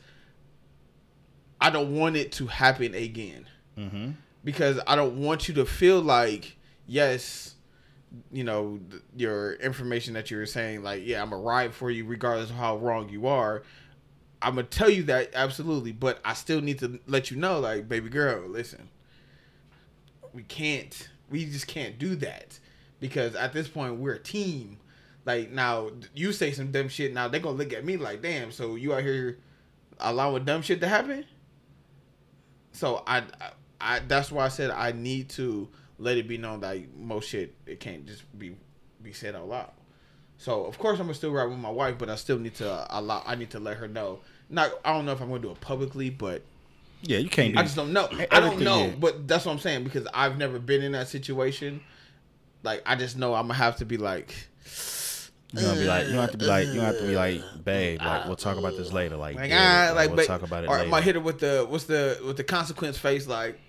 I 1.64 1.69
don't 1.69 1.95
want 1.95 2.18
it 2.18 2.34
to 2.34 2.48
happen 2.48 2.94
again. 2.94 3.48
Mm-hmm. 3.77 4.11
Because 4.44 4.81
I 4.85 4.98
don't 4.98 5.15
want 5.23 5.48
you 5.48 5.53
to 5.56 5.65
feel 5.65 6.02
like 6.02 6.57
yes, 6.85 7.56
you 8.34 8.44
know, 8.44 8.81
th- 8.91 9.02
your 9.15 9.53
information 9.53 10.14
that 10.15 10.30
you 10.30 10.38
were 10.38 10.45
saying, 10.45 10.84
like, 10.84 11.03
yeah, 11.06 11.22
I'm 11.22 11.30
gonna 11.30 11.41
ride 11.41 11.73
for 11.73 11.90
you 11.90 12.06
regardless 12.06 12.49
of 12.49 12.57
how 12.57 12.77
wrong 12.77 13.07
you 13.07 13.27
are. 13.27 13.64
I'm 14.41 14.56
gonna 14.56 14.68
tell 14.68 14.90
you 14.90 15.03
that 15.03 15.31
absolutely, 15.34 15.94
but 15.94 16.19
I 16.26 16.34
still 16.34 16.60
need 16.60 16.80
to 16.80 16.99
let 17.07 17.31
you 17.31 17.38
know, 17.38 17.61
like, 17.61 17.88
baby 17.88 18.10
girl, 18.10 18.45
listen, 18.48 18.90
we 20.34 20.44
can't, 20.44 21.07
we 21.30 21.45
just 21.45 21.68
can't 21.68 21.98
do 21.98 22.18
that 22.18 22.60
because 22.99 23.35
at 23.35 23.53
this 23.53 23.69
point 23.69 23.95
we're 23.95 24.15
a 24.15 24.19
team. 24.19 24.80
Like 25.26 25.52
now, 25.52 25.91
you 26.14 26.34
say 26.34 26.52
some 26.52 26.73
dumb 26.73 26.90
shit, 26.90 27.14
now 27.14 27.30
they 27.30 27.40
gonna 27.40 27.57
look 27.57 27.72
at 27.72 27.85
me 27.85 27.95
like, 27.95 28.22
damn, 28.22 28.52
so 28.52 28.76
you 28.76 28.94
out 28.94 29.03
here 29.03 29.38
allowing 29.99 30.44
dumb 30.44 30.61
shit 30.61 30.81
to 30.81 30.90
happen? 30.90 31.23
So 32.73 33.03
I, 33.07 33.19
I, 33.19 33.23
I 33.79 33.99
that's 33.99 34.31
why 34.31 34.45
I 34.45 34.49
said 34.49 34.71
I 34.71 34.91
need 34.91 35.29
to 35.29 35.69
let 35.97 36.17
it 36.17 36.27
be 36.27 36.37
known 36.37 36.59
that 36.61 36.77
most 36.97 37.29
shit 37.29 37.55
it 37.65 37.79
can't 37.79 38.05
just 38.05 38.23
be 38.37 38.55
be 39.01 39.13
said 39.13 39.35
out 39.35 39.47
loud. 39.47 39.71
So 40.37 40.65
of 40.65 40.77
course 40.77 40.99
I'm 40.99 41.05
gonna 41.05 41.13
still 41.13 41.31
ride 41.31 41.45
with 41.45 41.59
my 41.59 41.69
wife, 41.69 41.97
but 41.97 42.09
I 42.09 42.15
still 42.15 42.39
need 42.39 42.55
to 42.55 42.87
allow. 42.89 43.23
I 43.25 43.35
need 43.35 43.51
to 43.51 43.59
let 43.59 43.77
her 43.77 43.87
know. 43.87 44.19
Not 44.49 44.71
I 44.83 44.93
don't 44.93 45.05
know 45.05 45.13
if 45.13 45.21
I'm 45.21 45.29
gonna 45.29 45.41
do 45.41 45.51
it 45.51 45.61
publicly, 45.61 46.09
but 46.09 46.41
Yeah, 47.03 47.19
you 47.19 47.29
can't 47.29 47.53
do. 47.53 47.59
I 47.59 47.63
just 47.63 47.75
don't 47.75 47.93
know. 47.93 48.09
I 48.31 48.39
don't 48.39 48.59
know, 48.59 48.85
yeah. 48.85 48.95
but 48.99 49.27
that's 49.27 49.45
what 49.45 49.53
I'm 49.53 49.59
saying 49.59 49.83
because 49.83 50.07
I've 50.13 50.37
never 50.37 50.59
been 50.59 50.81
in 50.81 50.93
that 50.93 51.07
situation. 51.07 51.81
Like 52.63 52.81
I 52.85 52.95
just 52.95 53.17
know 53.17 53.33
I'm 53.33 53.47
gonna 53.47 53.55
have 53.55 53.77
to 53.77 53.85
be 53.85 53.97
like, 53.97 54.35
You're 55.53 55.63
gonna 55.63 55.80
be 55.80 55.85
like, 55.85 56.07
you 56.07 56.13
don't 56.13 56.21
have 56.21 56.31
to 56.31 56.38
be 56.38 56.45
like, 56.45 56.67
you 56.67 56.73
don't 56.75 56.85
have 56.85 56.97
to 56.97 57.07
be 57.07 57.15
like, 57.15 57.41
babe, 57.63 57.99
like 58.01 58.25
we'll 58.25 58.35
talk 58.35 58.57
about 58.57 58.75
this 58.75 58.91
later. 58.91 59.17
Like, 59.17 59.35
like, 59.35 59.49
yeah, 59.51 59.89
ah, 59.91 59.95
like, 59.95 60.07
we'll 60.09 60.17
but, 60.17 60.25
talk 60.25 60.41
about 60.41 60.63
it 60.63 60.67
or 60.67 60.77
later. 60.77 60.88
I 60.88 60.89
might 60.89 61.03
hit 61.03 61.15
her 61.15 61.21
with 61.21 61.39
the 61.39 61.65
what's 61.69 61.84
the 61.84 62.19
with 62.25 62.38
the 62.38 62.43
consequence 62.43 62.97
face 62.97 63.27
like 63.27 63.59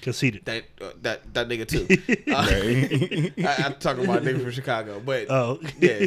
Conceited. 0.00 0.44
that 0.46 0.64
uh, 0.80 0.90
that 1.02 1.34
that 1.34 1.48
nigga 1.48 1.66
too. 1.66 1.86
Uh, 2.32 2.46
I, 3.48 3.64
I'm 3.64 3.74
talking 3.74 4.04
about 4.04 4.18
a 4.18 4.20
nigga 4.24 4.42
from 4.42 4.50
Chicago, 4.52 5.02
but 5.04 5.26
Oh, 5.30 5.58
yeah, 5.80 6.06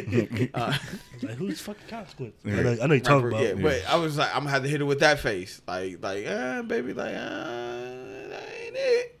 uh, 0.54 0.76
like 1.22 1.36
who's 1.36 1.60
fucking 1.60 1.88
consequence? 1.88 2.34
I 2.44 2.48
know, 2.50 2.76
I 2.82 2.86
know 2.86 2.94
you're 2.94 3.00
talking 3.00 3.28
about. 3.28 3.42
yeah. 3.42 3.54
But 3.54 3.84
I 3.88 3.96
was 3.96 4.16
like, 4.16 4.30
I'm 4.34 4.42
gonna 4.42 4.50
have 4.50 4.62
to 4.62 4.68
hit 4.68 4.80
her 4.80 4.86
with 4.86 5.00
that 5.00 5.20
face, 5.20 5.60
like 5.68 6.02
like 6.02 6.26
ah, 6.28 6.62
baby, 6.62 6.92
like 6.92 7.14
ah, 7.14 7.88
that 8.30 8.48
ain't 8.64 8.76
it. 8.76 9.20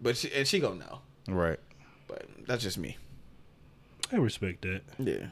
But 0.00 0.16
she 0.16 0.32
and 0.32 0.46
she 0.46 0.60
gonna 0.60 0.76
know. 0.76 1.00
right. 1.28 1.58
But 2.08 2.26
that's 2.46 2.62
just 2.62 2.78
me. 2.78 2.96
I 4.12 4.16
respect 4.16 4.62
that. 4.62 4.82
Yeah. 4.98 5.26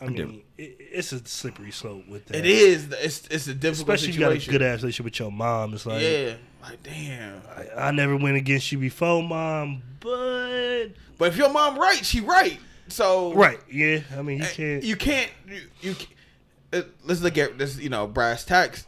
I 0.00 0.06
mean, 0.06 0.42
it, 0.58 0.76
it's 0.78 1.12
a 1.12 1.24
slippery 1.24 1.70
slope 1.70 2.08
with 2.08 2.26
that. 2.26 2.38
It 2.38 2.46
is. 2.46 2.88
It's 2.92 3.26
it's 3.28 3.46
a 3.46 3.54
difficult 3.54 3.98
situation, 4.00 4.00
especially 4.00 4.08
if 4.08 4.14
you 4.16 4.20
got 4.20 4.32
a 4.32 4.50
good 4.50 4.62
ass 4.62 4.82
relationship 4.82 5.04
with 5.04 5.18
your 5.20 5.30
mom. 5.30 5.74
It's 5.74 5.86
like, 5.86 6.02
yeah. 6.02 6.34
Like 6.62 6.82
damn. 6.82 7.40
I, 7.56 7.88
I 7.88 7.90
never 7.92 8.16
went 8.16 8.36
against 8.36 8.72
you 8.72 8.78
before, 8.78 9.22
mom, 9.22 9.82
but 10.00 10.88
But 11.18 11.28
if 11.28 11.36
your 11.36 11.50
mom 11.50 11.78
right, 11.78 12.04
she 12.04 12.20
right. 12.20 12.58
So 12.88 13.32
right, 13.34 13.60
yeah. 13.70 14.00
I 14.16 14.22
mean, 14.22 14.38
you 14.38 14.44
eh, 14.44 14.48
can't. 14.52 14.82
You 14.84 14.96
can't. 14.96 15.30
You, 15.48 15.60
you 15.80 15.94
ca- 15.94 16.78
uh, 16.78 16.82
let's 17.04 17.20
look 17.22 17.38
at 17.38 17.56
this. 17.58 17.78
You 17.78 17.88
know, 17.88 18.06
brass 18.06 18.44
tacks. 18.44 18.86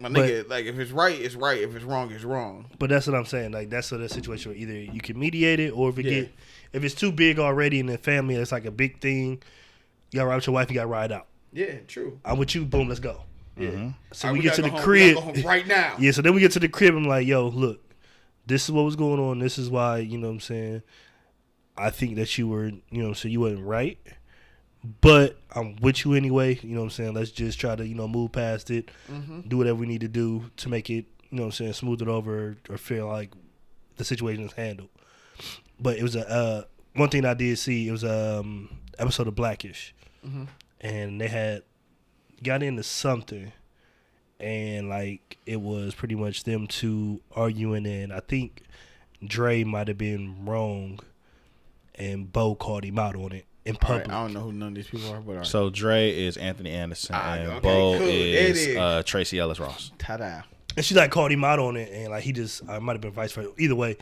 My 0.00 0.08
But- 0.08 0.28
nigga, 0.28 0.48
like 0.48 0.64
if 0.66 0.78
it's 0.78 0.90
right, 0.90 1.18
it's 1.18 1.34
right. 1.34 1.60
If 1.60 1.76
it's 1.76 1.84
wrong, 1.84 2.10
it's 2.10 2.24
wrong. 2.24 2.66
But 2.78 2.90
that's 2.90 3.06
what 3.06 3.14
I'm 3.14 3.26
saying. 3.26 3.52
Like 3.52 3.70
that's 3.70 3.86
sort 3.86 4.00
of 4.02 4.10
situation 4.10 4.50
where 4.50 4.58
either 4.58 4.72
you 4.72 5.00
can 5.00 5.18
mediate 5.18 5.60
it, 5.60 5.70
or 5.70 5.90
if 5.90 5.98
it 5.98 6.06
Yeah. 6.06 6.20
get 6.22 6.34
if 6.72 6.84
it's 6.84 6.94
too 6.94 7.12
big 7.12 7.38
already 7.38 7.80
in 7.80 7.86
the 7.86 7.98
family, 7.98 8.34
it's 8.36 8.52
like 8.52 8.64
a 8.64 8.70
big 8.70 9.00
thing. 9.00 9.42
You 10.12 10.18
got 10.18 10.22
to 10.22 10.26
ride 10.28 10.34
with 10.36 10.46
your 10.46 10.54
wife. 10.54 10.70
You 10.70 10.74
got 10.74 10.82
to 10.82 10.88
ride 10.88 11.12
out. 11.12 11.26
Yeah, 11.52 11.74
true. 11.88 12.20
I'm 12.24 12.38
with 12.38 12.54
you. 12.54 12.64
Boom, 12.64 12.88
let's 12.88 13.00
go. 13.00 13.22
Yeah. 13.56 13.90
So 14.12 14.28
All 14.28 14.34
right, 14.34 14.38
we, 14.38 14.42
get 14.44 14.54
to 14.54 14.62
gotta 14.62 14.62
the 14.62 14.68
go 14.68 14.70
home- 14.70 14.74
we 14.76 14.82
crib. 14.84 15.14
gotta 15.16 15.26
go 15.26 15.32
home 15.40 15.46
right 15.46 15.66
now. 15.66 15.96
Yeah, 15.98 16.10
so 16.12 16.22
then 16.22 16.34
we 16.34 16.40
get 16.40 16.52
to 16.52 16.60
the 16.60 16.68
crib. 16.68 16.94
I'm 16.94 17.04
like, 17.04 17.26
yo, 17.26 17.48
look, 17.48 17.80
this 18.46 18.64
is 18.64 18.72
what 18.72 18.82
was 18.84 18.96
going 18.96 19.20
on. 19.20 19.38
This 19.40 19.58
is 19.58 19.68
why, 19.68 19.98
you 19.98 20.16
know 20.18 20.28
what 20.28 20.34
I'm 20.34 20.40
saying? 20.40 20.82
I 21.76 21.90
think 21.90 22.16
that 22.16 22.36
you 22.38 22.48
were, 22.48 22.66
you 22.66 22.82
know 23.02 23.12
so 23.12 23.28
you 23.28 23.40
wasn't 23.40 23.64
right. 23.64 23.98
But 25.02 25.38
I'm 25.54 25.76
with 25.76 26.04
you 26.04 26.14
anyway. 26.14 26.58
You 26.62 26.70
know 26.74 26.80
what 26.80 26.84
I'm 26.84 26.90
saying? 26.90 27.14
Let's 27.14 27.30
just 27.30 27.60
try 27.60 27.76
to, 27.76 27.86
you 27.86 27.94
know, 27.94 28.08
move 28.08 28.32
past 28.32 28.70
it, 28.70 28.90
Mm-hmm. 29.10 29.40
do 29.48 29.58
whatever 29.58 29.76
we 29.78 29.86
need 29.86 30.00
to 30.00 30.08
do 30.08 30.50
to 30.58 30.68
make 30.68 30.88
it, 30.88 31.04
you 31.30 31.36
know 31.36 31.42
what 31.42 31.46
I'm 31.48 31.52
saying, 31.52 31.72
smooth 31.74 32.00
it 32.02 32.08
over 32.08 32.56
or 32.68 32.78
feel 32.78 33.06
like 33.06 33.32
the 33.96 34.04
situation 34.04 34.44
is 34.44 34.52
handled. 34.52 34.88
But 35.80 35.96
it 35.96 36.02
was 36.02 36.14
a, 36.16 36.28
uh, 36.30 36.62
one 36.94 37.08
thing 37.08 37.24
I 37.24 37.34
did 37.34 37.58
see, 37.58 37.88
it 37.88 37.92
was 37.92 38.04
a 38.04 38.40
um, 38.40 38.68
episode 38.98 39.28
of 39.28 39.34
Blackish. 39.34 39.94
Mm-hmm. 40.26 40.44
And 40.82 41.20
they 41.20 41.28
had 41.28 41.62
got 42.42 42.62
into 42.62 42.82
something 42.82 43.52
and 44.38 44.88
like 44.88 45.36
it 45.44 45.60
was 45.60 45.94
pretty 45.94 46.14
much 46.14 46.44
them 46.44 46.66
two 46.66 47.20
arguing 47.36 47.84
and 47.86 48.12
I 48.12 48.20
think 48.20 48.62
Dre 49.22 49.64
might 49.64 49.88
have 49.88 49.98
been 49.98 50.46
wrong 50.46 51.00
and 51.96 52.32
Bow 52.32 52.54
called 52.54 52.84
him 52.84 52.98
out 52.98 53.14
on 53.16 53.32
it 53.32 53.44
in 53.66 53.76
All 53.76 53.90
right, 53.90 53.98
public. 54.04 54.08
I 54.08 54.22
don't 54.22 54.32
know 54.32 54.40
who 54.40 54.52
none 54.52 54.68
of 54.68 54.74
these 54.74 54.86
people 54.86 55.10
are, 55.12 55.20
but 55.20 55.30
all 55.32 55.36
right. 55.38 55.46
So 55.46 55.68
Dre 55.68 56.10
is 56.10 56.38
Anthony 56.38 56.70
Anderson 56.70 57.14
Ah, 57.18 57.34
and 57.34 57.48
okay, 57.48 57.60
Bow 57.60 57.98
cool. 57.98 57.98
There 57.98 58.08
it 58.08 58.34
is 58.34 58.66
is. 58.68 58.76
uh, 58.78 59.02
Tracee 59.04 59.38
Ellis 59.38 59.60
Ross. 59.60 59.92
ta-da. 59.98 60.42
and 60.76 60.84
she 60.86 60.94
like 60.94 61.10
called 61.10 61.30
him 61.30 61.44
out 61.44 61.58
on 61.58 61.76
it 61.76 61.90
and 61.92 62.10
like 62.10 62.22
he 62.24 62.32
just 62.32 62.66
I 62.66 62.78
might 62.78 62.92
have 62.94 63.02
been 63.02 63.12
vice 63.12 63.32
versa. 63.32 63.50
Either 63.58 63.74
way, 63.76 63.98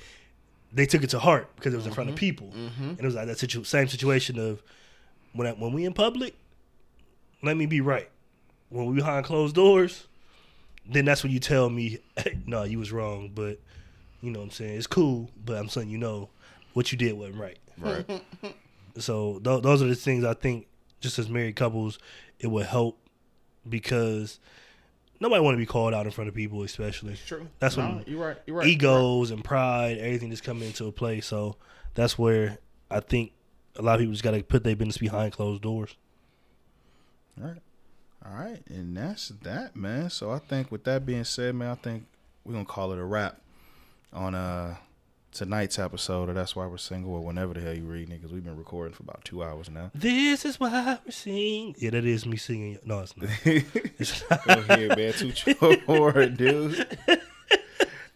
they 0.72 0.86
took 0.86 1.02
it 1.02 1.10
to 1.10 1.18
heart 1.18 1.48
because 1.56 1.72
it 1.72 1.76
was 1.76 1.86
in 1.86 1.92
front 1.94 2.10
of 2.10 2.16
Mm-hmm. 2.16 2.20
people. 2.20 2.52
And 2.52 2.98
it 2.98 3.04
was 3.04 3.14
like 3.14 3.26
that 3.26 3.38
situ- 3.38 3.64
same 3.64 3.88
situation 3.88 4.38
of 4.38 4.62
when 5.32 5.46
I, 5.46 5.52
when 5.52 5.72
we 5.72 5.84
in 5.84 5.92
public, 5.94 6.34
let 7.42 7.56
me 7.56 7.66
be 7.66 7.80
right. 7.80 8.08
When 8.68 8.86
we 8.86 8.94
behind 8.96 9.24
closed 9.24 9.54
doors, 9.54 10.06
then 10.90 11.04
that's 11.06 11.22
when 11.22 11.32
you 11.32 11.38
tell 11.40 11.70
me, 11.70 11.98
hey, 12.16 12.38
no, 12.46 12.64
you 12.64 12.78
was 12.78 12.92
wrong. 12.92 13.30
But 13.34 13.58
you 14.20 14.30
know 14.30 14.40
what 14.40 14.46
I'm 14.46 14.50
saying? 14.50 14.76
It's 14.76 14.86
cool, 14.86 15.30
but 15.44 15.56
I'm 15.56 15.68
saying 15.68 15.88
you 15.88 15.98
know 15.98 16.28
what 16.74 16.92
you 16.92 16.98
did 16.98 17.14
wasn't 17.14 17.38
right. 17.38 17.58
Right. 17.78 18.22
So 18.98 19.38
th- 19.44 19.62
those 19.62 19.80
are 19.80 19.86
the 19.86 19.94
things 19.94 20.24
I 20.24 20.34
think, 20.34 20.66
just 21.00 21.20
as 21.20 21.28
married 21.28 21.54
couples, 21.54 22.00
it 22.40 22.48
would 22.48 22.66
help 22.66 22.98
because 23.68 24.40
nobody 25.20 25.40
want 25.40 25.54
to 25.54 25.58
be 25.58 25.66
called 25.66 25.94
out 25.94 26.06
in 26.06 26.12
front 26.12 26.28
of 26.28 26.34
people, 26.34 26.62
especially. 26.62 27.16
True. 27.26 27.48
That's 27.58 27.76
no, 27.76 27.86
when 27.86 28.04
you're 28.06 28.26
right. 28.26 28.36
You're 28.46 28.56
right. 28.56 28.66
egos 28.66 29.30
and 29.30 29.44
pride, 29.44 29.98
everything 29.98 30.30
just 30.30 30.44
come 30.44 30.62
into 30.62 30.86
a 30.86 30.92
play. 30.92 31.20
So 31.20 31.56
that's 31.94 32.18
where 32.18 32.58
I 32.90 33.00
think 33.00 33.32
a 33.76 33.82
lot 33.82 33.94
of 33.94 34.00
people 34.00 34.12
just 34.12 34.24
got 34.24 34.32
to 34.32 34.42
put 34.42 34.64
their 34.64 34.76
business 34.76 34.98
behind 34.98 35.32
closed 35.32 35.62
doors. 35.62 35.96
All 37.40 37.48
right. 37.48 37.62
All 38.24 38.32
right. 38.32 38.62
And 38.68 38.96
that's 38.96 39.28
that, 39.42 39.76
man. 39.76 40.10
So 40.10 40.30
I 40.30 40.38
think 40.38 40.70
with 40.70 40.84
that 40.84 41.06
being 41.06 41.24
said, 41.24 41.54
man, 41.54 41.70
I 41.70 41.74
think 41.76 42.06
we're 42.44 42.54
gonna 42.54 42.64
call 42.64 42.92
it 42.92 42.98
a 42.98 43.04
wrap 43.04 43.40
on 44.12 44.34
uh 44.34 44.76
tonight's 45.32 45.78
episode 45.78 46.28
or 46.28 46.32
That's 46.32 46.56
Why 46.56 46.66
We're 46.66 46.76
Single 46.78 47.14
or 47.14 47.20
whenever 47.24 47.54
the 47.54 47.60
hell 47.60 47.74
you 47.74 47.84
read 47.84 48.08
it, 48.10 48.20
because 48.20 48.32
we've 48.32 48.44
been 48.44 48.56
recording 48.56 48.94
for 48.94 49.02
about 49.02 49.24
two 49.24 49.42
hours 49.42 49.70
now. 49.70 49.90
This 49.94 50.44
is 50.44 50.58
why 50.58 50.98
we're 51.04 51.10
singing. 51.12 51.74
Yeah, 51.78 51.90
that 51.90 52.04
is 52.04 52.26
me 52.26 52.36
singing. 52.36 52.78
No, 52.84 53.00
it's 53.00 53.16
not. 53.16 53.28
It's 53.98 54.22
not. 54.30 54.44
Go 54.46 54.52
ahead, 54.54 54.96
man. 54.96 55.12
Toot 55.12 55.46
your 55.46 56.26
dude. 56.28 56.98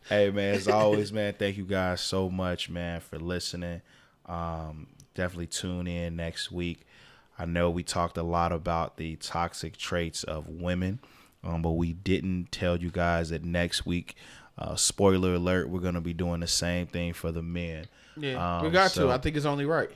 hey, 0.08 0.30
man. 0.30 0.54
As 0.54 0.68
always, 0.68 1.12
man. 1.12 1.34
Thank 1.38 1.56
you 1.56 1.64
guys 1.64 2.00
so 2.00 2.30
much, 2.30 2.70
man, 2.70 3.00
for 3.00 3.18
listening. 3.18 3.82
Um, 4.26 4.86
definitely 5.14 5.48
tune 5.48 5.86
in 5.86 6.16
next 6.16 6.50
week. 6.52 6.86
I 7.38 7.44
know 7.44 7.70
we 7.70 7.82
talked 7.82 8.16
a 8.18 8.22
lot 8.22 8.52
about 8.52 8.96
the 8.96 9.16
toxic 9.16 9.76
traits 9.76 10.22
of 10.22 10.48
women, 10.48 11.00
um, 11.42 11.62
but 11.62 11.72
we 11.72 11.92
didn't 11.92 12.52
tell 12.52 12.76
you 12.76 12.90
guys 12.90 13.30
that 13.30 13.44
next 13.44 13.84
week. 13.86 14.14
Uh, 14.58 14.76
spoiler 14.76 15.34
alert: 15.34 15.68
We're 15.68 15.80
gonna 15.80 16.00
be 16.00 16.12
doing 16.12 16.40
the 16.40 16.46
same 16.46 16.86
thing 16.86 17.12
for 17.14 17.32
the 17.32 17.42
men. 17.42 17.86
Yeah, 18.16 18.60
we 18.60 18.66
Um, 18.68 18.72
got 18.72 18.90
so- 18.90 19.06
to. 19.06 19.12
I 19.12 19.18
think 19.18 19.36
it's 19.36 19.46
only 19.46 19.64
right. 19.64 19.90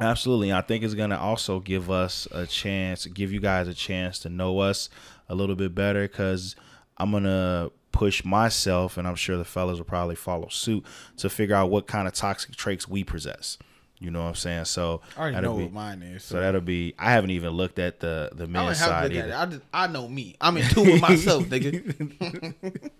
Absolutely. 0.00 0.52
I 0.52 0.62
think 0.62 0.82
it's 0.82 0.94
going 0.94 1.10
to 1.10 1.18
also 1.18 1.60
give 1.60 1.90
us 1.90 2.26
a 2.32 2.46
chance, 2.46 3.04
give 3.06 3.30
you 3.30 3.40
guys 3.40 3.68
a 3.68 3.74
chance 3.74 4.18
to 4.20 4.28
know 4.30 4.58
us 4.58 4.88
a 5.28 5.34
little 5.34 5.54
bit 5.54 5.74
better 5.74 6.08
because 6.08 6.56
I'm 6.96 7.10
going 7.10 7.24
to 7.24 7.70
push 7.92 8.24
myself, 8.24 8.96
and 8.96 9.06
I'm 9.06 9.14
sure 9.14 9.36
the 9.36 9.44
fellas 9.44 9.76
will 9.78 9.84
probably 9.84 10.16
follow 10.16 10.48
suit 10.48 10.84
to 11.18 11.28
figure 11.28 11.54
out 11.54 11.70
what 11.70 11.86
kind 11.86 12.08
of 12.08 12.14
toxic 12.14 12.56
traits 12.56 12.88
we 12.88 13.04
possess. 13.04 13.58
You 14.02 14.10
know 14.10 14.22
what 14.22 14.28
I'm 14.28 14.34
saying? 14.34 14.64
So 14.66 15.00
I 15.16 15.20
already 15.20 15.40
know 15.40 15.56
be, 15.56 15.62
what 15.64 15.72
mine 15.72 16.02
is. 16.02 16.24
So 16.24 16.40
that'll 16.40 16.60
be. 16.60 16.94
I 16.98 17.12
haven't 17.12 17.30
even 17.30 17.50
looked 17.50 17.78
at 17.78 18.00
the 18.00 18.30
the 18.32 18.44
I 18.44 18.46
don't 18.46 18.52
men's 18.52 18.78
have 18.80 18.88
side 18.88 19.12
either. 19.12 19.34
I, 19.34 19.46
just, 19.46 19.62
I 19.72 19.86
know 19.86 20.08
me. 20.08 20.36
I'm 20.40 20.56
in 20.56 20.68
tune 20.68 20.86
with 20.86 21.00
myself, 21.00 21.44
nigga. 21.44 22.54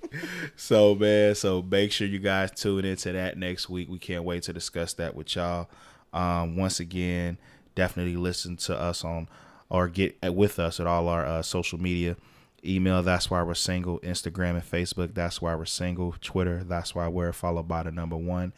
So 0.56 0.94
man, 0.94 1.34
so 1.34 1.62
make 1.62 1.90
sure 1.90 2.06
you 2.06 2.18
guys 2.18 2.50
tune 2.50 2.84
into 2.84 3.12
that 3.12 3.38
next 3.38 3.70
week. 3.70 3.88
We 3.88 3.98
can't 3.98 4.24
wait 4.24 4.42
to 4.44 4.52
discuss 4.52 4.92
that 4.94 5.14
with 5.14 5.34
y'all. 5.34 5.68
Um, 6.12 6.56
once 6.56 6.80
again, 6.80 7.38
definitely 7.74 8.16
listen 8.16 8.56
to 8.58 8.78
us 8.78 9.04
on 9.04 9.28
or 9.70 9.88
get 9.88 10.16
with 10.22 10.58
us 10.58 10.80
at 10.80 10.86
all 10.86 11.08
our 11.08 11.24
uh, 11.24 11.42
social 11.42 11.80
media. 11.80 12.16
Email 12.64 13.02
that's 13.02 13.30
why 13.30 13.42
we're 13.42 13.54
single. 13.54 13.98
Instagram 14.00 14.50
and 14.50 14.62
Facebook. 14.62 15.14
That's 15.14 15.42
why 15.42 15.54
we're 15.54 15.64
single. 15.64 16.14
Twitter. 16.20 16.62
That's 16.62 16.94
why 16.94 17.08
we're 17.08 17.32
followed 17.32 17.66
by 17.66 17.82
the 17.82 17.90
number 17.90 18.16
one. 18.16 18.52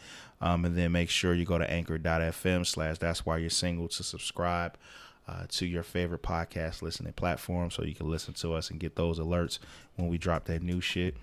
Um, 0.45 0.65
and 0.65 0.77
then 0.77 0.93
make 0.93 1.09
sure 1.11 1.35
you 1.35 1.45
go 1.45 1.59
to 1.59 1.69
anchor.fm 1.69 2.67
slash 2.67 2.99
that's 2.99 3.25
why 3.27 3.39
you're 3.39 3.51
single 3.51 3.89
to 3.89 4.03
subscribe. 4.05 4.77
uh, 5.27 5.47
to 5.49 5.65
your 5.65 5.83
favorite 5.83 6.23
podcast 6.23 6.83
listening 6.83 7.15
platform 7.15 7.71
so 7.71 7.83
you 7.83 7.95
can 7.95 8.11
listen 8.11 8.35
to 8.35 8.53
us 8.53 8.69
and 8.71 8.79
get 8.79 8.95
those 8.95 9.19
alerts 9.19 9.59
when 9.97 10.09
we 10.09 10.19
drop 10.19 10.45
that 10.45 10.63
new 10.63 10.83
shit. 10.83 11.17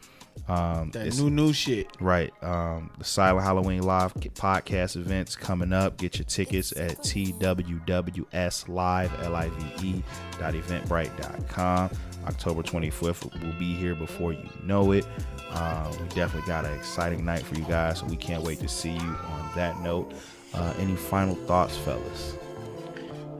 Um, 0.48 0.89
That 0.89 1.15
new 1.19 1.30
new 1.30 1.53
shit. 1.53 1.85
Right. 1.99 2.34
Um, 2.41 2.89
the 2.98 3.03
Silent 3.03 3.45
Halloween 3.45 3.84
Live 3.84 4.15
podcast 4.15 4.95
events 4.95 5.35
coming 5.35 5.72
up. 5.72 5.98
Get 5.98 6.18
your 6.18 6.26
tickets 6.26 6.72
at 6.72 6.98
TWWS 7.03 8.68
Live, 8.69 9.11
L-I-V-E 9.23 10.03
dot 10.39 10.53
eventbrite.com. 10.56 11.91
October 12.26 12.64
25th 12.64 13.43
will 13.43 13.60
be 13.60 13.73
here 13.76 13.93
before 13.95 14.34
you 14.34 14.49
know 14.64 14.91
it. 14.93 15.06
Uh, 15.52 15.91
we 15.99 16.07
definitely 16.10 16.48
got 16.48 16.65
an 16.65 16.73
exciting 16.73 17.26
night 17.26 17.44
for 17.44 17.56
you 17.56 17.65
guys, 17.65 17.99
so 17.99 18.06
we 18.06 18.15
can't 18.15 18.41
wait 18.44 18.60
to 18.60 18.68
see 18.68 18.91
you 18.94 18.99
on 18.99 19.52
that 19.56 19.80
note. 19.82 20.14
Uh, 20.53 20.73
any 20.80 20.95
final 20.95 21.36
thoughts, 21.36 21.78
fellas? 21.78 22.36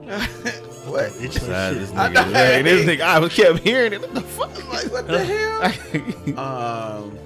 What? 0.82 1.04
It's 1.04 1.20
your 1.20 1.30
Besides 1.30 1.76
shit. 1.76 1.78
this 1.78 1.90
nigga, 1.92 2.32
hey, 2.32 2.62
this 2.62 2.84
nigga, 2.84 3.02
I 3.02 3.20
was 3.20 3.32
kept 3.32 3.60
hearing 3.60 3.92
it. 3.92 4.00
What 4.00 4.14
the 4.14 4.20
fuck? 4.20 4.50
Like 4.72 4.90
what 4.90 5.06
the 5.06 5.24
hell? 6.34 7.02
Um, 7.06 7.18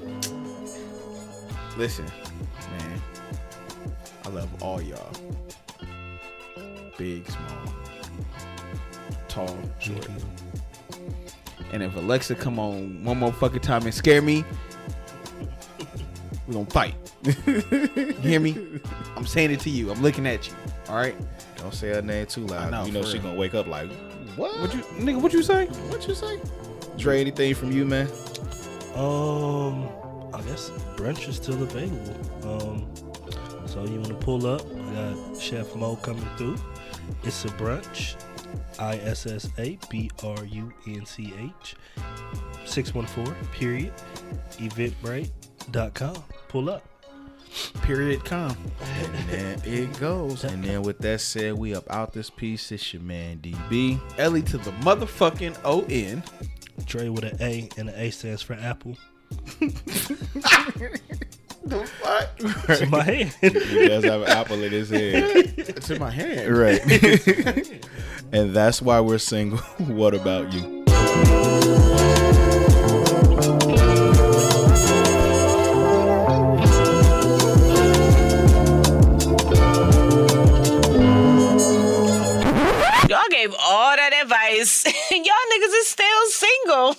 listen, 1.79 2.05
man, 2.71 3.03
I 4.27 4.29
love 4.29 4.63
all 4.63 4.83
y'all. 4.83 5.11
Big, 6.99 7.27
small, 7.27 7.75
tall, 9.29 9.57
short. 9.79 10.07
And 11.73 11.83
if 11.83 11.97
Alexa 11.97 12.35
come 12.35 12.59
on 12.59 13.03
one 13.05 13.17
more 13.19 13.33
fucking 13.33 13.61
time 13.61 13.85
and 13.85 13.95
scare 13.95 14.21
me, 14.21 14.45
we 16.47 16.55
gonna 16.55 16.67
fight. 16.67 16.95
you 17.25 18.13
hear 18.23 18.41
me? 18.41 18.81
I'm 19.17 19.27
saying 19.27 19.51
it 19.51 19.61
to 19.61 19.71
you. 19.71 19.91
I'm 19.91 20.03
looking 20.03 20.27
at 20.27 20.47
you. 20.47 20.55
All 20.89 20.97
right. 20.97 21.17
Don't 21.57 21.75
say 21.75 21.89
her 21.89 22.03
name 22.03 22.27
too 22.27 22.47
loud. 22.47 22.71
Know, 22.71 22.85
you 22.85 22.93
know 22.93 23.03
for 23.03 23.09
she 23.09 23.15
real. 23.15 23.23
gonna 23.25 23.39
wake 23.39 23.55
up 23.55 23.67
like, 23.67 23.91
what? 24.37 24.59
What 24.61 24.75
you, 24.75 24.81
nigga? 25.03 25.21
What 25.21 25.33
you 25.33 25.43
say? 25.43 25.67
What 25.67 26.07
you 26.07 26.15
say? 26.15 26.41
Dre, 26.97 27.21
anything 27.21 27.55
from 27.55 27.73
you, 27.73 27.85
man? 27.85 28.09
Um, 28.95 29.89
I 30.33 30.41
guess 30.47 30.71
brunch 30.97 31.29
is 31.29 31.37
still 31.37 31.63
available. 31.63 32.17
Um, 32.45 32.87
so 33.67 33.85
you 33.85 33.97
want 34.01 34.07
to 34.09 34.15
pull 34.15 34.47
up? 34.47 34.63
I 34.63 34.95
got 35.15 35.41
Chef 35.41 35.75
Mo 35.75 35.97
coming 35.97 36.27
through. 36.37 36.57
It's 37.25 37.45
a 37.45 37.49
brunch. 37.49 38.15
I 38.79 38.97
S 38.99 39.27
S 39.27 39.51
A 39.59 39.79
B 39.91 40.11
R 40.23 40.45
U 40.45 40.73
N 40.87 41.05
C 41.05 41.35
H. 41.39 41.77
Six 42.65 42.95
one 42.95 43.07
four. 43.07 43.27
Period. 43.53 43.93
Eventbrite.com. 45.67 46.25
Pull 46.49 46.71
up. 46.71 46.83
Period. 47.83 48.25
Com. 48.25 48.57
And 49.31 49.59
there 49.61 49.83
it 49.83 49.99
goes. 49.99 50.45
And 50.45 50.63
then 50.63 50.83
with 50.83 50.99
that 50.99 51.21
said, 51.21 51.55
we 51.55 51.75
up 51.75 51.91
out 51.91 52.13
this 52.13 52.31
piece. 52.31 52.71
It's 52.71 52.93
your 52.93 53.03
man 53.03 53.39
DB. 53.39 54.01
Ellie 54.19 54.43
to 54.43 54.59
the 54.59 54.73
motherfucking 54.73 55.59
O 55.65 55.85
N. 55.89 56.23
Dre 56.85 57.09
with 57.09 57.25
an 57.25 57.37
A, 57.41 57.69
and 57.79 57.89
the 57.89 58.01
A 58.01 58.11
stands 58.11 58.43
for 58.43 58.55
Apple. 58.55 58.97
The 61.65 61.85
fuck? 61.85 62.31
It's 62.69 62.81
in 62.81 62.91
my 62.91 63.03
hand. 63.03 63.35
He 63.41 63.89
does 63.89 64.05
have 64.05 64.23
an 64.23 64.29
apple 64.29 64.63
in 64.63 64.71
his 64.71 64.89
head. 64.89 65.25
It's 65.57 65.91
in 65.91 65.99
my 65.99 66.13
hand. 66.13 66.57
Right. 66.57 66.81
and 68.33 68.55
that's 68.55 68.81
why 68.81 69.01
we're 69.01 69.19
single. 69.19 69.59
what 69.79 70.15
about 70.15 70.53
you? 70.53 70.85
gave 83.47 83.57
all 83.61 83.97
that 83.97 84.13
advice, 84.23 84.85
and 84.87 84.95
y'all 85.27 85.47
niggas 85.53 85.75
is 85.81 85.87
still 85.87 86.27
single. 86.29 86.97